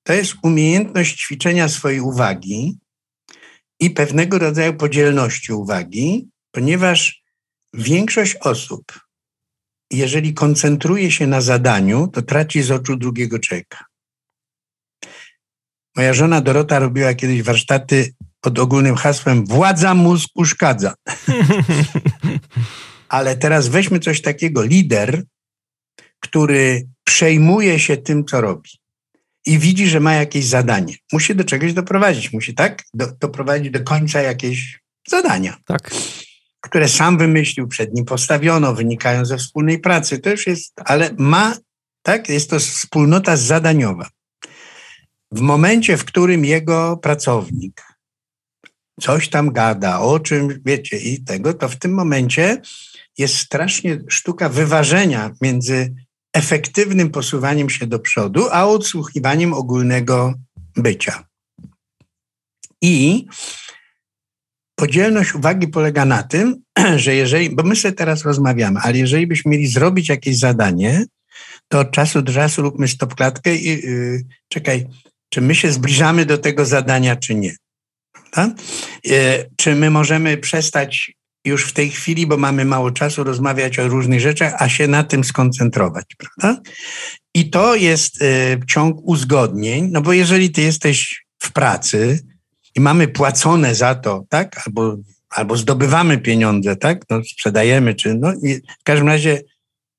to 0.04 0.14
jest 0.14 0.34
umiejętność 0.44 1.26
ćwiczenia 1.26 1.70
swojej 1.70 2.00
uwagi 2.00 2.78
i 3.80 3.90
pewnego 3.90 4.40
rodzaju 4.40 4.74
podzielności 4.74 5.54
uwagi, 5.54 6.30
ponieważ 6.52 7.24
większość 7.74 8.36
osób, 8.36 9.00
jeżeli 9.92 10.34
koncentruje 10.34 11.12
się 11.12 11.28
na 11.28 11.42
zadaniu, 11.42 12.08
to 12.08 12.22
traci 12.22 12.62
z 12.62 12.72
oczu 12.72 12.96
drugiego 12.96 13.40
człowieka. 13.40 13.86
Moja 15.96 16.14
żona 16.14 16.42
Dorota 16.42 16.80
robiła 16.80 17.14
kiedyś 17.14 17.44
warsztaty 17.44 18.14
pod 18.42 18.60
ogólnym 18.60 18.96
hasłem 18.96 19.46
władza 19.46 19.96
mózg 19.96 20.30
uszkadza. 20.36 20.94
Ale 23.10 23.38
teraz 23.38 23.68
weźmy 23.68 24.00
coś 24.00 24.22
takiego, 24.22 24.64
lider, 24.64 25.24
który 26.20 26.88
przejmuje 27.04 27.80
się 27.80 27.98
tym, 27.98 28.26
co 28.26 28.42
robi 28.42 28.70
i 29.46 29.60
widzi, 29.60 29.88
że 29.88 30.00
ma 30.00 30.14
jakieś 30.14 30.46
zadanie. 30.46 30.96
Musi 31.14 31.36
do 31.36 31.44
czegoś 31.44 31.74
doprowadzić, 31.74 32.34
musi 32.34 32.56
tak 32.56 32.84
do, 32.94 33.08
doprowadzić 33.20 33.72
do 33.72 33.84
końca 33.84 34.22
jakieś 34.22 34.80
zadania. 35.08 35.58
Tak. 35.66 35.92
Które 36.62 36.90
sam 36.90 37.18
wymyślił, 37.18 37.68
przed 37.68 37.94
nim 37.94 38.06
postawiono, 38.06 38.76
wynikają 38.76 39.26
ze 39.26 39.38
wspólnej 39.38 39.80
pracy. 39.80 40.20
To 40.20 40.30
już 40.30 40.48
jest, 40.48 40.74
ale 40.86 41.10
ma, 41.18 41.58
tak, 42.02 42.30
jest 42.30 42.50
to 42.50 42.60
wspólnota 42.60 43.38
zadaniowa. 43.38 44.10
W 45.32 45.42
momencie, 45.42 45.98
w 45.98 46.06
którym 46.06 46.46
jego 46.46 46.98
pracownik 46.98 47.89
coś 49.02 49.30
tam 49.30 49.52
gada, 49.52 50.00
o 50.00 50.20
czym 50.20 50.62
wiecie 50.66 50.98
i 50.98 51.24
tego, 51.24 51.54
to 51.54 51.70
w 51.70 51.76
tym 51.76 51.94
momencie 51.94 52.62
jest 53.18 53.38
strasznie 53.38 54.00
sztuka 54.08 54.50
wyważenia 54.50 55.32
między 55.42 55.94
efektywnym 56.34 57.10
posuwaniem 57.10 57.70
się 57.70 57.88
do 57.88 58.00
przodu, 58.00 58.48
a 58.52 58.66
odsłuchiwaniem 58.66 59.54
ogólnego 59.54 60.34
bycia. 60.76 61.24
I 62.82 63.26
podzielność 64.76 65.36
uwagi 65.36 65.68
polega 65.68 66.06
na 66.06 66.24
tym, 66.24 66.62
że 67.04 67.16
jeżeli, 67.16 67.56
bo 67.56 67.64
my 67.64 67.76
sobie 67.76 67.92
teraz 67.92 68.26
rozmawiamy, 68.26 68.80
ale 68.84 68.98
jeżeli 68.98 69.28
byśmy 69.28 69.52
mieli 69.52 69.68
zrobić 69.68 70.10
jakieś 70.10 70.38
zadanie, 70.38 71.06
to 71.68 71.80
od 71.80 71.92
czasu 71.92 72.22
do 72.22 72.34
czasu 72.34 72.62
róbmy 72.62 72.88
stopklatkę 72.88 73.56
i 73.56 73.66
yy, 73.66 74.24
czekaj, 74.48 74.88
czy 75.30 75.42
my 75.42 75.56
się 75.56 75.72
zbliżamy 75.72 76.26
do 76.26 76.38
tego 76.38 76.66
zadania, 76.66 77.16
czy 77.16 77.36
nie. 77.36 77.56
Yy, 79.04 79.50
czy 79.58 79.76
my 79.76 79.90
możemy 79.90 80.38
przestać 80.38 81.12
już 81.46 81.66
w 81.66 81.74
tej 81.74 81.90
chwili, 81.90 82.28
bo 82.28 82.38
mamy 82.38 82.66
mało 82.66 82.92
czasu, 82.92 83.24
rozmawiać 83.24 83.80
o 83.80 83.88
różnych 83.88 84.20
rzeczach, 84.20 84.54
a 84.58 84.70
się 84.70 84.88
na 84.88 85.04
tym 85.04 85.24
skoncentrować, 85.24 86.06
prawda? 86.18 86.62
I 87.34 87.50
to 87.50 87.76
jest 87.76 88.22
y, 88.22 88.60
ciąg 88.68 88.98
uzgodnień, 89.04 89.90
no 89.92 90.02
bo 90.02 90.14
jeżeli 90.14 90.52
ty 90.52 90.62
jesteś 90.62 91.26
w 91.40 91.52
pracy 91.52 92.20
i 92.76 92.80
mamy 92.82 93.08
płacone 93.08 93.76
za 93.76 93.96
to, 93.96 94.24
tak, 94.30 94.62
albo, 94.66 94.98
albo 95.30 95.58
zdobywamy 95.58 96.18
pieniądze, 96.18 96.76
tak, 96.76 97.06
no 97.10 97.24
sprzedajemy, 97.24 97.96
czy 97.96 98.14
no, 98.14 98.34
w 98.80 98.84
każdym 98.84 99.08
razie 99.08 99.42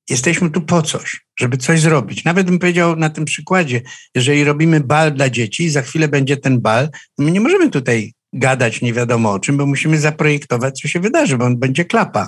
jesteśmy 0.09 0.49
tu 0.49 0.61
po 0.61 0.81
coś, 0.81 1.21
żeby 1.39 1.57
coś 1.57 1.81
zrobić. 1.81 2.23
Nawet 2.23 2.47
bym 2.47 2.59
powiedział 2.59 2.95
na 2.95 3.09
tym 3.09 3.25
przykładzie, 3.25 3.81
jeżeli 4.15 4.43
robimy 4.43 4.79
bal 4.79 5.13
dla 5.13 5.29
dzieci, 5.29 5.69
za 5.69 5.81
chwilę 5.81 6.07
będzie 6.07 6.37
ten 6.37 6.61
bal, 6.61 6.89
my 7.17 7.31
nie 7.31 7.41
możemy 7.41 7.69
tutaj 7.69 8.13
gadać 8.33 8.81
nie 8.81 8.93
wiadomo 8.93 9.31
o 9.31 9.39
czym, 9.39 9.57
bo 9.57 9.65
musimy 9.65 9.99
zaprojektować, 9.99 10.81
co 10.81 10.87
się 10.87 10.99
wydarzy, 10.99 11.37
bo 11.37 11.45
on 11.45 11.57
będzie 11.57 11.85
klapa. 11.85 12.27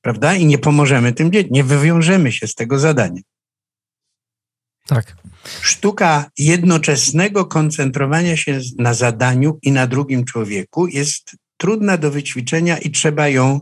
Prawda? 0.00 0.34
I 0.34 0.46
nie 0.46 0.58
pomożemy 0.58 1.12
tym 1.12 1.32
dzieciom, 1.32 1.52
nie 1.52 1.64
wywiążemy 1.64 2.32
się 2.32 2.46
z 2.46 2.54
tego 2.54 2.78
zadania. 2.78 3.20
Tak. 4.86 5.16
Sztuka 5.62 6.30
jednoczesnego 6.38 7.44
koncentrowania 7.44 8.36
się 8.36 8.60
na 8.78 8.94
zadaniu 8.94 9.58
i 9.62 9.72
na 9.72 9.86
drugim 9.86 10.24
człowieku 10.24 10.86
jest 10.86 11.36
trudna 11.56 11.96
do 11.96 12.10
wyćwiczenia 12.10 12.78
i 12.78 12.90
trzeba 12.90 13.28
ją, 13.28 13.60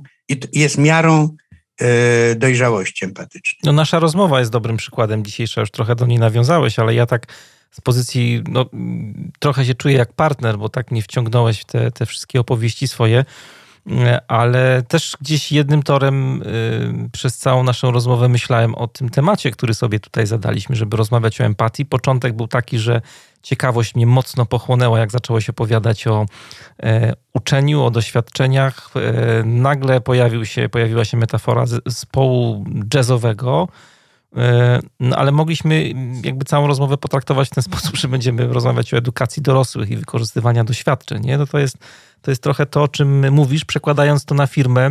jest 0.52 0.78
miarą 0.78 1.36
e, 1.80 2.34
dojrzałości 2.34 3.04
empatycznej. 3.04 3.60
No 3.64 3.72
nasza 3.72 3.98
rozmowa 3.98 4.38
jest 4.38 4.50
dobrym 4.50 4.76
przykładem 4.76 5.24
dzisiejsza, 5.24 5.60
już 5.60 5.70
trochę 5.70 5.94
do 5.94 6.06
niej 6.06 6.18
nawiązałeś, 6.18 6.78
ale 6.78 6.94
ja 6.94 7.06
tak 7.06 7.26
z 7.70 7.80
pozycji, 7.80 8.42
no, 8.48 8.66
trochę 9.38 9.64
się 9.64 9.74
czuję 9.74 9.96
jak 9.96 10.12
partner, 10.12 10.58
bo 10.58 10.68
tak 10.68 10.90
nie 10.90 11.02
wciągnąłeś 11.02 11.60
w 11.60 11.64
te, 11.64 11.90
te 11.90 12.06
wszystkie 12.06 12.40
opowieści 12.40 12.88
swoje, 12.88 13.24
ale 14.28 14.82
też 14.82 15.16
gdzieś 15.20 15.52
jednym 15.52 15.82
torem 15.82 16.42
y, 16.42 17.10
przez 17.12 17.38
całą 17.38 17.62
naszą 17.62 17.90
rozmowę 17.90 18.28
myślałem 18.28 18.74
o 18.74 18.88
tym 18.88 19.08
temacie, 19.08 19.50
który 19.50 19.74
sobie 19.74 20.00
tutaj 20.00 20.26
zadaliśmy, 20.26 20.76
żeby 20.76 20.96
rozmawiać 20.96 21.40
o 21.40 21.44
empatii. 21.44 21.86
Początek 21.86 22.36
był 22.36 22.48
taki, 22.48 22.78
że 22.78 23.00
ciekawość 23.42 23.94
mnie 23.94 24.06
mocno 24.06 24.46
pochłonęła, 24.46 24.98
jak 24.98 25.10
zaczęło 25.10 25.40
się 25.40 25.50
opowiadać 25.50 26.06
o 26.06 26.26
e, 26.82 27.12
uczeniu, 27.34 27.82
o 27.82 27.90
doświadczeniach. 27.90 28.90
E, 28.96 29.44
nagle 29.44 30.00
pojawił 30.00 30.44
się, 30.44 30.68
pojawiła 30.68 31.04
się 31.04 31.16
metafora 31.16 31.66
zespołu 31.66 32.64
jazzowego, 32.94 33.68
E, 33.68 33.99
no, 35.00 35.16
ale 35.16 35.32
mogliśmy 35.32 35.92
jakby 36.24 36.44
całą 36.44 36.66
rozmowę 36.66 36.96
potraktować 36.96 37.48
w 37.48 37.54
ten 37.54 37.62
sposób, 37.70 37.96
że 37.96 38.08
będziemy 38.08 38.46
rozmawiać 38.46 38.94
o 38.94 38.96
edukacji 38.96 39.42
dorosłych 39.42 39.90
i 39.90 39.96
wykorzystywania 39.96 40.64
doświadczeń. 40.64 41.22
Nie? 41.22 41.38
No 41.38 41.46
to, 41.46 41.58
jest, 41.58 41.78
to 42.22 42.30
jest 42.30 42.42
trochę 42.42 42.66
to, 42.66 42.82
o 42.82 42.88
czym 42.88 43.32
mówisz, 43.32 43.64
przekładając 43.64 44.24
to 44.24 44.34
na 44.34 44.46
firmę. 44.46 44.90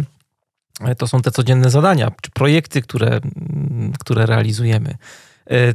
E, 0.82 0.96
to 0.96 1.08
są 1.08 1.22
te 1.22 1.32
codzienne 1.32 1.70
zadania, 1.70 2.12
czy 2.22 2.32
projekty, 2.32 2.82
które, 2.82 3.20
które 4.00 4.26
realizujemy. 4.26 4.98
E, 5.52 5.74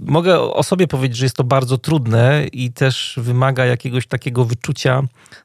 mogę 0.00 0.40
o 0.40 0.62
sobie 0.62 0.86
powiedzieć, 0.86 1.16
że 1.16 1.24
jest 1.24 1.36
to 1.36 1.44
bardzo 1.44 1.78
trudne 1.78 2.46
i 2.52 2.72
też 2.72 3.18
wymaga 3.22 3.64
jakiegoś 3.64 4.06
takiego 4.06 4.44
wyczucia 4.44 5.02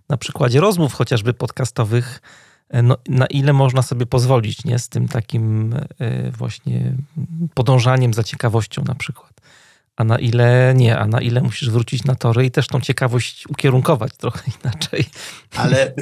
na 0.10 0.18
przykładzie 0.18 0.60
rozmów 0.60 0.94
chociażby 0.94 1.34
podcastowych, 1.34 2.22
E, 2.22 2.45
no, 2.74 2.98
na 3.10 3.26
ile 3.26 3.54
można 3.54 3.82
sobie 3.82 4.06
pozwolić, 4.06 4.66
nie? 4.66 4.80
Z 4.80 4.90
tym 4.90 5.08
takim 5.08 5.74
e, 6.00 6.32
właśnie 6.32 6.96
podążaniem 7.54 8.14
za 8.14 8.24
ciekawością 8.24 8.84
na 8.88 8.96
przykład. 8.96 9.32
A 9.96 10.04
na 10.04 10.20
ile 10.20 10.74
nie, 10.76 10.98
a 10.98 11.08
na 11.08 11.22
ile 11.22 11.42
musisz 11.42 11.70
wrócić 11.70 12.04
na 12.04 12.16
tory 12.16 12.46
i 12.46 12.52
też 12.52 12.68
tą 12.68 12.82
ciekawość 12.82 13.48
ukierunkować 13.48 14.18
trochę 14.18 14.44
inaczej. 14.64 15.06
Ale 15.56 15.94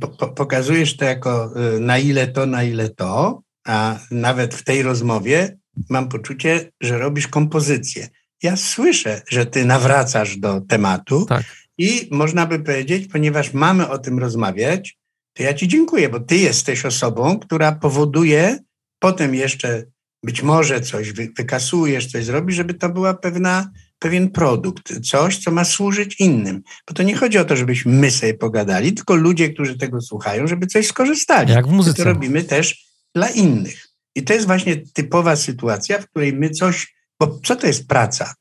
po, 0.00 0.28
pokazujesz 0.28 0.96
to 0.96 1.04
jako 1.04 1.50
y, 1.76 1.80
na 1.80 1.98
ile 1.98 2.26
to, 2.26 2.46
na 2.46 2.62
ile 2.62 2.88
to, 2.88 3.42
a 3.66 3.98
nawet 4.10 4.54
w 4.54 4.64
tej 4.64 4.82
rozmowie 4.82 5.58
mam 5.90 6.08
poczucie, 6.08 6.70
że 6.80 6.98
robisz 6.98 7.28
kompozycję. 7.28 8.08
Ja 8.42 8.56
słyszę, 8.56 9.22
że 9.28 9.46
ty 9.46 9.64
nawracasz 9.64 10.36
do 10.36 10.60
tematu 10.60 11.26
tak. 11.26 11.44
i 11.78 12.08
można 12.10 12.46
by 12.46 12.58
powiedzieć, 12.58 13.08
ponieważ 13.12 13.52
mamy 13.52 13.88
o 13.88 13.98
tym 13.98 14.18
rozmawiać, 14.18 14.97
to 15.38 15.42
ja 15.44 15.54
Ci 15.54 15.68
dziękuję, 15.68 16.08
bo 16.08 16.20
Ty 16.20 16.36
jesteś 16.36 16.84
osobą, 16.84 17.38
która 17.38 17.72
powoduje 17.72 18.58
potem 18.98 19.34
jeszcze 19.34 19.84
być 20.24 20.42
może 20.42 20.80
coś 20.80 21.12
wy, 21.12 21.28
wykasujesz, 21.36 22.06
coś 22.06 22.24
zrobisz, 22.24 22.56
żeby 22.56 22.74
to 22.74 22.88
była 22.88 23.14
pewna, 23.14 23.70
pewien 23.98 24.30
produkt, 24.30 25.00
coś, 25.00 25.38
co 25.38 25.50
ma 25.50 25.64
służyć 25.64 26.20
innym. 26.20 26.62
Bo 26.88 26.94
to 26.94 27.02
nie 27.02 27.16
chodzi 27.16 27.38
o 27.38 27.44
to, 27.44 27.56
żebyśmy 27.56 27.92
my 27.92 28.10
sobie 28.10 28.34
pogadali, 28.34 28.92
tylko 28.92 29.14
ludzie, 29.14 29.48
którzy 29.48 29.78
tego 29.78 30.00
słuchają, 30.00 30.46
żeby 30.46 30.66
coś 30.66 30.86
skorzystali. 30.86 31.52
Jak 31.52 31.66
w 31.66 31.70
muzyce. 31.70 32.02
To 32.02 32.04
robimy 32.04 32.44
też 32.44 32.86
dla 33.14 33.28
innych. 33.28 33.88
I 34.14 34.22
to 34.22 34.32
jest 34.32 34.46
właśnie 34.46 34.76
typowa 34.76 35.36
sytuacja, 35.36 35.98
w 35.98 36.08
której 36.08 36.32
my 36.32 36.50
coś, 36.50 36.94
bo 37.20 37.40
co 37.44 37.56
to 37.56 37.66
jest 37.66 37.88
praca? 37.88 38.34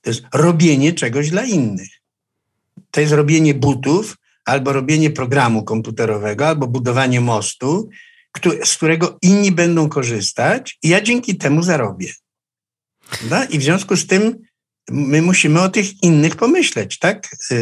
To 0.00 0.10
jest 0.10 0.22
robienie 0.34 0.92
czegoś 0.92 1.30
dla 1.30 1.44
innych. 1.44 1.90
To 2.90 3.00
jest 3.00 3.12
robienie 3.12 3.54
butów, 3.54 4.16
albo 4.44 4.72
robienie 4.72 5.10
programu 5.10 5.64
komputerowego, 5.64 6.46
albo 6.46 6.66
budowanie 6.66 7.20
mostu, 7.20 7.88
z 8.64 8.76
którego 8.76 9.18
inni 9.22 9.52
będą 9.52 9.88
korzystać 9.88 10.78
i 10.82 10.88
ja 10.88 11.00
dzięki 11.00 11.36
temu 11.36 11.62
zarobię. 11.62 12.12
Prawda? 13.10 13.44
I 13.44 13.58
w 13.58 13.62
związku 13.62 13.96
z 13.96 14.06
tym 14.06 14.38
my 14.90 15.22
musimy 15.22 15.60
o 15.60 15.68
tych 15.68 16.02
innych 16.02 16.36
pomyśleć, 16.36 16.98
tak? 16.98 17.28
Yy, 17.50 17.58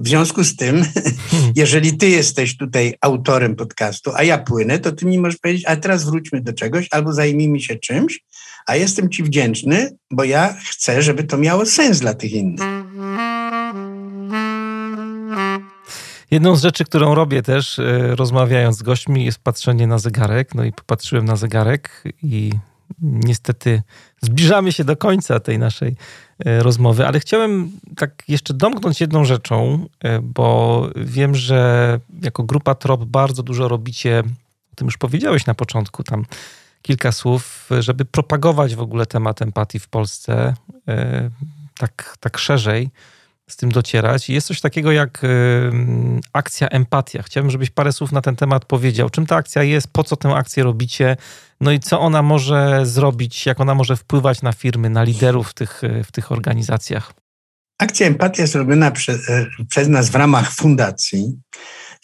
w 0.00 0.08
związku 0.08 0.44
z 0.44 0.56
tym, 0.56 0.84
jeżeli 1.56 1.96
ty 1.96 2.08
jesteś 2.08 2.56
tutaj 2.56 2.94
autorem 3.00 3.56
podcastu, 3.56 4.10
a 4.14 4.22
ja 4.22 4.38
płynę, 4.38 4.78
to 4.78 4.92
ty 4.92 5.06
mi 5.06 5.18
możesz 5.18 5.38
powiedzieć, 5.38 5.64
a 5.66 5.76
teraz 5.76 6.04
wróćmy 6.04 6.40
do 6.40 6.52
czegoś 6.52 6.88
albo 6.90 7.12
zajmijmy 7.12 7.60
się 7.60 7.76
czymś, 7.76 8.20
a 8.66 8.76
jestem 8.76 9.10
ci 9.10 9.22
wdzięczny, 9.22 9.96
bo 10.10 10.24
ja 10.24 10.56
chcę, 10.70 11.02
żeby 11.02 11.24
to 11.24 11.38
miało 11.38 11.66
sens 11.66 12.00
dla 12.00 12.14
tych 12.14 12.32
innych. 12.32 12.60
Jedną 16.30 16.56
z 16.56 16.62
rzeczy, 16.62 16.84
którą 16.84 17.14
robię 17.14 17.42
też, 17.42 17.78
e, 17.78 18.16
rozmawiając 18.16 18.76
z 18.76 18.82
gośćmi, 18.82 19.24
jest 19.24 19.38
patrzenie 19.38 19.86
na 19.86 19.98
zegarek. 19.98 20.54
No 20.54 20.64
i 20.64 20.72
popatrzyłem 20.72 21.24
na 21.24 21.36
zegarek 21.36 22.04
i 22.22 22.52
niestety 23.02 23.82
zbliżamy 24.20 24.72
się 24.72 24.84
do 24.84 24.96
końca 24.96 25.40
tej 25.40 25.58
naszej 25.58 25.96
e, 26.44 26.62
rozmowy, 26.62 27.06
ale 27.06 27.20
chciałem 27.20 27.70
tak 27.96 28.22
jeszcze 28.28 28.54
domknąć 28.54 29.00
jedną 29.00 29.24
rzeczą, 29.24 29.86
e, 30.04 30.20
bo 30.22 30.88
wiem, 30.96 31.34
że 31.34 32.00
jako 32.22 32.42
grupa 32.42 32.74
TROP 32.74 33.04
bardzo 33.04 33.42
dużo 33.42 33.68
robicie, 33.68 34.22
o 34.72 34.76
tym 34.76 34.86
już 34.86 34.96
powiedziałeś 34.96 35.46
na 35.46 35.54
początku, 35.54 36.04
tam 36.04 36.24
kilka 36.82 37.12
słów, 37.12 37.70
żeby 37.80 38.04
propagować 38.04 38.74
w 38.74 38.80
ogóle 38.80 39.06
temat 39.06 39.42
empatii 39.42 39.78
w 39.78 39.88
Polsce 39.88 40.54
tak, 41.78 42.16
tak 42.20 42.38
szerzej 42.38 42.90
z 43.48 43.56
tym 43.56 43.72
docierać. 43.72 44.28
Jest 44.28 44.46
coś 44.46 44.60
takiego 44.60 44.92
jak 44.92 45.22
akcja 46.32 46.68
empatia. 46.68 47.22
Chciałbym, 47.22 47.50
żebyś 47.50 47.70
parę 47.70 47.92
słów 47.92 48.12
na 48.12 48.20
ten 48.22 48.36
temat 48.36 48.64
powiedział. 48.64 49.10
Czym 49.10 49.26
ta 49.26 49.36
akcja 49.36 49.62
jest, 49.62 49.88
po 49.92 50.04
co 50.04 50.16
tę 50.16 50.28
akcję 50.28 50.62
robicie, 50.62 51.16
no 51.60 51.72
i 51.72 51.80
co 51.80 52.00
ona 52.00 52.22
może 52.22 52.86
zrobić, 52.86 53.46
jak 53.46 53.60
ona 53.60 53.74
może 53.74 53.96
wpływać 53.96 54.42
na 54.42 54.52
firmy, 54.52 54.90
na 54.90 55.02
liderów 55.02 55.50
w 55.50 55.54
tych, 55.54 55.82
w 56.04 56.12
tych 56.12 56.32
organizacjach. 56.32 57.12
Akcja 57.78 58.06
Empatia 58.06 58.42
jest 58.42 58.54
robiona 58.54 58.90
prze, 58.90 59.18
przez 59.68 59.88
nas 59.88 60.10
w 60.10 60.14
ramach 60.14 60.52
fundacji. 60.54 61.38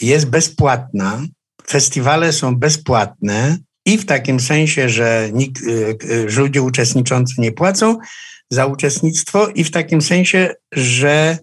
Jest 0.00 0.26
bezpłatna. 0.26 1.22
Festiwale 1.68 2.32
są 2.32 2.56
bezpłatne 2.56 3.58
i 3.86 3.98
w 3.98 4.06
takim 4.06 4.40
sensie, 4.40 4.88
że, 4.88 5.28
nikt, 5.32 5.62
że 6.26 6.40
ludzie 6.40 6.62
uczestniczący 6.62 7.34
nie 7.38 7.52
płacą 7.52 7.98
za 8.50 8.66
uczestnictwo, 8.66 9.48
i 9.48 9.64
w 9.64 9.70
takim 9.70 10.02
sensie, 10.02 10.54
że 10.72 11.38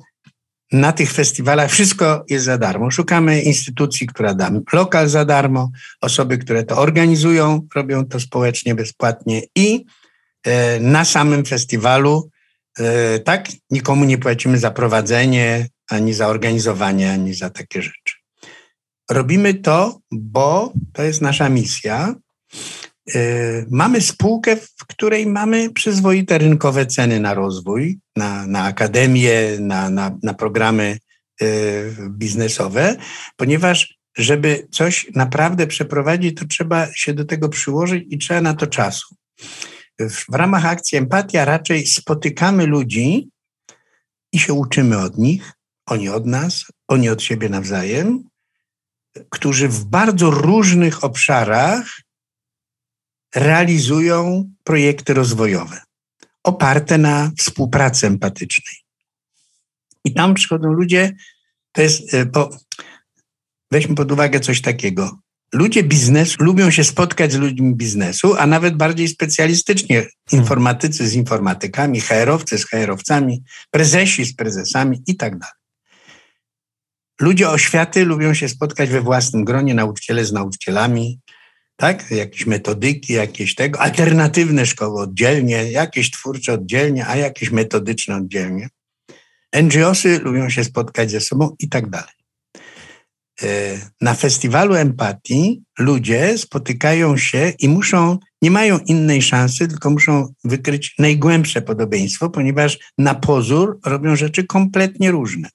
na 0.72 0.92
tych 0.92 1.12
festiwalach 1.12 1.72
wszystko 1.72 2.26
jest 2.30 2.46
za 2.46 2.58
darmo. 2.58 2.92
Szukamy 2.92 3.42
instytucji, 3.42 4.08
która 4.08 4.34
da 4.34 4.52
lokal 4.74 5.10
za 5.10 5.26
darmo, 5.26 5.72
osoby, 6.02 6.38
które 6.38 6.64
to 6.64 6.78
organizują, 6.78 7.68
robią 7.76 8.06
to 8.06 8.20
społecznie, 8.20 8.76
bezpłatnie 8.76 9.42
i 9.56 9.86
e, 10.44 10.80
na 10.80 11.06
samym 11.06 11.46
festiwalu 11.46 12.30
e, 12.80 13.20
tak 13.20 13.48
nikomu 13.70 14.06
nie 14.06 14.18
płacimy 14.18 14.58
za 14.58 14.72
prowadzenie, 14.72 15.68
ani 15.90 16.14
za 16.14 16.28
organizowanie, 16.28 17.12
ani 17.12 17.34
za 17.34 17.50
takie 17.50 17.82
rzeczy. 17.82 18.16
Robimy 19.12 19.54
to, 19.54 20.00
bo 20.12 20.74
to 20.94 21.04
jest 21.04 21.22
nasza 21.22 21.50
misja. 21.50 22.16
E, 23.10 23.20
mamy 23.72 24.02
spółkę, 24.02 24.56
w 24.56 24.86
której 24.88 25.28
mamy 25.28 25.70
przyzwoite 25.70 26.38
rynkowe 26.38 26.86
ceny 26.86 27.20
na 27.20 27.34
rozwój, 27.34 28.00
na, 28.16 28.48
na 28.48 28.64
akademię, 28.64 29.58
na, 29.60 29.90
na, 29.90 30.18
na 30.24 30.34
programy 30.34 31.00
e, 31.42 31.46
biznesowe, 32.10 32.96
ponieważ 33.36 34.02
żeby 34.18 34.68
coś 34.72 35.08
naprawdę 35.16 35.68
przeprowadzić, 35.68 36.38
to 36.38 36.46
trzeba 36.46 36.88
się 36.94 37.14
do 37.14 37.26
tego 37.26 37.50
przyłożyć 37.50 38.04
i 38.10 38.18
trzeba 38.18 38.42
na 38.42 38.54
to 38.54 38.68
czasu. 38.68 39.16
W 40.00 40.36
ramach 40.36 40.66
akcji 40.66 40.98
Empatia 40.98 41.46
raczej 41.46 41.88
spotykamy 41.88 42.68
ludzi 42.68 43.30
i 44.34 44.40
się 44.40 44.54
uczymy 44.54 44.98
od 44.98 45.18
nich, 45.18 45.52
oni 45.86 46.10
od 46.10 46.26
nas, 46.26 46.66
oni 46.88 47.10
od 47.10 47.24
siebie 47.24 47.50
nawzajem, 47.50 48.24
którzy 49.30 49.68
w 49.68 49.86
bardzo 49.86 50.30
różnych 50.30 51.04
obszarach 51.04 51.86
realizują 53.36 54.52
projekty 54.64 55.14
rozwojowe 55.14 55.82
oparte 56.44 56.98
na 56.98 57.32
współpracy 57.38 58.08
empatycznej. 58.08 58.76
I 60.06 60.14
tam 60.14 60.34
przychodzą 60.34 60.72
ludzie, 60.72 61.16
to 61.72 61.82
jest, 61.82 62.14
e, 62.14 62.26
bo 62.26 62.50
weźmy 63.72 63.96
pod 63.96 64.12
uwagę 64.12 64.40
coś 64.40 64.62
takiego. 64.62 65.20
Ludzie 65.54 65.84
biznesu 65.84 66.44
lubią 66.44 66.72
się 66.72 66.84
spotkać 66.84 67.32
z 67.32 67.36
ludźmi 67.36 67.76
biznesu, 67.76 68.36
a 68.36 68.48
nawet 68.48 68.78
bardziej 68.78 69.08
specjalistycznie 69.08 70.06
informatycy 70.32 71.08
z 71.08 71.14
informatykami, 71.14 72.02
HR-owcy 72.02 72.58
z 72.58 72.66
HR-owcami, 72.66 73.44
prezesi 73.72 74.26
z 74.26 74.36
prezesami 74.36 75.04
i 75.08 75.16
tak 75.16 75.40
dalej. 75.40 75.56
Ludzie 77.22 77.50
oświaty 77.50 78.06
lubią 78.06 78.34
się 78.34 78.50
spotkać 78.50 78.90
we 78.90 79.02
własnym 79.02 79.46
gronie, 79.46 79.74
nauczyciele 79.74 80.26
z 80.26 80.32
nauczycielami, 80.32 81.20
tak? 81.76 82.12
Jakieś 82.12 82.46
metodyki, 82.46 83.14
jakieś 83.14 83.56
tego, 83.56 83.80
alternatywne 83.80 84.66
szkoły 84.66 85.02
oddzielnie, 85.02 85.72
jakieś 85.72 86.12
twórcze 86.12 86.54
oddzielnie, 86.54 87.08
a 87.08 87.16
jakieś 87.16 87.52
metodyczne 87.52 88.16
oddzielnie. 88.16 88.70
NGOsy 89.62 90.20
lubią 90.20 90.50
się 90.50 90.64
spotkać 90.64 91.12
ze 91.12 91.22
sobą 91.22 91.56
i 91.60 91.70
tak 91.70 91.90
dalej. 91.90 92.14
E, 93.44 93.78
na 94.02 94.14
festiwalu 94.14 94.76
empatii 94.76 95.64
ludzie 95.80 96.38
spotykają 96.38 97.18
się 97.18 97.54
i 97.60 97.70
muszą, 97.70 98.18
nie 98.42 98.52
mają 98.52 98.80
innej 98.80 99.22
szansy, 99.22 99.68
tylko 99.68 99.90
muszą 99.90 100.34
wykryć 100.44 100.96
najgłębsze 101.00 101.62
podobieństwo, 101.62 102.30
ponieważ 102.30 102.80
na 102.98 103.16
pozór 103.16 103.80
robią 103.86 104.16
rzeczy 104.16 104.44
kompletnie 104.44 105.12
różne. 105.12 105.50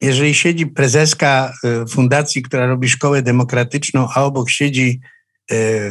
Jeżeli 0.00 0.34
siedzi 0.34 0.66
prezeska 0.66 1.52
e, 1.64 1.86
fundacji, 1.86 2.42
która 2.42 2.66
robi 2.66 2.88
szkołę 2.88 3.22
demokratyczną, 3.22 4.08
a 4.14 4.24
obok 4.24 4.50
siedzi 4.50 5.00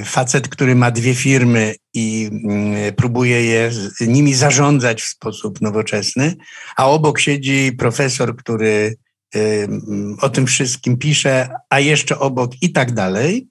facet, 0.05 0.47
który 0.47 0.75
ma 0.75 0.91
dwie 0.91 1.15
firmy 1.15 1.75
i 1.93 2.29
mm, 2.31 2.93
próbuje 2.93 3.45
je, 3.45 3.71
nimi 4.01 4.33
zarządzać 4.33 5.01
w 5.01 5.07
sposób 5.07 5.61
nowoczesny, 5.61 6.35
a 6.77 6.87
obok 6.87 7.19
siedzi 7.19 7.71
profesor, 7.77 8.35
który 8.35 8.95
e, 9.35 9.39
mm, 9.39 10.17
o 10.21 10.29
tym 10.29 10.45
wszystkim 10.45 10.97
pisze, 10.97 11.49
a 11.69 11.79
jeszcze 11.79 12.19
obok 12.19 12.51
i 12.61 12.71
tak 12.71 12.93
dalej, 12.93 13.47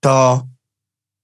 to 0.00 0.46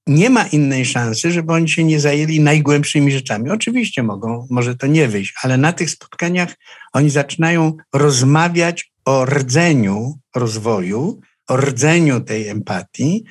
nie 0.07 0.31
ma 0.31 0.47
innej 0.47 0.85
szansy, 0.85 1.33
żeby 1.33 1.53
oni 1.53 1.69
się 1.69 1.85
nie 1.85 2.01
zajęli 2.01 2.41
najgłębszymi 2.41 3.13
rzeczami. 3.13 3.51
Oczywiście 3.51 4.03
mogą, 4.03 4.47
może 4.51 4.77
to 4.77 4.87
nie 4.87 5.09
wyjść, 5.09 5.35
ale 5.43 5.57
na 5.57 5.73
tych 5.73 5.91
spotkaniach 5.91 6.55
oni 6.93 7.11
zaczynają 7.11 7.77
rozmawiać 7.93 8.93
o 9.05 9.25
rdzeniu 9.25 10.19
rozwoju, 10.37 11.21
o 11.49 11.57
rdzeniu 11.57 12.21
tej 12.21 12.49
empatii 12.49 13.25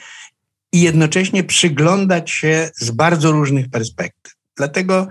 i 0.73 0.81
jednocześnie 0.81 1.43
przyglądać 1.43 2.31
się 2.31 2.69
z 2.75 2.91
bardzo 2.91 3.31
różnych 3.31 3.69
perspektyw. 3.69 4.33
Dlatego 4.57 5.07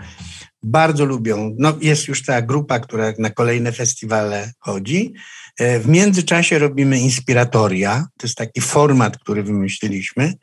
bardzo 0.63 1.05
lubią. 1.05 1.55
No, 1.59 1.79
jest 1.81 2.09
już 2.09 2.23
ta 2.23 2.43
grupa, 2.43 2.79
która 2.79 3.13
na 3.19 3.31
kolejne 3.31 3.73
festiwale 3.73 4.53
chodzi. 4.59 5.15
E, 5.59 5.81
w 5.81 5.89
międzyczasie 5.89 6.59
robimy 6.59 7.01
inspiratoria. 7.01 8.07
To 8.19 8.27
jest 8.27 8.37
taki 8.37 8.61
format, 8.61 9.19
który 9.19 9.43
wymyśliliśmy, 9.43 10.35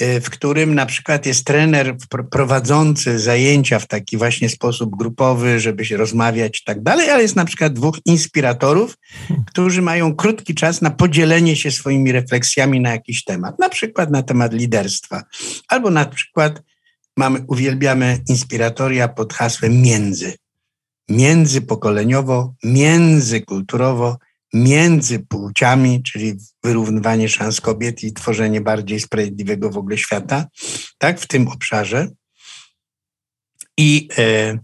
w 0.00 0.30
którym 0.30 0.74
na 0.74 0.86
przykład 0.86 1.26
jest 1.26 1.44
trener 1.44 1.96
prowadzący 2.30 3.18
zajęcia 3.18 3.78
w 3.78 3.86
taki 3.86 4.16
właśnie 4.16 4.48
sposób 4.48 4.96
grupowy, 4.96 5.60
żeby 5.60 5.84
się 5.84 5.96
rozmawiać 5.96 6.60
i 6.60 6.64
tak 6.64 6.82
dalej, 6.82 7.10
ale 7.10 7.22
jest 7.22 7.36
na 7.36 7.44
przykład 7.44 7.72
dwóch 7.72 7.98
inspiratorów, 8.04 8.96
którzy 9.46 9.82
mają 9.82 10.16
krótki 10.16 10.54
czas 10.54 10.82
na 10.82 10.90
podzielenie 10.90 11.56
się 11.56 11.70
swoimi 11.70 12.12
refleksjami 12.12 12.80
na 12.80 12.90
jakiś 12.90 13.24
temat, 13.24 13.58
na 13.58 13.68
przykład 13.68 14.10
na 14.10 14.22
temat 14.22 14.52
liderstwa, 14.52 15.22
albo 15.68 15.90
na 15.90 16.04
przykład 16.04 16.62
mamy, 17.16 17.44
uwielbiamy 17.48 18.20
inspiratoria 18.28 19.08
pod 19.08 19.32
hasłem 19.34 19.82
między. 19.82 20.34
Międzypokoleniowo, 21.08 22.54
międzykulturowo, 22.64 24.18
między 24.52 25.18
płciami, 25.18 26.02
czyli 26.02 26.34
wyrównywanie 26.62 27.28
szans 27.28 27.60
kobiet 27.60 28.02
i 28.02 28.12
tworzenie 28.12 28.60
bardziej 28.60 29.00
sprawiedliwego 29.00 29.70
w 29.70 29.78
ogóle 29.78 29.98
świata, 29.98 30.46
tak, 30.98 31.20
w 31.20 31.26
tym 31.26 31.48
obszarze. 31.48 32.08
I, 33.76 34.08
e, 34.18 34.58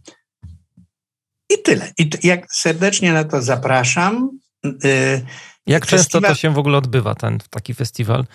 i 1.51 1.63
tyle. 1.63 1.93
I 1.99 2.11
jak 2.23 2.55
serdecznie 2.55 3.13
na 3.13 3.25
to 3.25 3.43
zapraszam. 3.43 4.39
E, 4.85 5.21
jak 5.67 5.87
festiwal, 5.87 5.99
często 6.01 6.21
to 6.21 6.35
się 6.35 6.55
w 6.55 6.59
ogóle 6.59 6.79
odbywa, 6.79 7.15
ten 7.15 7.39
taki 7.51 7.75
festiwal? 7.75 8.27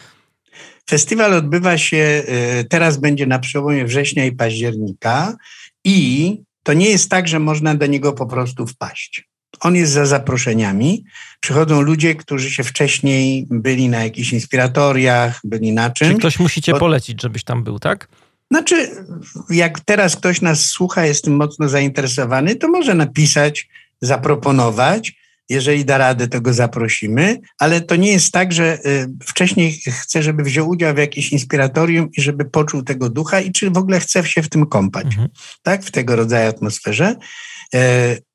Festiwal 0.89 1.34
odbywa 1.34 1.77
się, 1.77 2.23
e, 2.27 2.63
teraz 2.63 2.97
będzie 2.97 3.27
na 3.27 3.39
przełomie 3.39 3.85
września 3.85 4.26
i 4.26 4.31
października 4.31 5.35
i 5.84 6.38
to 6.63 6.73
nie 6.73 6.89
jest 6.89 7.09
tak, 7.09 7.27
że 7.27 7.39
można 7.39 7.76
do 7.76 7.85
niego 7.85 8.13
po 8.13 8.26
prostu 8.26 8.67
wpaść. 8.67 9.28
On 9.59 9.76
jest 9.76 9.91
za 9.91 10.05
zaproszeniami. 10.05 11.03
Przychodzą 11.39 11.81
ludzie, 11.81 12.15
którzy 12.15 12.51
się 12.51 12.63
wcześniej 12.63 13.47
byli 13.49 13.89
na 13.89 14.03
jakichś 14.03 14.34
inspiratoriach, 14.34 15.39
byli 15.43 15.71
na 15.71 15.89
czymś. 15.89 16.11
Czy 16.11 16.17
ktoś 16.17 16.39
musi 16.39 16.61
cię 16.61 16.71
Bo... 16.71 16.80
polecić, 16.80 17.21
żebyś 17.21 17.43
tam 17.43 17.63
był, 17.63 17.80
tak? 17.80 18.07
Znaczy, 18.51 19.05
jak 19.49 19.80
teraz 19.80 20.15
ktoś 20.15 20.41
nas 20.41 20.65
słucha, 20.65 21.05
jest 21.05 21.23
tym 21.23 21.35
mocno 21.35 21.69
zainteresowany, 21.69 22.55
to 22.55 22.67
może 22.67 22.93
napisać, 22.93 23.69
zaproponować. 24.01 25.19
Jeżeli 25.49 25.85
da 25.85 25.97
radę, 25.97 26.27
to 26.27 26.41
go 26.41 26.53
zaprosimy, 26.53 27.38
ale 27.59 27.81
to 27.81 27.95
nie 27.95 28.11
jest 28.11 28.31
tak, 28.31 28.53
że 28.53 28.77
y, 28.85 29.07
wcześniej 29.23 29.71
chce, 29.71 30.23
żeby 30.23 30.43
wziął 30.43 30.69
udział 30.69 30.95
w 30.95 30.97
jakimś 30.97 31.31
inspiratorium 31.31 32.09
i 32.17 32.21
żeby 32.21 32.45
poczuł 32.45 32.84
tego 32.84 33.09
ducha 33.09 33.41
i 33.41 33.51
czy 33.51 33.71
w 33.71 33.77
ogóle 33.77 33.99
chce 33.99 34.23
się 34.23 34.43
w 34.43 34.49
tym 34.49 34.65
kąpać, 34.65 35.05
mhm. 35.05 35.30
tak, 35.63 35.84
w 35.84 35.91
tego 35.91 36.15
rodzaju 36.15 36.49
atmosferze. 36.49 37.15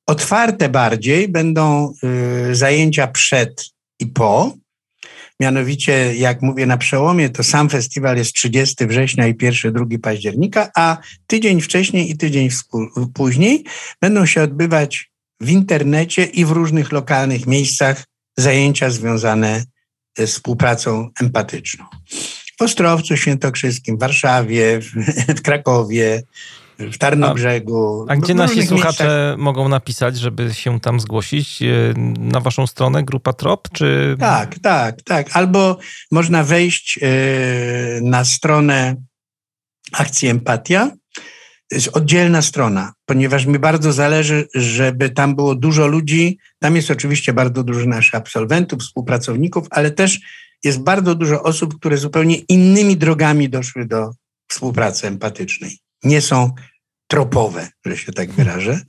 Otwarte 0.06 0.68
bardziej 0.68 1.28
będą 1.28 1.92
y, 2.50 2.54
zajęcia 2.54 3.06
przed 3.06 3.70
i 4.00 4.06
po. 4.06 4.56
Mianowicie, 5.40 6.14
jak 6.14 6.42
mówię 6.42 6.66
na 6.66 6.76
przełomie, 6.76 7.30
to 7.30 7.42
sam 7.42 7.70
festiwal 7.70 8.16
jest 8.16 8.32
30 8.32 8.86
września 8.86 9.26
i 9.26 9.34
1-2 9.34 9.98
października, 9.98 10.70
a 10.76 10.98
tydzień 11.26 11.60
wcześniej 11.60 12.10
i 12.10 12.16
tydzień 12.16 12.48
później 13.14 13.64
będą 14.00 14.26
się 14.26 14.42
odbywać 14.42 15.10
w 15.40 15.50
internecie 15.50 16.24
i 16.24 16.44
w 16.44 16.50
różnych 16.50 16.92
lokalnych 16.92 17.46
miejscach 17.46 18.04
zajęcia 18.36 18.90
związane 18.90 19.64
z 20.18 20.30
współpracą 20.30 21.10
empatyczną. 21.20 21.84
W 22.58 22.62
Ostrowcu 22.62 23.16
Świętokrzyskim, 23.16 23.96
w 23.96 24.00
Warszawie, 24.00 24.80
w 25.36 25.42
Krakowie, 25.42 26.22
w 26.78 26.98
Tarnobrzegu. 26.98 28.06
A, 28.08 28.12
a 28.12 28.16
gdzie 28.16 28.34
nasi 28.34 28.66
słuchacze 28.66 29.04
miejscach. 29.04 29.38
mogą 29.38 29.68
napisać, 29.68 30.18
żeby 30.18 30.54
się 30.54 30.80
tam 30.80 31.00
zgłosić? 31.00 31.62
E, 31.62 31.66
na 32.18 32.40
waszą 32.40 32.66
stronę, 32.66 33.04
Grupa 33.04 33.32
Trop? 33.32 33.68
Czy... 33.72 34.16
Tak, 34.20 34.58
tak, 34.58 35.02
tak. 35.02 35.26
Albo 35.32 35.78
można 36.10 36.44
wejść 36.44 36.98
e, 37.02 37.08
na 38.02 38.24
stronę 38.24 38.96
Akcji 39.92 40.28
Empatia 40.28 40.90
jest 41.72 41.88
oddzielna 41.88 42.42
strona, 42.42 42.92
ponieważ 43.06 43.46
mi 43.46 43.58
bardzo 43.58 43.92
zależy, 43.92 44.48
żeby 44.54 45.10
tam 45.10 45.36
było 45.36 45.54
dużo 45.54 45.86
ludzi. 45.86 46.38
Tam 46.58 46.76
jest 46.76 46.90
oczywiście 46.90 47.32
bardzo 47.32 47.62
dużo 47.64 47.86
naszych 47.86 48.14
absolwentów, 48.14 48.80
współpracowników, 48.80 49.66
ale 49.70 49.90
też 49.90 50.20
jest 50.64 50.82
bardzo 50.82 51.14
dużo 51.14 51.42
osób, 51.42 51.78
które 51.78 51.96
zupełnie 51.96 52.36
innymi 52.36 52.96
drogami 52.96 53.48
doszły 53.48 53.86
do 53.86 54.10
współpracy 54.48 55.06
empatycznej. 55.06 55.78
Nie 56.04 56.20
są 56.20 56.50
tropowe, 57.06 57.68
że 57.86 57.96
się 57.96 58.12
tak 58.12 58.32
wyrażę. 58.32 58.80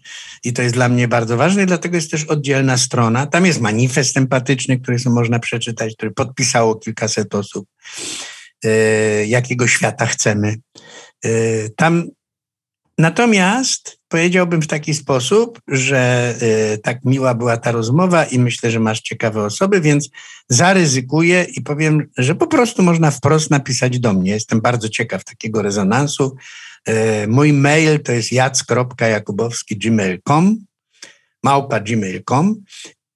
I 0.43 0.53
to 0.53 0.61
jest 0.61 0.75
dla 0.75 0.89
mnie 0.89 1.07
bardzo 1.07 1.37
ważne, 1.37 1.65
dlatego 1.65 1.95
jest 1.95 2.11
też 2.11 2.23
oddzielna 2.23 2.77
strona. 2.77 3.27
Tam 3.27 3.45
jest 3.45 3.61
manifest 3.61 4.17
empatyczny, 4.17 4.79
który 4.79 4.97
można 5.05 5.39
przeczytać, 5.39 5.93
który 5.95 6.11
podpisało 6.11 6.75
kilkaset 6.75 7.35
osób, 7.35 7.67
e, 8.63 8.69
jakiego 9.25 9.67
świata 9.67 10.05
chcemy. 10.05 10.55
E, 11.25 11.29
tam 11.69 12.09
Natomiast 12.97 13.99
powiedziałbym 14.07 14.61
w 14.61 14.67
taki 14.67 14.93
sposób, 14.93 15.59
że 15.67 16.33
y, 16.73 16.77
tak 16.77 17.05
miła 17.05 17.33
była 17.33 17.57
ta 17.57 17.71
rozmowa 17.71 18.25
i 18.25 18.39
myślę, 18.39 18.71
że 18.71 18.79
masz 18.79 19.01
ciekawe 19.01 19.43
osoby, 19.43 19.81
więc 19.81 20.09
zaryzykuję 20.49 21.43
i 21.43 21.61
powiem, 21.61 22.09
że 22.17 22.35
po 22.35 22.47
prostu 22.47 22.83
można 22.83 23.11
wprost 23.11 23.51
napisać 23.51 23.99
do 23.99 24.13
mnie. 24.13 24.31
Jestem 24.31 24.61
bardzo 24.61 24.89
ciekaw 24.89 25.23
takiego 25.23 25.61
rezonansu. 25.61 26.35
Y, 26.89 27.27
mój 27.27 27.53
mail 27.53 27.99
to 27.99 28.11
jest 28.11 28.31
jack.jakubowski.gmail.com 28.31 30.57
małpa 31.43 31.79
gmail.com 31.79 32.55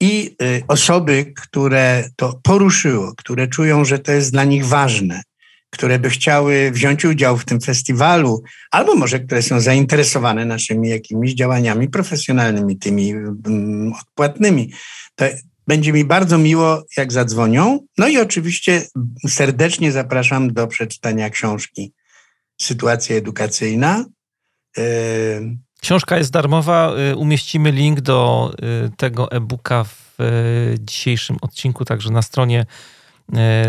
i 0.00 0.36
y, 0.42 0.62
osoby, 0.68 1.32
które 1.36 2.10
to 2.16 2.40
poruszyło, 2.42 3.14
które 3.16 3.48
czują, 3.48 3.84
że 3.84 3.98
to 3.98 4.12
jest 4.12 4.32
dla 4.32 4.44
nich 4.44 4.66
ważne, 4.66 5.22
które 5.70 5.98
by 5.98 6.10
chciały 6.10 6.70
wziąć 6.70 7.04
udział 7.04 7.36
w 7.36 7.44
tym 7.44 7.60
festiwalu, 7.60 8.42
albo 8.70 8.94
może 8.94 9.20
które 9.20 9.42
są 9.42 9.60
zainteresowane 9.60 10.44
naszymi 10.44 10.88
jakimiś 10.88 11.34
działaniami 11.34 11.88
profesjonalnymi, 11.88 12.78
tymi 12.78 13.14
um, 13.14 13.92
odpłatnymi, 14.00 14.72
to 15.14 15.24
będzie 15.66 15.92
mi 15.92 16.04
bardzo 16.04 16.38
miło, 16.38 16.84
jak 16.96 17.12
zadzwonią. 17.12 17.80
No 17.98 18.08
i 18.08 18.18
oczywiście 18.18 18.82
serdecznie 19.28 19.92
zapraszam 19.92 20.52
do 20.52 20.66
przeczytania 20.66 21.30
książki 21.30 21.92
Sytuacja 22.60 23.16
edukacyjna. 23.16 24.04
Książka 25.80 26.18
jest 26.18 26.30
darmowa. 26.30 26.92
E, 26.96 27.16
umieścimy 27.16 27.72
link 27.72 28.00
do 28.00 28.50
e, 28.62 28.90
tego 28.96 29.32
e-booka 29.32 29.84
w 29.84 30.18
dzisiejszym 30.78 31.36
odcinku, 31.40 31.84
także 31.84 32.10
na 32.10 32.22
stronie 32.22 32.66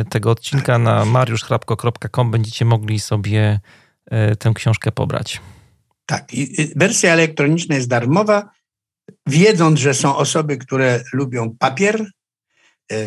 tego 0.09 0.31
odcinka 0.31 0.77
na 0.77 1.05
mariuszchrapko.com 1.05 2.31
będziecie 2.31 2.65
mogli 2.65 2.99
sobie 2.99 3.59
tę 4.39 4.51
książkę 4.55 4.91
pobrać. 4.91 5.41
Tak, 6.05 6.33
i 6.33 6.71
wersja 6.75 7.13
elektroniczna 7.13 7.75
jest 7.75 7.87
darmowa. 7.87 8.49
Wiedząc, 9.27 9.79
że 9.79 9.93
są 9.93 10.15
osoby, 10.15 10.57
które 10.57 11.03
lubią 11.13 11.55
papier, 11.59 12.05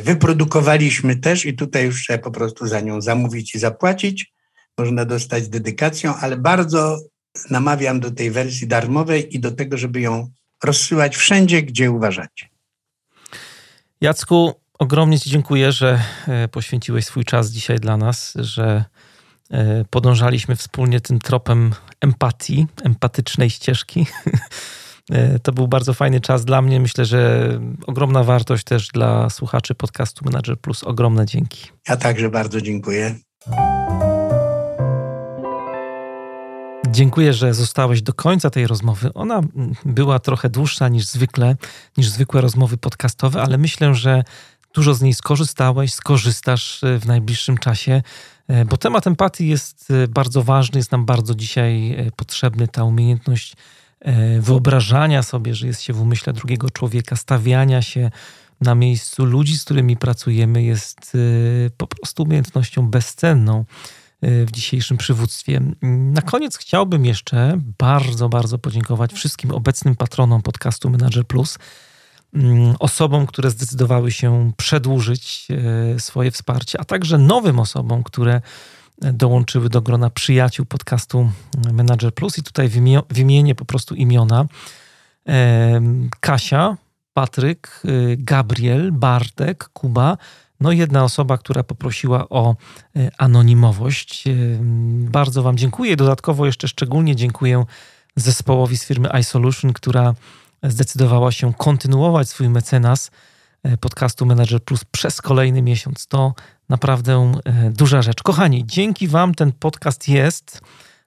wyprodukowaliśmy 0.02 1.16
też 1.16 1.46
i 1.46 1.54
tutaj 1.54 1.84
już 1.84 2.02
trzeba 2.02 2.18
po 2.18 2.30
prostu 2.30 2.66
za 2.66 2.80
nią 2.80 3.00
zamówić 3.00 3.54
i 3.54 3.58
zapłacić. 3.58 4.33
Można 4.78 5.04
dostać 5.04 5.48
dedykacją, 5.48 6.14
ale 6.16 6.36
bardzo 6.36 6.98
namawiam 7.50 8.00
do 8.00 8.10
tej 8.10 8.30
wersji 8.30 8.66
darmowej 8.66 9.36
i 9.36 9.40
do 9.40 9.50
tego, 9.50 9.78
żeby 9.78 10.00
ją 10.00 10.30
rozsyłać 10.64 11.16
wszędzie, 11.16 11.62
gdzie 11.62 11.90
uważacie. 11.90 12.48
Jacku, 14.00 14.54
ogromnie 14.78 15.20
Ci 15.20 15.30
dziękuję, 15.30 15.72
że 15.72 16.02
e, 16.28 16.48
poświęciłeś 16.48 17.04
swój 17.04 17.24
czas 17.24 17.50
dzisiaj 17.50 17.78
dla 17.78 17.96
nas, 17.96 18.32
że 18.36 18.84
e, 19.50 19.84
podążaliśmy 19.90 20.56
wspólnie 20.56 21.00
tym 21.00 21.18
tropem 21.18 21.74
empatii, 22.00 22.66
empatycznej 22.84 23.50
ścieżki. 23.50 24.06
E, 25.10 25.38
to 25.38 25.52
był 25.52 25.68
bardzo 25.68 25.94
fajny 25.94 26.20
czas 26.20 26.44
dla 26.44 26.62
mnie. 26.62 26.80
Myślę, 26.80 27.04
że 27.04 27.50
ogromna 27.86 28.24
wartość 28.24 28.64
też 28.64 28.88
dla 28.88 29.30
słuchaczy 29.30 29.74
podcastu 29.74 30.24
Manager 30.24 30.60
Plus. 30.60 30.84
Ogromne 30.84 31.26
dzięki. 31.26 31.70
Ja 31.88 31.96
także 31.96 32.30
bardzo 32.30 32.60
dziękuję. 32.60 33.14
Dziękuję, 36.94 37.32
że 37.32 37.54
zostałeś 37.54 38.02
do 38.02 38.12
końca 38.12 38.50
tej 38.50 38.66
rozmowy. 38.66 39.12
Ona 39.14 39.40
była 39.84 40.18
trochę 40.18 40.48
dłuższa 40.50 40.88
niż 40.88 41.06
zwykle, 41.06 41.56
niż 41.96 42.08
zwykłe 42.08 42.40
rozmowy 42.40 42.76
podcastowe, 42.76 43.42
ale 43.42 43.58
myślę, 43.58 43.94
że 43.94 44.24
dużo 44.74 44.94
z 44.94 45.02
niej 45.02 45.14
skorzystałeś, 45.14 45.94
skorzystasz 45.94 46.84
e, 46.84 46.98
w 46.98 47.06
najbliższym 47.06 47.58
czasie, 47.58 48.02
e, 48.48 48.64
bo 48.64 48.76
temat 48.76 49.06
empatii 49.06 49.48
jest 49.48 49.90
e, 49.90 50.08
bardzo 50.08 50.42
ważny, 50.42 50.78
jest 50.78 50.92
nam 50.92 51.04
bardzo 51.04 51.34
dzisiaj 51.34 51.96
potrzebny. 52.16 52.68
Ta 52.68 52.84
umiejętność 52.84 53.56
wyobrażania 54.40 55.22
sobie, 55.22 55.54
że 55.54 55.66
jest 55.66 55.82
się 55.82 55.92
w 55.92 56.00
umyśle 56.00 56.32
drugiego 56.32 56.70
człowieka, 56.70 57.16
stawiania 57.16 57.82
się 57.82 58.10
na 58.60 58.74
miejscu 58.74 59.24
ludzi, 59.24 59.58
z 59.58 59.64
którymi 59.64 59.96
pracujemy, 59.96 60.62
jest 60.62 61.16
po 61.76 61.86
prostu 61.86 62.22
umiejętnością 62.22 62.90
bezcenną 62.90 63.64
w 64.46 64.48
dzisiejszym 64.52 64.96
przywództwie. 64.96 65.60
Na 65.82 66.22
koniec 66.22 66.56
chciałbym 66.56 67.04
jeszcze 67.04 67.60
bardzo, 67.78 68.28
bardzo 68.28 68.58
podziękować 68.58 69.12
wszystkim 69.12 69.50
obecnym 69.50 69.96
patronom 69.96 70.42
podcastu 70.42 70.90
Manager 70.90 71.26
Plus 71.26 71.58
Mm, 72.34 72.74
osobom, 72.78 73.26
które 73.26 73.50
zdecydowały 73.50 74.12
się 74.12 74.52
przedłużyć 74.56 75.48
e, 75.94 76.00
swoje 76.00 76.30
wsparcie, 76.30 76.80
a 76.80 76.84
także 76.84 77.18
nowym 77.18 77.58
osobom, 77.58 78.02
które 78.02 78.40
dołączyły 78.98 79.68
do 79.68 79.82
grona 79.82 80.10
przyjaciół 80.10 80.66
podcastu 80.66 81.30
Manager 81.72 82.14
Plus. 82.14 82.38
I 82.38 82.42
tutaj 82.42 82.70
wymienię 83.10 83.54
po 83.54 83.64
prostu 83.64 83.94
imiona. 83.94 84.46
Kasia, 86.20 86.76
Patryk, 87.12 87.82
e, 87.84 87.88
Gabriel, 88.16 88.92
Bartek, 88.92 89.64
Kuba. 89.64 90.16
No 90.64 90.72
jedna 90.72 91.04
osoba, 91.04 91.38
która 91.38 91.62
poprosiła 91.62 92.28
o 92.28 92.56
anonimowość. 93.18 94.24
Bardzo 95.10 95.42
Wam 95.42 95.56
dziękuję. 95.56 95.96
Dodatkowo 95.96 96.46
jeszcze 96.46 96.68
szczególnie 96.68 97.16
dziękuję 97.16 97.64
zespołowi 98.16 98.78
z 98.78 98.84
firmy 98.84 99.08
iSolution, 99.20 99.72
która 99.72 100.14
zdecydowała 100.62 101.32
się 101.32 101.54
kontynuować 101.54 102.28
swój 102.28 102.48
mecenas 102.48 103.10
e, 103.62 103.76
podcastu 103.76 104.26
Manager 104.26 104.64
Plus 104.64 104.84
przez 104.84 105.22
kolejny 105.22 105.62
miesiąc. 105.62 106.06
To 106.06 106.34
naprawdę 106.68 107.32
e, 107.44 107.70
duża 107.70 108.02
rzecz. 108.02 108.22
Kochani, 108.22 108.66
dzięki 108.66 109.08
Wam 109.08 109.34
ten 109.34 109.52
podcast 109.52 110.08
jest. 110.08 110.60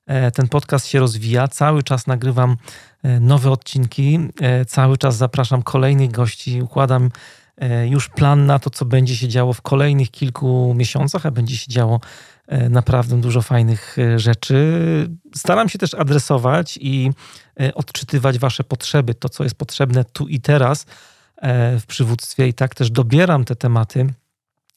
E, 0.05 0.31
ten 0.31 0.47
podcast 0.47 0.88
się 0.88 0.99
rozwija. 0.99 1.47
Cały 1.47 1.84
czas 1.84 2.07
nagrywam 2.07 2.57
nowe 3.19 3.51
odcinki. 3.51 4.19
Cały 4.67 4.97
czas 4.97 5.17
zapraszam 5.17 5.63
kolejnych 5.63 6.11
gości. 6.11 6.61
Układam 6.61 7.09
już 7.85 8.09
plan 8.09 8.45
na 8.45 8.59
to, 8.59 8.69
co 8.69 8.85
będzie 8.85 9.15
się 9.15 9.27
działo 9.27 9.53
w 9.53 9.61
kolejnych 9.61 10.11
kilku 10.11 10.73
miesiącach, 10.77 11.25
a 11.25 11.31
będzie 11.31 11.57
się 11.57 11.71
działo 11.71 11.99
naprawdę 12.69 13.21
dużo 13.21 13.41
fajnych 13.41 13.97
rzeczy. 14.15 14.79
Staram 15.35 15.69
się 15.69 15.79
też 15.79 15.93
adresować 15.93 16.79
i 16.81 17.11
E, 17.59 17.73
odczytywać 17.73 18.39
wasze 18.39 18.63
potrzeby, 18.63 19.13
to 19.13 19.29
co 19.29 19.43
jest 19.43 19.55
potrzebne 19.55 20.05
tu 20.05 20.27
i 20.27 20.39
teraz 20.39 20.85
e, 21.38 21.79
w 21.79 21.85
przywództwie 21.85 22.47
i 22.47 22.53
tak 22.53 22.75
też 22.75 22.91
dobieram 22.91 23.45
te 23.45 23.55
tematy 23.55 24.13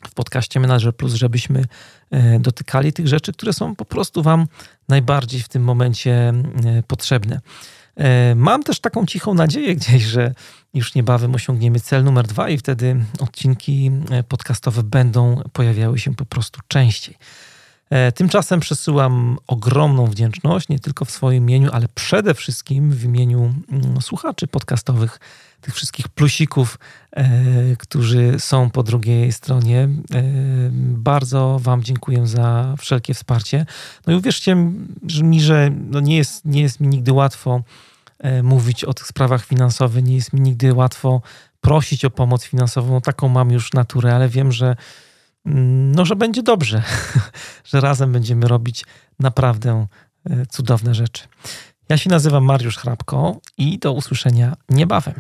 w 0.09 0.15
podcaście 0.15 0.61
Manager 0.61 0.97
Plus, 0.97 1.15
żebyśmy 1.15 1.65
e, 2.11 2.39
dotykali 2.39 2.93
tych 2.93 3.09
rzeczy, 3.09 3.33
które 3.33 3.53
są 3.53 3.77
po 3.77 3.85
prostu 3.85 4.23
wam 4.23 4.47
najbardziej 4.89 5.41
w 5.41 5.49
tym 5.49 5.63
momencie 5.63 6.33
potrzebne. 6.87 7.41
Mam 8.37 8.63
też 8.63 8.81
taką 8.81 9.07
cichą 9.07 9.35
nadzieję 9.35 9.77
gdzieś, 9.77 10.03
że 10.03 10.35
już 10.75 10.95
niebawem 10.95 11.35
osiągniemy 11.35 11.81
cel 11.81 12.05
numer 12.05 12.27
dwa 12.27 12.49
i 12.49 12.59
wtedy 12.59 13.05
odcinki 13.21 13.91
podcastowe 14.29 14.83
będą 14.83 15.43
pojawiały 15.53 15.99
się 15.99 16.15
po 16.15 16.25
prostu 16.25 16.61
częściej. 16.69 17.17
E, 17.91 18.13
tymczasem 18.13 18.61
przesyłam 18.61 19.39
ogromną 19.47 20.07
wdzięczność, 20.07 20.69
nie 20.69 20.79
tylko 20.79 21.05
w 21.05 21.11
swoim 21.11 21.45
imieniu, 21.45 21.71
ale 21.73 21.89
przede 21.95 22.35
wszystkim 22.35 22.93
w 22.93 23.05
imieniu 23.05 23.55
mm, 23.73 24.01
słuchaczy 24.01 24.47
podcastowych, 24.47 25.21
tych 25.61 25.75
wszystkich 25.75 26.09
plusików, 26.09 26.79
e, 27.13 27.27
którzy 27.79 28.35
są 28.39 28.71
po 28.71 28.83
drugiej 28.83 29.33
stronie. 29.33 29.79
E, 29.83 30.23
bardzo 30.93 31.59
Wam 31.63 31.83
dziękuję 31.83 32.27
za 32.27 32.75
wszelkie 32.79 33.15
wsparcie. 33.15 33.67
No 34.07 34.13
i 34.13 34.17
uwierzcie 34.17 34.55
mi, 35.23 35.41
że 35.41 35.71
no 35.91 36.01
nie, 36.01 36.17
jest, 36.17 36.45
nie 36.45 36.63
jest 36.63 36.81
mi 36.81 36.89
nigdy 36.89 37.13
łatwo 37.13 37.63
mówić 38.43 38.85
o 38.85 38.95
tych 38.95 39.07
sprawach 39.07 39.45
finansowych, 39.45 40.05
nie 40.05 40.15
jest 40.15 40.33
mi 40.33 40.41
nigdy 40.41 40.75
łatwo 40.75 41.23
prosić 41.61 42.05
o 42.05 42.11
pomoc 42.11 42.45
finansową. 42.45 42.93
No, 42.93 43.01
taką 43.01 43.29
mam 43.29 43.51
już 43.51 43.73
naturę, 43.73 44.15
ale 44.15 44.29
wiem, 44.29 44.53
że 44.53 44.77
Mm, 45.47 45.93
no, 45.93 46.05
że 46.05 46.17
będzie 46.17 46.43
dobrze, 46.43 46.83
że 47.71 47.81
razem 47.81 48.13
będziemy 48.13 48.49
robić 48.49 48.85
naprawdę 49.19 49.87
e, 50.25 50.47
cudowne 50.47 50.95
rzeczy. 50.95 51.23
Ja 51.91 51.97
się 51.97 52.11
nazywam 52.11 52.45
Mariusz 52.45 52.77
Hrabko 52.77 53.41
i 53.59 53.79
do 53.79 53.93
usłyszenia 53.93 54.57
niebawem. 54.69 55.15